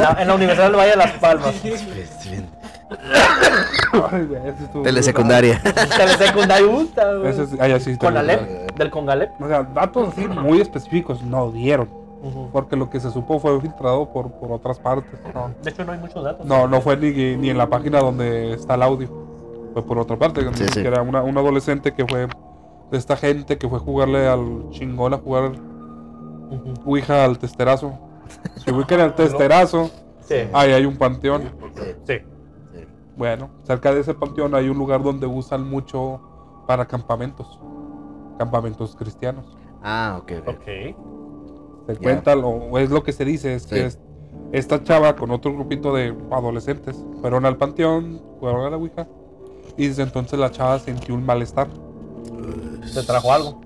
la, 0.00 0.16
en 0.20 0.28
la 0.28 0.34
Universidad 0.34 0.66
del 0.66 0.76
Valle 0.76 0.90
de 0.90 0.96
Las 0.96 1.12
Palmas. 1.12 1.54
Telesecundaria. 4.82 5.60
Telesecundaria 5.62 6.66
güey. 6.66 6.88
Ese 7.30 7.42
es, 7.44 7.52
ay, 7.60 7.96
Con 7.96 8.12
te- 8.14 8.18
Alep, 8.18 8.74
del 8.76 8.90
Congalep. 8.90 9.40
O 9.40 9.48
sea, 9.48 9.62
datos 9.62 10.10
así 10.10 10.26
muy 10.28 10.60
específicos 10.60 11.22
no 11.22 11.50
dieron. 11.50 11.88
Porque 12.52 12.76
lo 12.76 12.88
que 12.88 13.00
se 13.00 13.10
supo 13.10 13.40
fue 13.40 13.60
filtrado 13.60 14.12
por, 14.12 14.30
por 14.32 14.52
otras 14.52 14.78
partes. 14.78 15.18
No, 15.34 15.50
De 15.62 15.70
hecho, 15.70 15.84
no 15.84 15.92
hay 15.92 15.98
muchos 15.98 16.22
datos. 16.22 16.46
no, 16.46 16.68
no 16.68 16.80
fue 16.80 16.96
ni, 16.96 17.36
ni 17.36 17.50
en 17.50 17.58
la 17.58 17.68
página 17.68 17.98
donde 17.98 18.52
está 18.54 18.74
el 18.74 18.82
audio. 18.82 19.08
Fue 19.72 19.82
por 19.84 19.98
otra 19.98 20.16
parte. 20.18 20.42
Sí, 20.54 20.66
sí. 20.68 20.82
Que 20.82 20.88
era 20.88 21.02
una, 21.02 21.22
un 21.22 21.36
adolescente 21.36 21.92
que 21.94 22.06
fue 22.06 22.28
de 22.90 22.98
esta 22.98 23.16
gente 23.16 23.58
que 23.58 23.68
fue 23.68 23.78
a 23.78 23.80
jugarle 23.80 24.28
al 24.28 24.68
chingón 24.70 25.14
a 25.14 25.18
jugar 25.18 25.52
Ujú. 25.52 26.74
Ouija 26.84 27.24
al 27.24 27.38
testerazo. 27.38 27.94
Si 28.56 28.70
ubican 28.70 29.00
al 29.00 29.14
testerazo, 29.16 29.90
Sí. 30.20 30.36
ahí 30.52 30.72
hay 30.72 30.86
un 30.86 30.96
panteón. 30.96 31.42
Sí. 32.06 32.18
Bueno, 33.16 33.50
cerca 33.64 33.92
de 33.92 34.00
ese 34.00 34.14
panteón 34.14 34.54
hay 34.54 34.68
un 34.68 34.78
lugar 34.78 35.02
donde 35.02 35.26
usan 35.26 35.68
mucho 35.68 36.20
para 36.68 36.84
campamentos. 36.86 37.58
Campamentos 38.38 38.94
cristianos. 38.96 39.44
Ah, 39.82 40.18
ok, 40.22 40.32
ok. 40.46 40.96
Se 41.86 41.94
Ya. 41.94 42.00
cuenta, 42.00 42.34
lo- 42.34 42.48
o 42.48 42.78
es 42.78 42.90
lo 42.90 43.02
que 43.02 43.12
se 43.12 43.24
dice, 43.24 43.54
es 43.54 43.62
Sí. 43.64 43.70
que 43.70 43.86
es- 43.86 43.98
esta 44.52 44.82
chava 44.84 45.16
con 45.16 45.30
otro 45.30 45.52
grupito 45.52 45.94
de 45.94 46.14
adolescentes 46.30 47.02
fueron 47.20 47.44
al 47.46 47.56
panteón, 47.56 48.20
jugaron 48.38 48.66
a 48.66 48.70
la 48.70 48.76
Ouija, 48.76 49.06
y 49.76 49.88
desde 49.88 50.02
entonces 50.02 50.38
la 50.38 50.50
chava 50.50 50.78
sintió 50.78 51.14
un 51.14 51.24
malestar. 51.24 51.68
¿Te 52.94 53.02
trajo 53.02 53.32
algo? 53.32 53.60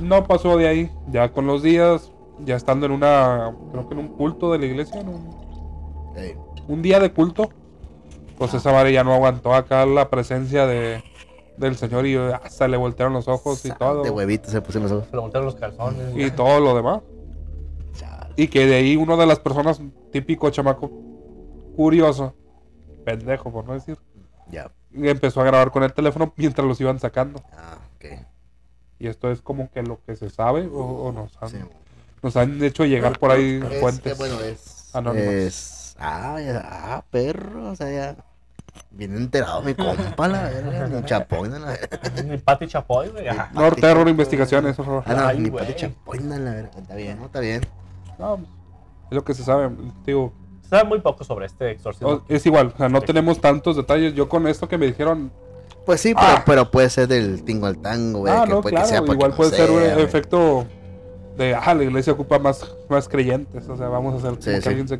No 0.00 0.24
pasó 0.24 0.56
de 0.56 0.66
ahí, 0.68 0.90
ya 1.10 1.30
con 1.30 1.46
los 1.46 1.62
días, 1.62 2.10
ya 2.44 2.56
estando 2.56 2.86
en 2.86 2.92
una, 2.92 3.54
creo 3.70 3.86
que 3.88 3.94
en 3.94 4.00
un 4.00 4.08
culto 4.08 4.50
de 4.52 4.58
la 4.58 4.66
iglesia, 4.66 5.00
en 5.00 5.08
un, 5.08 5.30
un 6.66 6.82
día 6.82 6.98
de 6.98 7.12
culto, 7.12 7.50
pues 8.38 8.54
esa 8.54 8.72
madre 8.72 8.92
ya 8.92 9.04
no 9.04 9.12
aguantó 9.12 9.54
acá 9.54 9.84
la 9.86 10.08
presencia 10.08 10.66
de, 10.66 11.02
del 11.56 11.76
señor 11.76 12.06
y 12.06 12.16
hasta 12.16 12.66
le 12.68 12.76
voltearon 12.76 13.12
los 13.12 13.28
ojos 13.28 13.64
y 13.64 13.70
todo. 13.70 14.02
De 14.02 14.10
huevitos 14.10 14.50
se 14.50 14.60
pusieron 14.60 14.88
los 14.88 14.98
ojos. 14.98 15.08
Se 15.10 15.16
le 15.16 15.22
voltearon 15.22 15.46
los 15.46 15.54
calzones. 15.56 16.16
Y 16.16 16.30
todo 16.30 16.60
lo 16.60 16.74
demás. 16.74 17.00
Y 18.36 18.48
que 18.48 18.66
de 18.66 18.74
ahí 18.74 18.96
una 18.96 19.16
de 19.16 19.26
las 19.26 19.38
personas, 19.38 19.80
típico 20.10 20.50
chamaco 20.50 20.90
curioso, 21.76 22.34
pendejo 23.04 23.52
por 23.52 23.64
no 23.64 23.74
decir, 23.74 23.96
Ya. 24.50 24.70
empezó 24.92 25.40
a 25.40 25.44
grabar 25.44 25.70
con 25.70 25.84
el 25.84 25.92
teléfono 25.92 26.32
mientras 26.36 26.66
los 26.66 26.80
iban 26.80 26.98
sacando. 26.98 27.40
Ah, 27.52 27.78
ok. 27.96 28.06
Y 28.98 29.06
esto 29.06 29.30
es 29.30 29.40
como 29.40 29.70
que 29.70 29.82
lo 29.82 30.00
que 30.04 30.16
se 30.16 30.30
sabe 30.30 30.66
o, 30.66 30.78
o 30.80 31.12
nos, 31.12 31.40
han, 31.40 31.48
Sí. 31.48 31.56
nos 32.22 32.36
han 32.36 32.62
hecho 32.64 32.84
llegar 32.84 33.18
por 33.20 33.30
ahí 33.30 33.60
Es, 33.70 33.80
fuentes. 33.80 34.12
eh, 34.12 34.16
bueno, 34.18 34.40
es. 34.40 34.94
anónimas. 34.94 35.28
Es. 35.32 35.96
Ah, 36.00 36.40
ya- 36.44 36.62
ah, 36.96 37.04
perro. 37.10 37.70
O 37.70 37.76
sea, 37.76 37.90
ya. 37.92 38.16
Bien 38.90 39.14
enterado 39.16 39.60
mi 39.62 39.74
compa, 39.74 40.28
la 40.28 40.42
verga. 40.44 40.86
Ni 40.88 41.02
chapoina, 41.04 41.58
la 41.58 41.66
verga. 41.72 42.22
Ni 42.24 42.36
Pati 42.38 42.66
Chapoy, 42.68 43.08
güey. 43.08 43.26
No, 43.52 43.70
terror 43.72 44.08
investigaciones, 44.08 44.78
horror. 44.78 45.02
Ah, 45.06 45.14
no, 45.14 45.26
Ay, 45.26 45.38
ni 45.38 45.48
güey. 45.48 45.64
pati 45.66 45.74
chapoina, 45.80 46.38
la 46.38 46.50
verga. 46.52 46.70
Está 46.78 46.94
bien, 46.94 47.18
no, 47.18 47.26
está 47.26 47.40
bien. 47.40 47.62
No, 48.18 48.34
es 49.10 49.14
lo 49.14 49.24
que 49.24 49.34
se 49.34 49.42
sabe. 49.42 49.70
Digo, 50.06 50.32
Se 50.62 50.68
sabe 50.70 50.84
muy 50.84 51.00
poco 51.00 51.24
sobre 51.24 51.46
este 51.46 51.72
exorcismo. 51.72 52.08
o- 52.08 52.24
es 52.28 52.46
igual, 52.46 52.72
o 52.74 52.78
sea, 52.78 52.88
no 52.88 53.00
tenemos 53.00 53.40
tantos 53.40 53.76
detalles. 53.76 54.14
Yo 54.14 54.28
con 54.28 54.46
esto 54.46 54.68
que 54.68 54.78
me 54.78 54.86
dijeron, 54.86 55.30
Pues 55.84 56.00
sí, 56.00 56.14
pero, 56.14 56.26
Ah. 56.26 56.42
pero 56.46 56.70
puede 56.70 56.88
ser 56.88 57.08
del 57.08 57.42
tingo 57.44 57.66
al 57.66 57.76
tango, 57.78 58.20
güey. 58.20 58.32
ah, 58.32 58.44
que 58.44 58.50
no, 58.50 58.62
puede 58.62 58.72
claro, 58.74 58.86
que 58.86 58.90
sea 58.90 59.00
porque 59.00 59.12
igual 59.16 59.30
no 59.32 59.36
puede 59.36 59.50
ser 59.50 59.70
un 59.70 59.80
sea, 59.82 59.92
güey. 59.94 60.04
efecto 60.06 60.66
de, 61.36 61.54
ah, 61.54 61.74
la 61.74 61.82
iglesia 61.84 62.12
ocupa 62.14 62.38
más, 62.38 62.74
más 62.88 63.06
creyentes, 63.06 63.68
o 63.68 63.76
sea, 63.76 63.88
vamos 63.88 64.14
a 64.14 64.16
hacer 64.16 64.30
como 64.30 64.40
Sí, 64.42 64.50
que 64.50 64.60
sí. 64.62 64.68
alguien 64.70 64.88
se. 64.88 64.98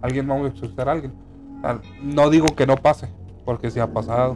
Alguien 0.00 0.28
vamos 0.28 0.44
a 0.46 0.48
exorcizar 0.54 0.88
a 0.88 0.92
alguien. 0.92 1.12
Sea, 1.60 1.80
no 2.02 2.30
digo 2.30 2.46
que 2.56 2.66
no 2.66 2.76
pase, 2.76 3.08
porque 3.44 3.70
sí 3.70 3.80
ha 3.80 3.92
pasado. 3.92 4.34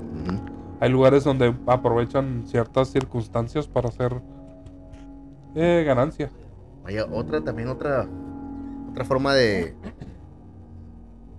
Hay 0.80 0.90
lugares 0.90 1.24
donde 1.24 1.54
aprovechan 1.66 2.44
ciertas 2.46 2.88
circunstancias 2.88 3.68
para 3.68 3.88
hacer 3.88 4.20
eh, 5.54 5.84
ganancia. 5.86 6.30
Oye, 6.84 7.02
otra, 7.02 7.40
también 7.40 7.68
otra. 7.68 8.08
Otra 8.90 9.04
forma 9.04 9.34
de. 9.34 9.74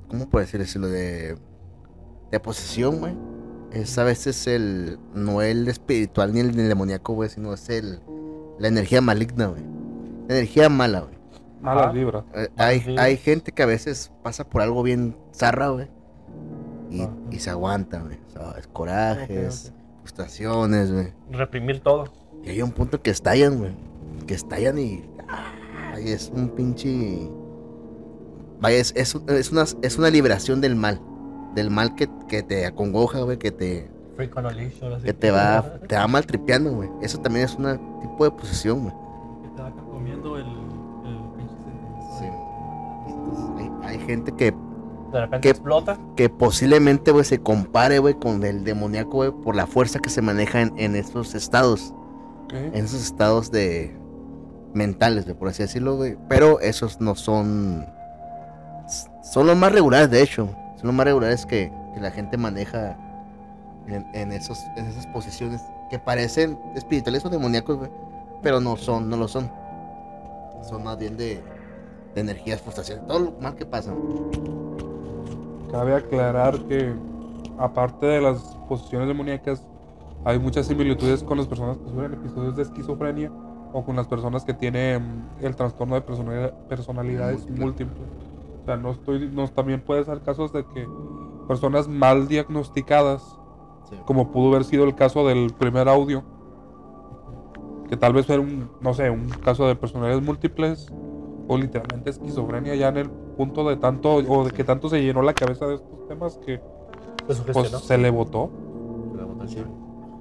¿Cómo 0.08 0.30
puedo 0.30 0.46
decir 0.46 0.60
decirlo? 0.60 0.88
De. 0.88 1.38
De 2.32 2.40
posesión, 2.40 3.00
güey. 3.00 3.16
Es 3.72 3.98
a 3.98 4.04
veces 4.04 4.48
el. 4.48 5.00
No 5.14 5.42
el 5.42 5.68
espiritual 5.68 6.34
ni 6.34 6.40
el, 6.40 6.56
ni 6.56 6.62
el 6.62 6.70
demoníaco, 6.70 7.14
güey, 7.14 7.30
sino 7.30 7.54
es 7.54 7.70
el. 7.70 8.00
La 8.60 8.68
energía 8.68 9.02
maligna, 9.02 9.48
güey. 9.48 9.64
La 10.28 10.36
energía 10.36 10.70
mala, 10.70 11.02
güey. 11.02 11.16
Malas 11.64 11.86
Ajá. 11.86 11.92
vibras. 11.94 12.24
Eh, 12.36 12.50
hay, 12.58 13.18
gente 13.18 13.52
que 13.54 13.64
a 13.64 13.66
veces 13.66 14.12
pasa 14.22 14.44
por 14.48 14.62
algo 14.62 14.84
bien 14.84 15.16
zarra, 15.34 15.70
güey. 15.70 15.88
Y, 16.92 17.08
y 17.32 17.40
se 17.40 17.50
aguanta, 17.50 18.02
güey. 18.02 18.20
¿Sabes? 18.34 18.68
Corajes, 18.68 19.74
frustraciones, 20.02 20.92
güey. 20.92 21.14
Reprimir 21.32 21.80
todo. 21.80 22.12
Y 22.44 22.50
hay 22.50 22.62
un 22.62 22.72
punto 22.72 23.02
que 23.02 23.10
estallan, 23.10 23.58
güey. 23.58 23.72
Que 24.28 24.34
estallan 24.34 24.78
y. 24.78 25.04
Ay, 25.94 26.10
es 26.12 26.32
un 26.36 26.50
pinche. 26.50 27.30
Vaya, 28.60 28.78
es, 28.78 28.94
es, 28.96 29.16
un- 29.16 29.30
es 29.30 29.52
una, 29.52 29.64
es 29.82 29.98
una 29.98 30.10
liberación 30.10 30.60
del 30.62 30.76
mal. 30.76 31.00
Del 31.56 31.70
mal 31.70 31.96
que, 31.96 32.10
que 32.28 32.44
te 32.44 32.66
acongoja, 32.66 33.22
güey. 33.22 33.38
Que 33.38 33.52
te, 33.52 33.90
que 35.04 35.14
te 35.14 35.32
va, 35.32 35.80
te 35.88 35.96
va 35.96 36.08
maltripeando, 36.08 36.72
güey. 36.74 36.90
Eso 37.02 37.20
también 37.20 37.46
es 37.46 37.56
un 37.56 38.00
tipo 38.02 38.26
de 38.26 38.32
posesión, 38.32 38.82
güey. 38.84 38.94
Que 39.44 39.50
te 39.56 39.62
va 39.62 39.72
comiendo 39.72 40.33
hay, 43.84 44.00
gente 44.00 44.32
que, 44.34 44.54
De 45.12 45.22
repente 45.22 45.42
¿Qué? 45.42 45.50
explota. 45.50 45.98
que 46.16 46.30
posiblemente, 46.30 47.12
güey, 47.12 47.26
se 47.26 47.40
compare, 47.40 48.00
güey, 48.00 48.16
con 48.16 48.44
el 48.44 48.64
demoníaco, 48.64 49.12
güey, 49.12 49.32
por 49.32 49.56
la 49.56 49.68
fuerza 49.68 50.00
que 50.00 50.10
se 50.10 50.22
maneja 50.22 50.62
en, 50.62 50.74
en 50.78 50.96
estos 50.96 51.36
estados. 51.36 51.94
En 52.52 52.86
esos 52.86 53.02
estados 53.02 53.50
de 53.50 53.98
mentales, 54.74 55.26
güey, 55.26 55.36
por 55.36 55.48
así 55.48 55.64
decirlo, 55.64 55.96
güey. 55.96 56.18
Pero 56.30 56.60
esos 56.60 57.02
no 57.02 57.16
son. 57.16 57.86
Son 59.24 59.48
los 59.48 59.58
más 59.58 59.72
regulares, 59.72 60.12
de 60.12 60.22
hecho. 60.22 60.48
Son 60.78 60.88
los 60.88 60.94
más 60.94 61.06
regulares 61.06 61.48
que, 61.48 61.72
que 61.96 62.00
la 62.00 62.12
gente 62.12 62.38
maneja 62.38 62.96
en, 63.88 64.06
en 64.14 64.32
esos, 64.32 64.60
en 64.76 64.86
esas 64.86 65.08
posiciones 65.08 65.62
que 65.90 65.98
parecen 65.98 66.60
espirituales 66.76 67.26
o 67.26 67.30
demoníacos, 67.30 67.78
güey. 67.78 67.92
Pero 68.44 68.60
no 68.60 68.78
son, 68.78 69.10
no 69.10 69.18
lo 69.18 69.28
son. 69.28 69.50
Son 70.62 70.84
más 70.84 70.98
bien 70.98 71.18
de, 71.18 71.42
de 72.16 72.22
energías, 72.22 72.62
frustraciones, 72.62 73.06
todo 73.08 73.20
lo 73.20 73.32
mal 73.42 73.56
que 73.56 73.66
pasa. 73.66 73.94
Cabe 75.72 75.96
aclarar 75.96 76.60
que 76.66 76.94
aparte 77.58 78.06
de 78.06 78.22
las 78.22 78.40
posesiones 78.70 79.08
demoníacas 79.08 79.66
hay 80.26 80.40
muchas 80.40 80.68
similitudes 80.68 81.24
con 81.24 81.38
las 81.38 81.48
personas 81.48 81.78
que 81.78 81.90
sufren 81.90 82.14
episodios 82.14 82.56
de 82.56 82.64
esquizofrenia 82.64 83.32
o 83.74 83.84
con 83.84 83.96
las 83.96 84.08
personas 84.08 84.46
que 84.46 84.54
tienen 84.54 85.28
el 85.42 85.56
trastorno 85.56 85.96
de 85.96 86.02
personalidad- 86.02 86.54
personalidades 86.70 87.40
Múltiple. 87.50 87.66
múltiples. 87.66 88.08
O 88.62 88.66
sea, 88.66 88.78
no 88.78 88.92
estoy, 88.92 89.30
no, 89.34 89.48
también 89.50 89.82
puede 89.82 90.06
ser 90.06 90.22
casos 90.22 90.54
de 90.54 90.64
que 90.66 90.88
personas 91.48 91.88
mal 91.88 92.28
diagnosticadas, 92.28 93.22
Sí. 93.90 93.98
como 94.06 94.32
pudo 94.32 94.50
haber 94.50 94.64
sido 94.64 94.86
el 94.86 94.96
caso 94.96 95.28
del 95.28 95.52
primer 95.58 95.90
audio, 95.90 96.24
que 97.90 97.98
tal 97.98 98.14
vez 98.14 98.30
era 98.30 98.40
un, 98.40 98.70
no 98.80 98.94
sé, 98.94 99.10
un 99.10 99.28
caso 99.44 99.68
de 99.68 99.76
personalidades 99.76 100.24
múltiples 100.24 100.88
o 101.48 101.58
literalmente 101.58 102.10
esquizofrenia 102.10 102.76
ya 102.76 102.88
en 102.90 102.98
el 102.98 103.10
punto 103.10 103.68
de 103.68 103.76
tanto 103.78 104.16
o 104.16 104.46
de 104.46 104.52
que 104.52 104.64
tanto 104.64 104.90
se 104.90 105.02
llenó 105.02 105.22
la 105.22 105.34
cabeza 105.34 105.66
de 105.68 105.76
estos 105.76 106.08
temas 106.08 106.38
que 106.46 106.58
Se 106.58 106.62
pues 107.26 107.38
sugestionó. 107.38 107.80
se 107.80 107.98
le 107.98 108.10
votó. 108.10 108.48
Votación. 108.48 109.72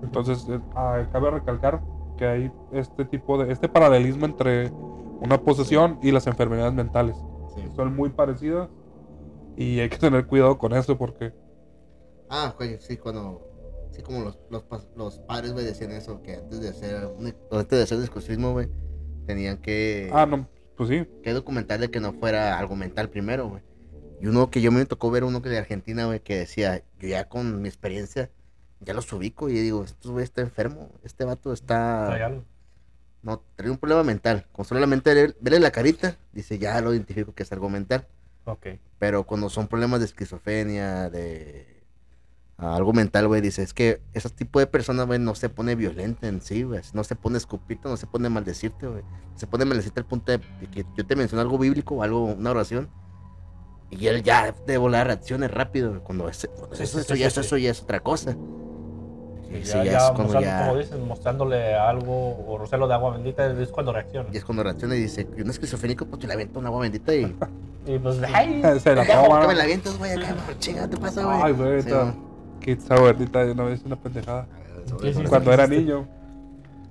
Entonces, 0.03 0.47
eh, 0.49 0.61
ah, 0.75 1.07
cabe 1.13 1.31
recalcar 1.31 1.81
que 2.17 2.27
hay 2.27 2.53
este 2.73 3.05
tipo 3.05 3.43
de, 3.43 3.53
este 3.53 3.69
paralelismo 3.69 4.27
entre 4.27 4.71
una 5.21 5.41
posesión 5.41 5.99
y 6.03 6.11
las 6.11 6.27
enfermedades 6.27 6.73
mentales. 6.75 7.17
Sí. 7.55 7.63
Son 7.77 7.95
muy 7.95 8.09
parecidas 8.11 8.69
y 9.57 9.79
hay 9.81 9.89
que 9.89 9.99
tener 9.99 10.27
cuidado 10.27 10.59
con 10.59 10.73
eso 10.73 10.97
porque 10.99 11.33
Ah, 12.29 12.55
güey, 12.57 12.79
sí, 12.81 12.97
cuando. 12.97 13.43
Sí, 13.91 14.01
como 14.03 14.21
los, 14.23 14.39
los, 14.49 14.65
los 14.97 15.19
padres, 15.21 15.53
güey, 15.53 15.67
decían 15.67 15.91
eso, 15.91 16.23
que 16.23 16.37
antes 16.37 16.63
de 16.63 16.71
hacer, 16.71 17.05
un- 17.07 17.35
antes 17.51 17.79
de 17.79 17.83
hacer 17.83 18.01
discusionismo, 18.01 18.53
güey, 18.53 18.69
tenían 19.27 19.59
que, 19.59 20.11
Ah, 20.15 20.25
no, 20.25 20.47
pues 20.77 20.89
sí. 20.89 21.07
que 21.23 21.33
documentarle 21.33 21.91
que 21.91 22.01
no 22.01 22.13
fuera 22.13 22.59
algo 22.59 22.77
mental 22.77 23.09
primero, 23.11 23.49
güey. 23.49 23.63
Y 24.21 24.27
uno 24.27 24.51
que 24.51 24.61
yo 24.61 24.71
me 24.71 24.85
tocó 24.87 25.11
ver, 25.11 25.25
uno 25.25 25.43
que 25.43 25.49
de 25.49 25.59
Argentina, 25.59 26.07
güey, 26.07 26.21
que 26.21 26.37
decía, 26.39 26.83
yo 27.01 27.09
ya 27.09 27.29
con 27.29 27.61
mi 27.61 27.69
experiencia, 27.69 28.31
ya 28.81 28.95
los 28.95 29.13
ubico 29.13 29.49
y 29.49 29.55
digo, 29.55 29.85
este 29.85 30.09
güey 30.09 30.25
está 30.25 30.43
enfermo, 30.43 30.91
este 31.03 31.25
vato 31.25 31.53
está... 31.53 32.09
No, 33.23 33.43
trae 33.57 33.71
un 33.71 33.79
problema 33.79 34.03
mental. 34.03 34.47
Con 34.53 34.65
solamente 34.65 35.15
ver- 35.15 35.37
verle 35.41 35.61
la 35.61 35.71
carita, 35.71 36.17
dice, 36.33 36.59
ya 36.59 36.81
lo 36.81 36.93
identifico 36.93 37.35
que 37.35 37.45
es 37.45 37.53
algo 37.53 37.69
mental. 37.69 38.07
Ok. 38.45 38.67
Pero 38.99 39.25
cuando 39.25 39.49
son 39.49 39.69
problemas 39.69 40.01
de 40.01 40.07
esquizofrenia, 40.07 41.09
de 41.11 41.72
algo 42.63 42.93
mental, 42.93 43.27
güey, 43.29 43.41
dice, 43.41 43.63
es 43.63 43.75
que 43.75 44.01
ese 44.13 44.29
tipo 44.31 44.59
de 44.61 44.67
personas, 44.67 45.07
güey, 45.07 45.19
no 45.19 45.35
se 45.35 45.49
pone 45.49 45.75
violenta 45.75 46.29
en 46.29 46.41
sí, 46.41 46.63
güey. 46.63 46.81
No 46.93 47.03
se 47.05 47.17
pone 47.17 47.39
escupirte, 47.39 47.89
no 47.89 47.97
se 47.97 48.07
pone 48.07 48.27
a 48.29 48.31
maldecirte, 48.31 48.87
güey. 48.87 49.03
Se 49.37 49.47
pone 49.47 49.65
maldecirte 49.65 50.01
al 50.01 50.07
punto 50.07 50.33
de 50.33 50.41
que 50.71 50.85
yo 50.97 51.07
te 51.07 51.17
menciono 51.17 51.43
algo 51.43 51.59
bíblico, 51.59 52.03
algo, 52.03 52.25
una 52.25 52.51
oración. 52.51 52.89
Y 53.91 54.07
él 54.07 54.23
ya 54.23 54.55
de 54.67 54.79
volar 54.79 55.07
reacciones 55.07 55.51
rápido, 55.51 55.91
güey, 55.91 56.01
Cuando, 56.03 56.33
Sí, 56.33 56.47
eso, 56.47 56.69
sí, 56.73 56.83
eso 56.83 57.15
sí, 57.15 57.19
ya, 57.21 57.31
sí, 57.31 57.41
eso 57.41 57.57
ya 57.59 57.71
es 57.71 57.83
otra 57.83 58.01
cosa. 58.01 58.33
Sí, 59.49 59.57
Ese 59.57 59.79
ya, 59.79 59.85
ya 59.85 59.93
ya 59.93 59.99
es 59.99 60.05
cuando 60.13 60.23
mostrando, 60.25 60.41
ya- 60.49 60.67
como 60.69 60.79
dicen, 60.79 61.09
mostrándole 61.09 61.75
algo 61.75 62.47
o 62.47 62.57
rocelo 62.59 62.89
de 62.89 62.95
agua 62.95 63.11
bendita 63.13 63.47
es 63.53 63.69
cuando 63.69 63.93
reacciona. 63.93 64.31
Y 64.33 64.37
es 64.39 64.45
cuando 64.45 64.63
reacciona 64.63 64.95
y 64.97 65.01
dice, 65.01 65.29
y 65.37 65.43
un 65.43 65.51
esquizofrénico, 65.51 66.07
pues 66.07 66.21
te 66.21 66.27
le 66.27 66.33
avienta 66.35 66.59
un 66.59 66.67
agua 66.67 66.81
bendita 66.83 67.15
y... 67.15 67.37
Y 67.85 67.99
pues, 67.99 68.17
¡ay! 68.33 68.63
Se 68.81 68.95
la 68.95 69.05
toma. 69.05 69.27
¿por 69.29 69.41
qué 69.41 69.47
me 69.49 69.55
la 69.57 69.65
avientas, 69.65 69.99
güey? 69.99 70.13
Acá, 70.13 70.37
chinga, 70.61 70.89
¿te 70.89 70.97
pasa, 70.97 71.25
güey? 71.25 71.39
Ay, 71.43 71.53
güey, 71.53 71.83
Sí, 71.83 71.89
esta- 71.89 72.03
güey. 72.05 72.32
Que 72.63 72.73
esa 72.73 72.97
gordita 72.99 73.45
de 73.45 73.53
una 73.53 73.65
vez 73.65 73.83
una 73.85 73.97
pendejada. 73.97 74.47
¿Qué 75.01 75.09
hiciste? 75.11 75.29
Cuando 75.29 75.53
era 75.53 75.67
niño. 75.67 76.07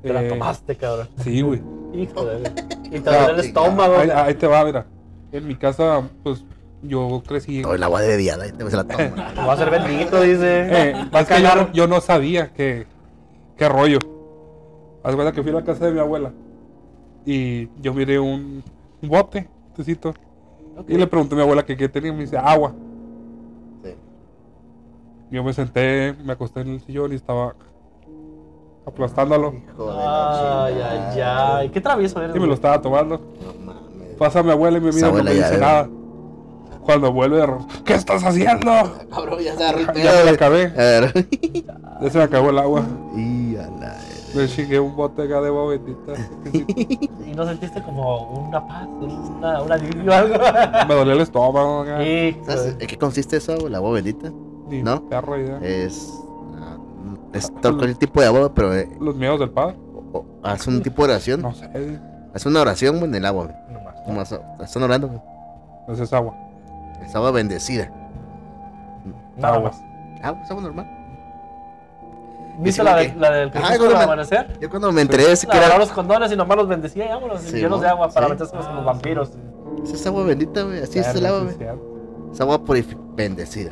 Te 0.01 0.11
la 0.13 0.23
eh, 0.23 0.29
tomaste, 0.29 0.75
cabrón. 0.75 1.07
Sí, 1.17 1.41
güey. 1.41 1.61
Hijo 1.93 2.25
de. 2.25 2.51
Y 2.91 2.99
te 2.99 3.09
Ah, 3.09 3.19
duele 3.23 3.33
el 3.35 3.41
sí, 3.41 3.47
estómago. 3.47 3.95
Ahí, 3.97 4.09
ahí 4.09 4.33
te 4.33 4.47
va, 4.47 4.65
mira. 4.65 4.85
En 5.31 5.47
mi 5.47 5.55
casa, 5.55 6.01
pues 6.23 6.43
yo 6.81 7.23
crecí. 7.25 7.61
Todo 7.61 7.73
el 7.75 7.83
agua 7.83 8.01
de 8.01 8.09
bebida, 8.09 8.35
ahí 8.41 8.51
te 8.51 8.69
se 8.69 8.75
la 8.75 8.83
toma. 8.83 9.33
Va 9.47 9.53
a 9.53 9.57
ser 9.57 9.69
bendito, 9.69 10.21
dice. 10.21 10.89
Eh, 10.89 10.93
Va 11.13 11.19
a 11.19 11.21
es 11.21 11.27
que 11.29 11.41
yo, 11.41 11.55
no- 11.55 11.71
yo 11.71 11.87
no 11.87 12.01
sabía 12.01 12.51
que, 12.51 12.85
qué 13.55 13.69
rollo. 13.69 13.99
Haz 15.03 15.15
cuenta 15.15 15.31
que 15.31 15.41
fui 15.41 15.51
a 15.51 15.55
la 15.55 15.63
casa 15.63 15.85
de 15.85 15.93
mi 15.93 15.99
abuela 15.99 16.31
y 17.25 17.69
yo 17.81 17.93
miré 17.93 18.19
un, 18.19 18.61
un 19.01 19.09
bote, 19.09 19.47
tecito, 19.75 20.13
y 20.87 20.95
le 20.97 21.07
pregunté 21.07 21.35
a 21.35 21.37
mi 21.37 21.43
abuela 21.43 21.63
que 21.65 21.77
qué 21.77 21.87
tenía 21.87 22.09
y 22.11 22.13
me 22.13 22.21
dice 22.21 22.37
agua. 22.37 22.73
Sí. 25.31 25.35
Yo 25.35 25.43
me 25.43 25.53
senté, 25.53 26.13
me 26.23 26.33
acosté 26.33 26.61
en 26.61 26.67
el 26.69 26.81
sillón 26.81 27.13
y 27.13 27.15
estaba 27.15 27.55
aplastándolo 28.85 29.53
Hijo 29.53 29.87
de 29.87 29.93
la 29.97 30.65
Ay, 30.65 30.73
chingada. 30.73 31.57
ay, 31.57 31.61
ay. 31.65 31.69
Qué 31.69 31.81
travieso 31.81 32.21
eres. 32.21 32.35
y 32.35 32.39
me 32.39 32.47
lo 32.47 32.53
estaba 32.53 32.81
tomando. 32.81 33.17
No 33.17 33.65
mames. 33.73 34.15
Pasa 34.17 34.43
mi 34.43 34.51
abuela 34.51 34.77
y 34.77 34.81
me 34.81 34.89
Esa 34.89 34.95
mira 34.97 35.07
no 35.07 35.13
abuela 35.13 35.31
me 35.31 35.37
ya 35.37 35.43
dice 35.45 35.57
era. 35.57 35.67
nada. 35.67 35.89
Cuando 36.83 37.11
vuelve, 37.13 37.47
¿qué 37.85 37.93
estás 37.93 38.23
haciendo? 38.23 38.71
Cabrón, 39.11 39.39
ya 39.39 39.55
se 39.55 39.63
agarró 39.63 39.79
el 39.79 39.85
Ya 40.03 40.11
me 40.13 40.23
la 40.25 40.31
acabé, 40.31 40.63
A 40.65 40.77
ver. 40.77 41.27
ya 42.01 42.09
se 42.09 42.17
me 42.17 42.23
acabó 42.23 42.49
el 42.49 42.57
agua. 42.57 42.83
Y 43.15 43.55
a 43.55 43.67
la... 43.67 43.97
Me 44.33 44.47
chingué 44.47 44.79
un 44.79 44.95
bote 44.95 45.21
acá 45.23 45.41
de 45.41 45.49
bobetita. 45.51 46.13
Y 47.31 47.33
no 47.35 47.45
sentiste 47.45 47.81
como 47.83 48.47
una 48.47 48.67
paz, 48.67 48.87
una, 48.99 49.61
un 49.61 49.71
alivio 49.71 50.11
o 50.11 50.13
algo. 50.13 50.35
Me 50.87 50.95
dolía 50.95 51.13
el 51.13 51.21
estómago. 51.21 51.81
acá. 51.81 52.03
Hijo 52.03 52.43
¿Sabes 52.45 52.77
de- 52.77 52.83
en 52.83 52.89
qué 52.89 52.97
consiste 52.97 53.37
eso, 53.37 53.55
güey? 53.57 53.71
La 53.71 53.77
agua 53.77 53.91
bendita? 53.91 54.31
Ni 54.71 54.81
¿No? 54.83 55.03
idea. 55.37 55.59
Es... 55.61 56.11
ah, 56.59 56.77
Es 57.33 57.51
tal 57.61 57.75
cual 57.77 57.89
el 57.89 57.97
tipo 57.97 58.21
de 58.21 58.27
agua, 58.27 58.51
pero 58.53 58.73
eh, 58.75 58.89
Los 58.99 59.15
miedos 59.15 59.39
del 59.39 59.49
padre. 59.51 59.75
o- 59.93 60.17
o- 60.19 60.25
hace 60.43 60.69
un 60.69 60.81
tipo 60.81 61.05
de 61.05 61.11
oración. 61.13 61.41
No 61.41 61.53
sé. 61.53 61.69
Hace 62.33 62.47
una 62.49 62.61
oración, 62.61 62.97
güey, 62.99 63.09
en 63.09 63.15
el 63.15 63.25
agua, 63.25 63.45
güey. 63.45 63.55
Nomás. 64.07 64.31
Nomás, 64.31 64.39
están 64.63 64.83
orando, 64.83 65.07
güey. 65.09 65.21
No 65.87 65.93
es 65.93 66.13
agua. 66.13 66.33
Es 67.05 67.13
agua 67.15 67.31
bendecida. 67.31 67.91
Agua. 69.41 69.71
Agua, 70.23 70.41
es 70.43 70.51
agua 70.51 70.63
normal. 70.63 70.97
¿Viste 72.59 72.81
Sí, 72.81 72.85
la, 72.85 72.95
de, 72.97 73.15
la 73.15 73.31
del 73.31 73.49
Ajá, 73.49 73.59
Crepúsculo 73.69 73.97
me- 73.97 74.03
amanecer? 74.03 74.59
Yo 74.59 74.69
cuando 74.69 74.91
me 74.91 75.01
enteré 75.01 75.23
de 75.25 75.31
ese 75.31 75.47
que 75.47 75.57
era... 75.57 75.77
los 75.77 75.89
condones 75.91 76.31
y 76.31 76.35
nomás 76.35 76.57
los 76.57 76.67
bendecía 76.67 77.05
y 77.05 77.09
vámonos, 77.09 77.41
Sí, 77.41 77.55
llenos 77.55 77.71
¿no? 77.79 77.83
de 77.83 77.87
agua 77.89 78.09
para 78.09 78.27
Sí. 78.27 78.31
metérselos 78.33 78.65
como 78.67 78.83
vampiros. 78.83 79.31
Esa 79.83 79.95
es 79.95 80.05
agua 80.07 80.23
bendita, 80.25 80.61
güey. 80.63 80.83
Así 80.83 80.99
es 80.99 81.07
el 81.15 81.25
agua, 81.25 81.43
güey. 81.43 81.55
Es 82.31 82.39
agua 82.41 82.59
purifi- 82.59 82.97
bendecida. 83.15 83.71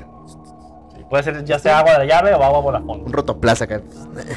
Puede 1.09 1.23
ser 1.23 1.43
ya 1.43 1.57
sea 1.57 1.79
agua 1.79 1.93
de 1.93 1.97
la 1.99 2.05
llave 2.05 2.33
o 2.33 2.43
agua 2.43 2.59
Vodafone. 2.61 3.03
Un 3.03 3.11
rotoplaza 3.11 3.63
acá. 3.65 3.81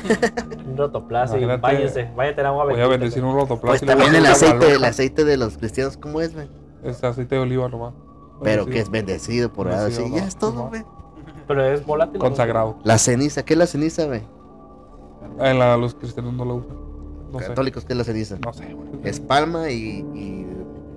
Un 0.66 0.76
rotoplaza 0.76 1.38
y 1.38 1.44
váyase, 1.44 2.10
váyate 2.16 2.40
en 2.40 2.46
agua 2.46 2.64
Voy 2.64 2.80
a 2.80 2.86
bendecir 2.86 3.22
un 3.22 3.34
rotoplas. 3.34 3.78
Pues 3.80 3.86
también 3.86 4.14
el 4.14 4.24
aceite, 4.26 4.72
el 4.74 4.84
aceite 4.84 5.24
de 5.24 5.36
los 5.36 5.58
cristianos, 5.58 5.96
¿cómo 5.98 6.20
es, 6.20 6.32
güey? 6.34 6.48
Es 6.82 7.04
aceite 7.04 7.34
de 7.34 7.40
oliva 7.42 7.68
nomás. 7.68 7.92
Pero 8.42 8.64
Sí, 8.64 8.70
que 8.70 8.78
es 8.80 8.90
bendecido 8.90 9.52
por 9.52 9.68
ahí. 9.68 9.74
Bendecido, 9.76 10.06
Sí, 10.08 10.14
ya 10.14 10.26
es 10.26 10.36
todo, 10.36 10.68
güey. 10.68 10.82
Pero 11.46 11.64
es 11.64 11.84
volátil. 11.84 12.18
Consagrado. 12.18 12.78
La 12.84 12.96
ceniza, 12.98 13.44
¿qué 13.44 13.52
es 13.54 13.58
la 13.58 13.66
ceniza, 13.66 14.06
güey? 14.06 14.22
En 15.40 15.58
la, 15.58 15.76
los 15.76 15.94
cristianos 15.94 16.32
no 16.32 16.44
lo 16.44 16.54
usan. 16.56 16.76
No 17.32 17.38
sé. 17.38 17.46
Católicos, 17.48 17.84
¿qué 17.84 17.92
es 17.92 17.98
la 17.98 18.04
ceniza? 18.04 18.36
No 18.44 18.52
sé, 18.52 18.72
güey. 18.72 18.88
Es 19.04 19.20
palma 19.20 19.70
y, 19.70 20.06
y 20.14 20.46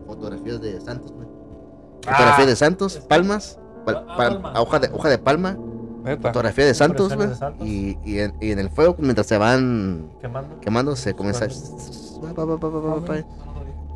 fotografías 0.07 0.61
de 0.61 0.80
santos, 0.81 1.11
güey. 1.11 1.27
Ah, 2.07 2.11
Fotografía 2.14 2.45
de 2.45 2.56
santos, 2.56 2.95
es- 2.97 3.03
palmas, 3.06 3.60
pal- 3.86 4.06
Ah, 4.07 4.16
pal- 4.18 4.41
palma. 4.41 4.60
hoja, 4.62 4.80
de, 4.80 4.90
hoja 4.94 5.10
de 5.10 5.18
palma, 5.18 5.57
Neta. 6.03 6.30
fotografía 6.30 6.66
de 6.66 6.74
santos, 6.74 7.14
güey. 7.16 7.30
Y, 7.62 7.98
y, 8.03 8.20
en, 8.20 8.34
y 8.41 8.52
en 8.52 8.60
el 8.60 8.70
fuego, 8.70 8.95
mientras 8.99 9.28
se 9.28 9.38
van 9.38 10.10
Quemando. 10.22 10.60
quemando, 10.60 10.95
se 10.95 11.14
comienza. 11.14 11.48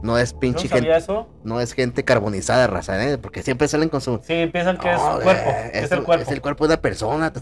No 0.01 0.17
es 0.17 0.33
no 0.33 0.39
pinche 0.39 0.67
sabía 0.67 0.83
gente, 0.93 0.97
eso. 0.97 1.27
no 1.43 1.59
es 1.59 1.73
gente 1.73 2.03
carbonizada, 2.05 2.67
raza, 2.67 3.03
¿eh? 3.05 3.17
Porque 3.17 3.43
siempre 3.43 3.67
salen 3.67 3.89
con 3.89 3.99
su. 4.01 4.19
Sí, 4.23 4.47
piensan 4.51 4.77
que 4.77 4.91
es 4.91 4.97
No, 4.97 5.17
el 5.17 5.23
cuerpo. 5.23 5.49
Es 5.73 5.91
el 5.91 6.03
cuerpo. 6.03 6.23
Es 6.23 6.31
el 6.31 6.41
cuerpo 6.41 6.63
de 6.67 6.73
una 6.73 6.81
persona. 6.81 7.33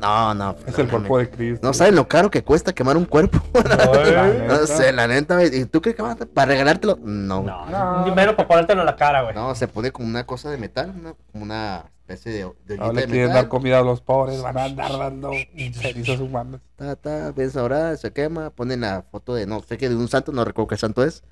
No, 0.00 0.34
no. 0.34 0.56
Es 0.66 0.78
el 0.78 0.88
cuerpo 0.88 1.18
de 1.18 1.30
Cristo. 1.30 1.66
No 1.66 1.74
saben 1.74 1.94
lo 1.94 2.08
caro 2.08 2.30
que 2.30 2.42
cuesta 2.42 2.72
quemar 2.72 2.96
un 2.96 3.04
cuerpo. 3.04 3.38
No 4.48 4.66
sé, 4.66 4.92
la 4.92 5.06
neta, 5.06 5.34
güey. 5.36 5.54
¿Y 5.60 5.64
tú 5.66 5.80
crees 5.82 5.96
que 5.96 6.02
vas 6.02 6.20
a- 6.20 6.26
para 6.26 6.46
regalártelo? 6.52 6.98
No. 7.02 7.42
No, 7.42 7.66
No. 7.66 8.04
primero 8.04 8.36
para 8.36 8.48
ponértelo 8.48 8.80
en 8.80 8.86
la 8.86 8.96
cara, 8.96 9.22
güey. 9.22 9.34
No, 9.34 9.54
se 9.54 9.68
pone 9.68 9.90
como 9.92 10.08
una 10.08 10.24
cosa 10.24 10.50
de 10.50 10.58
metal, 10.58 10.92
una, 10.98 11.14
como 11.30 11.44
una 11.44 11.84
especie 12.00 12.32
de, 12.32 12.52
de 12.66 12.76
No 12.78 12.92
le 12.92 13.02
de 13.02 13.06
quieren 13.06 13.28
metal. 13.28 13.42
dar 13.42 13.48
comida 13.48 13.78
a 13.78 13.82
los 13.82 14.00
pobres, 14.00 14.42
van 14.42 14.58
a 14.58 14.64
andar 14.64 14.90
dando 14.98 15.30
cenizas 15.80 16.20
humanas. 16.20 16.60
Ta, 16.76 16.96
ta, 16.96 17.32
ves 17.32 17.56
ahora, 17.56 17.96
se 17.96 18.12
quema, 18.12 18.50
ponen 18.50 18.80
la 18.82 19.02
foto 19.10 19.34
de, 19.34 19.46
no 19.46 19.60
sé 19.62 19.78
qué, 19.78 19.88
de 19.88 19.96
un 19.96 20.08
santo, 20.08 20.32
no 20.32 20.44
recuerdo 20.44 20.68
qué 20.68 20.76
santo 20.76 21.04
es. 21.04 21.22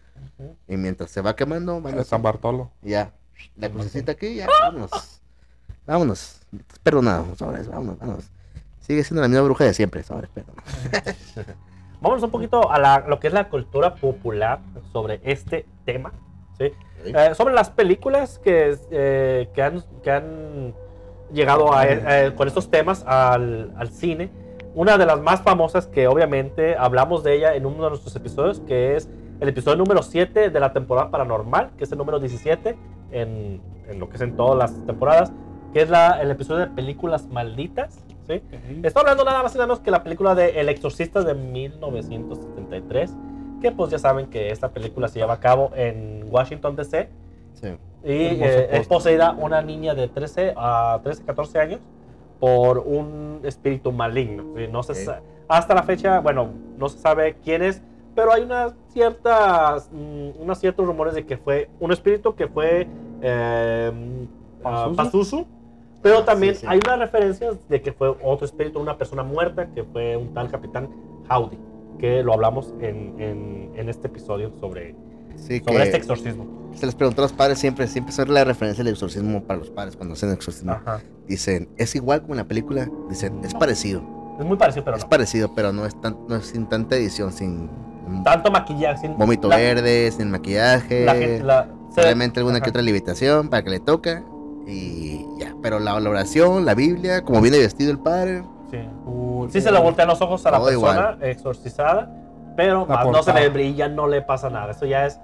Y 0.68 0.76
mientras 0.76 1.10
se 1.10 1.20
va 1.20 1.34
quemando, 1.36 1.80
van 1.80 1.96
De 1.96 2.04
San 2.04 2.22
Bartolo. 2.22 2.70
ya, 2.82 3.12
la 3.56 3.68
crucecita 3.70 4.12
aquí, 4.12 4.34
ya, 4.36 4.46
vámonos. 4.62 5.20
Vámonos. 5.86 6.40
Perdonado, 6.82 7.34
sobres, 7.36 7.68
vámonos, 7.68 7.98
vámonos. 7.98 8.30
Sigue 8.80 9.04
siendo 9.04 9.22
la 9.22 9.28
misma 9.28 9.42
bruja 9.44 9.64
de 9.64 9.74
siempre, 9.74 10.02
sobres, 10.02 10.30
perdón. 10.30 10.54
Vámonos 12.00 12.22
un 12.22 12.30
poquito 12.30 12.70
a 12.70 12.78
la- 12.78 13.00
lo 13.06 13.20
que 13.20 13.26
es 13.26 13.32
la 13.34 13.48
cultura 13.50 13.94
popular 13.94 14.60
sobre 14.92 15.20
este 15.22 15.66
tema. 15.84 16.12
¿sí? 16.56 16.72
Eh, 17.04 17.34
sobre 17.34 17.52
las 17.54 17.68
películas 17.70 18.38
que, 18.38 18.76
eh, 18.90 19.48
que, 19.54 19.62
han, 19.62 19.84
que 20.02 20.10
han 20.10 20.74
llegado 21.32 21.74
a- 21.74 21.84
eh, 21.86 22.34
con 22.34 22.48
estos 22.48 22.70
temas 22.70 23.04
al, 23.06 23.72
al 23.76 23.90
cine. 23.90 24.30
Una 24.74 24.96
de 24.96 25.04
las 25.04 25.20
más 25.20 25.42
famosas 25.42 25.86
que 25.88 26.06
obviamente 26.08 26.74
hablamos 26.76 27.22
de 27.22 27.34
ella 27.36 27.54
en 27.54 27.66
uno 27.66 27.84
de 27.84 27.90
nuestros 27.90 28.16
episodios, 28.16 28.60
que 28.60 28.96
es 28.96 29.08
el 29.40 29.48
episodio 29.48 29.76
número 29.78 30.02
7 30.02 30.50
de 30.50 30.60
la 30.60 30.72
temporada 30.72 31.10
paranormal, 31.10 31.70
que 31.76 31.84
es 31.84 31.92
el 31.92 31.98
número 31.98 32.20
17 32.20 32.76
en, 33.12 33.60
en 33.88 33.98
lo 33.98 34.08
que 34.08 34.16
es 34.16 34.22
en 34.22 34.36
todas 34.36 34.56
las 34.58 34.86
temporadas, 34.86 35.32
que 35.72 35.82
es 35.82 35.88
la, 35.90 36.20
el 36.20 36.30
episodio 36.30 36.60
de 36.60 36.66
películas 36.68 37.26
malditas. 37.28 37.94
¿sí? 38.26 38.34
¿sí? 38.38 38.42
Ok. 38.78 38.84
Estoy 38.84 39.00
hablando 39.00 39.24
nada 39.24 39.42
más 39.42 39.52
y 39.54 39.58
nada 39.58 39.66
menos 39.68 39.80
que 39.80 39.90
la 39.90 40.02
película 40.02 40.34
de 40.34 40.60
El 40.60 40.68
Exorcista 40.68 41.22
de 41.22 41.34
1973, 41.34 43.14
que 43.60 43.72
pues 43.72 43.90
ya 43.90 43.98
saben 43.98 44.26
que 44.26 44.50
esta 44.50 44.68
película 44.70 45.08
se 45.08 45.18
lleva 45.18 45.34
a 45.34 45.40
cabo 45.40 45.70
en 45.74 46.24
Washington 46.30 46.76
DC 46.76 47.08
Sí. 47.54 47.68
y 48.04 48.12
eh, 48.42 48.68
es 48.78 48.86
poseída 48.88 49.32
una 49.32 49.60
niña 49.60 49.94
de 49.94 50.08
13 50.08 50.54
a 50.56 51.00
13, 51.02 51.24
14 51.24 51.58
años 51.60 51.80
por 52.38 52.78
un 52.78 53.40
espíritu 53.44 53.92
maligno. 53.92 54.44
¿sí? 54.56 54.66
No 54.70 54.82
se 54.82 54.92
Ok. 54.92 54.98
sa- 54.98 55.20
hasta 55.48 55.74
la 55.74 55.82
fecha, 55.82 56.20
bueno, 56.20 56.48
no 56.78 56.88
se 56.88 56.98
sabe 56.98 57.36
quién 57.44 57.62
es, 57.62 57.82
pero 58.14 58.32
hay 58.32 58.42
unas 58.42 58.74
ciertas, 58.92 59.88
mm, 59.92 60.40
unos 60.42 60.58
ciertos 60.58 60.86
rumores 60.86 61.14
de 61.14 61.24
que 61.26 61.36
fue 61.36 61.70
un 61.80 61.92
espíritu 61.92 62.34
que 62.34 62.48
fue 62.48 62.86
eh, 63.22 63.92
ah, 64.64 64.90
¿Pazuzu? 64.94 64.96
Pazuzu, 64.96 65.46
pero 66.02 66.18
Ah, 66.18 66.24
también 66.24 66.54
sí, 66.54 66.60
sí. 66.62 66.66
hay 66.68 66.80
unas 66.84 66.98
referencias 66.98 67.56
de 67.68 67.82
que 67.82 67.92
fue 67.92 68.08
otro 68.22 68.46
espíritu, 68.46 68.80
una 68.80 68.96
persona 68.96 69.22
muerta, 69.22 69.68
que 69.74 69.84
fue 69.84 70.16
un 70.16 70.32
tal 70.34 70.50
capitán 70.50 70.88
Howdy, 71.30 71.58
que 71.98 72.22
lo 72.22 72.32
hablamos 72.32 72.74
en, 72.80 73.20
en- 73.20 73.70
en 73.76 73.88
este 73.88 74.06
episodio 74.08 74.50
sobre, 74.60 74.94
Sí, 75.36 75.60
sobre 75.60 75.84
este 75.84 75.96
exorcismo. 75.98 76.46
se 76.74 76.86
les 76.86 76.94
preguntó 76.94 77.22
a 77.22 77.24
los 77.24 77.32
padres 77.32 77.58
siempre, 77.58 77.86
siempre 77.86 78.12
son 78.12 78.32
la 78.32 78.44
referencia 78.44 78.82
del 78.84 78.92
exorcismo 78.92 79.42
para 79.42 79.58
los 79.58 79.70
padres 79.70 79.96
cuando 79.96 80.14
hacen 80.14 80.30
exorcismo. 80.32 80.72
Ajá. 80.72 81.00
Dicen, 81.26 81.68
es 81.76 81.94
igual 81.94 82.22
como 82.22 82.34
en 82.34 82.38
la 82.38 82.44
película. 82.48 82.88
Dicen, 83.08 83.40
es 83.44 83.54
parecido. 83.54 84.02
Es 84.40 84.44
muy 84.46 84.56
parecido, 84.56 84.84
pero 84.84 84.96
Es 84.96 85.04
no. 85.04 85.08
parecido, 85.10 85.54
pero 85.54 85.72
no 85.72 85.84
es, 85.86 85.98
tan, 86.00 86.16
no 86.28 86.36
es 86.36 86.46
sin 86.46 86.66
tanta 86.68 86.96
edición, 86.96 87.32
sin 87.32 87.68
Tanto 88.24 88.50
maquillaje. 88.50 88.98
sin- 88.98 89.16
vómito 89.18 89.48
la- 89.48 89.56
verde, 89.56 90.10
sin 90.12 90.30
maquillaje. 90.30 91.04
La 91.04 91.14
gente, 91.14 91.42
la, 91.42 91.66
se- 91.94 92.02
Solamente 92.02 92.40
alguna 92.40 92.58
que 92.58 92.64
ajá. 92.64 92.70
otra 92.70 92.82
levitación 92.82 93.48
para 93.48 93.62
que 93.62 93.70
le 93.70 93.80
toca. 93.80 94.22
Y 94.66 95.26
ya, 95.38 95.54
pero 95.62 95.78
la, 95.80 95.98
la 95.98 96.10
oración, 96.10 96.64
la 96.64 96.74
Biblia, 96.74 97.22
como 97.24 97.40
viene 97.40 97.58
vestido 97.58 97.90
el 97.90 97.98
padre. 97.98 98.42
Sí. 98.70 98.78
Cool. 99.04 99.50
Sí 99.50 99.60
se 99.60 99.72
le 99.72 99.80
voltean 99.80 100.06
los 100.08 100.20
ojos 100.20 100.44
a 100.46 100.50
la 100.52 100.58
Todo 100.58 100.66
persona 100.68 101.16
exorcizada, 101.22 102.08
pero 102.56 102.86
más 102.86 103.04
no 103.06 103.22
se 103.22 103.32
le 103.32 103.48
brilla, 103.48 103.88
no 103.88 104.06
le 104.06 104.22
pasa 104.22 104.48
nada. 104.50 104.70
Eso 104.72 104.86
ya 104.86 105.06
es 105.06 105.18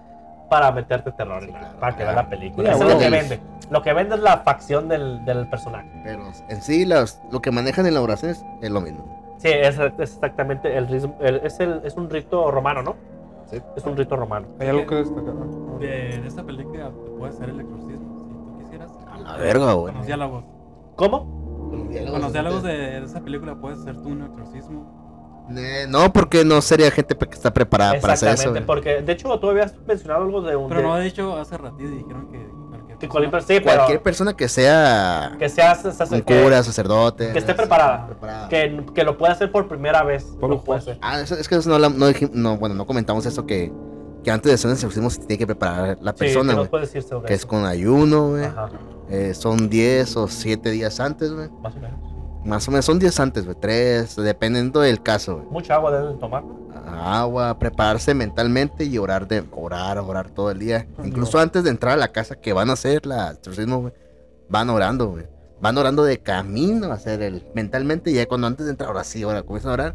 para 0.51 0.73
meterte 0.73 1.13
terror, 1.13 1.43
Sí, 1.45 1.51
claro, 1.51 1.79
para 1.79 1.93
que 1.97 2.03
claro. 2.03 2.17
la 2.17 2.29
película. 2.29 2.71
Sí, 2.71 2.77
Eso 2.77 2.89
es 2.89 2.95
lo 2.95 2.99
que 2.99 3.11
vende. 3.11 3.41
Lo 3.71 3.83
que 3.83 3.93
vende 3.93 4.15
es 4.15 4.21
la 4.21 4.39
facción 4.39 4.89
del, 4.89 5.25
del 5.25 5.49
personaje. 5.49 5.89
Pero 6.05 6.25
en 6.49 6.63
sí, 6.63 6.85
los- 6.85 7.21
lo 7.31 7.41
que 7.41 7.51
manejan 7.51 7.87
en 7.87 7.95
la 7.95 8.01
oración 8.01 8.31
es, 8.33 8.45
es 8.63 8.71
lo 8.71 8.81
mismo. 8.81 9.05
Sí, 9.39 9.49
es, 9.49 9.79
es 9.79 9.93
exactamente 9.99 10.77
el 10.77 10.89
ritmo. 10.89 11.17
el- 11.21 11.37
es, 11.45 11.61
el, 11.61 11.81
es 11.85 11.97
un 11.97 12.09
rito 12.11 12.51
romano, 12.51 12.83
¿no? 12.83 12.97
Sí. 13.51 13.59
Es 13.77 13.85
un 13.85 13.97
rito 13.97 14.17
romano. 14.17 14.47
Hay 14.59 14.69
algo 14.69 14.87
que 14.87 14.95
destacar. 14.97 15.35
De, 15.79 15.87
de 16.21 16.27
esta 16.27 16.43
película 16.43 16.91
te 16.91 17.11
puede 17.13 17.33
hacer 17.33 17.51
el 17.51 17.61
exorcismo, 17.61 18.25
si 18.27 18.33
tú 18.35 18.59
quisieras. 18.65 18.91
A 19.11 19.19
la 19.19 19.37
verga, 19.37 19.73
güey. 19.75 19.87
Con 19.93 19.99
los 19.99 20.07
diálogos. 20.07 20.45
¿Cómo? 20.97 21.69
Con 22.11 22.21
los 22.23 22.33
diálogos 22.33 22.63
de, 22.63 22.73
de 22.77 23.05
esa 23.05 23.21
película 23.21 23.55
puedes 23.57 23.81
hacer 23.81 24.01
tú 24.03 24.09
un 24.09 24.23
exorcismo. 24.23 25.47
Eh, 25.57 25.87
no, 25.89 26.13
porque 26.13 26.45
no 26.45 26.61
sería 26.61 26.91
gente 26.91 27.15
que 27.17 27.31
está 27.35 27.53
preparada 27.55 28.01
para 28.01 28.15
hacer 28.15 28.31
eso. 28.31 28.35
Exactamente, 28.51 28.67
porque 28.67 29.03
de 29.03 29.13
hecho 29.13 29.39
tú 29.39 29.51
habías 29.51 29.77
mencionado 29.87 30.25
algo 30.25 30.43
de 30.43 30.57
un. 30.57 30.69
Pero 30.69 30.81
de- 30.81 30.87
no, 30.89 30.97
de 30.97 31.07
hecho, 31.07 31.37
hace 31.37 31.57
ratito 31.57 31.89
dijeron 31.91 32.29
que 32.33 32.39
cualquier 32.98 33.09
que 33.09 33.09
persona- 33.09 33.31
cualquier, 33.31 33.59
sí, 33.59 33.64
pero 33.64 33.77
Cualquier 33.77 34.02
persona 34.02 34.36
que 34.36 34.48
sea 34.48 35.36
que 35.39 35.48
sea 35.48 35.74
sacer- 35.74 36.18
un 36.18 36.23
que- 36.23 36.43
cura, 36.43 36.62
sacerdote. 36.62 37.32
que 37.32 37.39
esté 37.39 37.55
preparada. 37.55 38.06
preparada. 38.06 38.48
que, 38.48 38.85
que 38.94 39.05
lo 39.05 39.16
pueda 39.18 39.32
hacer 39.32 39.51
por 39.52 39.68
primera 39.68 40.02
vez. 40.02 40.24
Por 40.40 40.51
lo 40.51 40.62
puede 40.62 40.81
hacer. 40.81 40.98
Ah, 41.02 41.20
es 41.20 41.48
que 41.48 41.55
eso 41.56 41.68
no, 41.68 41.78
no, 41.89 42.06
no, 42.32 42.56
bueno, 42.59 42.74
no 42.74 42.86
comentamos 42.86 43.27
eso 43.27 43.44
que, 43.47 43.73
que 44.24 44.31
antes 44.31 44.51
de 44.51 44.55
hacer 44.55 44.68
un 44.68 44.74
exorcismo 44.74 45.10
se 45.10 45.18
tiene 45.20 45.39
que 45.39 45.47
preparar 45.47 45.98
la 46.01 46.12
Sí, 46.12 46.18
persona, 46.18 46.52
¿qué 46.52 46.56
nos 46.56 46.56
güey. 46.56 46.70
puedes 46.70 46.93
decir 46.93 47.09
sobre 47.09 47.27
que 47.28 47.35
es 47.35 47.40
eso? 47.40 47.48
con 47.48 47.64
ayuno, 47.66 48.31
güey. 48.31 48.44
Ajá, 48.44 48.68
Eh, 49.09 49.35
son 49.35 49.68
10 49.70 50.16
o 50.16 50.27
7 50.27 50.70
días 50.70 50.98
antes, 50.98 51.32
güey. 51.32 51.48
más 51.62 51.77
o 51.77 51.81
menos. 51.81 52.01
Más 52.44 52.66
o 52.68 52.70
menos 52.70 52.85
son 52.85 52.98
10 52.98 53.18
antes, 53.20 53.44
güey. 53.44 53.56
3, 53.60 54.16
dependiendo 54.16 54.81
del 54.81 55.02
caso, 55.02 55.36
güey. 55.36 55.47
Mucha 55.51 55.74
agua 55.74 55.93
deben 55.93 56.18
tomar. 56.18 56.43
Agua, 56.89 57.59
prepararse 57.59 58.15
mentalmente 58.15 58.85
y 58.85 58.99
orar, 58.99 59.27
de, 59.29 59.45
orar, 59.53 59.99
orar 59.99 60.31
todo 60.31 60.51
el 60.51 60.59
día. 60.59 60.87
Incluso 61.05 61.39
antes 61.39 61.65
de 61.65 61.71
entrar 61.71 61.95
a 61.95 61.97
la 61.97 62.09
casa 62.09 62.37
que 62.37 62.53
van 62.53 62.71
a 62.71 62.75
hacer 62.75 63.07
la 63.07 63.33
exorcismo, 63.33 63.81
güey. 63.83 63.93
Van 64.49 64.71
orando, 64.71 65.09
güey. 65.09 65.27
Van 65.61 65.77
orando 65.79 66.05
de 66.05 66.19
camino 66.19 66.91
a 66.91 66.95
hacer 66.95 67.23
el 67.23 67.45
mentalmente 67.55 68.11
y 68.11 68.15
ya 68.15 68.27
cuando 68.27 68.47
antes 68.47 68.67
de 68.67 68.73
entrar, 68.73 68.89
ahora 68.89 69.05
sí, 69.05 69.23
ahora 69.23 69.43
comienzan 69.43 69.71
a 69.71 69.75
orar. 69.75 69.95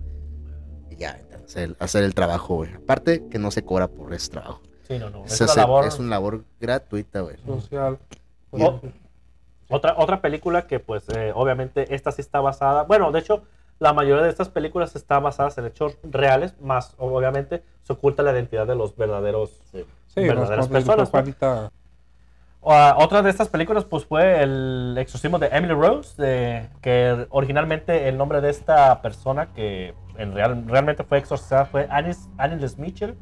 Y 0.90 0.96
ya, 0.98 1.20
hacer, 1.46 1.76
hacer 1.80 2.04
el 2.04 2.14
trabajo, 2.14 2.56
güey. 2.56 2.74
Aparte 2.74 3.28
que 3.30 3.40
no 3.40 3.52
se 3.52 3.64
cobra 3.64 3.88
por 3.88 4.14
ese 4.14 4.32
trabajo. 4.32 4.62
Sí, 4.88 4.98
no, 5.00 5.10
no. 5.10 5.26
Es, 5.26 5.40
una 5.40 5.56
labor. 5.56 5.86
es 5.86 6.00
una 6.00 6.10
labor 6.10 6.44
gratuita, 6.60 7.22
güey. 7.22 7.38
Social. 7.46 7.98
O- 8.52 8.82
otra, 9.70 9.96
otra 9.98 10.20
película 10.20 10.68
que, 10.68 10.80
pues, 10.82 11.08
eh, 11.16 11.32
obviamente, 11.34 11.96
esta 11.96 12.12
sí 12.12 12.22
está 12.22 12.42
basada. 12.42 12.84
Bueno, 12.84 13.12
de 13.14 13.20
hecho, 13.20 13.44
la 13.82 13.94
mayoría 13.94 14.24
de 14.24 14.30
estas 14.30 14.48
películas 14.49 14.95
están 14.95 15.24
basadas 15.24 15.58
en 15.58 15.66
hechos 15.66 15.98
reales, 16.03 16.53
más 16.62 16.94
obviamente 16.99 17.64
se 17.82 17.94
oculta 17.94 18.22
la 18.22 18.32
identidad 18.32 18.68
de 18.68 18.76
los 18.76 18.95
verdaderos. 18.95 19.49
Sí, 19.74 19.84
verdaderas 20.28 20.70
nos 20.70 20.84
personas. 20.86 21.10
Ah, 22.64 22.95
otra 22.99 23.24
de 23.24 23.32
estas 23.32 23.49
películas, 23.49 23.86
pues, 23.86 24.06
fue 24.06 24.44
el 24.44 24.95
exorcismo 24.99 25.40
de 25.40 25.48
Emily 25.48 25.74
Rose, 25.74 26.22
de- 26.22 26.70
que 26.80 27.26
originalmente 27.32 28.08
el 28.08 28.18
nombre 28.20 28.40
de 28.40 28.52
esta 28.52 29.02
persona 29.02 29.52
que 29.53 29.95
en 30.16 30.36
real, 30.36 30.64
realmente 30.68 31.03
fue 31.03 31.18
exorcizada 31.18 31.66
fue 31.66 31.88
Anis, 31.90 32.30
Mitchell. 32.78 33.16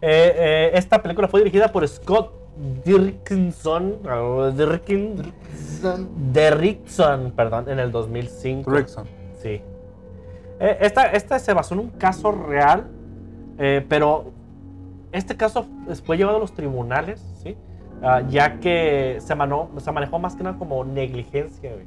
Eh, 0.00 0.34
eh, 0.36 0.70
esta 0.74 1.02
película 1.02 1.26
fue 1.26 1.40
dirigida 1.40 1.72
por 1.72 1.86
Scott 1.88 2.32
Derrickson, 2.84 3.98
o 4.04 4.52
Derrickin- 4.52 5.32
Derrickson, 6.32 7.32
perdón, 7.34 7.68
en 7.68 7.80
el 7.80 7.90
2005. 7.90 8.70
Rickson. 8.70 9.08
Sí. 9.42 9.60
Eh, 10.60 10.76
esta, 10.80 11.06
esta 11.06 11.38
se 11.38 11.52
basó 11.54 11.74
en 11.74 11.80
un 11.80 11.88
caso 11.90 12.30
real, 12.32 12.86
eh, 13.58 13.84
pero 13.88 14.32
este 15.12 15.36
caso 15.36 15.66
fue 16.04 16.16
llevado 16.16 16.36
a 16.36 16.40
los 16.40 16.52
tribunales, 16.52 17.20
¿sí? 17.42 17.56
Ah, 18.02 18.22
ya 18.28 18.60
que 18.60 19.16
se, 19.20 19.34
manó- 19.34 19.68
se 19.78 19.90
manejó 19.92 20.18
más 20.18 20.34
que 20.36 20.42
nada 20.42 20.56
como 20.58 20.84
negligencia, 20.84 21.72
güey. 21.72 21.86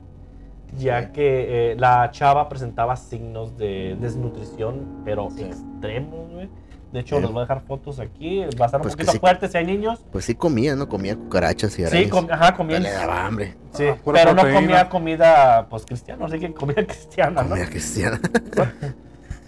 Ya 0.80 1.12
que 1.12 1.72
eh, 1.72 1.76
la 1.78 2.10
chava 2.12 2.50
presentaba 2.50 2.96
signos 2.96 3.56
de 3.58 3.96
desnutrición, 4.00 5.02
pero 5.06 5.30
extremos, 5.50 6.32
güey. 6.32 6.50
De 6.94 7.00
hecho, 7.00 7.16
Sí. 7.16 7.22
les 7.24 7.32
voy 7.32 7.40
a 7.40 7.42
dejar 7.42 7.62
fotos 7.64 8.00
aquí. 8.00 8.42
Va 8.42 8.46
a 8.46 8.66
estar 8.68 8.76
un 8.76 8.84
Pues 8.84 8.94
poquito 8.94 9.12
sí. 9.14 9.20
fuerte 9.20 9.48
si 9.50 9.58
hay 9.58 9.66
niños. 9.66 10.00
Pues 10.12 10.26
sí 10.26 10.36
comía, 10.36 10.76
¿no? 10.76 10.88
Comía 10.88 11.16
cucarachas 11.16 11.72
y 11.74 11.76
Sí, 11.78 11.84
arañas. 11.86 12.12
com- 12.12 12.28
ajá, 12.30 12.56
comía. 12.56 12.80
Le 12.80 12.92
daba 12.92 13.26
hambre. 13.26 13.56
Sí, 13.74 13.86
Ah, 13.88 13.98
pero 14.06 14.34
no 14.36 14.44
comía 14.44 14.88
comida, 14.88 15.66
pues, 15.70 15.86
cristiana. 15.86 16.26
Así 16.28 16.40
que 16.40 16.54
comida 16.54 16.86
cristiana, 16.86 17.42
¿no? 17.42 17.50
Comida 17.50 17.66
cristiana. 17.68 18.22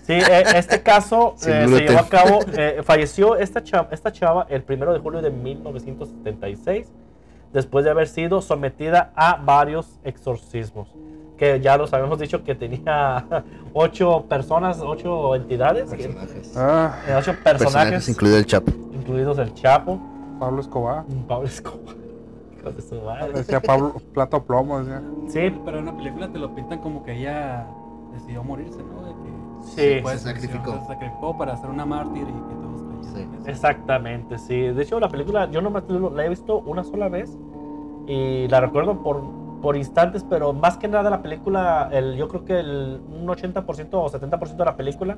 Sí, 0.07 0.13
eh, 0.13 0.43
este 0.55 0.81
caso 0.81 1.35
eh, 1.47 1.67
se 1.67 1.67
llevó 1.67 1.99
a 1.99 2.09
cabo, 2.09 2.39
eh, 2.57 2.81
falleció 2.83 3.35
esta 3.35 3.63
chava, 3.63 3.89
esta 3.91 4.11
chava 4.11 4.45
el 4.49 4.63
primero 4.63 4.91
de 4.93 4.99
julio 4.99 5.21
de 5.21 5.29
1976, 5.31 6.87
después 7.53 7.85
de 7.85 7.91
haber 7.91 8.07
sido 8.07 8.41
sometida 8.41 9.11
a 9.15 9.35
varios 9.37 9.99
exorcismos, 10.03 10.89
que 11.37 11.59
ya 11.59 11.77
los 11.77 11.93
habíamos 11.93 12.19
dicho 12.19 12.43
que 12.43 12.55
tenía 12.55 13.25
ocho 13.73 14.25
personas, 14.29 14.79
ocho 14.81 15.35
entidades, 15.35 15.91
eh, 15.91 15.97
Personajes. 15.97 16.53
Ah, 16.57 16.95
ocho 17.17 17.33
Personajes, 17.43 17.43
personajes, 17.63 18.09
incluido 18.09 18.37
el 18.37 18.45
Chapo. 18.45 18.71
incluidos 18.93 19.37
el 19.39 19.53
Chapo, 19.53 19.99
Pablo 20.39 20.61
Escobar. 20.61 21.03
Pablo 21.27 21.47
Escobar, 21.47 21.95
hijo 22.59 22.71
de 22.71 22.81
su 22.81 22.95
madre. 23.01 23.33
Decía 23.33 23.59
Pablo, 23.59 23.95
plata 24.13 24.37
o 24.37 24.43
plomo. 24.43 24.79
Decía. 24.79 25.01
Sí, 25.27 25.55
Pero 25.65 25.79
en 25.79 25.85
la 25.85 25.95
película 25.95 26.29
te 26.29 26.39
lo 26.39 26.53
pintan 26.55 26.79
como 26.79 27.03
que 27.03 27.13
ella 27.13 27.67
decidió 28.13 28.43
morirse, 28.43 28.79
¿no? 28.83 29.03
De 29.03 29.11
que 29.11 29.35
Sí. 29.65 30.07
Se 30.09 30.19
sacrificó. 30.19 30.73
Se 30.81 30.85
sacrificó 30.87 31.37
para 31.37 31.57
ser 31.57 31.69
una 31.69 31.85
mártir 31.85 32.21
y 32.23 32.25
que 32.25 32.55
todos 32.55 32.75
Sí. 33.13 33.27
Exactamente, 33.45 34.37
sí. 34.37 34.59
De 34.61 34.81
hecho, 34.83 34.99
la 34.99 35.09
película 35.09 35.49
yo 35.51 35.61
nomás 35.61 35.83
la 36.13 36.25
he 36.25 36.29
visto 36.29 36.59
una 36.59 36.83
sola 36.83 37.07
vez 37.07 37.37
y 38.07 38.47
la 38.47 38.61
recuerdo 38.61 39.01
por, 39.01 39.21
por 39.65 39.75
instantes, 39.75 40.23
pero 40.29 40.53
más 40.53 40.77
que 40.77 40.87
nada 40.87 41.09
la 41.09 41.23
película, 41.23 41.89
el, 41.91 42.15
yo 42.17 42.27
creo 42.27 42.45
que 42.45 42.59
el, 42.59 43.01
un 43.09 43.25
80% 43.25 43.87
o 43.93 44.07
70% 44.11 44.55
de 44.57 44.63
la 44.65 44.75
película 44.77 45.17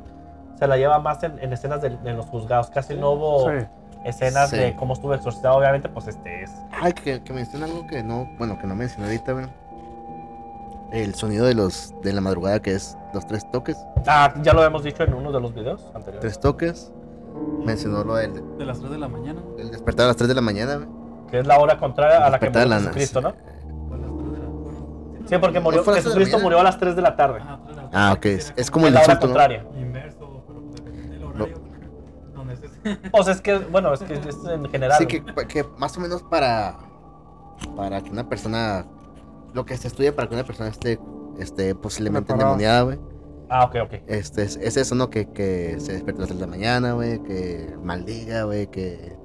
se 0.57 0.65
la 0.67 0.77
lleva 0.77 0.99
más 0.99 1.21
en, 1.23 1.37
en 1.39 1.51
escenas 1.51 1.81
de, 1.81 1.87
en 1.89 2.15
los 2.15 2.27
juzgados. 2.27 2.69
Casi 2.69 2.95
no 2.95 3.11
hubo 3.11 3.49
Sí. 3.49 3.65
escenas 4.05 4.49
Sí. 4.51 4.55
de 4.55 4.73
cómo 4.77 4.93
estuvo 4.93 5.13
exorcizado. 5.13 5.57
Obviamente, 5.57 5.89
pues 5.89 6.07
este 6.07 6.43
es. 6.43 6.51
Ay, 6.81 6.93
que, 6.93 7.21
que 7.23 7.33
menciona 7.33 7.65
algo 7.65 7.85
que 7.87 8.01
no, 8.03 8.29
bueno, 8.37 8.57
que 8.57 8.65
no 8.67 8.73
mencioné 8.73 9.07
ahorita, 9.07 9.33
güey. 9.33 9.47
El 10.93 11.13
sonido 11.15 11.45
de 11.45 11.53
los 11.53 11.93
de 12.01 12.13
la 12.13 12.21
madrugada 12.21 12.61
que 12.61 12.71
es 12.73 12.97
los 13.13 13.27
tres 13.27 13.43
toques. 13.51 13.75
Ah, 14.07 14.33
ya 14.43 14.53
lo 14.53 14.63
hemos 14.63 14.81
dicho 14.81 15.03
en 15.03 15.13
uno 15.13 15.33
de 15.33 15.41
los 15.41 15.53
videos 15.53 15.81
anteriores. 15.93 16.21
Tres 16.21 16.39
toques. 16.39 16.93
Mencionó 17.65 18.05
lo 18.05 18.15
del 18.15 18.33
De 18.57 18.65
las 18.65 18.79
3 18.79 18.91
de 18.91 18.97
la 18.97 19.09
mañana. 19.09 19.41
el 19.59 19.71
despertar 19.71 20.05
a 20.05 20.07
las 20.07 20.15
3 20.15 20.29
de 20.29 20.35
la 20.35 20.41
mañana, 20.41 20.75
güey. 20.77 20.87
Que 21.29 21.39
es 21.39 21.45
la 21.45 21.59
hora 21.59 21.77
contraria 21.77 22.25
a 22.25 22.29
la 22.29 22.39
que 22.39 22.49
Jesucristo, 22.49 23.19
¿no? 23.19 23.33
Sí, 25.27 25.35
porque 25.39 25.59
murió, 25.59 25.83
¿No 25.85 25.93
Jesucristo 25.93 26.39
murió 26.39 26.59
a 26.59 26.63
las 26.63 26.77
3 26.79 26.95
de 26.95 27.01
la 27.01 27.15
tarde. 27.15 27.39
Ah, 27.41 27.59
3 27.65 27.75
de 27.75 27.81
la 27.83 27.87
Ah, 27.87 27.91
tarde, 27.91 28.13
ok. 28.13 28.19
que 28.21 28.33
Es, 28.35 28.53
es 28.55 28.71
como 28.71 28.87
el 28.87 28.93
la 28.93 29.01
hora 29.01 29.13
insulto, 29.13 29.27
¿no? 29.27 29.33
contraria. 29.33 29.65
Inverso, 29.79 30.43
pero 30.47 30.61
depende 30.75 31.07
del 31.09 31.23
horario. 31.23 31.61
Donde 32.35 32.53
estés. 32.53 32.71
Pues 33.11 33.27
es 33.27 33.41
que, 33.41 33.57
bueno, 33.57 33.93
es 33.93 34.01
que 34.01 34.13
es 34.13 34.37
en 34.49 34.65
general. 34.69 34.97
Sí, 34.99 35.05
que, 35.07 35.23
que 35.47 35.65
más 35.77 35.97
o 35.97 36.01
menos 36.01 36.23
para 36.23 36.77
para 37.75 38.01
que 38.01 38.11
una 38.11 38.29
persona 38.29 38.85
lo 39.53 39.65
que 39.65 39.75
se 39.77 39.87
estudia 39.87 40.15
para 40.15 40.27
que 40.29 40.35
una 40.35 40.43
persona 40.43 40.69
esté 40.69 40.99
este, 41.39 41.73
posiblemente 41.75 42.27
Preparado. 42.27 42.53
endemoniada, 42.53 42.81
güey. 42.83 42.99
Ah, 43.49 43.63
ok, 43.65 43.75
ok. 43.85 43.93
Este, 44.07 44.43
es, 44.43 44.57
es 44.57 44.77
eso, 44.77 44.93
¿no? 44.95 45.09
Que, 45.09 45.27
que 45.31 45.77
se 45.79 45.93
despierta 45.93 46.19
a 46.19 46.25
las 46.25 46.27
3 46.29 46.39
de 46.39 46.45
la 46.45 46.51
mañana, 46.51 46.93
güey, 46.93 47.19
que 47.23 47.73
maldiga, 47.81 48.43
güey, 48.43 48.67
que, 48.67 49.15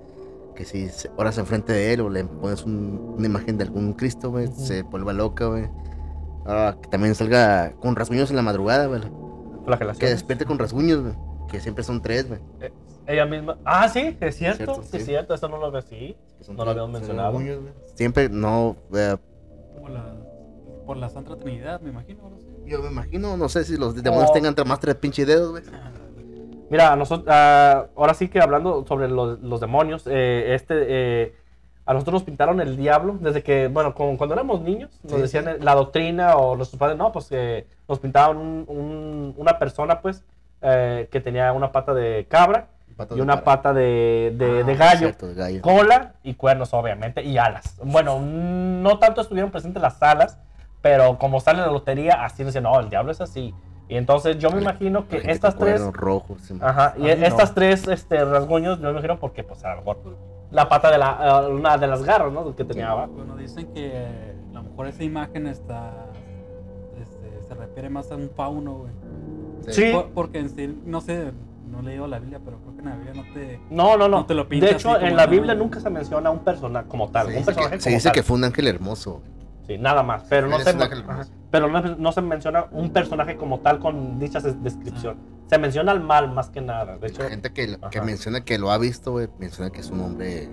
que 0.54 0.64
si 0.64 0.88
oras 1.16 1.36
enfrente 1.38 1.72
de 1.72 1.92
él 1.92 2.00
o 2.02 2.08
le 2.08 2.24
pones 2.24 2.62
un- 2.64 3.14
una 3.18 3.26
imagen 3.26 3.58
de 3.58 3.64
algún 3.64 3.92
Cristo, 3.94 4.30
güey, 4.30 4.46
se 4.48 4.82
vuelva 4.82 5.12
loca, 5.12 5.46
güey. 5.46 5.68
Ah, 6.46 6.76
que 6.80 6.88
también 6.88 7.14
salga 7.14 7.72
con 7.80 7.94
rasguños 7.96 8.30
en 8.30 8.36
la 8.36 8.42
madrugada, 8.42 8.86
güey. 8.86 9.00
Que 9.98 10.06
despierte 10.06 10.44
con 10.44 10.58
rasguños, 10.58 11.02
güey. 11.02 11.14
Que 11.48 11.60
siempre 11.60 11.84
son 11.84 12.02
tres, 12.02 12.28
güey. 12.28 12.40
Ella 13.06 13.26
misma. 13.26 13.58
Ah, 13.64 13.88
sí, 13.88 14.16
es 14.20 14.36
cierto. 14.36 14.64
Cierto, 14.64 14.82
sí, 14.82 14.88
sí. 14.92 14.96
es 14.98 15.04
cierto. 15.06 15.34
Eso 15.34 15.48
no 15.48 15.58
lo 15.58 15.70
veo 15.70 15.82
son 16.40 16.56
No 16.56 16.64
lo 16.64 16.70
habíamos 16.70 16.92
mencionado. 16.92 17.30
rasguños, 17.32 17.60
güey. 17.60 17.72
Siempre, 17.94 18.28
no, 18.28 18.76
eh, 18.94 19.16
Como 19.74 19.88
la, 19.88 20.14
por 20.86 20.96
la 20.96 21.08
Santa 21.08 21.36
Trinidad, 21.36 21.80
me 21.80 21.90
imagino. 21.90 22.30
No 22.30 22.38
sé. 22.38 22.46
yo 22.70 22.82
me 22.82 22.88
imagino, 22.90 23.36
no 23.36 23.48
sé 23.48 23.64
si 23.64 23.76
los 23.76 23.94
demonios 24.02 24.30
Oh. 24.30 24.32
tengan 24.32 24.54
más 24.66 24.80
tres 24.80 24.94
pinches 24.96 25.26
dedos, 25.26 25.50
güey. 25.50 25.62
Mira, 26.70 26.92
a 26.92 26.96
nosotros, 26.96 27.26
ah, 27.30 27.86
ahora 27.94 28.14
sí 28.14 28.28
que 28.28 28.40
hablando 28.40 28.86
sobre 28.86 29.08
los, 29.08 29.40
los 29.40 29.60
demonios, 29.60 30.04
eh, 30.06 30.54
este, 30.54 30.74
eh, 30.88 31.34
a 31.84 31.92
nosotros 31.94 32.14
nos 32.14 32.22
pintaron 32.22 32.60
el 32.60 32.76
diablo 32.76 33.16
desde 33.20 33.42
que, 33.42 33.68
bueno, 33.68 33.94
como 33.94 34.16
cuando 34.16 34.34
éramos 34.34 34.60
niños, 34.60 34.90
nos 35.02 35.12
Sí, 35.14 35.20
decían 35.22 35.44
sí. 35.44 35.50
eh, 35.50 35.56
la 35.60 35.74
doctrina 35.74 36.36
o 36.36 36.54
nuestros 36.56 36.78
padres, 36.78 36.96
no, 36.96 37.10
pues 37.12 37.26
que 37.26 37.66
nos 37.88 37.98
pintaban 37.98 38.36
un- 38.36 38.64
un- 38.68 39.34
una 39.36 39.58
persona, 39.58 40.00
pues, 40.00 40.24
eh, 40.60 41.08
que 41.10 41.20
tenía 41.20 41.52
una 41.52 41.72
pata 41.72 41.92
de 41.92 42.26
cabra 42.28 42.68
Patas 42.96 43.16
y 43.16 43.20
una 43.20 43.42
pata 43.42 43.72
de, 43.72 44.32
de- 44.36 44.60
Ah, 44.60 44.64
de 44.64 44.76
gallo. 44.76 44.98
cierto, 44.98 45.26
de 45.28 45.34
gallo. 45.34 45.62
cola 45.62 46.12
y 46.22 46.34
cuernos, 46.34 46.72
obviamente, 46.74 47.22
y 47.24 47.38
alas. 47.38 47.76
Bueno, 47.82 48.20
no 48.20 48.98
tanto 48.98 49.22
estuvieron 49.22 49.50
presentes 49.50 49.82
las 49.82 50.00
alas, 50.02 50.38
pero 50.82 51.18
como 51.18 51.40
sale 51.40 51.60
en 51.60 51.66
la 51.66 51.72
lotería, 51.72 52.22
así 52.24 52.44
decían, 52.44 52.64
no, 52.64 52.78
el 52.78 52.90
diablo 52.90 53.10
es 53.10 53.20
así. 53.20 53.54
Y 53.88 53.96
entonces 53.96 54.38
yo 54.38 54.50
me 54.50 54.60
imagino 54.60 55.08
que 55.08 55.22
estas 55.30 55.56
tres, 55.56 55.82
rojos, 55.92 56.40
sí, 56.42 56.56
ajá, 56.60 56.94
y 56.96 57.02
no. 57.02 57.08
estas 57.08 57.54
tres 57.54 57.88
este, 57.88 58.24
rasguños, 58.24 58.78
yo 58.78 58.84
me 58.84 58.90
imagino 58.92 59.18
porque, 59.18 59.42
pues, 59.42 59.64
a 59.64 59.70
lo 59.70 59.76
mejor 59.78 59.98
la 60.52 60.68
pata 60.68 60.90
de 60.90 60.98
la, 60.98 61.42
eh, 61.48 61.50
una 61.52 61.76
de 61.78 61.86
las 61.86 62.02
garras, 62.04 62.32
¿no? 62.32 62.54
Que 62.54 62.64
tenía 62.64 62.90
abajo. 62.90 63.12
Bueno, 63.16 63.36
dicen 63.36 63.66
que 63.72 64.06
a 64.50 64.54
lo 64.54 64.62
mejor 64.62 64.86
esa 64.86 65.02
imagen 65.02 65.46
está. 65.46 66.06
este, 67.00 67.42
se 67.48 67.54
refiere 67.54 67.88
más 67.90 68.10
a 68.12 68.16
un 68.16 68.30
fauno, 68.30 68.74
güey. 68.78 68.92
Sí. 69.68 69.90
Por- 69.92 70.10
porque 70.10 70.38
en 70.40 70.50
sí, 70.50 70.78
no 70.84 71.00
sé, 71.00 71.32
no 71.70 71.80
he 71.80 71.82
leído 71.84 72.06
la 72.06 72.18
Biblia, 72.18 72.40
pero 72.44 72.58
creo 72.58 72.74
que 72.74 72.80
en 72.80 72.88
la 72.88 72.96
Biblia 72.96 73.14
no 73.14 73.32
te. 73.34 73.60
No, 73.70 73.96
no, 73.96 74.08
no. 74.08 74.18
No 74.18 74.26
te 74.26 74.34
lo 74.34 74.48
pinta 74.48 74.66
de 74.66 74.72
hecho, 74.72 75.00
en 75.00 75.16
la 75.16 75.26
Biblia 75.26 75.54
nunca 75.54 75.80
se 75.80 75.88
menciona 75.90 76.30
un 76.30 76.40
personaje 76.40 76.86
como 76.88 77.10
tal. 77.10 77.26
Se 77.28 77.32
un 77.32 77.38
dice, 77.38 77.46
personaje 77.46 77.76
que, 77.76 77.82
se 77.82 77.90
dice 77.90 78.08
tal. 78.08 78.12
que 78.12 78.22
fue 78.22 78.36
un 78.36 78.44
ángel 78.44 78.66
hermoso. 78.68 79.22
Sí, 79.76 79.78
nada 79.78 80.02
más. 80.02 80.24
Pero, 80.28 80.48
no 80.48 80.58
se, 80.58 80.74
pero 81.50 81.68
no, 81.68 81.80
no 81.80 82.12
se 82.12 82.22
menciona 82.22 82.66
un 82.72 82.90
personaje 82.92 83.36
como 83.36 83.60
tal 83.60 83.78
con 83.78 84.18
dicha 84.18 84.40
des- 84.40 84.62
descripción. 84.62 85.16
Se 85.48 85.58
menciona 85.58 85.92
al 85.92 86.00
mal 86.00 86.32
más 86.32 86.48
que 86.50 86.60
nada. 86.60 86.96
De 86.98 87.08
hecho, 87.08 87.22
La 87.22 87.28
gente 87.30 87.52
que, 87.52 87.78
que 87.90 88.00
menciona 88.00 88.42
que 88.44 88.58
lo 88.58 88.70
ha 88.70 88.78
visto, 88.78 89.12
güey, 89.12 89.28
menciona 89.38 89.70
que 89.70 89.80
es 89.80 89.90
un 89.90 90.00
hombre 90.00 90.48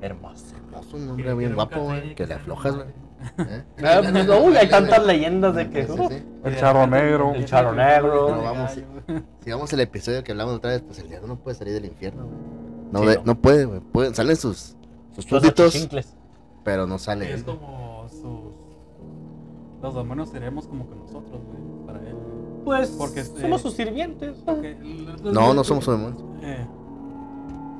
hermoso. 0.00 0.54
hermoso, 0.56 0.96
un 0.96 1.08
hombre 1.10 1.34
bien 1.34 1.54
guapo, 1.54 1.80
güey, 1.80 2.14
que 2.14 2.26
le 2.26 2.34
aflojas, 2.34 2.74
güey. 2.74 2.88
¿Eh? 3.38 3.64
Ah, 3.82 4.00
pues, 4.02 4.28
uy, 4.28 4.56
hay 4.56 4.68
tantas 4.68 5.04
leyendas 5.06 5.54
de 5.54 5.70
que. 5.70 5.86
Sí, 5.86 5.92
uh, 5.92 6.08
sí. 6.10 6.22
El 6.44 6.56
charro 6.58 6.86
negro. 6.86 7.32
El 7.34 7.46
charro 7.46 7.72
negro. 7.72 8.26
Pero 8.26 8.42
vamos, 8.42 8.72
Si 9.42 9.50
vamos 9.50 9.72
al 9.72 9.80
episodio 9.80 10.22
que 10.22 10.32
hablamos 10.32 10.54
otra 10.56 10.70
vez, 10.72 10.82
pues 10.82 10.98
el 10.98 11.08
diablo 11.08 11.28
no 11.28 11.36
puede 11.36 11.56
salir 11.56 11.72
del 11.72 11.86
infierno, 11.86 12.24
güey. 12.26 12.36
No, 12.92 13.00
Sí, 13.00 13.06
de- 13.06 13.16
no. 13.16 13.22
no 13.24 13.40
puede. 13.40 13.66
Pueden- 13.80 14.14
Salen 14.14 14.36
sus, 14.36 14.76
sus 15.14 15.26
pero 16.62 16.86
no 16.86 16.98
sale. 16.98 17.32
Es 17.32 17.42
como. 17.44 17.85
Los 19.86 19.94
demonios 19.94 20.30
seríamos 20.30 20.66
como 20.66 20.88
que 20.88 20.96
nosotros, 20.96 21.40
güey, 21.46 21.86
para 21.86 22.00
él. 22.00 22.16
Pues 22.64 22.88
Porque, 22.90 23.22
somos 23.22 23.60
eh, 23.60 23.62
sus 23.62 23.74
sirvientes. 23.74 24.36
Porque 24.44 24.74
No, 25.22 25.54
no 25.54 25.62
somos 25.62 25.86
demonios. 25.86 26.24
Eh, 26.42 26.66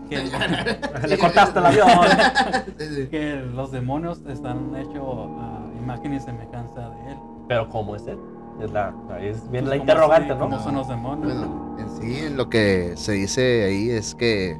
que, 0.08 0.16
Le 1.08 1.18
cortaste 1.18 1.58
el 1.58 1.66
avión. 1.66 1.88
que 3.10 3.44
los 3.52 3.72
demonios 3.72 4.20
están 4.28 4.76
hechos 4.76 5.02
a 5.40 5.64
imagen 5.82 6.14
y 6.14 6.20
semejanza 6.20 6.90
de 6.90 7.10
él. 7.10 7.18
Pero 7.48 7.68
¿cómo 7.70 7.96
es 7.96 8.06
él? 8.06 8.18
Es, 8.60 8.70
la, 8.70 8.94
es 9.20 9.50
bien 9.50 9.64
Pues, 9.64 9.64
la 9.64 9.70
¿cómo 9.70 9.82
interrogante, 9.82 10.28
se- 10.28 10.34
¿no? 10.34 10.40
¿Cómo 10.44 10.58
son 10.60 10.74
los 10.76 10.88
demonios? 10.88 11.26
Bueno, 11.34 11.76
en 11.80 11.90
sí, 11.90 12.28
lo 12.32 12.48
que 12.48 12.92
se 12.96 13.12
dice 13.12 13.64
ahí 13.64 13.90
es 13.90 14.14
que 14.14 14.56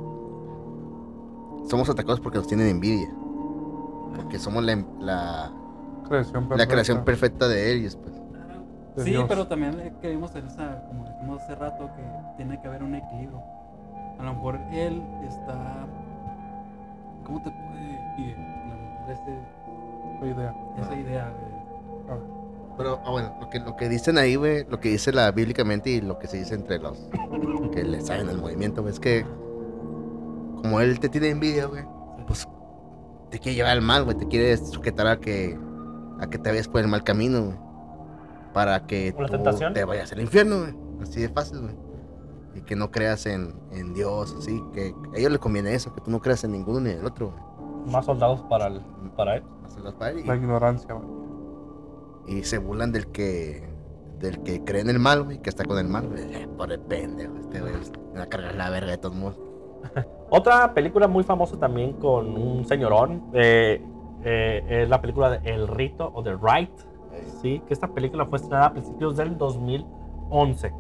somos 1.69 1.89
atacados 1.89 2.19
porque 2.21 2.39
nos 2.39 2.49
tienen 2.49 2.67
envidia. 2.67 3.09
Porque 4.17 4.41
somos 4.41 4.65
la, 4.65 4.85
la, 4.99 5.53
Creación 6.09 6.43
la 6.45 6.49
perfecta 6.49 6.73
creación 6.73 7.05
perfecta 7.05 7.49
de 7.49 7.73
ellos, 7.73 7.97
pues. 7.97 8.15
de 8.97 9.05
Sí, 9.05 9.11
Dios. 9.11 9.25
pero 9.29 9.47
también 9.47 9.95
que 10.01 10.09
vimos 10.11 10.35
en 10.37 10.47
esa, 10.47 10.83
como 10.89 11.05
dijimos 11.09 11.43
hace 11.43 11.55
rato, 11.55 11.91
que 11.97 12.03
tiene 12.37 12.61
que 12.61 12.69
haber 12.69 12.83
un 12.83 12.95
equilibrio. 12.95 13.43
A 14.19 14.23
lo 14.23 14.33
mejor 14.35 14.59
él 14.73 15.03
está. 15.29 15.87
¿Cómo 17.25 17.43
te 17.43 17.51
puede 17.51 18.01
y, 18.19 18.33
a 18.33 18.75
lo 18.75 18.83
mejor 18.83 19.11
ese- 19.11 20.19
Fue 20.19 20.29
idea. 20.31 20.55
esa 20.79 20.95
idea 20.95 21.25
de. 21.27 22.13
Ah, 22.13 22.17
Pero, 22.79 23.01
ah, 23.05 23.11
bueno, 23.11 23.35
lo 23.41 23.51
que, 23.51 23.59
lo 23.61 23.77
que 23.77 23.89
dicen 23.89 24.17
ahí, 24.19 24.37
güey, 24.37 24.65
lo 24.69 24.81
que 24.81 24.89
dice 24.91 25.13
la 25.13 25.31
bíblicamente 25.33 25.91
y 25.91 26.01
lo 26.01 26.19
que 26.19 26.27
se 26.29 26.37
dice 26.39 26.55
entre 26.55 26.79
los 26.79 26.97
que 27.73 27.83
le 27.85 28.01
saben 28.03 28.29
el 28.29 28.39
movimiento, 28.39 28.83
güey, 28.83 28.93
es 28.95 29.01
que 29.01 29.25
como 30.63 30.81
él 30.81 30.99
te 31.01 31.09
tiene 31.09 31.31
envidia, 31.31 31.67
güey, 31.67 31.85
pues 32.27 32.47
te 33.31 33.39
quiere 33.39 33.57
llevar 33.57 33.73
al 33.73 33.83
mal, 33.83 34.05
güey, 34.05 34.17
te 34.17 34.27
quiere 34.29 34.57
sujetar 34.59 35.07
a 35.07 35.17
que 35.19 35.59
a 36.21 36.27
que 36.29 36.39
te 36.39 36.51
vayas 36.51 36.69
por 36.69 36.81
el 36.81 36.89
mal 36.89 37.03
camino, 37.05 37.43
güey, 37.45 37.57
para 38.53 38.87
que 38.87 39.15
¿Una 39.17 39.29
tú 39.29 39.43
te 39.75 39.85
vayas 39.85 40.13
al 40.13 40.21
infierno, 40.21 40.61
güey, 40.61 40.75
así 41.03 41.21
de 41.21 41.29
fácil, 41.29 41.61
güey. 41.61 41.75
Y 42.55 42.63
que 42.63 42.75
no 42.75 42.91
creas 42.91 43.27
en, 43.27 43.55
en 43.71 43.93
Dios, 43.93 44.35
así, 44.39 44.63
que 44.73 44.95
a 45.15 45.19
ellos 45.19 45.31
les 45.31 45.41
conviene 45.41 45.75
eso, 45.75 45.95
que 45.95 46.01
tú 46.01 46.11
no 46.11 46.21
creas 46.21 46.43
en 46.45 46.53
ninguno 46.53 46.81
ni 46.81 46.91
en 46.91 47.01
el 47.01 47.05
otro, 47.07 47.31
güey. 47.33 47.93
Más 47.93 48.05
soldados 48.07 48.43
para, 48.49 48.67
el, 48.69 48.81
para 49.17 49.37
él. 49.37 49.43
Hacerlas 49.65 49.95
para 49.95 50.11
él 50.13 50.21
y- 50.21 50.25
La 50.25 50.37
ignorancia, 50.37 50.95
güey. 50.95 51.09
y 52.39 52.45
se 52.45 52.59
burlan 52.59 52.93
del 52.93 53.07
que 53.09 53.69
del 54.19 54.43
que 54.43 54.65
cree 54.65 54.81
en 54.81 54.89
el 54.89 54.99
mal, 54.99 55.25
güey, 55.25 55.43
que 55.43 55.51
está 55.51 55.65
con 55.65 55.79
el 55.79 55.87
mal, 55.89 56.09
güey. 56.09 56.23
Eh, 56.35 56.49
Por 56.57 56.73
el 56.73 56.81
pendejo, 56.81 57.35
este 57.39 57.61
güey 57.61 57.75
me 58.15 58.19
va 58.21 58.25
a 58.25 58.29
cargar 58.29 58.55
la 58.55 58.71
verga 58.71 58.93
de 58.93 58.97
todos 58.99 59.15
modos. 59.15 59.39
Otra 60.31 60.73
película 60.73 61.07
muy 61.07 61.23
famosa 61.23 61.59
también 61.59 61.93
con 61.95 62.27
un 62.35 62.65
señorón 62.65 63.25
eh, 63.35 63.85
eh, 64.29 64.83
es 64.83 64.89
la 64.89 65.01
película 65.01 65.31
de 65.31 65.51
El 65.51 65.69
Rito 65.69 66.11
o 66.15 66.23
The 66.23 66.35
Rite. 66.43 66.73
Sí, 67.41 67.63
que 67.67 67.73
esta 67.73 67.89
película 67.89 68.27
fue 68.27 68.37
estrenada 68.39 68.67
a 68.67 68.73
principios 68.73 69.17
del 69.17 69.39
2011. 69.39 70.73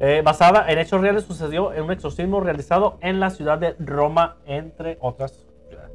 Eh, 0.00 0.22
basada 0.24 0.70
en 0.70 0.78
hechos 0.78 1.00
reales, 1.00 1.24
sucedió 1.24 1.72
en 1.72 1.84
un 1.84 1.92
exorcismo 1.92 2.40
realizado 2.40 2.98
en 3.00 3.20
la 3.20 3.30
ciudad 3.30 3.58
de 3.58 3.76
Roma, 3.78 4.36
entre 4.46 4.98
otras 5.00 5.46
ciudades. 5.68 5.92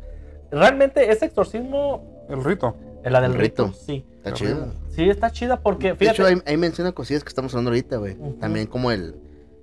Realmente, 0.51 1.11
ese 1.11 1.25
exorcismo, 1.25 2.25
El 2.29 2.43
rito. 2.43 2.75
eh, 3.03 3.09
la 3.09 3.19
del 3.21 3.31
El 3.33 3.37
rito, 3.39 3.65
rito. 3.65 3.77
sí. 3.77 4.05
Está 4.17 4.33
chido. 4.33 4.67
Sí, 4.89 5.09
está 5.09 5.29
chida 5.31 5.59
porque, 5.59 5.89
De 5.89 5.95
fíjate, 5.95 6.21
hecho, 6.21 6.27
ahí, 6.27 6.41
ahí 6.45 6.57
menciona 6.57 6.91
cosillas 6.91 7.23
que 7.23 7.29
estamos 7.29 7.53
hablando 7.53 7.71
ahorita, 7.71 7.97
güey. 7.97 8.15
Ujú. 8.15 8.33
También 8.39 8.67
como 8.67 8.89
el. 8.91 9.15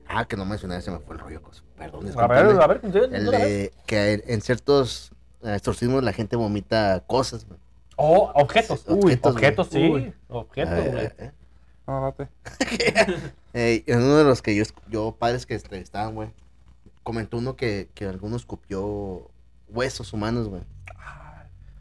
Ah, 0.07 0.25
que 0.27 0.37
no 0.37 0.45
mencioné, 0.45 0.81
se 0.83 0.91
me 0.91 0.99
fue 0.99 1.15
el 1.17 1.21
rollo. 1.21 1.41
Perdón, 1.79 2.07
a 2.17 2.27
ver, 2.29 2.61
a 2.61 2.67
ver, 2.69 2.81
El 2.83 2.93
de 3.31 3.73
que 3.87 4.13
en- 4.13 4.23
en 4.27 4.41
ciertos 4.41 5.12
eh, 5.43 5.55
exorcismos 5.55 6.03
la 6.03 6.13
gente 6.13 6.37
vomita 6.37 7.03
cosas, 7.07 7.47
güey. 7.47 7.59
Oh, 7.97 8.31
objetos. 8.35 8.81
Sí, 8.81 8.87
Uy, 8.89 8.99
objetos, 8.99 9.33
objetos, 9.35 9.69
sí. 9.71 10.13
Objetos, 10.29 10.79
Eh, 10.79 10.91
güey. 10.91 11.05
eh. 11.29 11.33
No, 11.87 12.01
date. 12.03 12.29
Eh, 13.55 13.85
en 13.87 13.99
uno 13.99 14.17
de 14.17 14.25
los 14.25 14.41
que 14.41 14.57
yo, 14.57 14.65
yo 14.89 15.15
padres 15.19 15.45
que 15.45 15.55
entrevistaban, 15.55 16.15
güey, 16.15 16.33
comentó 17.03 17.37
uno 17.37 17.55
que, 17.55 17.91
que 17.95 18.07
algunos 18.07 18.43
escupió 18.43 19.31
huesos 19.69 20.13
humanos, 20.15 20.49
güey. 20.49 20.63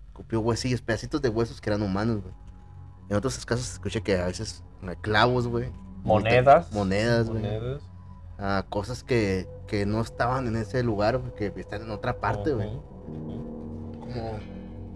Escupió 0.07 0.41
huesillos, 0.41 0.81
pedacitos 0.81 1.21
de 1.21 1.29
huesos 1.29 1.61
que 1.61 1.69
eran 1.69 1.81
humanos, 1.81 2.21
güey. 2.21 2.33
En 3.09 3.15
otros 3.15 3.45
casos 3.45 3.65
se 3.65 3.73
escucha 3.73 4.01
que 4.01 4.17
a 4.17 4.25
veces 4.25 4.63
clavos, 5.01 5.47
güey. 5.47 5.71
Monedas. 6.03 6.71
Monedas, 6.73 7.29
güey. 7.29 7.41
Monedas. 7.43 7.81
Ah, 8.37 8.65
cosas 8.69 9.03
que, 9.03 9.47
que 9.67 9.85
no 9.85 10.01
estaban 10.01 10.47
en 10.47 10.57
ese 10.57 10.83
lugar, 10.83 11.19
güey, 11.19 11.33
que 11.35 11.53
están 11.61 11.83
en 11.83 11.91
otra 11.91 12.19
parte, 12.19 12.51
güey. 12.51 12.69
Como... 13.99 14.31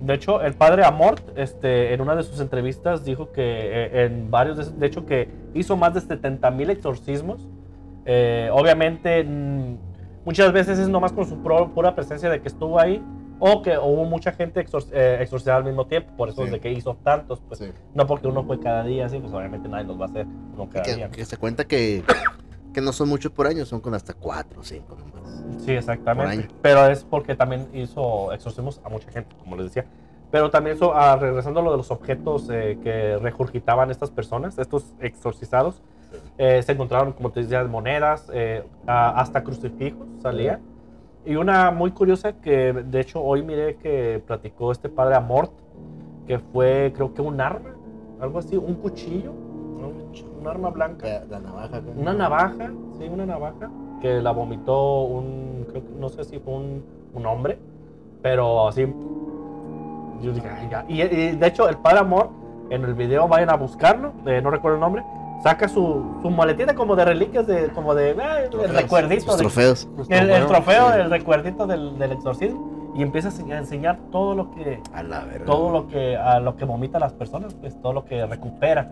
De 0.01 0.13
hecho, 0.13 0.41
el 0.41 0.53
padre 0.53 0.83
Amort, 0.83 1.21
este, 1.37 1.93
en 1.93 2.01
una 2.01 2.15
de 2.15 2.23
sus 2.23 2.39
entrevistas, 2.41 3.05
dijo 3.05 3.31
que 3.31 3.41
eh, 3.43 4.05
en 4.05 4.29
varios, 4.29 4.57
de, 4.57 4.77
de 4.79 4.85
hecho, 4.87 5.05
que 5.05 5.29
hizo 5.53 5.77
más 5.77 5.93
de 5.93 6.01
70 6.01 6.51
mil 6.51 6.69
exorcismos. 6.69 7.47
Eh, 8.05 8.49
obviamente, 8.51 9.23
mm, 9.23 9.77
muchas 10.25 10.51
veces 10.51 10.77
es 10.79 10.89
nomás 10.89 11.11
con 11.13 11.25
su 11.25 11.41
pro- 11.41 11.69
pura 11.73 11.95
presencia 11.95 12.29
de 12.29 12.41
que 12.41 12.47
estuvo 12.49 12.79
ahí, 12.79 13.01
o 13.39 13.61
que 13.61 13.77
hubo 13.77 14.03
mucha 14.05 14.31
gente 14.31 14.63
exor- 14.65 14.87
eh, 14.93 15.17
exorcizada 15.21 15.57
al 15.57 15.63
mismo 15.65 15.87
tiempo, 15.87 16.11
por 16.15 16.29
eso 16.29 16.41
Sí. 16.41 16.45
es 16.47 16.51
de 16.51 16.59
que 16.59 16.71
hizo 16.71 16.95
tantos, 17.03 17.41
pues 17.47 17.59
Sí. 17.59 17.71
no 17.93 18.05
porque 18.05 18.27
uno 18.27 18.43
fue 18.43 18.59
cada 18.59 18.83
día, 18.83 19.05
así, 19.07 19.17
pues 19.19 19.33
obviamente 19.33 19.67
nadie 19.69 19.85
los 19.85 19.99
va 19.99 20.05
a 20.05 20.07
hacer 20.09 20.25
uno 20.53 20.69
cada 20.69 20.83
Que, 20.85 20.95
día. 20.95 21.09
que 21.09 21.25
se 21.25 21.35
cuenta 21.37 21.65
que, 21.65 22.03
que 22.75 22.81
no 22.81 22.91
son 22.91 23.07
muchos 23.09 23.31
por 23.31 23.47
año, 23.47 23.65
son 23.65 23.79
con 23.79 23.93
hasta 23.95 24.13
cuatro 24.13 24.59
o 24.59 24.63
cinco 24.63 24.95
nomás. 24.97 25.43
Sí, 25.63 25.71
exactamente. 25.71 26.49
Pero 26.61 26.85
es 26.87 27.03
porque 27.05 27.33
también 27.33 27.67
hizo 27.73 28.33
exorcismos 28.33 28.81
a 28.83 28.89
mucha 28.89 29.09
gente, 29.09 29.33
como 29.39 29.55
les 29.55 29.67
decía. 29.67 29.85
Pero 30.29 30.49
también, 30.51 30.77
so- 30.77 30.93
ah, 30.93 31.15
regresando 31.15 31.61
a 31.61 31.63
lo 31.63 31.71
de 31.71 31.77
los 31.77 31.89
objetos 31.89 32.49
eh, 32.51 32.77
que 32.83 33.17
regurgitaban 33.17 33.89
estas 33.91 34.11
personas, 34.11 34.57
estos 34.59 34.93
exorcizados, 34.99 35.81
eh, 36.37 36.61
se 36.63 36.73
encontraron, 36.73 37.13
como 37.13 37.31
te 37.31 37.41
decía, 37.41 37.63
monedas, 37.63 38.29
eh, 38.33 38.63
a- 38.85 39.21
hasta 39.21 39.41
crucifijos 39.43 40.05
salían. 40.21 40.59
Y 41.25 41.37
una 41.37 41.71
muy 41.71 41.91
curiosa 41.91 42.33
que, 42.33 42.73
de 42.73 42.99
hecho, 42.99 43.21
hoy 43.23 43.41
miré 43.41 43.77
que 43.77 44.21
platicó 44.27 44.73
este 44.73 44.89
padre 44.89 45.15
Amort, 45.15 45.53
que 46.27 46.39
fue, 46.39 46.91
creo 46.93 47.13
que 47.13 47.21
un 47.21 47.39
arma, 47.39 47.69
algo 48.19 48.39
así, 48.39 48.57
un 48.57 48.75
cuchillo, 48.75 49.31
un, 50.23 50.41
un 50.41 50.47
arma 50.47 50.69
blanca. 50.69 51.07
La, 51.07 51.25
la 51.25 51.39
navaja, 51.39 51.79
güey. 51.79 51.97
Una 51.97 52.13
navaja, 52.13 52.71
sí, 52.97 53.07
una 53.11 53.25
navaja, 53.25 53.69
que 54.01 54.21
la 54.21 54.31
vomitó 54.31 55.01
un, 55.03 55.65
creo 55.69 55.83
que, 55.83 55.89
no 55.99 56.09
sé 56.09 56.23
si 56.23 56.39
fue 56.39 56.53
un, 56.53 56.83
un 57.13 57.25
hombre, 57.25 57.57
pero 58.21 58.67
así, 58.67 58.81
yo 60.21 60.31
dije, 60.31 60.47
"Ay, 60.49 60.67
ya". 60.69 60.85
Y, 60.87 61.01
y, 61.01 61.31
de 61.35 61.47
hecho, 61.47 61.67
el 61.69 61.77
padre 61.77 61.99
Amor, 61.99 62.29
en 62.69 62.83
el 62.83 62.93
video, 62.93 63.27
vayan 63.27 63.49
a 63.49 63.55
buscarlo, 63.55 64.13
eh, 64.25 64.41
no 64.41 64.49
recuerdo 64.49 64.75
el 64.77 64.81
nombre, 64.81 65.03
saca 65.43 65.67
su, 65.67 66.03
su 66.21 66.29
maletita 66.29 66.73
como 66.75 66.95
de 66.95 67.05
reliquias, 67.05 67.45
de, 67.45 67.67
como 67.69 67.93
de, 67.93 68.11
el 68.11 68.49
Trofeos, 68.49 68.73
recuerdito. 68.75 69.21
sus 69.25 69.37
de- 69.37 69.43
trofeos. 69.43 69.87
El, 70.09 70.29
el 70.31 70.45
trofeo, 70.47 70.91
sí. 70.93 70.99
el 70.99 71.09
recuerdito 71.09 71.67
del, 71.67 71.97
del 71.99 72.11
exorcismo, 72.13 72.93
y 72.95 73.01
empieza 73.03 73.27
a 73.29 73.57
enseñar, 73.57 73.99
todo 74.11 74.33
lo 74.35 74.51
que, 74.51 74.81
A 74.93 75.03
la 75.03 75.25
todo 75.45 75.69
lo 75.69 75.87
que, 75.87 76.15
a 76.15 76.39
lo 76.39 76.55
que 76.55 76.63
vomitan 76.65 77.01
las 77.01 77.11
personas, 77.13 77.53
pues 77.53 77.79
todo 77.81 77.91
lo 77.93 78.05
que 78.05 78.25
recupera 78.25 78.89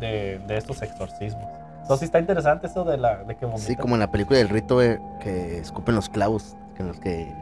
de, 0.00 0.38
de 0.46 0.56
estos 0.56 0.80
exorcismos. 0.82 1.44
Entonces 1.82 1.98
sí 2.00 2.04
está 2.06 2.18
interesante 2.20 2.66
eso 2.68 2.84
de, 2.84 2.96
la, 2.96 3.24
de 3.24 3.34
que 3.36 3.44
vomitan. 3.44 3.66
Sí, 3.66 3.76
como 3.76 3.94
en 3.94 4.00
la 4.00 4.10
película 4.10 4.38
del 4.38 4.48
rito, 4.48 4.76
güey, 4.76 4.98
que 5.20 5.58
escupen 5.58 5.94
los 5.96 6.08
clavos 6.08 6.56
con 6.76 6.88
los 6.88 6.98
que 7.00 7.32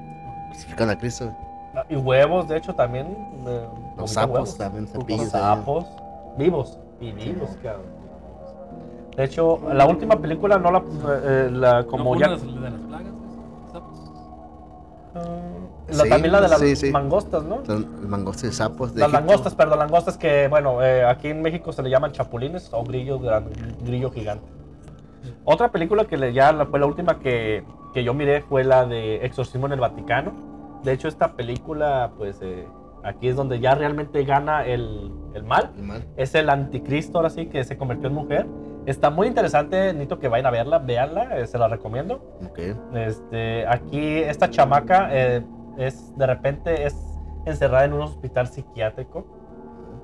crucifican 0.48 0.88
a 0.90 0.96
Cristo. 0.98 1.30
Ah, 1.74 1.84
Y 1.88 1.96
huevos, 1.96 2.48
de 2.48 2.56
hecho, 2.56 2.74
también. 2.74 3.06
eh, 3.46 3.66
Los 3.96 4.12
sapos 4.12 4.32
huevos. 4.34 4.56
también, 4.58 4.88
Los 5.08 5.28
sapos, 5.28 5.86
vivos. 6.36 6.78
Y 7.00 7.12
vivos, 7.12 7.50
cabrón. 7.62 8.00
De 9.16 9.24
hecho, 9.24 9.60
la 9.72 9.86
última 9.86 10.16
película 10.18 10.58
no 10.58 10.70
la. 10.72 10.82
eh, 11.22 11.48
la 11.52 11.84
como 11.84 12.14
¿No 12.14 12.20
ya. 12.20 12.28
de 12.28 12.36
las, 12.36 12.42
plagas, 12.42 13.12
sapos? 13.72 14.10
La- 15.96 16.04
Sí, 16.04 16.08
también 16.10 16.32
la 16.32 16.40
de 16.40 16.48
las 16.48 16.60
sí, 16.60 16.76
sí. 16.76 16.90
mangostas, 16.90 17.44
¿no? 17.44 17.62
Mangostas 18.06 18.42
de 18.42 18.52
sapos. 18.52 18.94
De 18.94 19.00
Las 19.00 19.08
Egipto. 19.08 19.26
langostas, 19.26 19.54
perdón, 19.54 19.78
langostas 19.78 20.16
que, 20.16 20.48
bueno, 20.48 20.82
eh, 20.82 21.04
aquí 21.04 21.28
en 21.28 21.42
México 21.42 21.72
se 21.72 21.82
le 21.82 21.90
llaman 21.90 22.12
chapulines 22.12 22.70
o 22.72 22.82
grillo, 22.84 23.18
gran- 23.18 23.48
grillo 23.84 24.10
gigante. 24.10 24.44
Otra 25.44 25.70
película 25.70 26.04
que 26.04 26.16
le- 26.16 26.32
ya 26.32 26.52
fue 26.70 26.78
la 26.80 26.86
última 26.86 27.18
que, 27.18 27.64
que 27.94 28.04
yo 28.04 28.14
miré 28.14 28.42
fue 28.42 28.64
la 28.64 28.86
de 28.86 29.24
Exorcismo 29.24 29.66
en 29.66 29.72
el 29.72 29.80
Vaticano. 29.80 30.32
De 30.84 30.92
hecho, 30.92 31.08
esta 31.08 31.32
película, 31.32 32.10
pues 32.16 32.38
eh, 32.40 32.66
aquí 33.04 33.28
es 33.28 33.36
donde 33.36 33.60
ya 33.60 33.74
realmente 33.74 34.24
gana 34.24 34.64
el, 34.64 35.10
el 35.34 35.42
mal. 35.44 35.70
El 35.76 35.82
mal. 35.84 36.04
Es 36.16 36.34
el 36.34 36.48
anticristo, 36.50 37.18
ahora 37.18 37.30
sí, 37.30 37.46
que 37.46 37.64
se 37.64 37.76
convirtió 37.76 38.08
en 38.08 38.14
mujer. 38.14 38.46
Está 38.86 39.10
muy 39.10 39.26
interesante, 39.26 39.76
necesito 39.92 40.18
que 40.18 40.28
vayan 40.28 40.46
a 40.46 40.50
verla, 40.50 40.78
véanla, 40.78 41.38
eh, 41.38 41.46
se 41.46 41.58
la 41.58 41.68
recomiendo. 41.68 42.14
Ok. 42.48 42.58
Este, 42.94 43.66
aquí 43.66 44.18
esta 44.20 44.48
chamaca 44.48 45.08
eh, 45.12 45.42
es 45.86 46.16
de 46.16 46.26
repente 46.26 46.84
es 46.86 46.96
encerrada 47.46 47.84
en 47.84 47.92
un 47.94 48.02
hospital 48.02 48.46
psiquiátrico. 48.48 49.26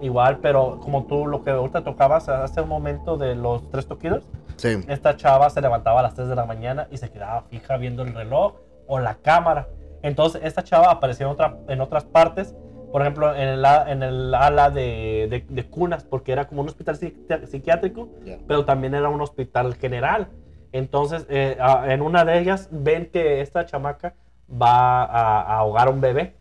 Igual, 0.00 0.38
pero 0.42 0.78
como 0.80 1.04
tú 1.06 1.26
lo 1.26 1.42
que 1.42 1.50
ahorita 1.50 1.82
tocabas 1.82 2.28
hace 2.28 2.60
un 2.60 2.68
momento 2.68 3.16
de 3.16 3.34
los 3.34 3.70
tres 3.70 3.86
toquidos, 3.86 4.24
Sí. 4.56 4.78
esta 4.88 5.16
chava 5.16 5.48
se 5.50 5.60
levantaba 5.60 6.00
a 6.00 6.02
las 6.02 6.14
3 6.14 6.28
de 6.28 6.34
la 6.34 6.44
mañana 6.46 6.86
y 6.90 6.96
se 6.98 7.10
quedaba 7.10 7.42
fija 7.42 7.76
viendo 7.76 8.02
el 8.02 8.14
reloj 8.14 8.54
o 8.86 8.98
la 9.00 9.14
cámara. 9.16 9.68
Entonces, 10.02 10.42
esta 10.44 10.62
chava 10.62 10.90
apareció 10.90 11.26
en, 11.26 11.32
otra, 11.32 11.56
en 11.68 11.80
otras 11.80 12.04
partes, 12.04 12.54
por 12.92 13.02
ejemplo, 13.02 13.34
en 13.34 13.48
el, 13.48 13.64
en 13.64 14.02
el 14.02 14.34
ala 14.34 14.70
de, 14.70 15.26
de- 15.30 15.46
de 15.48 15.66
cunas, 15.68 16.04
porque 16.04 16.32
era 16.32 16.46
como 16.46 16.60
un 16.62 16.68
hospital 16.68 16.96
psiqui- 16.98 17.46
psiquiátrico, 17.46 18.08
pero 18.46 18.64
también 18.64 18.94
era 18.94 19.08
un 19.08 19.20
hospital 19.20 19.74
general. 19.74 20.28
Entonces, 20.72 21.26
eh, 21.28 21.56
en 21.86 22.02
una 22.02 22.24
de 22.24 22.38
ellas 22.38 22.68
ven 22.70 23.10
que 23.10 23.40
esta 23.40 23.64
chamaca 23.66 24.14
va 24.50 25.04
a, 25.04 25.40
a 25.42 25.58
ahogar 25.58 25.88
a 25.88 25.90
un 25.90 26.00
bebé. 26.00 26.36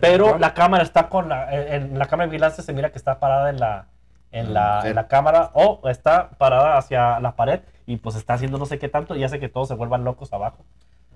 Pero 0.00 0.38
la 0.38 0.54
cámara 0.54 0.82
está 0.82 1.08
con 1.08 1.28
la. 1.28 1.52
En 1.52 1.84
en 1.84 1.98
la 1.98 2.06
cámara 2.06 2.26
de 2.26 2.30
vigilancia 2.30 2.62
se 2.62 2.72
mira 2.72 2.90
que 2.90 2.98
está 2.98 3.18
parada 3.18 3.50
en 3.50 3.60
la, 3.60 3.86
en 4.32 4.54
la, 4.54 4.76
mujer. 4.76 4.90
en 4.90 4.96
la 4.96 5.08
cámara 5.08 5.50
o 5.54 5.88
está 5.88 6.30
parada 6.30 6.76
hacia 6.76 7.20
la 7.20 7.36
pared 7.36 7.60
y 7.86 7.96
pues 7.96 8.16
está 8.16 8.34
haciendo 8.34 8.58
no 8.58 8.66
sé 8.66 8.78
qué 8.78 8.88
tanto 8.88 9.14
y 9.16 9.24
hace 9.24 9.38
que 9.38 9.48
todos 9.48 9.68
se 9.68 9.74
vuelvan 9.74 10.04
locos 10.04 10.32
abajo. 10.32 10.64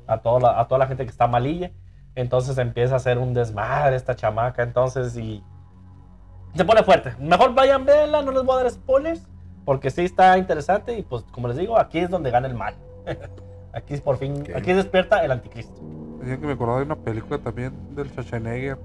A, 0.07 0.19
toda 0.19 0.41
la, 0.41 0.61
a 0.61 0.69
toda 0.69 0.79
la 0.79 0.87
gente 0.87 1.05
que 1.05 1.11
está 1.11 1.27
malilla. 1.27 1.71
Entonces 2.15 2.57
empieza 2.59 2.95
a 2.95 2.97
hacer 2.97 3.19
un 3.19 3.35
desmadre 3.35 3.97
esta 3.97 4.17
chamaca. 4.17 4.63
Entonces 4.63 5.17
y. 5.17 5.43
Se 6.55 6.65
pone 6.65 6.83
fuerte. 6.83 7.15
Mejor 7.19 7.55
vayan 7.55 7.83
a 7.83 7.85
verla, 7.85 8.23
no 8.23 8.33
les 8.33 8.43
voy 8.43 8.59
a 8.59 8.63
dar 8.63 8.71
spoilers. 8.71 9.29
Porque 9.65 9.91
sí 9.91 10.05
está 10.05 10.39
interesante 10.39 10.97
y 10.97 11.03
pues 11.03 11.25
como 11.31 11.49
les 11.49 11.59
digo, 11.59 11.79
aquí 11.79 11.99
es 11.99 12.09
donde 12.09 12.31
gana 12.31 12.49
el 12.49 12.55
mal. 12.55 12.75
aquí 13.73 13.95
es 13.95 14.01
por 14.01 14.17
fin. 14.17 14.41
Ok. 14.41 14.57
Aquí 14.57 14.73
despierta 14.73 15.23
el 15.25 15.31
anticristo. 15.31 15.79
Decía 16.21 16.37
que 16.39 16.47
me 16.47 16.53
acordaba 16.55 16.79
de 16.81 16.85
una 16.87 16.97
película 16.97 17.39
también 17.39 17.73
del 17.95 18.09
Schwarzenegger. 18.11 18.77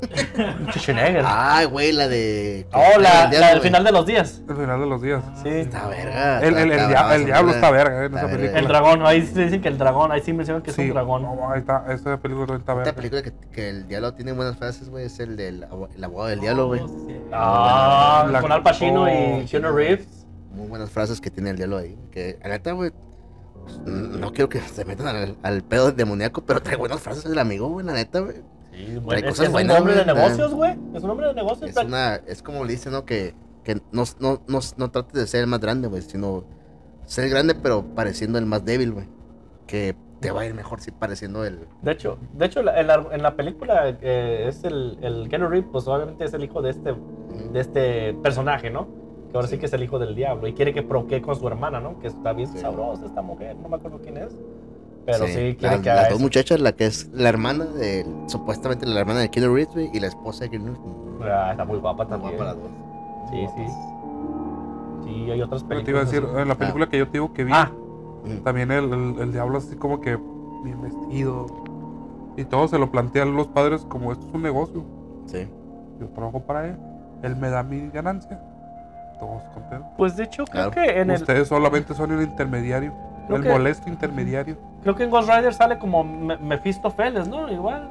Schwarzenegger. 0.70 1.22
Ay, 1.26 1.66
güey, 1.66 1.92
la 1.92 2.08
de. 2.08 2.66
oh, 2.72 2.98
la, 2.98 3.30
la 3.30 3.50
del 3.50 3.60
final 3.60 3.84
de 3.84 3.92
los 3.92 4.06
días. 4.06 4.42
El 4.48 4.56
final 4.56 4.80
de 4.80 4.86
los 4.86 5.00
días. 5.02 5.22
Sí. 5.42 5.48
Está 5.48 5.86
verga. 5.88 6.40
El, 6.40 6.56
el, 6.56 6.72
el, 6.72 6.88
dia- 6.88 7.18
diablo 7.18 7.52
está 7.52 7.70
verga 7.70 8.06
en 8.06 8.16
esa 8.16 8.26
película. 8.28 8.58
El 8.58 8.66
dragón, 8.66 9.06
ahí 9.06 9.22
sí 9.26 9.34
dicen 9.42 9.60
que 9.60 9.68
el 9.68 9.78
dragón, 9.78 10.10
ahí 10.12 10.20
sí 10.20 10.32
mencionan 10.32 10.62
que 10.62 10.70
es 10.72 10.78
un 10.78 10.90
dragón. 10.90 11.22
no, 11.22 11.50
ahí 11.52 11.60
está, 11.60 11.84
esa 11.92 12.16
película 12.18 12.46
también 12.46 12.60
está 12.60 12.72
Esta 12.72 12.74
verga. 12.74 12.94
película 12.96 13.22
que, 13.22 13.32
que 13.54 13.68
el 13.68 13.86
diablo 13.86 14.14
tiene 14.14 14.32
buenas 14.32 14.56
frases, 14.56 14.88
güey, 14.90 15.06
es 15.06 15.20
el 15.20 15.36
del 15.36 15.66
el 15.94 16.04
abogado 16.04 16.28
del 16.28 16.40
diablo, 16.40 16.66
güey. 16.66 16.80
Oh, 16.80 16.88
sí. 17.08 17.20
Ah, 17.32 18.26
La- 18.30 18.40
con 18.40 18.52
Al 18.52 18.62
Pacino 18.62 19.02
oh, 19.04 19.08
y 19.08 19.44
Keanu 19.46 19.70
Reeves. 19.72 20.26
Muy 20.52 20.66
buenas 20.66 20.90
frases 20.90 21.20
que 21.20 21.30
tiene 21.30 21.50
el 21.50 21.56
diablo 21.56 21.78
ahí. 21.78 21.96
Que, 22.10 22.38
la 22.42 22.72
güey, 22.72 22.90
no 23.86 24.32
quiero 24.32 24.48
que 24.48 24.60
se 24.60 24.84
metan 24.84 25.06
al, 25.08 25.36
al 25.42 25.62
pedo 25.62 25.92
demoníaco, 25.92 26.42
pero 26.42 26.60
trae 26.62 26.76
buenas 26.76 27.00
frases 27.00 27.24
el 27.26 27.38
amigo, 27.38 27.68
güey, 27.68 27.86
la 27.86 27.92
neta, 27.92 28.20
güey. 28.20 28.36
Sí. 28.72 28.98
Trae 29.06 29.28
Es, 29.28 29.38
un 29.38 29.70
hombre 29.70 29.94
de 29.94 30.04
negocios, 30.06 30.54
güey. 30.54 30.76
Es 30.94 31.02
un 31.02 31.10
hombre 31.10 31.28
de 31.28 31.34
negocios. 31.34 31.70
Es 31.70 31.76
una, 31.84 32.16
es 32.16 32.42
como 32.42 32.64
le 32.64 32.72
dice, 32.72 32.90
¿no? 32.90 33.04
Que, 33.04 33.34
que 33.64 33.80
no, 33.92 34.04
no, 34.18 34.42
no, 34.46 34.60
no 34.76 34.90
trates 34.90 35.12
de 35.12 35.26
ser 35.26 35.42
el 35.42 35.46
más 35.46 35.60
grande, 35.60 35.88
güey, 35.88 36.02
sino 36.02 36.44
ser 37.04 37.28
grande, 37.28 37.54
pero 37.54 37.84
pareciendo 37.94 38.38
el 38.38 38.46
más 38.46 38.64
débil, 38.64 38.92
güey. 38.92 39.08
Que 39.66 39.96
te 40.20 40.30
va 40.30 40.42
a 40.42 40.46
ir 40.46 40.54
mejor 40.54 40.80
si 40.80 40.90
pareciendo 40.90 41.44
el. 41.44 41.66
De 41.82 41.92
hecho, 41.92 42.18
de 42.34 42.46
hecho 42.46 42.60
en, 42.60 42.86
la, 42.86 43.06
en 43.10 43.22
la 43.22 43.36
película 43.36 43.96
eh, 44.00 44.44
es 44.46 44.64
el, 44.64 44.98
el 45.02 45.28
Keanu 45.28 45.48
Reeves, 45.48 45.70
pues 45.72 45.88
obviamente 45.88 46.24
es 46.24 46.34
el 46.34 46.44
hijo 46.44 46.62
de 46.62 46.70
este, 46.70 46.94
de 47.52 47.60
este 47.60 48.14
personaje, 48.22 48.70
¿no? 48.70 48.99
Que 49.30 49.36
ahora 49.36 49.48
sí. 49.48 49.54
Sí. 49.54 49.60
que 49.60 49.66
es 49.66 49.72
el 49.72 49.82
hijo 49.82 49.98
del 49.98 50.14
diablo 50.14 50.46
y 50.48 50.52
quiere 50.54 50.72
que 50.74 50.82
proquee 50.82 51.22
con 51.22 51.36
su 51.36 51.46
hermana, 51.48 51.80
¿no? 51.80 51.98
Que 52.00 52.08
está 52.08 52.32
bien 52.32 52.48
Sí. 52.48 52.58
sabrosa 52.58 53.06
esta 53.06 53.22
mujer, 53.22 53.56
no 53.56 53.68
me 53.68 53.76
acuerdo 53.76 53.98
quién 54.02 54.16
es. 54.16 54.36
Pero 55.06 55.26
sí, 55.26 55.56
quiere 55.58 55.76
las, 55.76 55.80
que 55.80 55.90
haga 55.90 55.94
las 56.02 56.04
eso. 56.08 56.14
dos 56.14 56.22
muchachas, 56.22 56.60
la 56.60 56.72
que 56.72 56.86
es 56.86 57.08
la 57.12 57.28
hermana 57.30 57.64
de. 57.64 58.06
Supuestamente 58.26 58.86
la 58.86 59.00
hermana 59.00 59.20
de 59.20 59.30
Keanu 59.30 59.54
Reeves, 59.54 59.90
y 59.94 59.98
la 60.00 60.06
esposa 60.08 60.44
de 60.44 60.50
Keanu 60.50 60.66
Reeves. 60.66 61.32
Ah, 61.34 61.50
está 61.52 61.64
muy 61.64 61.78
guapa 61.78 62.06
también. 62.06 62.36
guapa 62.36 62.52
las 62.52 62.56
dos. 62.62 62.70
Sí, 63.30 63.46
sí. 63.56 63.66
Sí, 65.04 65.30
hay 65.30 65.42
otras 65.42 65.64
Pero 65.64 65.82
te 65.82 65.90
iba 65.90 66.00
a 66.00 66.04
películas. 66.04 66.10
decir, 66.10 66.24
así. 66.34 66.42
en 66.42 66.48
la 66.48 66.54
película 66.54 66.88
que 66.88 66.98
yo 66.98 67.06
te 67.06 67.12
digo 67.12 67.32
que 67.32 67.44
vi, 67.44 67.52
Ah, 67.54 67.70
Mm. 68.24 68.42
también 68.44 68.70
el, 68.70 68.92
el, 68.92 69.18
el 69.20 69.32
diablo 69.32 69.56
así 69.58 69.74
como 69.76 70.00
que 70.00 70.18
bien 70.62 70.82
vestido. 70.82 71.46
Y 72.36 72.44
todo 72.44 72.68
se 72.68 72.78
lo 72.78 72.90
plantean 72.90 73.34
los 73.34 73.46
padres 73.48 73.86
como 73.88 74.12
esto 74.12 74.26
es 74.28 74.34
un 74.34 74.42
negocio. 74.42 74.84
Sí. 75.26 75.48
Yo 75.98 76.08
trabajo 76.08 76.40
para 76.40 76.66
él. 76.68 76.76
Él 77.22 77.36
me 77.36 77.48
da 77.48 77.62
mi 77.62 77.88
ganancia. 77.88 78.40
Todos 79.20 79.42
contentos. 79.54 79.88
pues 79.96 80.16
de 80.16 80.24
hecho 80.24 80.44
creo 80.46 80.70
Claro. 80.70 80.88
que 80.88 81.00
en 81.00 81.10
el, 81.10 81.20
Ustedes 81.20 81.46
solamente 81.48 81.94
son 81.94 82.10
el 82.12 82.22
intermediario. 82.22 82.92
Creo 83.26 83.36
el 83.36 83.42
que- 83.44 83.50
molesto 83.50 83.88
intermediario. 83.88 84.56
creo 84.82 84.96
que 84.96 85.04
en 85.04 85.10
Ghost 85.10 85.28
Rider 85.28 85.54
sale 85.54 85.78
como 85.78 86.02
Me- 86.02 86.36
Mephistofeles, 86.38 87.28
¿no? 87.28 87.48
Igual 87.52 87.88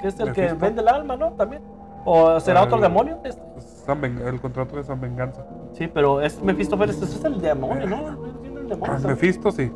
que 0.00 0.08
es 0.08 0.18
el 0.18 0.32
que 0.32 0.40
Mephisto. 0.42 0.64
vende 0.64 0.80
el 0.82 0.88
alma, 0.88 1.16
¿no? 1.16 1.30
También. 1.32 1.62
O 2.04 2.40
será 2.40 2.60
Ah, 2.60 2.64
otro 2.64 2.76
el- 2.76 2.82
demonio. 2.82 3.18
Es- 3.22 3.38
San 3.86 4.00
Ven- 4.00 4.20
el 4.26 4.40
contrato 4.40 4.76
de 4.76 4.82
San 4.84 5.00
Venganza. 5.00 5.44
Sí, 5.74 5.86
pero 5.88 6.20
es 6.20 6.42
Mephistofeles, 6.42 6.96
ese 7.00 7.16
es 7.18 7.24
el 7.24 7.40
demonio, 7.40 7.86
¿no? 7.86 7.96
Viene 8.40 8.60
el 8.60 8.68
demonio. 8.68 8.94
también. 8.94 9.10
Mephisto, 9.12 9.52
sí. 9.52 9.70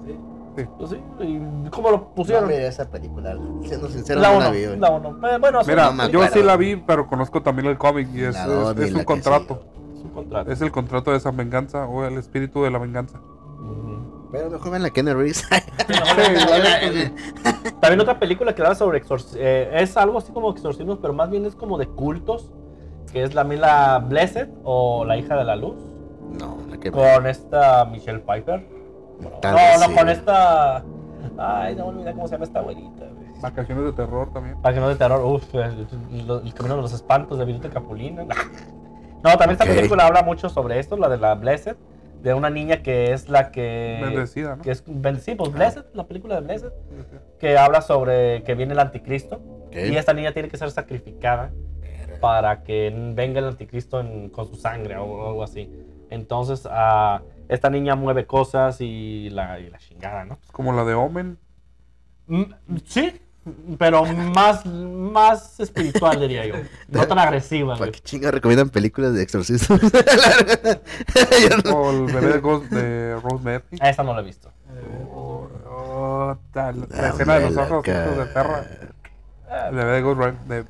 Pues 0.78 0.88
sí, 0.90 0.96
¿y 1.20 1.68
cómo 1.68 1.90
lo 1.90 1.96
No 1.98 2.08
pusieron? 2.14 2.48
miré 2.48 2.66
esa 2.66 2.86
película, 2.90 3.36
siendo 3.62 3.88
sincero, 3.88 4.20
la 4.20 4.30
no 4.30 4.36
1, 4.38 4.44
la 4.46 4.50
vi, 4.50 4.76
la 4.78 4.90
1. 4.90 5.16
Bueno, 5.38 5.62
sí, 5.62 5.70
Mira, 5.70 5.92
no 5.92 6.08
yo 6.08 6.26
sí 6.28 6.42
la 6.42 6.56
vi, 6.56 6.76
pero 6.76 7.06
conozco 7.06 7.42
también 7.42 7.66
el 7.68 7.76
cómic 7.76 8.08
y 8.14 8.22
es, 8.22 8.34
es- 8.34 8.78
es 8.78 8.92
un 8.92 8.98
que 9.00 9.04
contrato. 9.04 9.60
un 9.78 9.85
contrato. 10.16 10.50
Es 10.50 10.60
el 10.60 10.72
contrato 10.72 11.12
de 11.12 11.20
San 11.20 11.36
Venganza 11.36 11.86
o 11.86 12.04
el 12.04 12.18
espíritu 12.18 12.64
de 12.64 12.72
la 12.72 12.78
venganza. 12.78 13.20
Pero 14.32 14.50
mejor 14.50 14.72
ven 14.72 14.82
la 14.82 14.90
Keanu 14.90 15.14
Reeves. 15.14 15.48
También 17.80 18.00
otra 18.00 18.18
película 18.18 18.54
que 18.54 18.62
habla 18.62 18.74
sobre 18.74 18.98
exorcismos. 18.98 19.38
es 19.40 19.96
algo 19.96 20.18
así 20.18 20.32
como 20.32 20.50
exorcismos, 20.50 20.98
pero 21.00 21.14
más 21.14 21.30
bien 21.30 21.46
es 21.46 21.54
como 21.54 21.78
de 21.78 21.86
cultos. 21.86 22.50
Que 23.12 23.22
es 23.22 23.34
la 23.34 23.44
Mila 23.44 24.04
Blessed 24.06 24.48
o 24.64 25.04
La 25.04 25.16
hija 25.16 25.36
de 25.36 25.44
la 25.44 25.56
luz. 25.56 25.76
no, 26.38 26.58
la 26.68 26.76
que 26.76 26.90
Con 26.90 27.26
esta 27.26 27.84
Michelle 27.84 28.18
Piper. 28.18 28.66
No, 29.20 29.30
no, 29.52 29.86
sí, 29.86 29.94
con 29.94 30.08
esta. 30.08 30.84
Ay, 31.38 31.74
no 31.76 31.84
me 31.86 31.90
olvidé 31.92 32.12
cómo 32.12 32.26
se 32.26 32.32
llama 32.34 32.44
esta 32.44 32.60
güey. 32.60 32.76
Vacaciones 33.40 33.84
de 33.84 33.92
terror 33.92 34.32
también. 34.32 34.60
Para 34.60 34.74
que 34.74 34.80
no 34.80 34.88
de 34.88 34.96
terror, 34.96 35.24
uff, 35.24 35.54
el, 35.54 35.86
el- 36.12 36.40
el 36.44 36.54
camino 36.54 36.76
de 36.76 36.82
los 36.82 36.92
espantos 36.92 37.38
de 37.38 37.44
Viruta 37.44 37.70
Capulina. 37.70 38.24
No, 39.26 39.36
también 39.38 39.52
esta 39.52 39.64
película 39.76 40.06
habla 40.06 40.22
mucho 40.22 40.48
sobre 40.48 40.78
esto, 40.78 40.96
la 40.96 41.08
de 41.08 41.18
la 41.18 41.34
Blessed, 41.34 41.76
de 42.22 42.34
una 42.34 42.50
niña 42.50 42.82
que 42.82 43.12
es 43.12 43.28
la 43.28 43.50
que. 43.50 43.98
Bendecida, 44.02 44.56
¿no? 44.56 44.62
Que 44.62 44.70
es, 44.70 44.82
ben- 44.86 45.20
sí, 45.20 45.34
pues 45.34 45.52
Blessed, 45.52 45.84
la 45.94 46.06
película 46.06 46.36
de 46.36 46.40
Blessed, 46.42 46.72
que 47.38 47.58
habla 47.58 47.82
sobre 47.82 48.42
que 48.44 48.54
viene 48.54 48.72
el 48.72 48.78
anticristo 48.78 49.40
y 49.72 49.96
esta 49.96 50.12
niña 50.14 50.32
tiene 50.32 50.48
que 50.48 50.56
ser 50.56 50.70
sacrificada 50.70 51.50
para 52.20 52.62
que 52.62 52.92
venga 53.14 53.40
el 53.40 53.46
anticristo 53.46 54.00
en- 54.00 54.30
con 54.30 54.46
su 54.46 54.56
sangre 54.56 54.96
o 54.96 55.28
algo 55.28 55.42
así. 55.42 55.70
Entonces, 56.10 56.66
ah, 56.70 57.22
esta 57.48 57.68
niña 57.68 57.94
mueve 57.94 58.26
cosas 58.26 58.80
y 58.80 59.28
la, 59.30 59.58
y 59.60 59.68
la 59.70 59.78
chingada, 59.78 60.24
¿no? 60.24 60.38
Como 60.52 60.72
la 60.72 60.84
de 60.84 60.94
Omen. 60.94 61.38
Mm, 62.26 62.44
Sí, 62.84 63.20
pero 63.78 64.04
más, 64.04 64.64
más 64.66 65.60
espiritual, 65.60 66.20
diría 66.20 66.46
yo. 66.46 66.54
No 66.88 67.06
tan 67.06 67.18
agresiva, 67.18 67.76
¿Para 67.76 67.92
qué 67.92 68.00
chinga 68.00 68.30
recomiendan 68.30 68.70
películas 68.70 69.14
de 69.14 69.26
no- 71.64 71.76
O 71.76 71.90
el 71.90 72.06
bebé 72.12 72.32
de 72.34 72.38
Ghost 72.40 72.66
de 72.70 73.18
Rosemary. 73.22 73.64
Esa 73.80 74.02
no 74.02 74.14
la 74.14 74.20
he 74.20 74.24
visto. 74.24 74.50
Oh, 75.14 76.36
tal- 76.52 76.86
la 76.90 77.08
escena 77.08 77.38
de 77.38 77.50
los 77.50 77.56
ojos 77.56 77.82
de 77.84 78.26
perra. 78.32 78.64
Ah, 79.48 79.68
El 79.70 79.76
bebé 79.76 79.92
de 79.92 80.02
Ghost 80.02 80.20
de- 80.20 80.64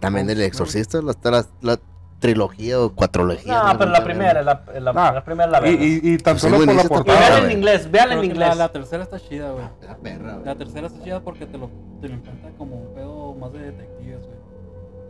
También 0.00 0.30
el 0.30 0.40
exorcista, 0.42 1.00
la, 1.02 1.14
la, 1.22 1.46
la 1.60 1.78
trilogía 2.22 2.80
o 2.80 2.94
cuatrología. 2.94 3.64
No, 3.72 3.78
pero 3.78 3.90
la 3.90 4.02
primera, 4.02 4.42
la, 4.42 4.62
la, 4.80 4.90
Ah, 4.96 5.12
la 5.12 5.24
primera 5.24 5.50
la 5.50 5.58
y, 5.68 5.76
vemos. 5.76 5.82
y, 6.04 6.14
y 6.14 6.18
tan 6.18 6.34
Pues 6.34 6.42
sí, 6.42 6.48
solo 6.48 6.64
por 6.64 6.74
la 6.74 6.84
portada. 6.84 7.36
en 7.38 7.42
güey. 7.44 7.54
inglés, 7.56 7.90
véanla 7.90 8.14
en 8.14 8.24
inglés. 8.24 8.48
La, 8.48 8.54
la 8.54 8.68
tercera 8.70 9.02
está 9.02 9.20
chida, 9.20 9.50
güey. 9.50 9.64
La 9.86 9.96
perra, 9.96 10.32
güey. 10.34 10.44
La 10.46 10.54
tercera 10.54 10.86
está 10.86 11.02
chida 11.04 11.20
porque 11.20 11.44
te 11.46 11.58
lo, 11.58 11.68
te 12.00 12.08
lo 12.08 12.14
encanta 12.14 12.48
como 12.56 12.76
un 12.76 12.94
pedo 12.94 13.34
más 13.34 13.52
de 13.52 13.58
detectives, 13.58 14.20
güey. 14.20 14.38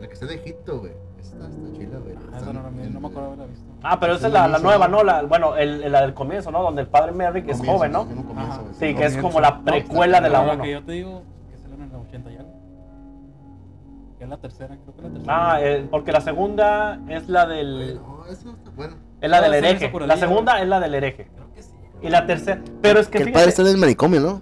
La 0.01 0.09
que 0.09 0.15
está 0.15 0.25
en 0.27 0.33
Egipto, 0.41 0.79
güey. 0.81 0.93
Está, 1.21 1.37
está 1.47 1.73
chila, 1.79 1.99
güey. 1.99 2.15
Ah, 2.33 2.41
no, 2.53 3.01
me 3.01 3.07
acuerdo 3.07 3.27
haberla 3.27 3.47
visto. 3.47 3.65
Ah, 3.85 4.01
pero 4.01 4.15
esa 4.15 4.27
es 4.27 4.33
la, 4.33 4.49
la 4.49 4.59
nueva, 4.59 4.89
¿no? 4.89 5.05
La, 5.05 5.23
bueno, 5.23 5.57
el, 5.57 5.93
la 5.93 6.01
del 6.01 6.15
comienzo, 6.15 6.51
¿no? 6.51 6.63
Donde 6.63 6.83
el 6.83 6.89
padre 6.89 7.13
Merrick 7.13 7.49
es 7.49 7.59
joven, 7.65 7.93
¿no? 7.93 8.07
comienzo. 8.07 8.65
Sí, 8.81 8.95
que 8.95 9.05
es 9.05 9.17
como 9.19 9.41
la 9.41 9.61
precuela 9.61 10.21
de 10.21 10.31
la 10.31 10.41
Pero 10.41 10.53
1. 10.55 10.63
que 10.65 10.71
yo 10.73 10.83
te 10.83 10.93
digo 10.93 11.23
que 11.51 11.59
salió 11.59 11.77
en 11.77 11.83
el 11.83 11.95
80 11.97 12.31
y 12.33 12.37
algo. 12.37 12.42
Que 14.23 14.27
es 14.27 14.31
la 14.31 14.37
tercera, 14.37 14.77
creo 14.81 14.95
que 14.95 15.01
es 15.01 15.03
la 15.09 15.13
tercera. 15.15 15.53
Ah, 15.53 15.59
eh, 15.61 15.89
porque 15.91 16.13
la 16.13 16.21
segunda 16.21 17.01
es 17.09 17.29
la 17.29 17.45
del. 17.45 17.97
No, 17.97 18.25
eso 18.31 18.45
no 18.45 18.53
está 18.53 18.71
bueno. 18.71 18.95
Es 19.21 19.29
la 19.29 19.39
No, 19.39 19.43
del 19.51 19.55
hereje. 19.65 19.93
La 20.07 20.17
segunda 20.17 20.63
es 20.63 20.69
la 20.69 20.79
del 20.79 20.95
hereje. 20.95 21.29
Creo 21.35 21.53
que 21.53 21.63
sí. 21.65 21.71
Y 22.03 22.09
la 22.09 22.25
tercera. 22.25 22.63
Pero 22.81 23.01
es 23.01 23.09
que, 23.09 23.19
Que 23.19 23.25
el 23.25 23.33
padre 23.33 23.49
está 23.49 23.63
en 23.63 23.69
el 23.69 23.79
manicomio, 23.79 24.21
¿no? 24.21 24.41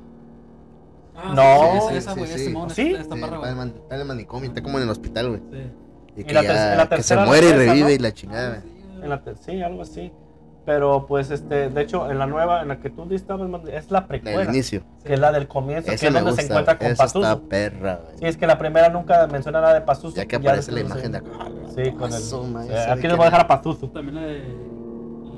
Ah, 1.17 1.33
No. 1.35 1.81
sí, 1.81 1.87
sí, 1.93 1.97
esa, 1.97 2.13
Sí, 2.13 2.19
güey, 2.21 2.31
sí, 2.31 2.39
sí. 2.39 2.45
Simón, 2.45 2.69
¿Sí? 2.69 2.93
esta 2.93 3.15
Sí, 3.15 3.21
perra, 3.23 3.37
está, 3.37 3.51
en 3.51 3.57
man- 3.57 3.75
está 3.75 3.95
en 3.95 4.01
el 4.03 4.07
manicomio, 4.07 4.49
está 4.51 4.63
como 4.63 4.77
en 4.77 4.85
el 4.85 4.91
hospital, 4.91 5.29
güey. 5.31 5.41
Sí. 5.51 5.73
Y 6.21 6.25
que, 6.25 6.35
la 6.35 6.43
ya- 6.43 6.87
que 6.91 7.03
se 7.03 7.17
muere 7.17 7.49
y 7.49 7.53
revive 7.53 7.81
¿no? 7.81 7.91
y 7.91 7.99
la 7.99 8.13
chingada, 8.13 8.49
güey. 8.61 8.61
en 9.03 9.09
la 9.09 9.23
ter- 9.23 9.37
sí, 9.39 9.63
algo 9.63 9.81
así. 9.81 10.13
Pero 10.73 11.05
pues, 11.09 11.33
este, 11.33 11.69
de 11.69 11.83
hecho, 11.83 12.09
en 12.13 12.19
la 12.21 12.27
nueva, 12.27 12.63
en 12.63 12.69
la 12.69 12.79
que 12.79 12.91
tú 12.91 13.05
estabas, 13.11 13.51
es 13.73 13.91
la 13.91 14.03
La 14.03 14.07
precuela. 14.07 14.39
del 14.39 14.51
inicio. 14.51 14.83
Que 15.05 15.15
es 15.15 15.19
la 15.19 15.33
del 15.33 15.49
comienzo, 15.49 15.89
que 15.89 15.97
es 15.97 16.01
donde 16.01 16.21
gusta. 16.23 16.43
se 16.43 16.47
encuentra 16.47 16.79
con 16.79 16.87
Esa 16.87 17.05
está 17.07 17.21
Pazuzu. 17.23 17.49
perra, 17.49 18.01
güey. 18.05 18.19
Sí, 18.19 18.25
es 18.27 18.37
que 18.37 18.47
la 18.47 18.57
primera 18.57 18.89
nunca 18.89 19.27
menciona 19.27 19.61
nada 19.61 19.75
de 19.75 19.81
Pazuzu. 19.81 20.15
Ya 20.15 20.27
que 20.27 20.37
aparece 20.37 20.71
la 20.71 20.77
después 20.79 21.05
imagen 21.05 21.11
de 21.13 21.19
acá. 21.19 21.31
Sí, 21.75 21.91
con 21.91 22.13
el. 22.13 22.21
Sabe 22.21 22.93
aquí 22.93 23.03
les 23.09 23.17
voy 23.17 23.23
a 23.23 23.31
dejar 23.31 23.41
a 23.41 23.49
Pazuzu. 23.49 23.89
También 23.89 24.15
la 24.15 24.21
de 24.23 24.45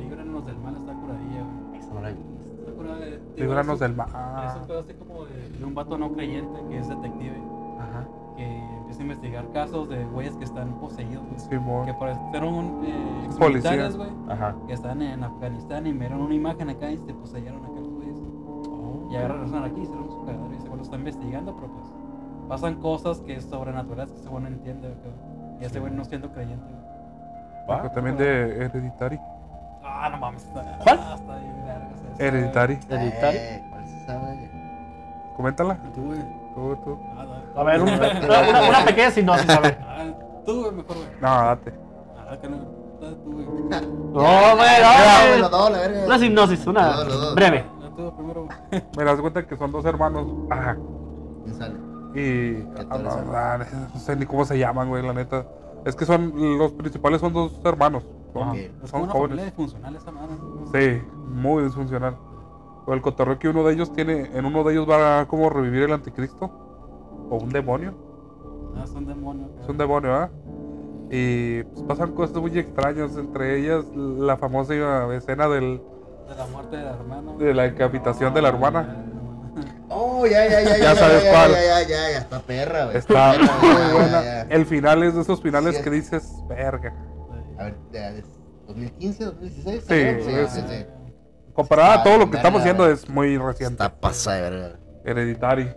Líbranos 0.01 0.45
del 0.45 0.57
mal 0.59 0.77
está 0.77 0.93
curadilla, 0.93 1.43
güey. 1.71 1.81
Esa 1.81 1.95
no 1.95 2.01
la. 2.03 2.11
Está 2.11 3.41
Líbranos 3.43 3.81
del 3.81 3.95
mal. 3.95 4.09
Es 4.47 4.55
un 4.61 4.67
pedo 4.67 4.81
así 4.81 4.93
como 4.93 5.25
de, 5.25 5.49
de 5.59 5.65
un 5.65 5.75
vato 5.75 5.97
no 5.97 6.13
creyente 6.13 6.61
que 6.69 6.79
es 6.79 6.89
detective. 6.91 7.41
Empieza 8.93 9.03
a 9.03 9.15
investigar 9.15 9.53
casos 9.53 9.89
de 9.89 10.05
güeyes 10.05 10.37
que 10.37 10.45
están 10.45 10.75
poseídos, 10.75 11.25
güey. 11.27 11.87
Que 11.87 11.95
por- 11.95 12.15
fueron 12.31 12.85
eh, 12.85 13.23
ex 13.25 13.37
Policía. 13.37 13.71
militares, 13.71 13.97
güey. 13.97 14.11
Ajá. 14.29 14.55
Que 14.67 14.75
están 14.75 15.01
en 15.01 15.25
Afganistán 15.25 15.87
y 15.87 15.93
vieron 15.93 16.21
una 16.21 16.35
imagen 16.35 16.69
acá 16.69 16.91
y 16.91 16.99
se 16.99 17.15
poseyeron 17.15 17.65
acá 17.65 17.73
los 17.81 17.89
güeyes. 17.89 18.19
Y 19.11 19.17
ahora 19.17 19.29
regresan 19.35 19.65
aquí 19.65 19.81
y 19.81 19.83
hicieron 19.85 20.11
su 20.11 20.25
cagadero 20.27 20.53
y 20.55 20.59
güey 20.59 20.77
lo 20.77 20.83
está 20.83 20.97
investigando, 20.97 21.55
pero 21.57 21.69
pues 21.73 21.87
pasan 22.49 22.75
cosas 22.81 23.21
que 23.21 23.37
es 23.37 23.45
sobrenaturales 23.45 24.13
que 24.13 24.19
ese 24.21 24.29
güey 24.29 24.43
no 24.43 24.49
entiende. 24.49 24.89
acá. 24.89 25.09
Y 25.61 25.65
ese 25.65 25.81
güey 25.81 25.91
no 25.93 26.05
siendo 26.05 26.31
creyente. 26.31 26.67
güey. 26.67 27.71
¿Va? 27.71 27.77
Pero 27.83 27.95
también 27.95 28.17
de 28.19 28.65
Hereditary. 28.67 29.19
Ah, 29.83 30.09
no 30.11 30.19
mames. 30.19 30.45
Está, 30.45 30.79
¿Cuál? 30.85 31.01
Ah, 31.03 31.15
está 31.15 31.37
bien 31.39 31.53
Hereditary. 32.19 32.79
Hereditary. 32.91 33.37
Eh, 33.39 33.65
¿Cuál 33.71 33.85
es 33.85 33.93
esa, 33.95 34.19
güey? 34.19 34.39
Coméntala. 35.37 35.79
Tú, 35.95 36.03
güey. 36.03 36.19
Tú, 36.55 36.77
tú. 36.85 36.99
Ah, 37.17 37.25
dale. 37.25 37.42
A 37.55 37.63
ver, 37.65 37.81
un- 37.83 37.89
una, 37.89 38.11
una- 38.51 38.69
una 38.69 38.85
pequeña 38.85 39.11
sinopsis, 39.11 39.51
a 39.51 39.61
ver. 39.61 39.79
Ah, 39.83 40.05
tú, 40.47 40.61
güey, 40.63 40.73
mejor, 40.73 40.97
güey. 40.97 41.09
No, 41.21 41.29
date. 41.29 41.75
Ah, 42.17 42.37
que 42.41 42.49
no. 42.49 42.57
Tú, 43.01 43.33
güey. 43.33 43.45
No, 43.71 44.57
güey, 44.57 45.41
no. 45.41 46.07
Una 46.07 46.17
hipnosis, 46.19 46.67
una 46.67 47.05
breve. 47.35 47.65
Ah, 47.83 48.11
primero. 48.17 48.49
Me 48.97 49.05
das 49.05 49.21
cuenta 49.21 49.47
que 49.47 49.57
son 49.57 49.71
dos 49.73 49.85
hermanos. 49.85 50.27
Ajá. 50.51 50.77
Y. 52.15 52.15
¿Qué 52.15 52.67
ah, 52.91 53.59
no, 53.59 53.99
sé 54.01 54.17
ni 54.17 54.27
cómo 54.27 54.45
se 54.45 54.59
llaman, 54.59 54.89
güey, 54.89 55.03
la 55.03 55.13
neta. 55.13 55.47
Es 55.85 55.97
que 55.97 56.05
son. 56.05 56.33
Los 56.59 56.73
principales 56.73 57.21
son 57.21 57.33
dos 57.33 57.61
hermanos. 57.65 58.05
Son, 58.33 58.49
Ok. 58.51 58.55
Es 58.57 58.71
como 58.71 58.87
son 58.89 59.03
una 59.03 59.13
familia 59.13 59.13
jóvenes. 59.13 59.45
disfuncional 59.47 59.97
esa 59.97 60.11
madre. 60.11 60.35
Sí, 60.73 61.03
muy 61.29 61.65
disfuncional. 61.65 62.17
O 62.87 62.95
el 62.95 63.01
cotorreo 63.03 63.39
que 63.39 63.49
uno 63.49 63.63
de 63.65 63.75
ellos 63.75 63.93
tiene. 63.93 64.31
En 64.35 64.45
uno 64.47 64.65
de 64.65 64.73
ellos 64.73 64.89
va 64.89 65.21
a 65.21 65.27
como 65.27 65.49
revivir 65.51 65.83
el 65.85 65.93
anticristo. 65.93 66.51
O 67.33 67.37
un 67.39 67.49
demonio. 67.49 67.95
Ah. 68.77 68.85
Es 68.85 69.69
un 69.69 69.79
demonio, 69.79 70.15
¿ah? 70.15 70.31
Y 71.11 71.63
pues, 71.65 71.83
pasan 71.85 72.13
cosas 72.13 72.37
muy 72.37 72.59
extrañas. 72.59 73.17
Entre 73.17 73.59
ellas, 73.59 73.85
la 73.95 74.37
famosa 74.37 74.75
escena 75.15 75.49
del, 75.49 75.81
De 76.29 76.35
la 76.37 76.47
muerte 76.47 76.77
del 76.77 76.87
hermano. 76.87 77.37
de 77.39 77.55
la 77.55 77.63
decapitación 77.65 78.35
de 78.35 78.43
la 78.43 78.49
hermana. 78.49 79.07
Oh, 79.89 80.27
ya, 80.27 80.47
ya, 80.49 80.63
ya, 80.63 80.71
ya. 80.71 80.79
Ya 80.79 80.95
sabes 80.97 81.23
ya, 81.25 81.31
cuál. 81.33 81.51
Ya, 81.53 81.61
ya, 81.63 81.81
ya, 81.89 82.11
ya, 82.13 82.19
está 82.19 82.41
perra, 82.41 82.85
güey. 82.87 82.97
Está 82.97 83.33
Perra, 83.33 83.53
muy 83.61 83.69
ya, 83.73 83.79
ya, 83.89 83.93
buena. 83.95 84.23
ya. 84.25 84.43
El 84.43 84.67
final 84.67 85.03
es 85.03 85.15
de 85.15 85.21
esos 85.21 85.41
finales 85.43 85.77
Sí. 85.77 85.83
que 85.83 85.91
dices, 85.91 86.33
verga. 86.49 86.95
A 87.59 87.65
ver, 87.65 87.77
de- 87.93 87.99
de 88.13 88.25
2015, 88.67 89.25
2016. 89.25 89.85
Sí, 89.87 90.31
sí, 90.31 90.37
sí, 90.49 90.61
sí. 90.69 90.87
Comparada 91.53 91.95
a 92.01 92.03
todo 92.03 92.17
lo 92.19 92.31
que 92.31 92.39
estamos 92.39 92.65
viendo, 92.65 92.85
güey. 92.85 92.95
es 92.95 93.07
muy 93.09 93.37
reciente. 93.37 93.83
Está 93.85 93.95
pasada 94.01 94.49
de. 94.51 94.73
Hereditary. 95.05 95.75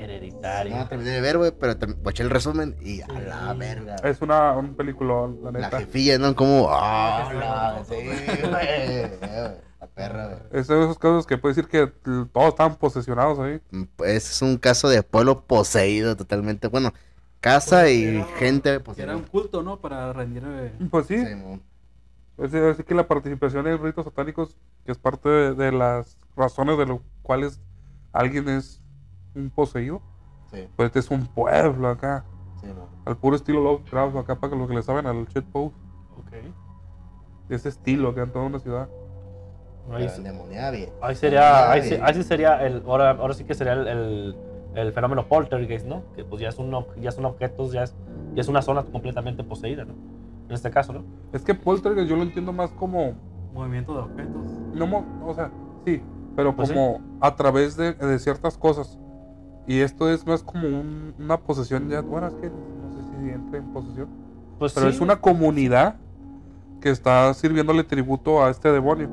Hereditario. 0.00 0.76
No 0.76 0.88
terminé 0.88 1.10
de 1.10 1.20
ver, 1.20 1.38
güey, 1.38 1.52
pero 1.52 1.76
te- 1.76 1.86
eché 2.10 2.22
el 2.22 2.30
resumen 2.30 2.76
y 2.80 3.00
a 3.02 3.08
la 3.08 3.52
verga. 3.54 3.96
Es 4.04 4.20
una, 4.22 4.52
un 4.52 4.74
película, 4.74 5.28
la 5.42 5.50
La 5.52 5.58
neta. 5.66 5.78
jefilla, 5.80 6.18
¿no? 6.18 6.34
Como, 6.34 6.68
ah, 6.70 7.30
la, 7.34 7.84
sí, 7.84 7.94
güey. 7.94 9.20
La 9.80 9.86
perra, 9.94 10.26
güey. 10.28 10.38
Es 10.60 10.68
de 10.68 10.82
esos 10.82 10.98
casos 10.98 11.26
que 11.26 11.38
puede 11.38 11.54
decir 11.54 11.68
que 11.70 11.86
todos 12.32 12.48
estaban 12.48 12.76
posesionados 12.76 13.38
ahí. 13.38 13.60
Pues 13.96 14.30
es 14.30 14.42
un 14.42 14.56
caso 14.58 14.88
de 14.88 15.02
pueblo 15.02 15.42
poseído 15.46 16.16
totalmente. 16.16 16.68
Bueno, 16.68 16.92
casa 17.40 17.88
y 17.90 18.04
Era- 18.04 18.24
gente 18.38 18.62
Que 18.70 18.74
era 18.76 18.84
poseída. 18.84 19.16
un 19.16 19.22
culto, 19.24 19.62
¿no? 19.62 19.80
Para 19.80 20.12
rendir. 20.12 20.42
Pues 20.90 21.06
sí, 21.06 21.16
Sí, 21.16 21.32
es 22.44 22.52
decir, 22.52 22.68
así 22.70 22.82
que 22.84 22.94
la 22.94 23.06
participación 23.06 23.66
en 23.66 23.82
ritos 23.82 24.04
satánicos, 24.06 24.56
que 24.86 24.92
es 24.92 24.98
parte 24.98 25.28
de, 25.28 25.54
de 25.54 25.72
las 25.72 26.16
razones 26.36 26.78
de 26.78 26.86
los 26.86 27.00
cuales 27.22 27.60
alguien 28.12 28.48
es 28.48 28.79
un 29.34 29.50
poseído, 29.50 30.00
sí, 30.50 30.68
pues 30.76 30.86
este 30.86 30.98
es 31.00 31.10
un 31.10 31.26
pueblo 31.26 31.88
acá, 31.88 32.24
sí, 32.60 32.66
al 33.04 33.16
puro 33.16 33.36
estilo 33.36 33.60
Lovecraft, 33.60 34.16
acá 34.16 34.36
para 34.36 34.56
los 34.56 34.68
que 34.68 34.74
le 34.74 34.82
saben 34.82 35.06
al 35.06 35.26
shitpost, 35.26 35.74
Ok. 36.18 36.32
ese 37.48 37.68
estilo 37.68 38.10
acá 38.10 38.22
en 38.22 38.32
toda 38.32 38.46
una 38.46 38.58
ciudad. 38.58 38.88
Ahí, 39.90 40.08
ahí 41.00 41.14
sería, 41.16 41.70
ahí, 41.70 41.82
sí- 41.82 41.98
ahí 42.00 42.14
sí 42.14 42.22
sería 42.22 42.64
el, 42.64 42.82
ahora, 42.86 43.10
ahora 43.10 43.34
sí 43.34 43.44
que 43.44 43.54
sería 43.54 43.72
el, 43.72 43.88
el, 43.88 44.36
el 44.74 44.92
fenómeno 44.92 45.26
poltergeist, 45.26 45.86
¿no? 45.86 46.04
Que 46.14 46.24
pues 46.24 46.40
ya 46.40 46.48
es 46.50 46.58
un, 46.58 46.70
ya 47.00 47.10
son 47.10 47.24
objetos, 47.24 47.72
ya 47.72 47.82
es, 47.84 47.94
ya 48.34 48.42
es 48.42 48.48
una 48.48 48.62
zona 48.62 48.84
completamente 48.84 49.42
poseída, 49.42 49.84
¿no? 49.84 49.94
En 50.48 50.54
este 50.54 50.70
caso, 50.70 50.92
¿no? 50.92 51.04
Es 51.32 51.42
que 51.42 51.54
poltergeist 51.54 52.08
yo 52.08 52.16
lo 52.16 52.22
entiendo 52.22 52.52
más 52.52 52.70
como, 52.72 53.14
movimiento 53.52 53.94
de 53.94 54.00
objetos. 54.00 54.46
no, 54.74 55.04
o 55.26 55.34
sea, 55.34 55.50
sí, 55.84 56.00
pero 56.36 56.54
Pues 56.54 56.68
sí. 56.68 56.74
como 56.74 57.00
a 57.20 57.34
través 57.34 57.76
de, 57.76 57.94
de 57.94 58.18
ciertas 58.18 58.56
cosas. 58.56 58.98
Y 59.66 59.80
esto 59.80 60.10
es 60.10 60.26
más 60.26 60.42
como 60.42 60.66
un- 60.66 61.14
una 61.18 61.36
posesión 61.38 61.88
ya, 61.88 62.00
bueno, 62.00 62.26
es 62.28 62.34
que 62.34 62.48
no 62.50 62.90
sé 62.92 62.98
si 63.22 63.30
entra 63.30 63.58
en 63.58 63.72
posesión. 63.72 64.08
Pues 64.58 64.72
Pero 64.74 64.88
sí, 64.88 64.94
es 64.96 65.00
una 65.00 65.20
comunidad 65.20 65.96
que 66.80 66.90
está 66.90 67.32
sirviéndole 67.34 67.84
tributo 67.84 68.42
a 68.44 68.50
este 68.50 68.72
demonio. 68.72 69.08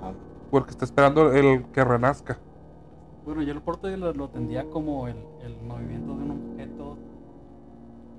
Ajá. 0.00 0.12
Porque 0.50 0.70
está 0.70 0.84
esperando 0.84 1.32
el 1.32 1.64
que 1.66 1.84
renazca. 1.84 2.38
Bueno, 3.24 3.42
yo 3.42 3.52
el 3.52 3.60
porte 3.60 3.96
lo, 3.96 4.12
lo 4.12 4.28
tendría 4.28 4.68
como 4.70 5.08
el, 5.08 5.16
el 5.44 5.56
movimiento 5.62 6.16
de 6.16 6.22
un 6.24 6.30
objeto 6.52 6.96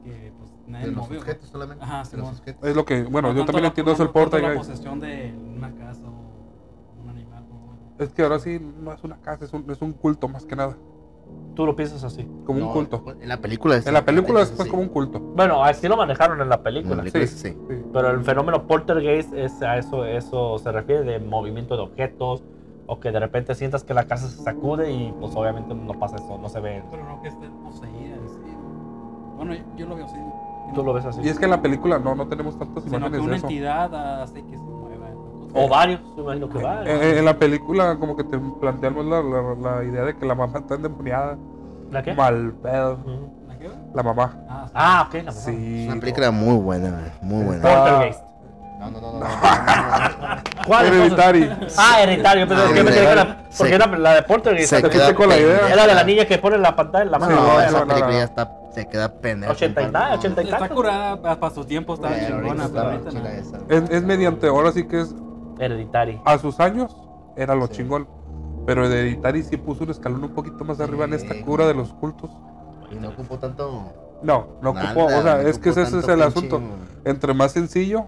que 0.04 0.32
pues 0.38 0.52
nadie 0.68 0.86
De 0.88 0.92
los 0.92 1.06
movió. 1.08 1.20
objetos 1.20 1.50
solamente. 1.50 1.84
Ajá, 1.84 2.04
de 2.10 2.18
los 2.18 2.30
objetos. 2.40 2.70
Es 2.70 2.76
lo 2.76 2.86
que, 2.86 3.04
bueno, 3.04 3.30
No 3.30 3.36
yo 3.40 3.46
también 3.46 3.64
la- 3.64 3.70
entiendo 3.70 3.92
eso 3.92 4.04
el 4.04 4.10
no 4.10 4.14
porte. 4.14 4.42
la 4.42 4.54
posesión 4.56 5.00
de 5.00 5.34
una 5.58 5.74
casa 5.76 6.02
o 6.08 7.02
un 7.04 7.10
animal. 7.10 7.44
¿no? 7.50 8.04
Es 8.04 8.14
que 8.14 8.22
ahora 8.24 8.40
sí 8.40 8.60
no 8.82 8.92
es 8.94 9.04
una 9.04 9.18
casa, 9.18 9.46
es 9.46 9.54
un, 9.54 9.70
es 9.72 9.82
un 9.82 9.94
culto 9.94 10.28
más 10.28 10.46
que 10.46 10.56
nada. 10.56 10.76
Tú 11.56 11.66
lo 11.66 11.76
piensas 11.76 12.04
así. 12.04 12.24
Como 12.46 12.60
un 12.60 12.66
No, 12.68 12.74
culto. 12.74 13.04
En 13.20 13.28
la 13.30 13.38
película. 13.38 13.78
En 13.84 13.94
la 13.94 14.06
película 14.06 14.42
es 14.44 14.52
pues 14.52 14.70
como 14.70 14.84
un 14.84 14.90
culto. 14.90 15.20
Bueno, 15.20 15.64
así 15.64 15.88
lo 15.88 15.98
manejaron 15.98 16.40
en 16.40 16.50
la 16.50 16.56
En 16.56 16.60
la 16.60 16.64
película. 16.64 16.98
película, 17.02 17.26
Sí. 17.26 17.36
sí. 17.36 17.58
Sí. 17.68 17.84
Pero 17.92 18.12
el 18.12 18.24
fenómeno 18.24 18.68
poltergeist 18.68 19.34
es 19.34 19.60
a 19.64 19.78
eso, 19.78 20.06
eso 20.06 20.60
se 20.60 20.72
refiere 20.72 21.02
de 21.04 21.20
movimiento 21.20 21.76
de 21.76 21.82
objetos 21.82 22.44
o 22.86 23.00
que 23.00 23.12
de 23.12 23.20
repente 23.20 23.56
sientas 23.56 23.84
que 23.84 23.94
la 23.96 24.04
casa 24.06 24.28
se 24.28 24.38
sacude 24.44 24.92
y 24.92 25.12
pues 25.20 25.36
obviamente 25.36 25.74
no 25.74 25.94
pasa 25.94 26.18
eso, 26.18 26.38
no 26.38 26.48
se 26.48 26.60
ve. 26.60 26.84
Pero 26.92 27.04
no 27.06 27.22
que 27.24 27.30
esté 27.30 27.50
poseída 27.64 28.16
en 28.16 28.30
sí. 28.30 28.56
Bueno, 29.38 29.54
yo, 29.56 29.62
yo 29.78 29.86
lo 29.88 29.96
veo 29.96 30.06
así. 30.06 30.18
Tú 30.76 30.84
lo 30.84 30.94
ves 30.94 31.06
así. 31.06 31.22
Y 31.24 31.30
es 31.30 31.40
que 31.40 31.46
en 31.46 31.52
la 31.52 31.62
película 31.62 31.98
no, 31.98 32.14
no 32.14 32.28
tenemos 32.28 32.58
tantas 32.60 32.84
Sino 32.84 33.00
que 33.10 33.18
imágenes 33.18 33.22
una 33.22 33.32
de 33.32 33.38
eso. 33.38 33.48
entidad 33.48 34.22
hace 34.22 34.44
que. 34.44 34.58
O 35.58 35.68
varios, 35.70 36.00
me 36.16 36.22
imagino 36.24 36.50
que 36.50 36.62
va. 36.64 36.82
En, 36.84 37.02
en- 37.04 37.18
en 37.20 37.26
la 37.26 37.38
película 37.38 37.96
como 38.00 38.16
que 38.16 38.24
te 38.24 38.38
plantean 38.60 38.96
más 38.96 39.06
la, 39.06 39.22
la, 39.22 39.56
la 39.78 39.84
idea 39.84 40.04
de 40.04 40.16
que 40.16 40.26
la 40.26 40.36
mamá 40.36 40.60
está 40.60 40.76
endemoniada. 40.76 41.38
¿La 41.92 42.04
qué? 42.04 42.14
Mal 42.14 42.54
pedo. 42.62 42.98
¿La 43.48 43.58
qué? 43.58 43.70
La 43.94 44.04
mamá. 44.04 44.36
Ah. 44.50 44.66
Ah, 44.74 45.06
ok, 45.08 45.14
la 45.16 45.24
mamá. 45.24 45.32
Sí. 45.32 45.84
Es 45.88 45.92
una 45.92 46.00
película 46.02 46.32
muy 46.32 46.56
buena, 46.58 47.14
muy 47.22 47.44
buena. 47.46 47.62
Poltergeist. 47.64 48.22
No, 48.80 48.92
no, 48.92 49.02
no, 49.02 49.12
no. 49.14 49.20
no, 49.20 49.26
no, 49.26 49.28
no. 49.28 50.42
¿Cuál? 50.68 50.86
Hereditary. 50.86 51.50
Ah, 51.78 52.02
hereditario. 52.04 52.46
Yo 52.46 52.50
pensé 52.50 52.74
que 52.76 52.84
me 52.84 52.92
la, 52.92 52.98
Hereditary. 53.02 53.34
porque 53.58 53.70
Se- 53.70 53.76
era 53.76 53.88
la 53.98 54.14
de 54.14 54.22
Poltergeist. 54.24 54.70
se 54.70 54.76
la 54.82 54.90
que- 54.90 54.98
queda 54.98 55.16
con 55.16 55.30
la 55.30 55.38
idea. 55.40 55.70
Era 55.74 55.88
de 55.88 55.96
la 55.96 56.04
niña 56.04 56.26
que 56.26 56.38
pone 56.38 56.58
la 56.60 56.76
pantalla, 56.76 57.06
la 57.06 57.18
No, 57.18 57.26
mano. 57.26 57.42
no, 57.42 57.62
esa 57.62 57.80
película 57.86 58.06
no. 58.08 58.12
ya 58.12 58.24
está, 58.24 58.52
se 58.76 58.88
queda 58.88 59.12
pendeja. 59.14 59.54
80 59.54 59.82
y 59.82 59.92
nada, 59.92 60.14
80 60.16 60.42
y 60.42 60.46
Está 60.46 60.60
tanto. 60.60 60.76
curada 60.76 61.20
para 61.40 61.50
su 61.56 61.66
tiempo, 61.66 61.96
está 61.96 62.10
chingona. 62.28 62.66
Es, 63.70 63.90
es 63.90 64.04
mediante, 64.04 64.46
ahora 64.48 64.72
sí 64.72 64.86
que 64.88 65.02
es 65.02 65.16
Hereditary. 65.60 66.22
a 66.26 66.38
sus 66.38 66.60
años 66.60 66.96
era 67.36 67.56
lo 67.56 67.68
Sí. 67.68 67.74
chingón. 67.78 68.08
Pero 68.66 68.86
Hereditary 68.86 69.44
sí 69.44 69.56
puso 69.58 69.84
un 69.86 69.92
escalón 69.92 70.24
un 70.24 70.32
poquito 70.34 70.66
más 70.66 70.80
arriba 70.82 71.06
en 71.06 71.14
esta 71.14 71.40
cura 71.42 71.66
de 71.68 71.74
los 71.74 71.94
cultos. 71.94 72.30
Y 72.92 72.96
no 72.96 73.10
ocupó 73.10 73.38
tanto. 73.40 73.94
No, 74.24 74.48
no 74.62 74.74
nada, 74.74 74.92
ocupó, 74.92 75.06
o 75.06 75.10
sea, 75.22 75.36
no 75.36 75.48
es 75.48 75.58
que 75.60 75.70
ese 75.70 75.84
es 75.84 75.94
el 75.94 76.02
pinche- 76.04 76.24
asunto. 76.26 76.62
Entre 77.06 77.34
más 77.34 77.52
sencillo, 77.54 78.08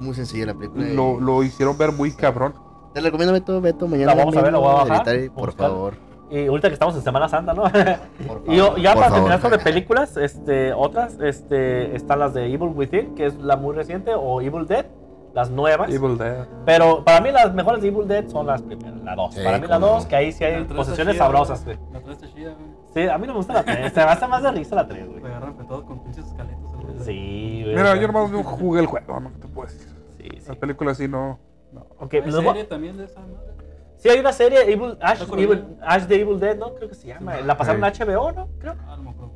Muy 0.00 0.14
sencilla 0.14 0.46
la 0.46 0.54
película. 0.54 0.84
lo, 0.88 1.20
lo 1.20 1.42
hicieron 1.42 1.78
ver 1.78 1.92
muy 1.92 2.12
cabrón. 2.12 2.54
Te 2.92 3.00
recomiendo, 3.00 3.32
Beto, 3.32 3.60
Beto, 3.60 3.88
mañana. 3.88 4.14
La 4.14 4.18
vamos 4.24 4.36
a 4.36 4.42
ver, 4.42 4.52
voy 4.52 4.64
a 4.68 4.72
bajar, 4.72 4.86
Hereditary, 5.08 5.28
por 5.30 5.46
buscar. 5.46 5.68
favor. 5.70 5.94
Y 6.30 6.46
ahorita 6.46 6.68
que 6.68 6.74
estamos 6.74 6.94
en 6.96 7.02
Semana 7.02 7.28
Santa, 7.28 7.54
¿no? 7.54 7.62
Por 8.26 8.42
Y 8.46 8.56
yo- 8.56 8.76
ya 8.76 8.92
por 8.94 9.02
para 9.04 9.14
terminar 9.14 9.40
sobre 9.40 9.58
películas, 9.58 10.16
este, 10.16 10.72
otras, 10.72 11.18
este, 11.20 11.94
están 11.94 12.18
las 12.18 12.34
de 12.34 12.46
Evil 12.52 12.72
Within, 12.74 13.14
que 13.14 13.26
es 13.26 13.36
la 13.38 13.56
muy 13.56 13.74
reciente, 13.76 14.12
o 14.14 14.40
Evil 14.40 14.66
Dead, 14.66 14.86
las 15.34 15.50
nuevas. 15.50 15.92
Evil 15.92 16.16
Dead. 16.16 16.46
Pero 16.64 17.04
para 17.04 17.20
mí 17.20 17.30
las 17.32 17.52
mejores 17.52 17.82
de 17.82 17.88
Evil 17.88 18.06
Dead 18.06 18.28
son 18.28 18.46
las 18.46 18.62
primeras, 18.62 19.02
la 19.02 19.16
2. 19.16 19.34
Sí, 19.34 19.40
para 19.42 19.58
mí 19.58 19.66
la 19.66 19.74
cómo 19.74 19.86
no. 19.86 19.92
2, 19.94 20.06
que 20.06 20.16
ahí 20.16 20.32
sí 20.32 20.44
hay 20.44 20.64
posesiones 20.64 21.14
chida, 21.14 21.24
sabrosas, 21.24 21.64
güey. 21.64 21.76
La 21.92 22.00
3 22.00 22.16
está 22.16 22.34
chida, 22.34 22.54
güey. 22.54 22.68
Sí, 22.94 23.08
a 23.10 23.18
mí 23.18 23.26
no 23.26 23.32
me 23.32 23.38
gusta 23.38 23.52
la 23.52 23.64
3, 23.64 23.92
se 23.92 24.04
me 24.04 24.10
hace 24.10 24.28
más 24.28 24.42
de 24.42 24.52
risa 24.52 24.76
la 24.76 24.86
3, 24.86 25.08
güey. 25.08 25.20
Se 25.20 25.26
agarran 25.26 25.66
todos 25.66 25.84
con 25.84 26.04
pinches 26.04 26.26
escaletas. 26.26 26.60
Sí, 27.04 27.62
güey. 27.64 27.74
Mira, 27.74 27.96
yo 27.96 28.06
nomás 28.06 28.30
no 28.30 28.44
jugué 28.44 28.80
el 28.80 28.86
juego, 28.86 29.20
no 29.20 29.30
te 29.32 29.48
puedo 29.48 29.68
decir. 29.68 29.88
Sí, 30.16 30.28
sí. 30.38 30.48
La 30.48 30.54
película 30.54 30.92
así 30.92 31.08
no. 31.08 31.40
no. 31.72 31.86
Ok, 31.98 32.14
Hay 32.14 32.30
serie 32.30 32.64
también 32.64 32.96
de 32.96 33.04
esa 33.04 33.20
madre. 33.20 33.54
Sí, 33.96 34.08
hay 34.10 34.20
una 34.20 34.32
serie, 34.32 34.70
Evil, 34.70 34.98
Ash, 35.00 35.14
¿Está 35.14 35.26
con 35.26 35.38
Evil? 35.38 35.64
Ash 35.80 36.04
de 36.04 36.20
Evil 36.20 36.38
Dead, 36.38 36.56
¿no? 36.56 36.74
Creo 36.74 36.88
que 36.88 36.94
se 36.94 37.08
llama. 37.08 37.40
La 37.40 37.56
pasaron 37.56 37.82
en. 37.82 37.90
HBO, 37.90 38.32
¿no? 38.32 38.48
Creo. 38.58 38.74
Ah, 38.86 38.96
no 38.98 39.02
me 39.02 39.10
acuerdo. 39.10 39.32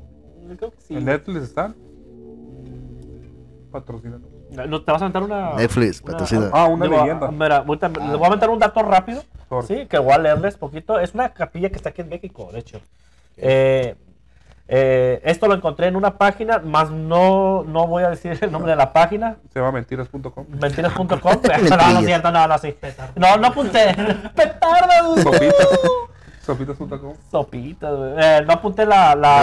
Creo 0.57 0.71
que 0.71 0.81
sí. 0.81 0.95
¿En 0.95 1.07
Netflix 1.07 1.43
están? 1.43 1.75
Patrocinados. 3.73 4.28
¿No 4.51 4.83
te 4.83 4.93
vas 4.93 5.03
a 5.03 5.05
aventar 5.07 5.23
una. 5.23 5.55
Netflix. 5.55 6.51
Ah, 6.53 6.65
una 6.67 6.85
Digo, 6.87 6.99
leyenda. 7.01 7.31
Mira, 7.31 7.57
ahorita 7.59 7.89
les 7.89 8.13
voy 8.13 8.25
a 8.25 8.27
aventar 8.29 8.51
un 8.51 8.59
dato 8.59 8.83
rápido. 8.83 9.23
Sí, 9.67 9.87
que 9.87 9.99
voy 9.99 10.13
a 10.13 10.19
leerles 10.19 10.57
poquito. 10.57 10.99
Es 10.99 11.15
una 11.15 11.31
capilla 11.31 11.71
que 11.71 11.77
está 11.77 11.91
aquí 11.91 12.01
en 12.03 12.09
México, 12.09 12.49
de 12.53 12.59
hecho. 12.61 12.81
Eh, 13.37 13.95
eh, 14.71 15.21
esto 15.25 15.47
lo 15.47 15.55
encontré 15.55 15.87
en 15.87 15.97
una 15.97 16.19
página, 16.19 16.59
más 16.59 16.91
no, 16.91 17.65
no 17.65 17.87
voy 17.87 18.03
a 18.05 18.11
decir 18.11 18.37
el 18.43 18.53
nombre 18.53 18.71
de 18.73 18.77
la 18.77 18.93
página. 18.93 19.37
Se 19.53 19.59
llama 19.61 19.73
mentiras.com. 19.73 20.45
Mentiras.com. 20.61 21.09
no, 21.71 21.77
no 21.93 21.99
es 22.01 22.05
cierto, 22.07 22.31
no, 22.31 22.47
no, 22.49 22.59
sí. 22.59 22.77
No, 23.17 23.37
no 23.39 23.47
apunté. 23.47 23.95
Sopitas. 25.23 25.69
Sopitas.com. 26.47 27.15
Sopitas, 27.31 27.95
güey. 27.97 28.13
Eh, 28.19 28.43
no 28.47 28.53
apunté 28.55 28.85
la, 28.85 29.15
la, 29.15 29.41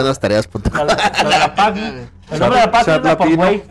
la, 0.73 0.85
la- 0.85 0.95
la- 1.29 1.39
la 1.39 1.55
página. 1.55 1.87
El 2.31 2.39
nombre 2.39 2.59
de 2.59 2.65
la 2.65 2.71
página 2.71 2.95
Chat 2.95 2.99
es 2.99 3.03
la 3.05 3.17
por 3.17 3.27
güey. 3.35 3.63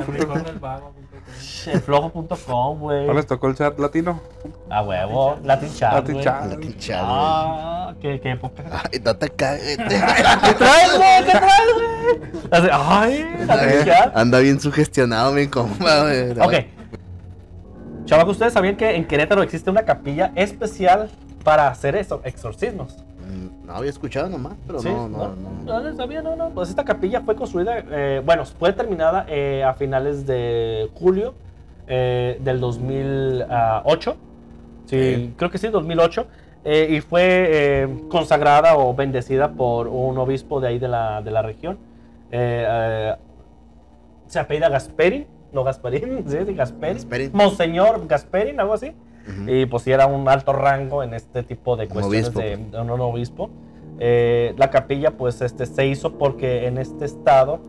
Flojo.com, 1.85 2.79
güey. 2.79 3.07
¿No 3.07 3.15
les 3.15 3.27
tocó 3.27 3.49
el 3.49 3.55
chat 3.55 3.79
latino? 3.79 4.21
A 4.69 4.83
huevo. 4.83 5.39
Latin 5.45 5.73
chat. 5.75 5.93
Latin 5.95 6.21
chat. 6.79 7.03
Ah, 7.03 7.95
qué, 8.01 8.21
qué 8.21 8.33
época. 8.33 8.63
Ay, 8.71 9.01
no 9.05 9.17
te 9.17 9.31
cagues. 9.31 9.77
¿Qué 9.79 10.55
traes, 10.55 10.97
güey? 10.97 11.25
¿Qué 11.25 11.31
traes, 11.31 11.69
güey? 12.51 12.71
Ay, 12.73 13.37
Latin 13.47 13.85
chat. 13.85 14.17
Anda 14.17 14.39
bien 14.41 14.61
sugestionado, 14.61 15.33
mi 15.33 15.47
compa, 15.47 16.03
güey. 16.03 16.31
Ok. 16.41 16.67
Chavos, 18.05 18.33
¿ustedes 18.33 18.53
sabían 18.53 18.77
que 18.77 18.95
en 18.97 19.07
Querétaro 19.07 19.43
existe 19.43 19.71
una 19.71 19.85
capilla 19.85 20.33
especial 20.35 21.11
para 21.43 21.69
hacer 21.69 21.97
eso, 21.97 22.21
exorcismos? 22.25 23.05
Mm, 23.25 23.67
No 23.67 23.75
había 23.75 23.91
escuchado 23.91 24.29
nomás, 24.29 24.55
pero 24.67 24.79
¿Sí? 24.81 24.89
no, 24.89 25.09
no, 25.09 25.29
no. 25.35 25.51
No, 25.65 25.81
no 25.81 25.97
sabía, 25.97 26.23
no, 26.23 26.37
no. 26.37 26.51
Pues 26.51 26.69
esta 26.69 26.85
capilla 26.85 27.21
fue 27.23 27.35
construida, 27.37 27.79
eh, 27.91 28.23
bueno, 28.25 28.45
fue 28.45 28.73
terminada 28.73 29.25
eh, 29.29 29.63
a 29.65 29.75
finales 29.75 30.27
de 30.27 30.91
julio 30.95 31.35
eh, 31.87 32.39
del 32.43 32.61
2008. 32.61 34.17
Sí, 34.87 35.35
creo 35.37 35.51
que 35.51 35.59
sí, 35.59 35.69
2008. 35.69 36.27
eh, 36.65 36.89
y 36.91 37.01
fue 37.01 37.23
eh, 37.51 37.89
consagrada 38.11 38.77
o 38.77 38.95
bendecida 38.95 39.53
por 39.53 39.89
un 39.89 40.17
obispo 40.19 40.61
de 40.61 40.69
ahí 40.69 40.79
de 40.79 40.89
la, 40.89 41.23
de 41.23 41.31
la 41.31 41.43
región. 41.43 41.79
Se 44.27 44.39
apellida 44.39 44.69
Gasperin, 44.69 45.27
no 45.53 45.63
Gasparín, 45.65 46.25
sí, 46.29 46.37
sí, 46.47 46.55
Gasperin. 46.55 46.95
Gasperin. 46.97 47.31
Monseñor 47.33 48.07
Gasperin, 48.07 48.59
algo 48.61 48.75
así. 48.75 48.93
Ujú. 49.29 49.51
Y 49.51 49.67
pues 49.67 49.83
sí 49.83 49.93
era 49.93 50.07
un 50.07 50.29
alto 50.29 50.53
rango 50.53 51.03
en 51.03 51.15
este 51.15 51.43
tipo 51.43 51.77
de 51.77 51.89
cuestiones 51.89 52.27
obispo, 52.29 52.41
de, 52.41 52.57
de 52.57 52.81
un 52.81 53.01
obispo. 53.01 53.51
Eh, 53.99 54.55
la 54.57 54.71
capilla 54.71 55.13
pues 55.13 55.41
este, 55.41 55.67
se 55.67 55.87
hizo 55.87 56.15
porque 56.19 56.67
en 56.67 56.79
este 56.79 57.05
estado 57.05 57.61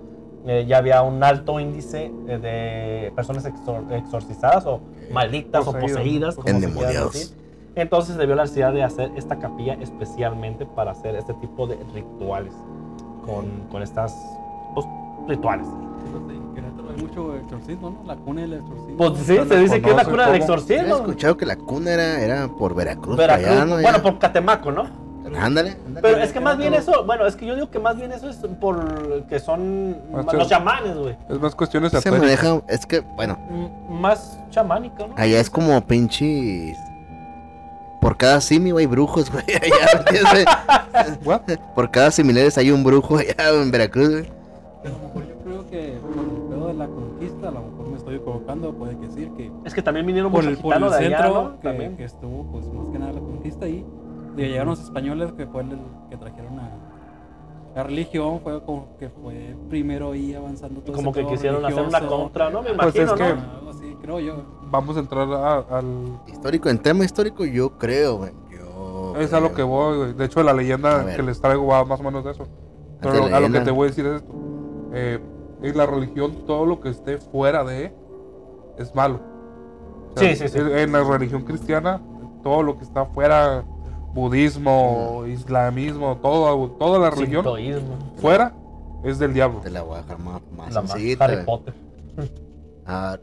eh, 0.48 0.66
ya 0.68 0.78
había 0.78 1.02
un 1.02 1.24
alto 1.24 1.60
índice 1.60 2.12
eh, 2.28 2.38
de 2.40 3.12
personas 3.16 3.46
exor- 3.46 3.92
exorcizadas 3.92 4.66
o 4.66 4.80
malditas 5.12 5.68
o 5.68 5.74
Poseídas. 5.74 6.36
como 6.36 6.48
se 6.48 6.54
Endemoniados. 6.56 7.14
decir. 7.14 7.38
Entonces 7.76 8.16
se 8.16 8.26
vio 8.26 8.36
la 8.36 8.44
necesidad 8.44 8.74
de 8.74 8.84
hacer 8.84 9.12
esta 9.16 9.38
capilla 9.38 9.74
especialmente 9.82 10.66
para 10.66 10.92
hacer 10.92 11.16
este 11.16 11.34
tipo 11.36 11.68
de 11.68 11.78
rituales 11.94 12.54
con, 13.26 13.46
con 13.72 13.82
estas 13.84 14.16
pues, 14.74 14.86
rituales. 15.28 15.68
Entonces, 16.06 16.38
hay 16.92 17.02
mucho 17.02 17.36
exorcismo, 17.36 17.90
¿no? 17.92 18.04
La 18.08 18.16
cuna 18.16 18.42
del 18.42 18.54
exorcismo. 18.54 18.98
Pues 18.98 19.20
sí, 19.20 19.38
se 19.48 19.58
dice 19.60 19.82
que 19.82 19.90
es 19.90 19.96
la 19.96 20.06
cuna 20.06 20.24
del. 20.30 20.32
Yo 20.32 20.34
he 20.34 20.38
exorcismo. 20.38 20.96
escuchado 20.98 21.38
que 21.38 21.46
la 21.46 21.56
cuna 21.56 21.92
era, 21.92 22.20
era 22.22 22.48
por 22.48 22.76
Veracruz, 22.76 23.18
Veracruz, 23.18 23.48
allá, 23.50 23.66
¿no? 23.66 23.82
bueno, 23.82 24.02
por 24.02 24.20
Catemaco, 24.20 24.72
¿no? 24.72 25.06
Ándale, 25.26 25.72
ándale. 25.88 26.02
Pero 26.02 26.18
es 26.18 26.32
que 26.32 26.40
más 26.40 26.58
bien 26.58 26.74
eso, 26.76 27.04
bueno, 27.04 27.26
es 27.26 27.36
que 27.36 27.46
yo 27.48 27.56
digo 27.56 27.70
que 27.72 27.80
más 27.80 27.98
bien 27.98 28.12
eso 28.12 28.30
es 28.30 28.38
por 28.62 29.26
que 29.28 29.40
son 29.40 29.98
Más 30.12 30.26
los 30.34 30.46
ch- 30.46 30.50
chamanes, 30.50 30.96
güey. 30.96 31.18
Es 31.30 31.40
más 31.40 31.56
cuestiones 31.56 31.92
se 31.92 31.98
esotéricas. 31.98 32.44
maneja, 32.44 32.62
es 32.70 32.86
que, 32.86 33.00
bueno, 33.00 33.38
M- 33.50 33.70
Más 33.90 34.38
chamánico, 34.52 35.08
¿no? 35.08 35.16
allá 35.18 35.40
es 35.40 35.50
como 35.50 35.82
pinches... 35.86 36.78
Por 38.02 38.18
cada 38.18 38.40
simi, 38.40 38.70
hay 38.78 38.86
brujos, 38.86 39.32
güey, 39.32 39.44
allá, 39.48 39.88
¿me 39.96 40.00
entiendes? 40.20 40.46
What? 41.26 41.42
Por 41.74 41.90
cada 41.90 42.12
similares 42.12 42.56
hay 42.60 42.70
un 42.70 42.84
brujo 42.84 43.18
allá 43.18 43.50
en 43.62 43.72
Veracruz, 43.72 44.10
güey. 44.12 44.26
A 44.86 44.90
lo 44.90 45.00
mejor 45.00 45.28
yo 45.28 45.36
creo 45.44 45.68
que 45.72 46.00
de 46.68 46.74
la 46.74 46.88
conquista, 46.88 47.50
a 47.50 47.52
lo 47.52 47.62
mejor 47.62 47.88
me 47.90 47.98
estoy 47.98 48.16
equivocando, 48.16 48.74
puede 48.74 48.98
que 48.98 49.08
decir 49.08 49.32
que 49.32 49.52
Es 49.66 49.74
que 49.74 49.82
también 49.82 50.06
vinieron 50.06 50.32
por 50.32 50.44
el, 50.46 50.58
por 50.58 50.74
el 50.76 50.82
de 50.82 50.88
allá, 50.88 51.00
centro 51.24 51.44
¿no? 51.44 51.56
que, 51.60 51.68
También. 51.68 51.98
que 51.98 52.04
estuvo, 52.06 52.44
pues 52.52 52.68
más 52.74 52.90
que 52.90 53.00
nada 53.00 53.12
la 53.14 53.20
conquista 53.20 53.66
ahí, 53.66 53.86
de 54.36 54.48
llegaron 54.50 54.70
los 54.70 54.80
españoles 54.84 55.32
que 55.34 55.46
fue 55.48 55.62
el 55.64 55.78
que 56.10 56.18
trajeron 56.18 56.60
a 56.60 56.70
la 57.76 57.84
religión, 57.84 58.40
fue 58.42 58.62
como 58.64 58.96
que 58.98 59.10
fue 59.10 59.56
primero 59.70 60.12
ahí 60.12 60.34
avanzando 60.34 60.82
todo 60.82 60.96
Como 60.96 61.12
ese 61.12 61.22
que 61.22 61.28
quisieron 61.28 61.66
hacer 61.66 61.80
una 61.84 62.00
religioso. 62.00 62.24
contra, 62.24 62.50
¿no? 62.50 62.62
Me 62.62 62.74
Pues 62.74 62.96
imagino, 62.96 63.06
es 63.06 63.20
que- 63.22 63.36
¿no? 63.36 63.52
Algo 63.60 63.70
así, 63.72 63.98
creo 64.02 64.20
yo. 64.22 64.36
Vamos 64.72 64.96
a 64.96 65.00
entrar 65.02 65.28
a- 65.32 65.58
al. 65.78 65.86
Histórico, 66.28 66.70
en 66.70 66.80
tema 66.80 67.04
histórico, 67.04 67.44
yo 67.46 67.78
creo, 67.78 68.18
güey. 68.18 68.32
Yo 68.50 69.14
Es 69.20 69.34
a 69.34 69.40
lo 69.42 69.54
que 69.54 69.64
voy. 69.64 70.14
De 70.14 70.26
hecho, 70.26 70.42
la 70.44 70.54
leyenda 70.54 71.06
que 71.16 71.22
les 71.24 71.40
traigo 71.42 71.66
va 71.68 71.84
más 71.86 72.00
o 72.00 72.04
menos 72.04 72.24
de 72.24 72.32
eso. 72.32 72.44
Pero 73.02 73.26
a 73.26 73.40
lo 73.42 73.52
que 73.52 73.60
te 73.60 73.72
voy 73.72 73.88
a 73.88 73.90
decir 73.90 74.06
es 74.06 74.16
esto. 74.22 74.34
Eh, 74.94 75.20
en 75.70 75.78
la 75.78 75.86
religión, 75.86 76.46
todo 76.46 76.66
lo 76.66 76.80
que 76.80 76.90
esté 76.90 77.18
fuera 77.18 77.64
de 77.64 77.94
es 78.78 78.94
malo. 78.96 79.20
O 80.16 80.20
sea, 80.20 80.30
Sí, 80.36 80.36
sí, 80.36 80.50
sí. 80.50 80.60
En 80.60 80.92
la 80.92 81.04
religión 81.04 81.44
cristiana, 81.44 82.02
todo 82.44 82.64
lo 82.64 82.78
que 82.78 82.84
está 82.84 83.06
fuera, 83.06 83.64
budismo, 84.14 85.24
islamismo, 85.28 86.18
todo, 86.22 86.70
toda 86.72 87.00
la 87.00 87.10
religión 87.10 87.44
Sintoísmo. 87.44 87.98
fuera 88.18 88.54
es 89.04 89.20
del 89.20 89.34
diablo. 89.34 89.60
Te 89.62 89.70
la 89.70 89.82
voy 89.82 89.98
a 89.98 90.02
dejar 90.02 90.20
más, 90.20 90.42
más 90.56 90.74
La 90.74 90.82
sencillita, 90.88 91.26
Harry. 91.26 91.46
Potter. 91.46 91.74
Ah, 92.88 93.18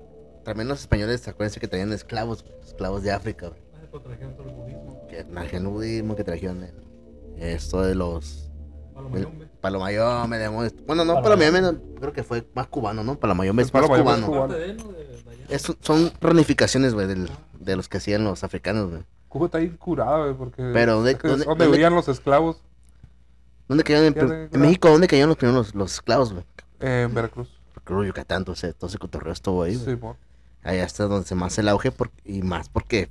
también 0.45 0.67
los 0.67 0.81
españoles, 0.81 1.29
acuérdense 1.29 1.61
que 1.61 1.69
traían 1.69 1.93
esclavos, 1.93 2.45
esclavos 2.67 3.05
de 3.05 3.13
África, 3.13 3.53
trajeron 4.03 4.35
todo 4.35 4.49
el 4.49 4.55
budismo. 4.57 5.07
Que 5.09 5.23
trajeron 5.23 5.67
el 5.67 5.73
budismo, 5.73 6.17
que 6.17 6.25
trajeron 6.25 6.65
el- 6.65 6.83
esto 7.41 7.81
de 7.83 7.95
los... 7.95 8.51
Palomayombe. 9.63 9.99
Palomayome, 10.05 10.39
demonios. 10.39 10.75
Bueno, 10.87 11.05
no, 11.07 11.15
Palomayombe. 11.23 11.61
Palomayome 11.61 11.81
no, 11.95 12.01
creo 12.01 12.13
que 12.13 12.23
fue 12.23 12.47
más 12.55 12.67
cubano, 12.67 13.03
¿no? 13.03 13.15
Palomayome 13.15 13.63
es 13.63 13.73
más 13.73 13.87
cubano. 13.87 14.27
cubano. 14.27 14.55
Es- 15.49 15.73
son 15.81 16.13
ramificaciones, 16.21 16.93
güey, 16.93 17.07
de 17.07 17.77
los 17.77 17.89
que 17.89 17.97
hacían 17.99 18.25
los 18.25 18.45
africanos, 18.45 18.91
güey. 18.91 19.03
Cuba 19.29 19.47
está 19.47 19.59
bien 19.59 19.77
curada, 19.79 20.19
güey, 20.25 20.35
porque 20.35 20.63
Pero, 20.75 20.97
¿dónde- 20.97 21.15
dónde- 21.15 21.45
dónde- 21.47 21.67
vivían 21.69 21.95
los 21.95 22.07
esclavos 22.09 22.61
¿Dónde 23.69 23.85
cayeron 23.85 24.15
en. 24.53 24.61
México? 24.61 24.91
¿Dónde 24.91 25.07
cayeron 25.09 25.31
los 25.31 25.39
primeros 25.39 25.69
los, 25.69 25.75
los 25.75 25.93
esclavos, 25.95 26.33
güey? 26.35 26.45
eh, 26.81 27.07
en 27.09 27.15
Veracruz. 27.15 27.49
Creo 27.85 28.05
Yucatán, 28.05 28.45
todo 28.45 28.55
ese 28.55 28.99
cotorreo 28.99 29.33
estuvo 29.33 29.63
ahí, 29.63 29.77
güey. 29.77 29.95
Sí, 29.97 30.01
mo. 30.01 30.17
Allá 30.63 30.85
está 30.85 31.05
donde 31.05 31.27
se 31.27 31.35
más 31.35 31.57
el 31.59 31.69
auge 31.69 31.91
por- 31.91 32.11
y 32.25 32.43
más 32.43 32.69
porque 32.69 33.09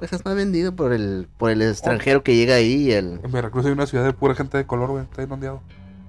pues 0.00 0.12
es 0.14 0.24
más 0.24 0.34
vendido 0.34 0.74
por 0.74 0.92
el 0.94 1.28
por 1.36 1.50
el 1.50 1.60
extranjero 1.60 2.22
que 2.24 2.34
llega 2.34 2.54
ahí 2.54 2.88
y 2.88 2.92
el 2.92 3.20
En 3.22 3.30
Veracruz 3.30 3.66
hay 3.66 3.72
una 3.72 3.86
ciudad 3.86 4.02
de 4.04 4.14
pura 4.14 4.34
gente 4.34 4.56
de 4.56 4.66
color, 4.66 4.88
güey. 4.90 5.04
Está 5.04 5.22
inundado. 5.22 5.60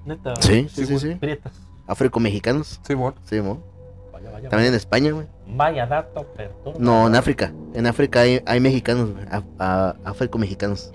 Neta. 0.05 0.33
sí, 0.39 0.67
sí, 0.69 0.85
Sí, 0.85 0.97
sí, 0.97 0.99
sí. 1.09 1.15
Prietas. 1.15 1.51
Afromexicanos. 1.87 2.79
Sí. 2.87 2.93
Sí, 3.25 3.41
mo. 3.41 3.61
Vaya, 4.13 4.31
vaya. 4.31 4.47
También 4.49 4.69
en 4.71 4.75
España, 4.77 5.11
güey. 5.11 5.27
Vaya 5.45 5.85
dato, 5.85 6.23
perturba. 6.37 6.79
No, 6.79 7.05
en 7.07 7.15
África. 7.15 7.51
En 7.73 7.85
África 7.85 8.21
hay, 8.21 8.41
hay 8.45 8.61
mexicanos, 8.61 9.11
güey. 9.11 9.25
Afromexicanos. 9.59 10.93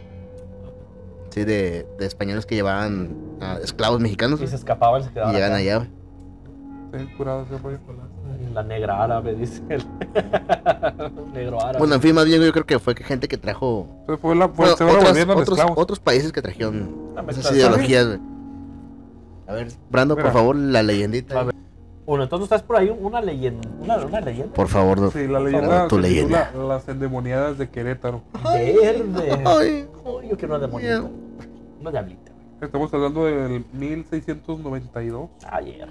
Sí, 1.30 1.44
de, 1.44 1.86
de 1.98 2.06
españoles 2.06 2.46
que 2.46 2.54
llevaban 2.54 3.14
esclavos 3.62 4.00
mexicanos 4.00 4.40
Y 4.40 4.46
se 4.46 4.56
escapaban 4.56 5.02
y 5.02 5.04
se 5.04 5.10
y 5.10 5.12
quedaban. 5.12 5.34
llegan 5.34 5.50
acá. 5.50 5.58
allá, 5.58 5.76
güey. 5.76 5.90
Está 6.86 6.96
bien 6.96 7.16
curado 7.18 7.42
ese 7.42 7.58
rollo. 7.58 7.78
La 8.54 8.62
negra 8.62 9.02
árabe, 9.02 9.34
dice 9.34 9.62
el. 9.68 9.82
Negro 11.34 11.60
árabe. 11.60 11.78
Bueno, 11.78 11.94
en 11.96 12.00
fin, 12.00 12.14
más 12.14 12.24
bien 12.24 12.40
yo 12.42 12.50
creo 12.52 12.64
que 12.64 12.78
fue 12.78 12.94
que 12.94 13.04
gente 13.04 13.28
que 13.28 13.36
trajo 13.36 13.86
Entonces 14.00 14.20
fue 14.22 14.34
la, 14.34 14.48
fue, 14.48 14.56
bueno, 14.64 14.76
se 14.76 14.84
fueron 14.84 14.96
otras- 15.00 15.10
volviendo 15.12 15.36
otros, 15.36 15.60
otros 15.76 16.00
países 16.00 16.32
que 16.32 16.40
trajeron 16.40 16.90
esas 17.28 17.52
ideologías, 17.52 18.06
güey. 18.06 18.18
A 19.46 19.52
ver, 19.52 19.68
Brando, 19.90 20.16
Mira. 20.16 20.24
por 20.24 20.32
favor, 20.32 20.56
la 20.56 20.82
leyendita. 20.82 21.38
A 21.38 21.44
ver. 21.44 21.54
Bueno, 22.06 22.24
entonces 22.24 22.44
estás 22.44 22.62
por 22.62 22.76
ahí 22.76 22.88
una 22.88 23.20
leyenda. 23.20 23.68
Una, 23.80 23.96
una 23.98 24.20
leyenda. 24.20 24.54
Por 24.54 24.68
favor, 24.68 25.00
no. 25.00 25.10
Sí, 25.10 25.26
la 25.26 25.38
favor, 25.38 25.42
leyenda 25.42 25.88
tu 25.88 25.98
Las 25.98 26.88
endemoniadas 26.88 27.58
de 27.58 27.68
Querétaro. 27.68 28.22
Verde. 28.42 29.42
Ay, 29.44 29.86
yo 30.30 30.36
quiero 30.36 30.54
una 30.54 30.66
demonita. 30.66 31.04
Una 31.80 31.90
diablita. 31.90 32.32
Estamos 32.60 32.92
hablando 32.94 33.26
del 33.26 33.64
1692. 33.72 35.28
Ayer. 35.50 35.88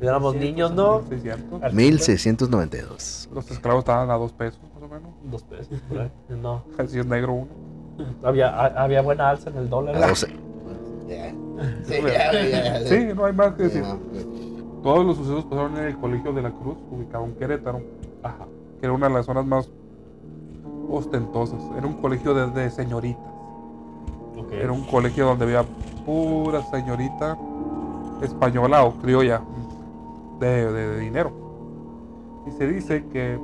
Éramos 0.00 0.34
niños, 0.34 0.72
¿no? 0.72 1.00
1600. 1.00 1.62
Al 1.62 1.72
1692. 1.74 3.28
Los 3.34 3.50
esclavos 3.50 3.80
estaban 3.80 4.10
a 4.10 4.14
dos 4.14 4.32
pesos, 4.32 4.60
más 4.74 4.82
o 4.82 4.88
menos. 4.88 5.10
Dos 5.24 5.42
pesos, 5.44 5.78
por 5.88 6.00
ahí. 6.00 6.10
No. 6.42 6.62
Así 6.78 6.98
es 6.98 7.06
negro 7.06 7.32
uno. 7.34 7.48
Había, 8.22 8.48
ha- 8.48 8.82
había 8.84 9.02
buena 9.02 9.28
alza 9.30 9.50
en 9.50 9.56
el 9.58 9.68
dólar. 9.68 9.96
A 10.02 10.08
12. 10.08 10.26
Sí, 11.84 11.94
ya, 12.02 12.32
ya, 12.32 12.48
ya. 12.80 12.86
Sí, 12.86 13.08
no 13.14 13.24
hay 13.26 13.32
más 13.34 13.52
que 13.54 13.64
decir. 13.64 13.82
No, 13.82 13.98
Todos 14.82 15.04
los 15.04 15.16
sucesos 15.18 15.44
pasaron 15.44 15.76
en 15.76 15.84
el 15.84 15.98
Colegio 15.98 16.32
de 16.32 16.40
la 16.42 16.50
Cruz, 16.50 16.76
ubicado 16.90 17.24
en 17.26 17.32
Querétaro, 17.34 17.82
Ajá. 18.22 18.46
que 18.78 18.86
era 18.86 18.94
una 18.94 19.08
de 19.08 19.14
las 19.14 19.26
zonas 19.26 19.44
más 19.44 19.68
ostentosas. 20.88 21.60
Era 21.76 21.86
un 21.86 21.94
colegio 22.00 22.32
de, 22.34 22.46
de 22.50 22.70
señoritas. 22.70 23.22
Ok. 24.36 24.52
Era 24.52 24.72
un 24.72 24.84
colegio 24.84 25.26
donde 25.26 25.44
había 25.44 25.64
pura 26.06 26.62
señorita 26.70 27.36
española 28.22 28.84
o 28.84 28.92
criolla 28.94 29.42
de, 30.40 30.72
de- 30.72 30.88
de 30.88 30.98
dinero. 31.00 31.32
Y 32.46 32.50
se 32.52 32.66
dice 32.66 33.06
que 33.08 33.38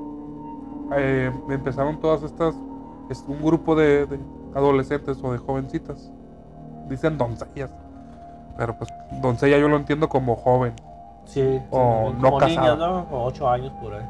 eh, 0.96 1.30
empezaron 1.50 2.00
todas 2.00 2.22
estas, 2.22 2.54
es 3.10 3.24
un 3.28 3.42
grupo 3.42 3.74
de, 3.76 4.06
de 4.06 4.18
adolescentes 4.54 5.18
o 5.22 5.32
de 5.32 5.38
jovencitas, 5.38 6.10
dicen 6.88 7.18
doncellas, 7.18 7.70
pero 8.56 8.76
pues 8.78 8.88
doncella 9.20 9.58
yo 9.58 9.68
lo 9.68 9.76
entiendo 9.76 10.08
como 10.08 10.36
joven. 10.36 10.72
Sí. 11.26 11.42
sí, 11.42 11.60
O 11.70 12.12
no 12.18 12.30
como 12.30 12.46
niñas. 12.46 12.78
¿no? 12.78 13.04
Como 13.10 13.24
ocho 13.24 13.48
años 13.48 13.72
por 13.82 13.94
ahí. 13.94 14.06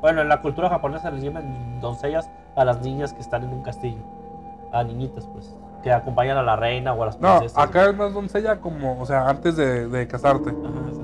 Bueno, 0.00 0.20
en 0.20 0.28
la 0.28 0.40
cultura 0.40 0.68
japonesa 0.68 1.10
les 1.10 1.22
llaman 1.24 1.80
doncellas 1.80 2.30
a 2.54 2.64
las 2.64 2.80
niñas 2.82 3.12
que 3.14 3.20
están 3.20 3.42
en 3.42 3.50
un 3.50 3.62
castillo. 3.62 4.02
A 4.72 4.84
niñitas, 4.84 5.26
pues. 5.32 5.56
Que 5.82 5.90
acompañan 5.92 6.36
a 6.36 6.42
la 6.42 6.56
reina 6.56 6.92
o 6.92 7.02
a 7.02 7.06
las 7.06 7.18
No, 7.20 7.38
princesas. 7.38 7.64
acá 7.66 7.86
es 7.88 7.96
más 7.96 8.12
doncella 8.12 8.60
como, 8.60 9.00
o 9.00 9.06
sea, 9.06 9.28
antes 9.28 9.56
de, 9.56 9.88
de 9.88 10.06
casarte. 10.06 10.50
Ajá, 10.50 10.92
sí. 10.92 11.00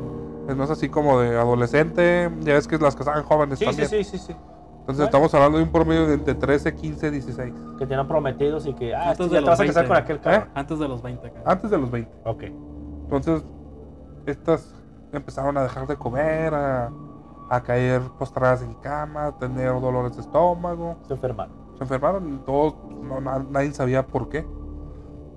Es 0.48 0.56
más 0.56 0.70
así 0.70 0.88
como 0.88 1.20
de 1.20 1.38
adolescente, 1.38 2.30
ya 2.40 2.54
ves 2.54 2.68
que 2.68 2.76
las 2.78 2.94
casaban 2.94 3.22
jóvenes 3.24 3.58
Sí, 3.58 3.64
sí, 3.64 3.70
también. 3.70 3.88
sí, 3.88 4.04
sí, 4.04 4.18
sí. 4.18 4.32
Entonces 4.32 4.84
Bueno. 4.86 5.04
estamos 5.04 5.34
hablando 5.34 5.58
de 5.58 5.64
un 5.64 5.70
promedio 5.72 6.06
de 6.06 6.14
entre 6.14 6.34
13, 6.34 6.74
15, 6.74 7.10
16. 7.10 7.54
Que 7.78 7.86
tienen 7.86 8.06
prometidos 8.06 8.66
y 8.66 8.74
que, 8.74 8.94
ah, 8.94 9.10
Antes 9.10 9.26
sí, 9.26 9.32
de 9.32 9.40
ya 9.40 9.44
te 9.44 9.50
vas 9.50 9.60
a 9.60 9.64
los 9.64 9.74
casar 9.74 9.88
20. 9.88 9.88
con 9.88 9.96
aquel 9.96 10.20
carro. 10.20 10.50
Antes 10.54 10.78
de 10.78 10.88
los 10.88 11.02
20 11.02 11.26
acá. 11.28 11.40
Antes 11.46 11.70
de 11.70 11.78
los 11.78 11.90
20. 11.90 12.10
Ok. 12.24 12.42
Entonces, 13.04 13.44
estas 14.26 14.74
empezaron 15.12 15.56
a 15.56 15.62
dejar 15.62 15.86
de 15.86 15.96
comer, 15.96 16.52
a, 16.54 16.90
a 17.48 17.62
caer 17.62 18.02
postradas 18.18 18.62
en 18.62 18.74
cama, 18.74 19.26
a 19.28 19.38
tener 19.38 19.68
dolores 19.80 20.16
de 20.16 20.20
estómago. 20.22 20.96
Se 21.06 21.14
enfermaron. 21.14 21.54
Se 21.78 21.84
enfermaron 21.84 22.34
y 22.34 22.38
todos, 22.44 22.74
no, 23.02 23.20
na- 23.20 23.44
nadie 23.50 23.72
sabía 23.72 24.06
por 24.06 24.28
qué. 24.28 24.46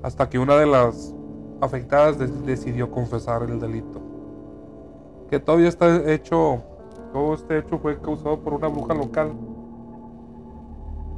Hasta 0.03 0.27
que 0.29 0.39
una 0.39 0.55
de 0.57 0.65
las 0.65 1.15
afectadas 1.61 2.17
de- 2.19 2.27
decidió 2.27 2.91
confesar 2.91 3.43
el 3.43 3.59
delito. 3.59 4.01
Que 5.29 5.39
todavía 5.39 5.67
está 5.69 6.11
hecho, 6.11 6.61
todo 7.13 7.33
este 7.33 7.59
hecho 7.59 7.77
fue 7.79 7.99
causado 8.01 8.39
por 8.39 8.53
una 8.53 8.67
bruja 8.67 8.93
local. 8.93 9.33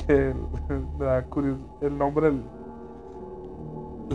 Que 0.08 0.34
me 1.00 1.06
da 1.06 1.24
curios- 1.26 1.60
el 1.82 1.98
nombre 1.98 2.32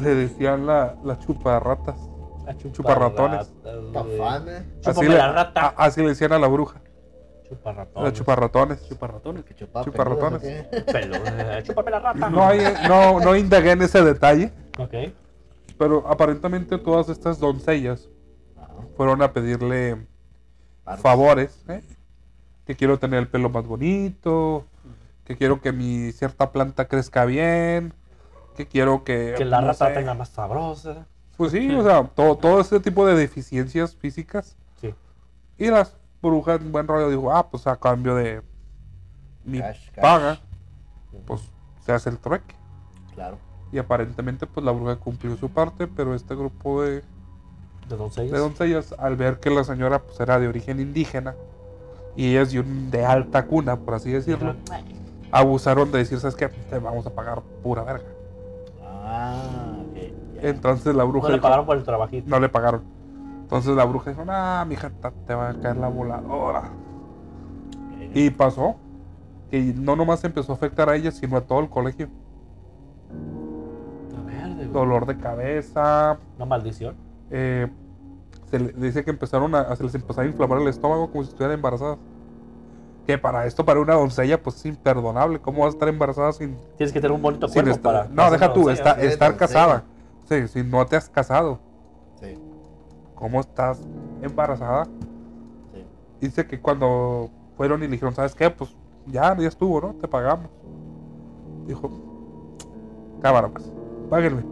le 0.00 0.14
decían 0.14 0.66
la, 0.66 0.96
la 1.04 1.18
chuparratas. 1.18 2.10
A 2.46 2.54
Chuparratones. 2.56 3.50
Eh. 3.64 4.62
Así 4.84 5.02
le, 5.08 5.16
la 5.16 5.32
rata. 5.32 5.60
a- 5.76 5.84
así 5.86 6.02
le 6.02 6.08
decían 6.08 6.30
a 6.32 6.38
la 6.38 6.46
bruja, 6.46 6.78
Chuparratones. 7.48 8.04
la 8.04 8.12
chuparratones. 8.12 8.88
Chuparratones. 8.88 9.44
Que 9.44 9.54
chupaba 9.54 9.82
Chuparratones. 9.84 10.42
eh, 10.44 11.62
chúpame 11.64 11.90
la 11.90 12.00
rata. 12.00 12.28
No, 12.28 12.44
hay, 12.46 12.60
no, 12.86 13.20
no 13.20 13.34
indagué 13.36 13.70
en 13.70 13.80
ese 13.82 14.02
detalle. 14.04 14.52
Ok. 14.78 14.92
Pero 15.78 16.04
aparentemente 16.06 16.76
todas 16.76 17.08
estas 17.08 17.38
doncellas 17.40 18.10
fueron 18.96 19.22
a 19.22 19.32
pedirle 19.32 20.06
favores. 20.98 21.64
¿eh? 21.68 21.82
Que 22.66 22.76
quiero 22.76 22.98
tener 22.98 23.20
el 23.20 23.28
pelo 23.28 23.50
más 23.50 23.66
bonito, 23.66 24.66
que 25.24 25.36
quiero 25.36 25.60
que 25.60 25.72
mi 25.72 26.12
cierta 26.12 26.52
planta 26.52 26.86
crezca 26.86 27.24
bien, 27.24 27.92
que 28.56 28.66
quiero 28.66 29.04
que... 29.04 29.34
Que 29.36 29.44
la 29.44 29.60
no 29.60 29.68
rata 29.68 29.88
sé. 29.88 29.94
tenga 29.94 30.14
más 30.14 30.30
sabrosa. 30.30 31.06
Pues 31.36 31.52
sí, 31.52 31.74
o 31.74 31.82
sea, 31.82 32.04
todo, 32.04 32.36
todo 32.36 32.60
ese 32.60 32.80
tipo 32.80 33.04
de 33.06 33.16
deficiencias 33.16 33.96
físicas. 33.96 34.56
Sí. 34.80 34.94
Y 35.58 35.66
las 35.68 35.96
brujas, 36.22 36.60
en 36.60 36.72
buen 36.72 36.86
rollo, 36.86 37.10
dijo, 37.10 37.32
ah, 37.32 37.50
pues 37.50 37.66
a 37.66 37.76
cambio 37.76 38.14
de 38.14 38.42
mi 39.44 39.58
Cash, 39.58 39.90
cash. 39.90 40.02
paga, 40.02 40.40
pues 41.26 41.42
se 41.84 41.92
hace 41.92 42.10
el 42.10 42.18
trueque. 42.18 42.54
Claro. 43.14 43.38
Y 43.72 43.78
aparentemente, 43.78 44.46
pues 44.46 44.64
la 44.64 44.72
bruja 44.72 44.96
cumplió 44.96 45.36
su 45.36 45.50
parte, 45.50 45.86
pero 45.88 46.14
este 46.14 46.34
grupo 46.34 46.82
de, 46.82 47.02
De 47.88 47.96
doncellas. 47.96 48.32
de 48.32 48.38
doncellas, 48.38 48.94
al 48.98 49.16
ver 49.16 49.38
que 49.40 49.50
la 49.50 49.62
señora 49.64 49.98
pues, 50.00 50.18
era 50.20 50.38
de 50.38 50.48
origen 50.48 50.80
indígena 50.80 51.34
y 52.16 52.30
ellas 52.30 52.52
de, 52.52 52.60
un- 52.60 52.90
de 52.90 53.04
alta 53.04 53.46
cuna, 53.46 53.76
por 53.76 53.94
así 53.94 54.10
decirlo, 54.10 54.54
Ajá. 54.70 54.80
abusaron 55.32 55.90
de 55.92 55.98
decir, 55.98 56.18
¿sabes 56.20 56.34
qué? 56.36 56.48
Te 56.48 56.78
vamos 56.78 57.06
a 57.06 57.10
pagar 57.10 57.42
pura 57.62 57.82
verga. 57.82 58.04
Ah. 58.82 59.42
Entonces 60.40 60.94
la 60.94 61.04
bruja 61.04 61.26
No 61.26 61.30
le 61.30 61.34
dijo- 61.36 61.42
pagaron 61.42 61.66
por 61.66 61.76
el 61.76 61.84
trabajito. 61.84 62.28
no 62.30 62.40
le 62.40 62.48
pagaron. 62.48 62.82
Entonces 63.42 63.74
la 63.76 63.84
bruja 63.84 64.10
dijo, 64.10 64.24
nah, 64.24 64.64
mija, 64.64 64.90
te 65.26 65.34
va 65.34 65.50
a 65.50 65.54
caer 65.54 65.76
la 65.76 65.88
voladora. 65.88 66.62
Y 68.14 68.30
pasó 68.30 68.76
que 69.50 69.60
no 69.76 69.94
nomás 69.96 70.24
empezó 70.24 70.52
a 70.52 70.54
afectar 70.56 70.88
a 70.88 70.96
ella, 70.96 71.10
sino 71.10 71.36
a 71.36 71.40
todo 71.42 71.60
el 71.60 71.68
colegio. 71.68 72.08
A 74.18 74.26
ver, 74.26 74.54
de- 74.56 74.66
Dolor 74.66 75.06
de 75.06 75.16
cabeza, 75.18 76.18
Una 76.36 76.46
maldición. 76.46 76.94
Eh, 77.30 77.68
se 78.50 78.58
le- 78.58 78.72
dice 78.72 79.04
que 79.04 79.10
empezaron 79.10 79.54
a, 79.54 79.74
se 79.76 79.82
les 79.84 79.94
empezó 79.94 80.20
a 80.20 80.26
inflamar 80.26 80.60
el 80.60 80.68
estómago 80.68 81.10
como 81.10 81.22
si 81.24 81.30
estuvieran 81.30 81.56
embarazadas. 81.56 81.98
Que 83.06 83.18
para 83.18 83.44
esto, 83.46 83.64
para 83.66 83.80
una 83.80 83.94
doncella, 83.94 84.42
pues 84.42 84.56
es 84.56 84.66
imperdonable. 84.66 85.38
¿Cómo 85.38 85.58
vas 85.60 85.68
a 85.68 85.76
estar 85.76 85.88
embarazada 85.88 86.32
sin, 86.32 86.56
Tienes 86.78 86.92
que 86.92 87.00
tener 87.00 87.12
un 87.12 87.20
bonito 87.20 87.48
cuerpo 87.48 87.70
estar- 87.70 87.82
para. 87.82 88.08
No, 88.08 88.30
deja 88.30 88.52
tú, 88.52 88.62
doncella. 88.64 88.92
estar 88.92 89.32
doncella. 89.32 89.36
casada. 89.36 89.84
Sí, 90.28 90.48
si 90.48 90.62
no 90.62 90.86
te 90.86 90.96
has 90.96 91.08
casado, 91.10 91.58
Sí, 92.18 92.38
¿cómo 93.14 93.40
estás 93.40 93.82
embarazada? 94.22 94.84
sí. 95.74 95.84
Dice 96.20 96.46
que 96.46 96.58
cuando 96.60 97.28
fueron 97.58 97.80
y 97.82 97.86
le 97.86 97.92
dijeron, 97.92 98.14
¿sabes 98.14 98.34
qué? 98.34 98.48
Pues 98.48 98.74
ya, 99.06 99.36
ya 99.36 99.48
estuvo, 99.48 99.80
¿no? 99.82 99.94
Te 100.00 100.08
pagamos. 100.08 100.48
Dijo, 101.66 101.90
cámara 103.20 103.48
pues, 103.48 103.70
páguenme. 104.08 104.42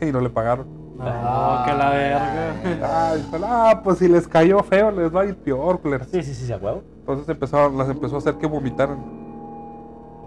Y 0.00 0.06
no 0.12 0.20
le 0.20 0.28
pagaron. 0.28 0.66
No, 0.98 1.62
que 1.64 1.72
la 1.74 1.90
verga. 1.90 2.54
Ah, 2.82 3.14
ah, 3.44 3.80
pues 3.84 3.98
si 3.98 4.08
les 4.08 4.26
cayó 4.26 4.60
feo, 4.62 4.90
les 4.90 5.14
va 5.14 5.22
a 5.22 5.24
ir 5.26 5.36
peor, 5.36 5.80
culeras". 5.80 6.08
Sí, 6.10 6.22
sí, 6.22 6.34
sí, 6.34 6.52
a 6.52 6.56
huevo. 6.56 6.82
Entonces 7.00 7.28
empezaron, 7.28 7.76
las 7.76 7.88
empezó 7.88 8.14
a 8.16 8.18
hacer 8.18 8.34
que 8.36 8.46
vomitaran. 8.46 8.98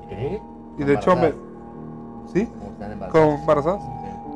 ¿Qué? 0.08 0.42
Y 0.78 0.84
de 0.84 0.94
hecho, 0.94 1.16
me. 1.16 1.34
¿sí? 2.32 2.48
Como 3.12 3.36
embarazadas. 3.36 3.82
Sí. 3.84 3.90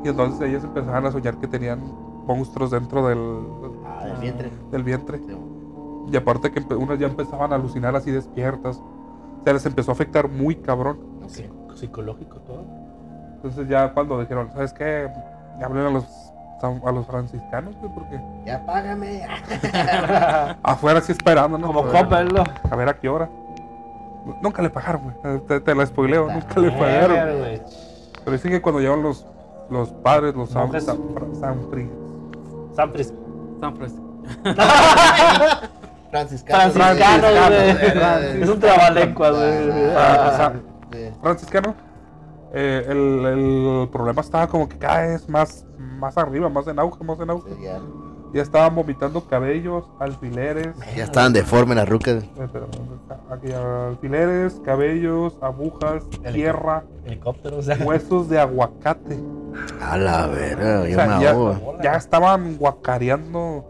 Y 0.04 0.08
entonces 0.08 0.40
ellas 0.48 0.64
empezaban 0.64 1.06
a 1.06 1.12
soñar 1.12 1.36
que 1.38 1.46
tenían 1.46 1.80
monstruos 2.26 2.70
dentro 2.70 3.06
del, 3.06 3.18
Ah, 3.86 4.04
del 4.06 4.16
vientre. 4.18 4.50
del 4.70 4.82
vientre. 4.82 5.18
Sí. 5.18 5.36
Y 6.12 6.16
aparte 6.16 6.50
que 6.50 6.74
unas 6.74 6.98
ya 6.98 7.06
empezaban 7.06 7.52
a 7.52 7.56
alucinar 7.56 7.94
así 7.96 8.10
despiertas. 8.10 8.76
O 9.40 9.44
sea, 9.44 9.52
les 9.52 9.64
empezó 9.66 9.92
a 9.92 9.94
afectar 9.94 10.28
muy 10.28 10.56
cabrón. 10.56 10.98
Sí, 11.28 11.48
Psicológico 11.74 12.38
todo. 12.40 12.64
Entonces 13.36 13.68
ya 13.68 13.92
cuando 13.92 14.20
dijeron, 14.20 14.50
¿sabes 14.52 14.72
qué? 14.72 15.08
Hablen 15.62 15.86
a 15.86 15.90
los, 15.90 16.04
a 16.84 16.92
los 16.92 17.06
franciscanos, 17.06 17.74
güey, 17.80 17.92
porque 17.92 18.20
Ya 18.46 18.64
págame. 18.64 19.26
afuera 20.62 21.00
sí 21.00 21.12
esperando, 21.12 21.58
¿no? 21.58 21.66
Como 21.68 21.82
¿no? 21.84 22.44
A 22.70 22.76
ver 22.76 22.88
a 22.88 22.94
qué 22.98 23.08
hora. 23.08 23.28
Nunca 24.40 24.62
le 24.62 24.70
pagaron, 24.70 25.02
güey. 25.22 25.40
Te, 25.46 25.60
te 25.60 25.74
la 25.74 25.84
spoileo, 25.86 26.30
nunca 26.32 26.58
le 26.60 26.70
pagaron. 26.70 27.60
Pero 28.24 28.32
dicen 28.32 28.50
que 28.52 28.62
cuando 28.62 28.80
llevan 28.80 29.02
los, 29.02 29.26
los 29.70 29.90
padres, 29.92 30.34
los 30.34 30.48
San. 30.50 30.72
San, 30.72 30.98
San 31.38 31.70
Fri- 31.70 31.90
San 32.74 32.92
Fris- 32.92 33.12
San 33.60 33.76
Francisco. 33.76 34.04
Franciscano. 36.10 36.72
Franciscano, 36.72 36.72
Franciscano, 36.72 38.18
güey. 38.20 38.42
Es 38.42 38.48
un 38.48 38.60
trabalenguas, 38.60 39.32
güey. 39.32 39.90
Ah, 39.96 40.52
franciscano, 41.20 41.74
eh, 42.54 42.84
el, 42.88 43.26
el 43.26 43.88
problema 43.90 44.20
estaba 44.20 44.46
como 44.46 44.68
que 44.68 44.78
cada 44.78 45.02
vez 45.06 45.28
más, 45.28 45.66
más 45.98 46.16
arriba, 46.16 46.48
más 46.48 46.66
en 46.68 46.78
auge, 46.78 47.02
más 47.04 47.18
en 47.20 47.30
auge. 47.30 47.52
Sí, 47.54 47.62
ya. 47.64 47.80
Ya 48.32 48.42
estaban 48.42 48.74
vomitando 48.74 49.24
cabellos, 49.28 49.84
alfileres. 50.00 50.74
Ya 50.96 51.04
estaban 51.04 51.32
deformes 51.32 51.76
las 51.76 51.88
rucas. 51.88 52.24
eh, 53.44 53.54
alfileres, 53.54 54.60
cabellos, 54.64 55.36
agujas, 55.40 56.04
tierra, 56.32 56.82
Helicóptero, 57.04 57.58
o 57.58 57.62
sea. 57.62 57.76
huesos 57.84 58.28
de 58.28 58.40
aguacate. 58.40 59.20
A 59.80 59.96
la 59.96 60.26
verga, 60.26 60.80
O 60.80 60.84
sea, 60.86 61.20
ya, 61.20 61.60
ya 61.82 61.92
estaban 61.94 62.56
guacareando 62.56 63.64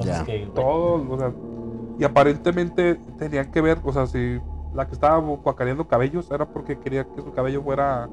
Ya. 0.00 0.24
que, 0.24 0.38
güey, 0.40 0.54
todo, 0.54 1.14
o 1.14 1.18
sea, 1.18 1.32
y 2.00 2.04
aparentemente 2.04 3.00
tenían 3.18 3.50
que 3.52 3.60
ver, 3.60 3.78
o 3.84 3.92
sea, 3.92 4.06
si 4.08 4.40
la 4.74 4.86
que 4.86 4.94
estaba 4.94 5.18
guacareando 5.18 5.86
cabellos 5.86 6.28
era 6.32 6.44
porque 6.46 6.78
quería 6.78 7.04
que 7.04 7.22
su 7.22 7.32
cabello 7.32 7.62
fuera 7.62 8.08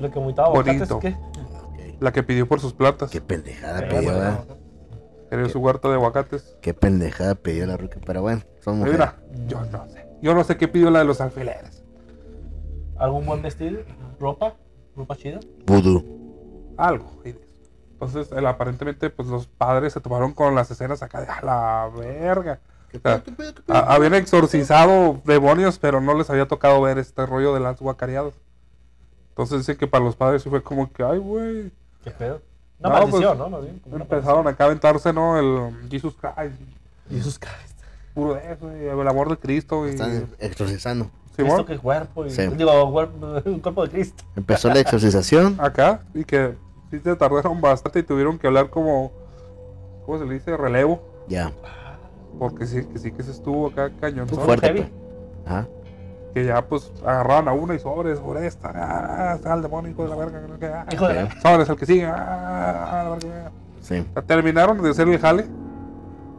Lo 0.00 0.10
que 0.10 0.18
vomitaba 0.18 0.48
Bonito. 0.50 0.98
¿qué? 0.98 1.08
Ok. 1.08 2.00
la 2.00 2.12
que 2.12 2.22
pidió 2.22 2.48
por 2.48 2.60
sus 2.60 2.72
plantas. 2.72 3.10
Qué 3.10 3.20
pendejada 3.20 3.80
Pero, 3.80 3.96
pidió, 3.98 4.12
¿verdad? 4.14 4.44
Quería 5.28 5.48
su 5.48 5.60
huerta 5.60 5.88
de 5.88 5.94
aguacates. 5.94 6.56
Qué 6.60 6.74
pendejada 6.74 7.34
pidió 7.36 7.66
la 7.66 7.76
ruca. 7.76 7.98
Pero 8.04 8.22
bueno, 8.22 8.42
son 8.60 8.78
mujeres. 8.78 8.98
Mira, 8.98 9.16
yo 9.46 9.60
no 9.70 9.88
sé. 9.88 10.06
Yo 10.22 10.34
no 10.34 10.44
sé 10.44 10.56
qué 10.56 10.66
pidió 10.68 10.90
la 10.90 10.98
de 11.00 11.04
los 11.04 11.20
alfileres. 11.20 11.84
¿Algún 12.98 13.26
buen 13.26 13.40
vestido? 13.42 13.80
¿Ropa? 14.18 14.54
¿Ropa 14.96 15.16
chida? 15.16 15.40
Vudú. 15.66 16.74
Algo. 16.76 17.22
y. 17.24 17.34
Entonces, 17.92 18.32
el- 18.32 18.46
aparentemente, 18.46 19.10
pues 19.10 19.28
los 19.28 19.46
padres 19.46 19.92
se 19.92 20.00
tomaron 20.00 20.32
con 20.32 20.54
las 20.54 20.70
escenas 20.70 21.02
acá 21.02 21.20
de 21.20 21.26
a 21.28 21.42
la 21.42 21.90
verga. 21.96 22.60
Habían 23.68 24.14
exorcizado 24.14 25.20
demonios, 25.24 25.78
pero 25.78 26.00
no 26.00 26.14
les 26.14 26.28
había 26.30 26.48
tocado 26.48 26.80
ver 26.80 26.98
este 26.98 27.24
rollo 27.26 27.54
de 27.54 27.60
las 27.60 27.78
guacareadas. 27.80 28.34
Entonces 29.30 29.58
dicen 29.58 29.76
que 29.76 29.86
para 29.86 30.04
los 30.04 30.16
padres 30.16 30.42
sí 30.42 30.50
fue 30.50 30.62
como 30.62 30.92
que, 30.92 31.02
ay, 31.02 31.18
güey. 31.18 31.70
¿Qué 32.04 32.10
pedo? 32.10 32.40
Una 32.78 32.88
No, 32.88 32.94
maldición, 32.94 33.22
pues, 33.22 33.38
¿no? 33.38 33.50
Más 33.50 33.62
bien, 33.62 33.78
como 33.80 33.94
una 33.96 34.04
Empezaron 34.04 34.48
acá 34.48 34.64
a 34.64 34.66
aventarse, 34.68 35.12
¿no? 35.12 35.38
El 35.38 35.88
Jesus 35.90 36.14
Christ. 36.14 36.60
Jesus 37.10 37.38
Christ. 37.38 37.80
Puro 38.14 38.34
de 38.34 38.52
eso, 38.52 38.76
y 38.76 38.86
el 38.86 39.08
amor 39.08 39.28
de 39.30 39.36
Cristo. 39.36 39.86
Y, 39.86 39.90
Están 39.90 40.28
exorcizando. 40.38 41.10
Cristo 41.36 41.52
Simón, 41.52 41.64
que 41.64 41.78
cuerpo. 41.78 42.26
Y, 42.26 42.30
Sí. 42.30 42.46
Digo, 42.48 42.90
cuerpo, 42.92 43.40
un 43.44 43.60
cuerpo 43.60 43.84
de 43.84 43.90
Cristo. 43.90 44.24
Empezó 44.36 44.68
la 44.68 44.80
exorcización. 44.80 45.56
acá, 45.60 46.02
y 46.14 46.24
que 46.24 46.54
sí 46.90 46.98
se 46.98 47.16
tardaron 47.16 47.60
bastante 47.60 48.00
y 48.00 48.02
tuvieron 48.02 48.38
que 48.38 48.46
hablar 48.46 48.68
como, 48.70 49.12
¿cómo 50.04 50.18
se 50.18 50.26
le 50.26 50.34
dice? 50.34 50.56
Relevo. 50.56 51.02
Ya. 51.28 51.52
Porque 52.38 52.66
sí, 52.66 52.84
que 52.84 52.98
sí 52.98 53.12
que 53.12 53.22
se 53.22 53.30
estuvo 53.30 53.68
acá 53.68 53.90
cañón. 54.00 54.28
Fuerte, 54.28 54.66
heavy. 54.66 54.80
pues. 54.82 54.90
Ajá. 55.46 55.68
Que 56.34 56.44
ya 56.44 56.62
pues 56.66 56.92
agarraban 57.04 57.48
a 57.48 57.52
una 57.52 57.74
y 57.74 57.78
sobre, 57.80 58.14
sobre 58.16 58.46
esta. 58.46 58.70
Ah, 58.74 59.34
está 59.34 59.54
el 59.54 59.62
demonio, 59.62 59.90
hijo 59.90 60.04
de 60.04 60.08
la 60.10 60.16
verga. 60.16 60.40
que 60.58 60.66
ah, 60.66 60.86
Hijo 60.92 61.08
de 61.08 61.14
la- 61.14 61.24
Ok. 61.24 61.30
Sobres, 61.42 61.68
el 61.68 61.76
que 61.76 61.86
sigue. 61.86 62.06
Ah, 62.06 63.02
la 63.04 63.10
verga. 63.10 63.50
Sí. 63.82 64.06
O 64.08 64.12
sea, 64.12 64.22
terminaron 64.22 64.80
de 64.82 64.90
hacer 64.90 65.08
el 65.08 65.18
jale. 65.18 65.46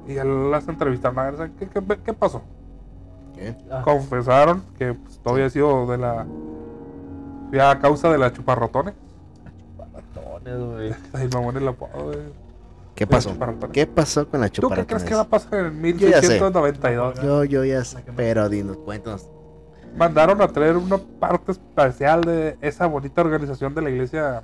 Y 0.07 0.13
ya 0.15 0.23
las 0.23 0.67
entrevistaron 0.67 1.19
a 1.19 1.23
ver, 1.23 1.35
¿saben 1.37 1.53
¿qué, 1.59 1.67
qué, 1.67 1.81
qué 2.03 2.13
pasó? 2.13 2.41
¿Qué? 3.35 3.55
Ah, 3.69 3.81
Confesaron 3.83 4.63
que 4.77 4.93
pues, 4.93 5.19
todo 5.19 5.35
había 5.35 5.49
sido 5.49 5.85
de 5.87 5.97
la. 5.97 6.25
Ya 7.51 7.71
a 7.71 7.79
causa 7.79 8.09
de 8.09 8.17
la 8.17 8.31
chuparrotones. 8.31 8.93
ratones, 9.93 10.57
güey. 10.57 10.93
Ay, 11.13 11.29
mamón 11.33 11.57
el 11.57 11.67
apodo, 11.67 12.05
güey. 12.05 12.17
¿Qué 12.95 13.07
pasó? 13.07 13.31
¿Qué 13.71 13.87
pasó 13.87 14.27
con 14.27 14.41
la 14.41 14.49
¿Tú 14.49 14.69
qué 14.69 14.85
crees 14.85 15.03
que 15.03 15.15
va 15.15 15.21
a 15.21 15.27
pasar 15.27 15.65
en 15.65 15.81
Yo 15.97 16.07
ya 16.09 16.21
sé. 16.21 16.27
1692? 16.39 17.19
Yo, 17.21 17.43
yo 17.45 17.65
ya 17.65 17.83
sé. 17.83 18.03
Pero 18.15 18.47
dinos, 18.47 18.77
cuéntanos. 18.77 19.27
Mandaron 19.97 20.41
a 20.41 20.47
traer 20.47 20.77
una 20.77 20.97
parte 20.97 21.51
especial 21.51 22.21
de 22.21 22.57
esa 22.61 22.87
bonita 22.87 23.21
organización 23.21 23.75
de 23.75 23.81
la 23.81 23.89
iglesia, 23.89 24.43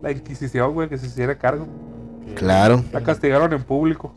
la 0.00 0.12
Inquisición, 0.12 0.74
güey, 0.74 0.88
que 0.88 0.98
se 0.98 1.06
hiciera 1.06 1.36
cargo. 1.36 1.66
Claro. 2.34 2.84
La 2.92 3.02
castigaron 3.02 3.52
en 3.52 3.62
público. 3.62 4.12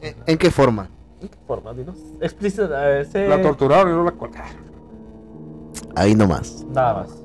¿En, 0.00 0.14
en 0.26 0.38
qué 0.38 0.50
forma? 0.50 0.88
¿En 1.20 1.28
qué 1.28 1.38
forma? 1.46 1.72
Dinos. 1.72 1.96
Explícita. 2.20 2.98
Ese... 2.98 3.28
La 3.28 3.40
torturaron 3.40 3.92
y 3.92 3.94
no 3.94 4.04
la 4.04 4.12
colgaron. 4.12 4.56
Ahí 5.94 6.14
nomás. 6.14 6.64
Nada 6.68 6.94
más. 6.94 7.22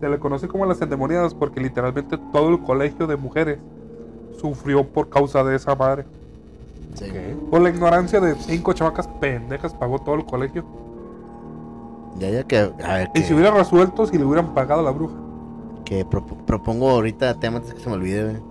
Se 0.00 0.08
le 0.08 0.18
conoce 0.18 0.48
como 0.48 0.64
las 0.64 0.80
endemoniadas 0.80 1.34
porque 1.34 1.60
literalmente 1.60 2.16
todo 2.32 2.48
el 2.48 2.62
colegio 2.62 3.06
de 3.06 3.16
mujeres 3.16 3.58
sufrió 4.40 4.82
por 4.88 5.10
causa 5.10 5.44
de 5.44 5.56
esa 5.56 5.74
madre. 5.74 6.06
Sí. 6.94 7.06
Por 7.50 7.60
la 7.60 7.70
ignorancia 7.70 8.20
de 8.20 8.34
cinco 8.36 8.72
chavacas 8.72 9.06
pendejas 9.20 9.72
pagó 9.74 9.98
todo 10.00 10.16
el 10.16 10.24
colegio. 10.26 10.64
Ya, 12.18 12.28
ya 12.30 12.42
que. 12.44 12.58
A 12.58 12.94
ver, 12.94 13.10
Y 13.14 13.20
que, 13.20 13.26
si 13.28 13.34
hubiera 13.34 13.50
resuelto, 13.52 14.06
si 14.06 14.18
le 14.18 14.24
hubieran 14.24 14.54
pagado 14.54 14.80
a 14.80 14.84
la 14.84 14.90
bruja. 14.90 15.14
que 15.84 16.06
propo- 16.06 16.36
propongo 16.46 16.90
ahorita, 16.90 17.34
tema 17.40 17.56
antes 17.58 17.74
que 17.74 17.80
se 17.80 17.88
me 17.88 17.94
olvide, 17.96 18.24
güey, 18.24 18.42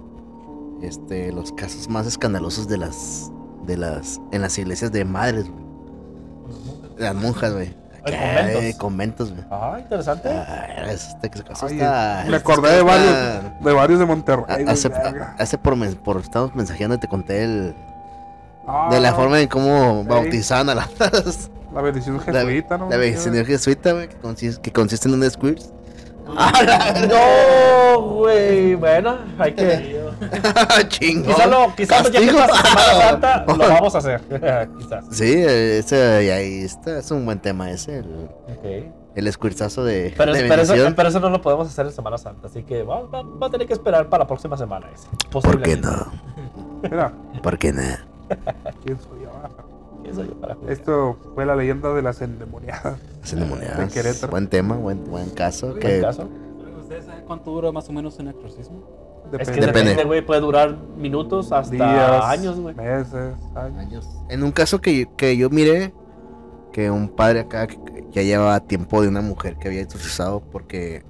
Este, 0.82 1.32
los 1.32 1.52
casos 1.52 1.90
más 1.90 2.08
escandalosos 2.08 2.68
de 2.68 2.78
las. 2.78 3.32
De 3.66 3.78
las. 3.78 4.20
En 4.32 4.42
las 4.42 4.58
iglesias 4.58 4.92
de 4.92 5.04
madres, 5.06 5.50
güey. 5.50 5.64
Las 6.98 7.16
monjas, 7.16 7.54
güey. 7.54 7.76
Ay, 8.04 8.14
Acá, 8.14 8.20
conventos. 8.40 8.64
eh, 8.64 8.76
conventos, 8.78 9.32
güey. 9.32 9.44
Ah, 9.52 9.78
interesante. 9.80 10.30
Ah, 10.30 10.86
este 10.90 11.30
caso 11.30 11.66
Ay, 11.68 11.74
está- 11.76 12.26
me 12.30 12.36
acordé 12.38 12.70
de 12.72 12.78
está- 12.80 12.86
varios, 12.88 13.64
de 13.66 13.74
varios 13.74 14.00
de 14.00 14.06
Monterrey. 14.06 14.64
Güey, 14.64 14.70
Hace, 14.70 14.88
verga. 14.90 15.36
hace 15.38 15.58
por, 15.58 15.76
men- 15.76 15.96
por 15.96 16.18
estamos 16.18 16.56
mensajeando 16.56 16.96
y 16.96 17.00
te 17.00 17.08
conté 17.10 17.44
el, 17.44 17.76
Ah, 18.72 18.88
de 18.92 19.00
la 19.00 19.14
forma 19.14 19.40
en 19.42 19.48
cómo 19.48 20.04
bautizaban 20.04 20.70
a 20.70 20.76
las 20.76 20.90
La 21.74 21.82
bendición 21.82 22.18
la, 22.18 22.24
jesuita, 22.42 22.78
¿no? 22.78 22.90
la 22.90 22.98
bendición 22.98 23.46
jesuita, 23.46 23.94
güey, 23.94 24.10
que 24.10 24.16
consiste, 24.18 24.62
que 24.62 24.72
consiste 24.72 25.08
en 25.08 25.16
un 25.16 25.30
squirt. 25.30 25.60
No, 27.10 28.02
güey. 28.02 28.76
Bueno, 28.76 29.18
hay 29.38 29.54
que. 29.54 30.00
Chingón. 30.90 31.34
Quizá 31.34 31.48
lo, 31.48 31.76
quizá 31.76 32.04
ya 32.04 32.20
que 32.20 32.32
pasa 32.34 32.56
Semana 32.64 33.10
Santa, 33.10 33.46
lo 33.48 33.58
vamos 33.58 33.96
a 33.96 33.98
hacer. 33.98 34.22
Quizás. 34.78 35.06
Sí, 35.12 35.34
ese, 35.36 36.26
y 36.26 36.30
ahí 36.30 36.62
está, 36.64 37.00
es 37.00 37.10
un 37.12 37.26
buen 37.26 37.40
tema 37.40 37.72
ese, 37.72 38.00
el, 38.00 38.30
Ok. 38.52 38.94
el 39.16 39.34
squirtazo 39.34 39.84
de, 39.84 40.14
Pero, 40.18 40.34
de 40.34 40.42
pero, 40.44 40.62
eso, 40.62 40.74
bendición. 40.74 40.94
pero 40.96 41.10
eso 41.10 41.20
no 41.20 41.30
lo 41.30 41.42
podemos 41.42 41.68
hacer 41.68 41.86
en 41.88 41.94
Semana 41.94 42.18
Santa. 42.18 42.48
Así 42.48 42.64
que 42.64 42.84
va, 42.84 43.02
va- 43.02 43.24
va 43.24 43.48
a 43.48 43.50
tener 43.50 43.66
que 43.68 43.74
esperar 43.74 44.08
para 44.10 44.24
la 44.24 44.28
próxima 44.28 44.56
semana 44.58 44.88
ese. 44.94 45.08
¿Por 45.32 45.62
qué 45.62 45.78
no? 45.78 46.12
¿Por 47.42 47.58
qué 47.58 47.72
no? 47.74 47.82
¿quién 48.84 49.00
soy 49.00 49.22
yo? 49.24 49.32
¿Quién 50.04 50.16
soy 50.16 50.28
yo 50.28 50.40
para 50.40 50.56
juzgar? 50.56 50.72
Esto 50.72 51.18
fue 51.36 51.46
la 51.46 51.56
leyenda 51.56 51.94
de 51.94 52.02
las 52.02 52.22
endemoniadas. 52.22 53.00
Es 53.24 53.34
endemoniadas. 53.34 53.78
De 53.78 53.88
Querétaro. 53.88 54.32
Buen 54.32 54.48
tema, 54.48 54.76
buen, 54.76 55.04
buen 55.06 55.30
caso. 55.32 55.74
¿En 55.74 55.80
Que, 55.80 56.02
caso? 56.02 56.30
¿Ustedes 56.82 57.06
saben 57.06 57.24
cuánto 57.26 57.52
dura 57.52 57.72
más 57.72 57.88
o 57.90 57.94
menos 57.94 58.18
un 58.20 58.30
exorcismo? 58.30 58.84
Es 59.38 59.50
que 59.50 59.60
Depende. 59.60 59.66
Depende. 59.68 59.90
depende, 59.92 60.04
güey. 60.06 60.26
Puede 60.26 60.42
durar 60.42 60.76
minutos 60.98 61.52
hasta 61.52 61.76
días, 61.76 62.26
años, 62.26 62.60
güey. 62.60 62.74
meses, 62.76 63.36
años. 63.56 64.08
En 64.30 64.44
un 64.44 64.52
caso 64.52 64.82
que, 64.82 65.08
que 65.16 65.38
yo 65.38 65.50
miré, 65.50 65.94
que 66.72 66.90
un 66.90 67.10
padre 67.10 67.42
acá 67.42 67.68
que, 67.68 67.78
que 67.84 68.06
ya 68.12 68.22
llevaba 68.24 68.60
tiempo 68.62 69.02
de 69.02 69.08
una 69.08 69.22
mujer 69.22 69.58
que 69.58 69.68
había 69.68 69.82
exorcizado 69.82 70.42
porque 70.52 71.04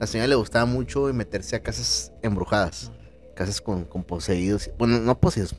la 0.00 0.06
señora 0.06 0.28
le 0.28 0.34
gustaba 0.34 0.64
mucho 0.64 1.12
meterse 1.12 1.56
a 1.56 1.62
casas 1.62 2.12
embrujadas, 2.22 2.90
casas 3.34 3.60
con, 3.60 3.84
con 3.84 4.02
poseídos, 4.02 4.70
bueno, 4.78 4.98
no 4.98 5.18
poseídos, 5.18 5.54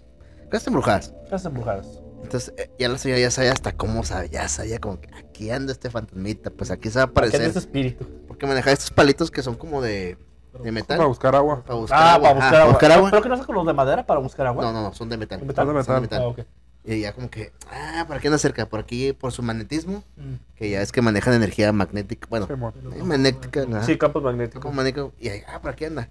casas 0.52 0.68
embrujadas. 0.68 1.14
Casas 1.30 1.45
embrujadas. 1.45 1.88
Entonces 2.23 2.53
eh, 2.57 2.69
ya 2.78 2.88
la 2.88 2.98
señora 2.99 3.19
ya 3.19 3.32
sabía 3.32 3.52
hasta 3.52 3.72
cómo 3.72 4.03
sabía, 4.03 4.30
ya 4.30 4.48
sabía 4.48 4.80
como 4.80 5.02
que 5.02 5.10
aquí 5.15 5.49
anda 5.49 5.72
este 5.72 5.90
fantasmita, 5.90 6.52
pues 6.52 6.69
aquí 6.69 6.90
se 6.90 6.99
va 6.99 7.03
a 7.03 7.07
¿Qué 7.07 7.11
aparecer. 7.11 7.41
ese 7.41 7.60
espíritu? 7.60 8.06
Porque 8.28 8.45
manejaba 8.45 8.72
estos 8.73 8.91
palitos 8.91 9.32
que 9.32 9.41
son 9.41 9.56
como 9.56 9.82
de, 9.82 10.18
de 10.64 10.72
metal. 10.72 10.98
Para 10.98 11.07
buscar 11.07 11.36
agua. 11.36 11.64
Para 11.64 11.76
buscar 11.80 11.98
Ah, 11.99 12.14
agua. 12.14 12.22
para 12.30 12.34
buscar 12.36 12.48
Ajá, 12.53 12.61
agua. 12.61 12.72
buscar 12.73 12.91
agua. 12.91 13.10
¿Pero 13.10 13.23
que 13.23 13.30
no 13.30 13.38
son 13.38 13.45
con 13.48 13.56
los 13.56 13.65
de 13.65 13.73
madera 13.73 14.06
para 14.06 14.19
buscar 14.19 14.45
agua? 14.48 14.64
No, 14.64 14.72
no, 14.72 14.82
no, 14.84 14.94
son 14.94 15.10
de 15.10 15.18
metal. 15.18 15.40
¿De 15.40 15.45
metal? 15.48 15.65
Son 15.65 15.73
de 15.73 15.80
metal. 15.80 15.95
Son 15.95 15.95
de 15.95 16.02
metal. 16.38 16.45
Ah. 16.48 16.57
Y 16.84 17.02
ya 17.02 17.14
como 17.14 17.30
que, 17.30 17.52
ah, 17.72 18.06
¿por 18.07 18.19
qué 18.19 18.28
anda 18.28 18.38
cerca? 18.40 18.68
Por 18.68 18.80
aquí, 18.80 19.14
por 19.14 19.32
su 19.32 19.44
magnetismo, 19.44 20.03
Mm. 20.18 20.34
que 20.56 20.69
ya 20.72 20.82
es 20.82 20.91
que 20.91 21.02
manejan 21.02 21.34
energía 21.36 21.72
magnética, 21.72 22.28
bueno, 22.30 22.48
eh, 22.49 23.03
magnética. 23.03 23.65
Sí, 23.84 23.98
campos 23.99 24.23
magnéticos. 24.23 24.61
Como 24.64 24.73
magnético, 24.76 25.14
y 25.19 25.30
ahí, 25.30 25.41
ah, 25.48 25.60
¿por 25.61 25.72
aquí 25.72 25.86
anda? 25.86 26.10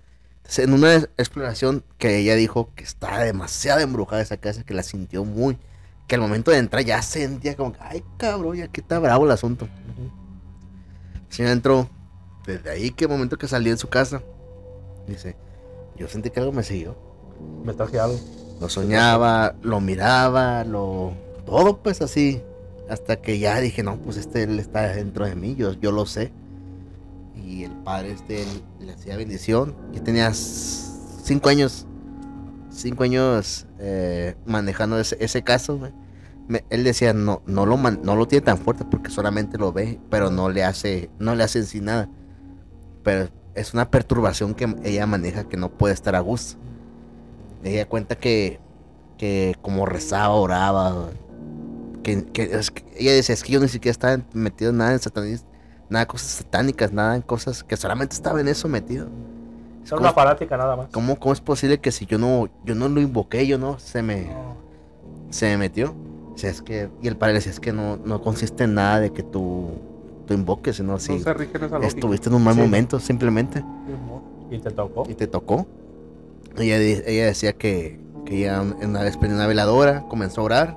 En 0.59 0.72
una 0.72 0.94
exploración 0.94 1.85
que 1.97 2.18
ella 2.18 2.35
dijo 2.35 2.70
que 2.74 2.82
estaba 2.82 3.20
demasiado 3.20 3.81
embrujada 3.81 4.20
esa 4.20 4.36
casa, 4.36 4.64
que 4.64 4.74
la 4.74 4.82
sintió 4.82 5.24
muy, 5.24 5.56
que 6.09 6.16
al 6.16 6.20
momento 6.20 6.51
de 6.51 6.59
entrar 6.59 6.85
ya 6.85 7.01
sentía 7.02 7.56
como, 7.56 7.72
que, 7.72 7.78
ay, 7.81 8.02
cabrón, 8.16 8.56
ya 8.56 8.68
que 8.68 8.81
está 8.81 8.98
bravo 8.98 9.24
el 9.27 9.31
asunto. 9.31 9.66
Ujú. 9.66 10.10
El 11.28 11.35
señor 11.35 11.52
entró, 11.52 11.89
desde 12.47 12.70
ahí 12.70 12.90
que 12.90 13.05
el 13.05 13.10
momento 13.10 13.39
que 13.39 13.47
salió 13.47 13.70
en 13.70 13.78
su 13.78 13.89
casa, 13.89 14.22
dice, 15.06 15.36
yo 15.97 16.09
sentí 16.09 16.31
que 16.31 16.40
algo 16.40 16.52
me 16.52 16.64
siguió. 16.64 16.97
Me 17.64 17.72
traje 17.72 18.01
algo. 18.01 18.18
Lo 18.60 18.68
soñaba, 18.68 19.55
lo 19.62 19.81
miraba, 19.81 20.64
lo... 20.64 21.14
Todo 21.47 21.78
pues 21.78 22.02
así. 22.02 22.43
Hasta 22.89 23.16
que 23.16 23.39
ya 23.39 23.60
dije, 23.60 23.82
no, 23.82 23.97
pues 23.98 24.16
este 24.16 24.43
él 24.43 24.59
está 24.59 24.82
dentro 24.89 25.24
de 25.24 25.36
mí, 25.36 25.55
yo, 25.55 25.72
yo 25.74 25.93
lo 25.93 26.06
sé. 26.06 26.32
Y 27.45 27.65
el 27.65 27.73
padre 27.73 28.12
este 28.12 28.45
le 28.81 28.93
hacía 28.93 29.17
bendición. 29.17 29.75
Yo 29.93 30.03
tenía 30.03 30.33
cinco 30.35 31.49
años. 31.49 31.87
Cinco 32.71 33.05
años 33.05 33.67
eh, 33.79 34.37
manejando 34.47 34.99
ese, 34.99 35.43
caso, 35.43 35.81
él 36.71 36.85
decía, 36.85 37.12
no, 37.12 37.43
no 37.47 37.67
lo 37.67 38.29
tiene 38.29 38.45
tan 38.45 38.59
fuerte 38.59 38.85
porque 38.85 39.11
solamente 39.11 39.59
lo 39.59 39.73
ve, 39.73 39.99
pero 40.09 40.31
no 40.31 40.49
le 40.49 40.65
hace, 40.65 41.11
no 41.19 41.35
le 41.35 41.45
hace 41.45 41.59
en 41.61 41.67
sí 41.67 41.81
nada. 41.81 42.09
Pero 43.03 43.29
es 43.55 43.75
una 43.75 43.91
perturbación 43.91 44.55
que 44.55 44.75
ella 44.85 45.07
maneja 45.07 45.45
que 45.49 45.57
no 45.57 45.71
puede 45.71 45.95
estar 45.95 46.15
a 46.15 46.21
gusto. 46.21 46.59
Ella 47.65 47.87
cuenta 47.89 48.17
que, 48.17 48.61
que 49.19 49.57
como 49.61 49.85
rezaba, 49.85 50.35
oraba, 50.35 51.11
que- 52.03 52.27
ella 52.97 53.12
decía, 53.12 53.35
es 53.35 53.43
que 53.43 53.53
yo 53.53 53.61
ni 53.61 53.69
siquiera 53.69 53.93
estaba 53.93 54.23
metido 54.33 54.71
en 54.71 54.79
nada 54.79 54.93
en 54.93 54.99
satanismo, 55.01 55.49
nada 55.91 56.05
de 56.05 56.09
cosas 56.09 56.29
satánicas, 56.31 56.93
nada 56.93 57.17
en 57.17 57.23
cosas 57.23 57.62
que 57.65 57.77
solamente 57.77 58.15
estaba 58.15 58.41
en 58.41 58.49
eso 58.49 58.69
metido. 58.69 59.09
Es 59.85 59.93
una 59.93 60.12
fanática 60.12 60.57
nada 60.57 60.77
más. 60.77 60.87
¿Cómo, 60.93 61.17
¿Cómo 61.19 61.33
es 61.33 61.41
posible 61.41 61.79
que 61.81 61.91
si 61.91 62.07
yo 62.07 62.19
no, 62.19 62.49
yo 62.65 62.75
no 62.75 62.89
lo 62.89 63.01
invoqué, 63.01 63.47
yo 63.47 63.59
no, 63.59 63.79
se 63.79 64.03
me, 64.03 64.27
No. 64.27 64.55
se 65.31 65.47
me 65.47 65.57
metió? 65.59 65.95
O 66.35 66.39
sea, 66.39 66.51
es 66.51 66.62
que, 66.62 66.89
y 67.03 67.09
el 67.09 67.17
decía, 67.35 67.51
es 67.53 67.61
que 67.61 67.73
no, 67.73 67.97
no 67.97 68.23
consiste 68.23 68.65
en 68.65 68.75
nada 68.75 69.01
de 69.01 69.11
que 69.12 69.23
tú, 69.23 69.69
tú 70.27 70.35
invoques, 70.35 70.77
sino 70.77 70.93
No 70.93 70.99
si 70.99 71.19
lógica. 71.19 71.79
estuviste 71.83 72.29
en 72.29 72.35
un 72.37 72.45
mal 72.45 72.55
Sí. 72.55 72.61
momento, 72.61 73.01
simplemente. 73.01 73.65
Y 74.51 74.59
te 74.59 74.71
tocó. 74.71 75.05
y 75.09 75.15
te 75.15 75.27
tocó. 75.27 75.67
Ella, 76.57 76.77
ella 76.79 77.27
decía 77.27 77.53
que, 77.53 78.01
que 78.25 78.39
ella 78.39 78.62
una 78.62 79.03
vez 79.03 79.17
prendió 79.17 79.37
una 79.39 79.47
veladora, 79.47 80.03
comenzó 80.09 80.41
a 80.41 80.45
orar 80.45 80.77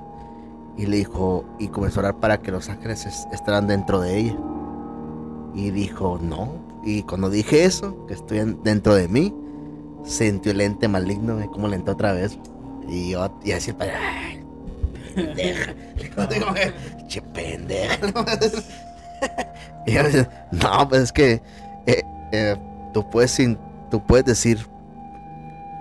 y 0.77 0.85
le 0.85 0.97
dijo, 0.97 1.45
y 1.59 1.67
comenzó 1.69 1.99
a 1.99 2.03
orar 2.03 2.19
para 2.19 2.41
que 2.41 2.51
los 2.51 2.69
ángeles 2.69 3.05
es- 3.05 3.27
estaran 3.31 3.67
dentro 3.67 3.99
de 4.01 4.17
ella. 4.17 4.37
Y 5.53 5.71
dijo, 5.71 6.19
no. 6.21 6.53
Y 6.83 7.03
cuando 7.03 7.29
dije 7.29 7.63
eso, 7.65 8.05
que 8.07 8.13
estoy 8.13 8.39
en- 8.39 8.61
dentro 8.63 8.95
de 8.95 9.07
mí, 9.07 9.33
sentí 10.03 10.49
el 10.49 10.61
ente 10.61 10.87
maligno, 10.87 11.35
ve 11.37 11.47
como 11.47 11.67
le 11.67 11.77
otra 11.77 12.13
vez. 12.13 12.37
Y 12.87 13.11
yo, 13.11 13.39
y 13.43 13.51
así 13.51 13.73
ay, 13.79 14.43
pendeja. 15.15 15.73
Che, 17.07 17.21
pendeja. 17.21 17.97
y 19.85 19.91
yo 19.93 20.03
decía, 20.03 20.47
no, 20.51 20.89
pues 20.89 21.03
es 21.03 21.11
que 21.11 21.41
eh, 21.85 22.03
eh, 22.31 22.57
tú 22.93 23.07
puedes 23.09 23.39
tú 23.89 24.03
puedes 24.05 24.25
decir 24.25 24.67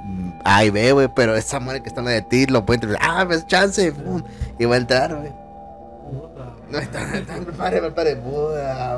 mm, 0.05 0.31
A 0.45 0.65
y 0.65 0.71
B, 0.71 0.93
güey, 0.93 1.09
pero 1.15 1.35
esa 1.35 1.59
madre 1.59 1.83
que 1.83 1.89
está 1.89 2.01
en 2.01 2.07
la 2.07 2.13
de 2.13 2.23
ti 2.23 2.47
lo 2.47 2.65
puede 2.65 2.85
entrar. 2.85 2.99
Ah, 3.03 3.25
pues 3.27 3.47
chance, 3.47 3.91
pum, 3.93 4.23
y 4.59 4.65
va 4.65 4.75
a 4.75 4.79
entrar, 4.79 5.17
güey. 5.17 5.42
No, 6.73 6.79
está, 6.79 7.19
está, 7.19 7.37
prepare, 7.37 7.81
prepare, 7.81 8.17
puta, 8.17 8.97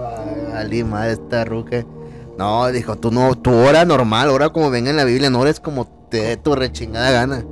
valí 0.53 0.85
madre 0.85 1.13
esta 1.13 1.45
ruca. 1.45 1.85
No, 2.39 2.71
dijo, 2.71 2.97
tú 2.97 3.11
no, 3.11 3.37
tú 3.37 3.53
ora 3.53 3.85
normal, 3.85 4.29
ora 4.31 4.51
como 4.51 4.71
venga 4.71 4.91
en 4.91 4.97
la 4.97 5.05
Biblia, 5.05 5.29
no 5.29 5.41
ores 5.41 5.59
como 5.59 5.87
te 6.09 6.19
dé 6.19 6.37
tu 6.37 6.55
rechingada 6.55 7.11
gana. 7.11 7.45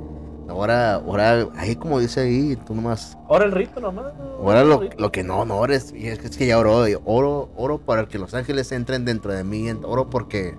Ahora, 0.47 1.01
ora, 1.05 1.47
ahí 1.57 1.75
como 1.75 1.99
dice 1.99 2.21
ahí, 2.21 2.55
tú 2.65 2.73
nomás, 2.75 3.17
Ahora 3.27 3.45
el 3.45 3.51
rito 3.51 3.79
nomás. 3.81 4.13
ora 4.39 4.63
lo, 4.63 4.83
lo 4.97 5.11
que 5.11 5.23
no, 5.23 5.45
no 5.45 5.57
ores. 5.57 5.91
Y 5.93 6.07
es 6.07 6.19
que, 6.19 6.27
es 6.27 6.37
que 6.37 6.45
ya 6.45 6.57
oró, 6.57 6.87
y 6.87 6.95
oro, 7.05 7.49
oro 7.57 7.79
para 7.79 8.07
que 8.07 8.17
los 8.17 8.33
ángeles 8.33 8.71
entren 8.71 9.03
dentro 9.03 9.33
de 9.33 9.43
mí, 9.43 9.69
oro 9.83 10.09
porque, 10.09 10.55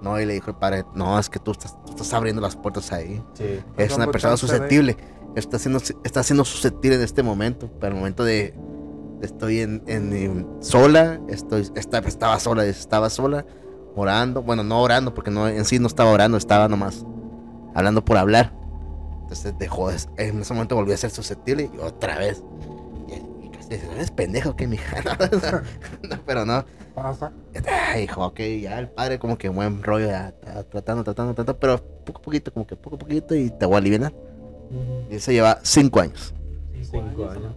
no, 0.00 0.18
y 0.20 0.24
le 0.24 0.34
dijo 0.34 0.50
el 0.50 0.56
padre, 0.56 0.84
no, 0.94 1.18
es 1.18 1.28
que 1.28 1.38
tú 1.38 1.50
estás, 1.50 1.76
tú 1.84 1.90
estás 1.90 2.14
abriendo 2.14 2.40
las 2.40 2.56
puertas 2.56 2.92
ahí. 2.92 3.22
Sí. 3.34 3.60
Es 3.76 3.94
una 3.94 4.06
persona 4.06 4.36
susceptible. 4.38 4.96
Está 5.34 5.58
siendo, 5.58 5.80
está 6.04 6.22
siendo 6.22 6.44
susceptible 6.44 6.96
en 6.96 7.02
este 7.02 7.22
momento. 7.22 7.68
Pero 7.80 7.94
el 7.94 7.98
momento 7.98 8.24
de. 8.24 8.54
Estoy 9.22 9.60
en, 9.60 9.82
en- 9.86 10.12
en 10.12 10.46
sola. 10.60 11.20
Estoy, 11.28 11.68
esta- 11.74 11.98
estaba 11.98 12.38
sola. 12.38 12.64
Estaba 12.66 13.08
sola. 13.08 13.46
Orando. 13.96 14.42
Bueno, 14.42 14.62
no 14.64 14.82
orando. 14.82 15.14
Porque 15.14 15.30
no, 15.30 15.48
en 15.48 15.64
sí 15.64 15.78
no 15.78 15.86
estaba 15.86 16.10
orando. 16.10 16.36
Estaba 16.36 16.68
nomás 16.68 17.06
hablando 17.74 18.04
por 18.04 18.16
hablar. 18.18 18.52
Entonces 19.22 19.54
dejó. 19.58 19.90
de- 19.90 19.96
En 20.18 20.40
ese 20.40 20.52
momento 20.52 20.74
volvió 20.76 20.94
a 20.94 20.98
ser 20.98 21.10
susceptible. 21.10 21.70
Y 21.72 21.78
otra 21.78 22.18
vez. 22.18 22.42
Y, 23.08 23.46
y 23.46 23.48
casi 23.50 23.74
¿eres 23.74 24.10
pendejo 24.10 24.54
que 24.56 24.66
mija? 24.66 24.96
No, 26.02 26.16
pero 26.26 26.44
no. 26.44 26.64
Pasa. 26.94 27.32
Ay, 27.94 28.02
hijo, 28.04 28.26
ok, 28.26 28.38
ya 28.60 28.78
el 28.78 28.88
padre 28.90 29.18
como 29.18 29.38
que 29.38 29.48
buen 29.48 29.82
rollo, 29.82 30.08
ya, 30.08 30.34
tratando, 30.70 31.02
tratando, 31.02 31.32
tratando, 31.32 31.58
pero 31.58 31.78
poco 32.04 32.18
a 32.18 32.22
poquito, 32.22 32.52
como 32.52 32.66
que 32.66 32.76
poco 32.76 32.96
a 32.96 32.98
poquito 32.98 33.34
y 33.34 33.48
te 33.48 33.64
voy 33.64 33.76
a 33.76 33.78
aliviar. 33.78 34.12
Y 35.10 35.14
eso 35.14 35.32
lleva 35.32 35.58
cinco 35.62 36.00
años. 36.00 36.34
Cinco 36.82 37.30
años. 37.30 37.52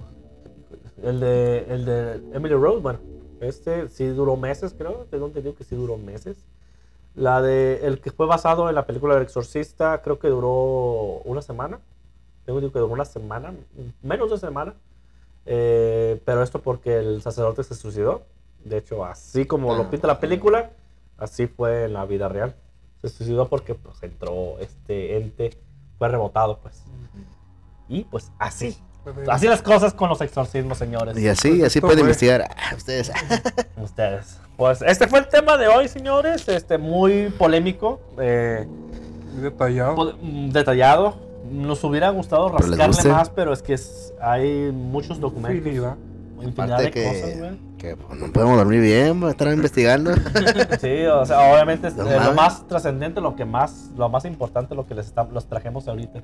El 1.05 1.19
de, 1.19 1.65
el 1.69 1.85
de 1.85 2.13
Emily 2.33 2.55
Rose, 2.55 2.81
bueno, 2.81 2.99
este 3.39 3.89
sí 3.89 4.07
duró 4.07 4.37
meses, 4.37 4.73
creo. 4.75 5.05
Tengo 5.11 5.27
entendido 5.27 5.55
que 5.55 5.63
sí 5.63 5.75
duró 5.75 5.97
meses. 5.97 6.35
La 7.13 7.43
de 7.43 7.85
el 7.85 8.01
que 8.01 8.09
fue 8.09 8.25
basado 8.25 8.69
en 8.69 8.75
la 8.75 8.87
película 8.87 9.13
del 9.13 9.23
exorcista, 9.23 10.01
creo 10.01 10.17
que 10.17 10.29
duró 10.29 11.21
una 11.25 11.43
semana. 11.43 11.79
Tengo 12.43 12.57
entendido 12.57 12.73
que 12.73 12.79
duró 12.79 12.93
una 12.93 13.05
semana, 13.05 13.53
menos 14.01 14.31
de 14.31 14.39
semana. 14.39 14.73
Eh, 15.45 16.19
pero 16.25 16.41
esto 16.41 16.59
porque 16.63 16.97
el 16.97 17.21
sacerdote 17.21 17.63
se 17.63 17.75
suicidó. 17.75 18.23
De 18.63 18.77
hecho, 18.77 19.05
así 19.05 19.45
como 19.45 19.75
lo 19.75 19.91
pinta 19.91 20.07
la 20.07 20.19
película, 20.19 20.71
así 21.19 21.45
fue 21.45 21.85
en 21.85 21.93
la 21.93 22.05
vida 22.05 22.29
real. 22.29 22.55
Se 23.01 23.09
suicidó 23.09 23.47
porque 23.47 23.75
pues 23.75 24.01
entró 24.01 24.57
este 24.57 25.17
ente, 25.17 25.51
fue 25.99 26.09
rebotado, 26.09 26.57
pues. 26.63 26.83
Y 27.87 28.05
pues 28.05 28.31
así. 28.39 28.75
Así 29.29 29.47
las 29.47 29.61
cosas 29.61 29.93
con 29.93 30.09
los 30.09 30.19
exorcismos, 30.21 30.77
señores. 30.77 31.17
Y 31.17 31.27
así, 31.27 31.63
así 31.63 31.79
pueden 31.81 31.99
investigar. 31.99 32.47
Ah, 32.57 32.75
ustedes. 32.75 33.11
Ustedes. 33.81 34.37
Pues 34.57 34.81
este 34.81 35.07
fue 35.07 35.19
el 35.19 35.27
tema 35.27 35.57
de 35.57 35.67
hoy, 35.67 35.87
señores. 35.87 36.47
Este, 36.47 36.77
muy 36.77 37.29
polémico, 37.37 37.99
eh, 38.19 38.65
Muy 39.33 39.43
detallado. 39.43 40.13
mm, 40.21 40.49
detallado. 40.49 41.15
Nos 41.51 41.83
hubiera 41.83 42.09
gustado 42.09 42.47
Pero 42.55 42.69
rascarle 42.75 43.11
más, 43.11 43.29
pero 43.29 43.53
es 43.53 43.61
que 43.61 43.73
es- 43.73 44.13
hay 44.21 44.71
muchos 44.71 45.19
documentos. 45.19 45.57
Infinidad. 45.57 45.95
Infinidad 46.41 46.79
de 46.79 46.91
que- 46.91 47.03
cosas, 47.03 47.37
güey. 47.39 47.59
que 47.77 47.95
pues, 47.97 48.19
no 48.19 48.31
podemos 48.33 48.57
dormir 48.57 48.81
bien, 48.81 49.21
estar 49.23 49.47
investigando. 49.53 50.11
Sí, 50.81 51.05
o 51.05 51.25
sea, 51.25 51.53
obviamente 51.53 51.87
es, 51.89 51.95
No 51.95 52.09
eh, 52.09 52.19
lo 52.23 52.33
más 52.33 52.67
trascendente, 52.67 53.21
lo 53.21 53.35
que 53.35 53.45
más, 53.45 53.89
lo 53.95 54.09
más 54.09 54.25
importante, 54.25 54.73
lo 54.73 54.87
que 54.87 54.95
les 54.95 55.05
está- 55.07 55.25
los 55.31 55.45
trajemos 55.47 55.87
ahorita. 55.87 56.21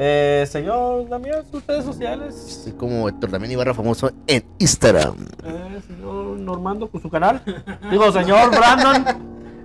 Eh, 0.00 0.46
señor 0.48 1.08
Damián, 1.08 1.42
sus 1.50 1.66
redes 1.66 1.84
sociales. 1.84 2.60
Soy 2.62 2.72
como 2.72 3.08
Héctor 3.08 3.32
también 3.32 3.50
Ibarra 3.50 3.74
famoso 3.74 4.12
en 4.28 4.44
Instagram. 4.58 5.16
Eh, 5.42 5.80
señor 5.84 6.38
Normando 6.38 6.88
con 6.88 7.02
su 7.02 7.10
canal. 7.10 7.42
Digo, 7.90 8.12
señor 8.12 8.50
Brandon 8.50 9.04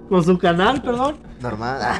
con 0.09 0.23
su 0.23 0.35
canal, 0.39 0.81
perdón. 0.81 1.17
Normal. 1.39 1.79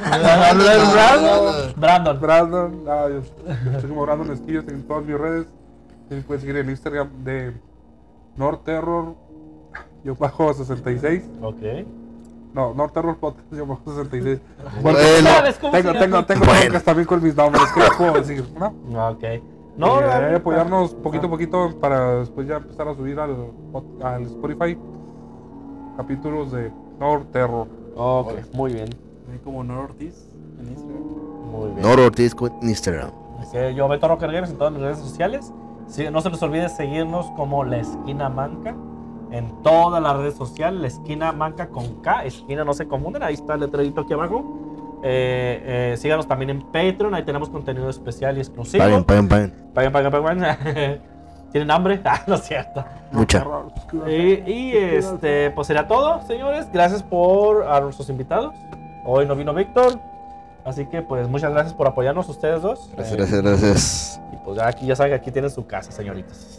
Brandon. 0.92 1.72
Brandon. 1.76 2.20
Brandon, 2.20 2.84
ah, 2.88 3.06
yo 3.72 3.80
soy 3.80 3.88
como 3.88 4.02
Brandon 4.02 4.32
Esquillos 4.32 4.64
en 4.66 4.82
todas 4.82 5.04
mis 5.04 5.16
redes. 5.16 5.46
Me 6.10 6.20
pueden 6.22 6.40
seguir 6.40 6.56
en 6.56 6.70
Instagram 6.70 7.10
de 7.22 7.54
Norterror, 8.34 9.14
yo 10.02 10.16
bajo 10.16 10.52
66. 10.52 11.22
Ok. 11.40 11.62
No, 12.54 12.72
Norterror 12.72 13.16
Podcast, 13.16 13.52
yo 13.52 13.66
bajo 13.66 13.82
66. 13.84 14.40
Bueno, 14.80 14.98
¿Sabes 15.22 15.58
cómo 15.58 15.72
Tengo, 15.72 15.92
tengo, 15.92 16.24
tengo 16.24 16.44
Bueno. 16.44 16.80
también 16.80 17.06
con 17.06 17.20
mis 17.22 17.34
nombres, 17.36 17.64
¿qué 17.74 17.80
les 17.80 17.94
puedo 17.94 18.12
decir? 18.14 18.44
¿No? 18.58 18.72
Ok. 19.10 19.24
No, 19.76 20.00
eh, 20.00 20.04
Dani, 20.04 20.36
apoyarnos 20.36 20.94
poquito 20.94 21.26
a 21.26 21.30
poquito 21.30 21.80
para 21.80 22.20
después 22.20 22.46
ya 22.46 22.58
empezar 22.58 22.86
a 22.86 22.94
subir 22.94 23.18
al, 23.18 23.50
al 24.04 24.22
Spotify 24.22 24.78
capítulos 25.96 26.52
de 26.52 26.70
Norterror. 27.00 27.66
Ok, 27.96 28.34
muy 28.52 28.72
bien. 28.72 28.88
Como 29.42 29.64
Nor 29.64 29.90
Ortiz 29.90 30.28
en 30.60 30.68
Instagram. 30.68 31.02
Muy 31.50 31.70
bien. 31.70 31.82
Noro 31.82 32.04
Ortiz 32.06 32.34
con 32.36 32.52
Instagram. 32.62 33.10
Ok, 33.44 33.74
yo, 33.74 33.88
Beto 33.88 34.06
Rocker 34.06 34.30
Games 34.30 34.50
en 34.50 34.58
todas 34.58 34.72
mis 34.72 34.82
redes 34.82 34.98
sociales. 34.98 35.52
Sí, 35.88 36.06
no 36.10 36.20
se 36.20 36.30
les 36.30 36.40
olvide 36.40 36.68
seguirnos 36.68 37.26
como 37.32 37.64
La 37.64 37.78
Esquina 37.78 38.28
Manca 38.28 38.76
en 39.34 39.62
todas 39.62 40.00
las 40.00 40.16
redes 40.16 40.34
sociales. 40.34 40.80
La 40.80 40.86
Esquina 40.86 41.32
Manca 41.32 41.68
con 41.68 42.00
K. 42.00 42.24
Esquina 42.24 42.64
no 42.64 42.72
se 42.72 42.86
confunden. 42.86 43.22
Ahí 43.22 43.34
está 43.34 43.54
el 43.54 43.60
letrerito 43.60 44.02
aquí 44.02 44.12
abajo. 44.12 45.00
Eh, 45.02 45.92
eh, 45.92 45.96
síganos 45.98 46.26
también 46.26 46.50
en 46.50 46.62
Patreon, 46.62 47.14
ahí 47.14 47.24
tenemos 47.24 47.50
contenido 47.50 47.90
especial 47.90 48.38
y 48.38 48.40
exclusivo. 48.40 48.82
Paguen, 48.82 49.04
paguen, 49.04 49.28
paguen. 49.28 49.52
Paguen, 49.74 49.92
paguen, 49.92 50.10
paguen. 50.10 51.00
¿Tienen 51.52 51.70
hambre? 51.70 52.00
Ah, 52.04 52.22
no 52.26 52.36
es 52.36 52.42
cierto. 52.42 52.84
Mucha. 53.12 53.44
Y, 54.06 54.50
y, 54.50 54.72
este, 54.76 55.50
pues 55.50 55.66
sería 55.66 55.86
todo, 55.86 56.22
señores. 56.26 56.68
Gracias 56.72 57.02
por 57.02 57.64
a 57.66 57.80
nuestros 57.80 58.08
invitados. 58.08 58.54
Hoy 59.04 59.26
no 59.26 59.36
vino 59.36 59.52
Víctor. 59.52 59.98
Así 60.64 60.86
que, 60.86 61.02
pues, 61.02 61.28
muchas 61.28 61.52
gracias 61.52 61.74
por 61.74 61.86
apoyarnos 61.86 62.28
ustedes 62.28 62.62
dos. 62.62 62.90
Gracias, 62.96 63.12
Eh, 63.12 63.16
gracias, 63.18 63.42
gracias. 63.42 64.20
Y 64.32 64.36
pues 64.44 64.56
ya 64.56 64.68
aquí 64.68 64.86
ya 64.86 64.96
saben 64.96 65.10
que 65.12 65.16
aquí 65.16 65.30
tienen 65.30 65.50
su 65.50 65.66
casa, 65.66 65.92
señoritas. 65.92 66.58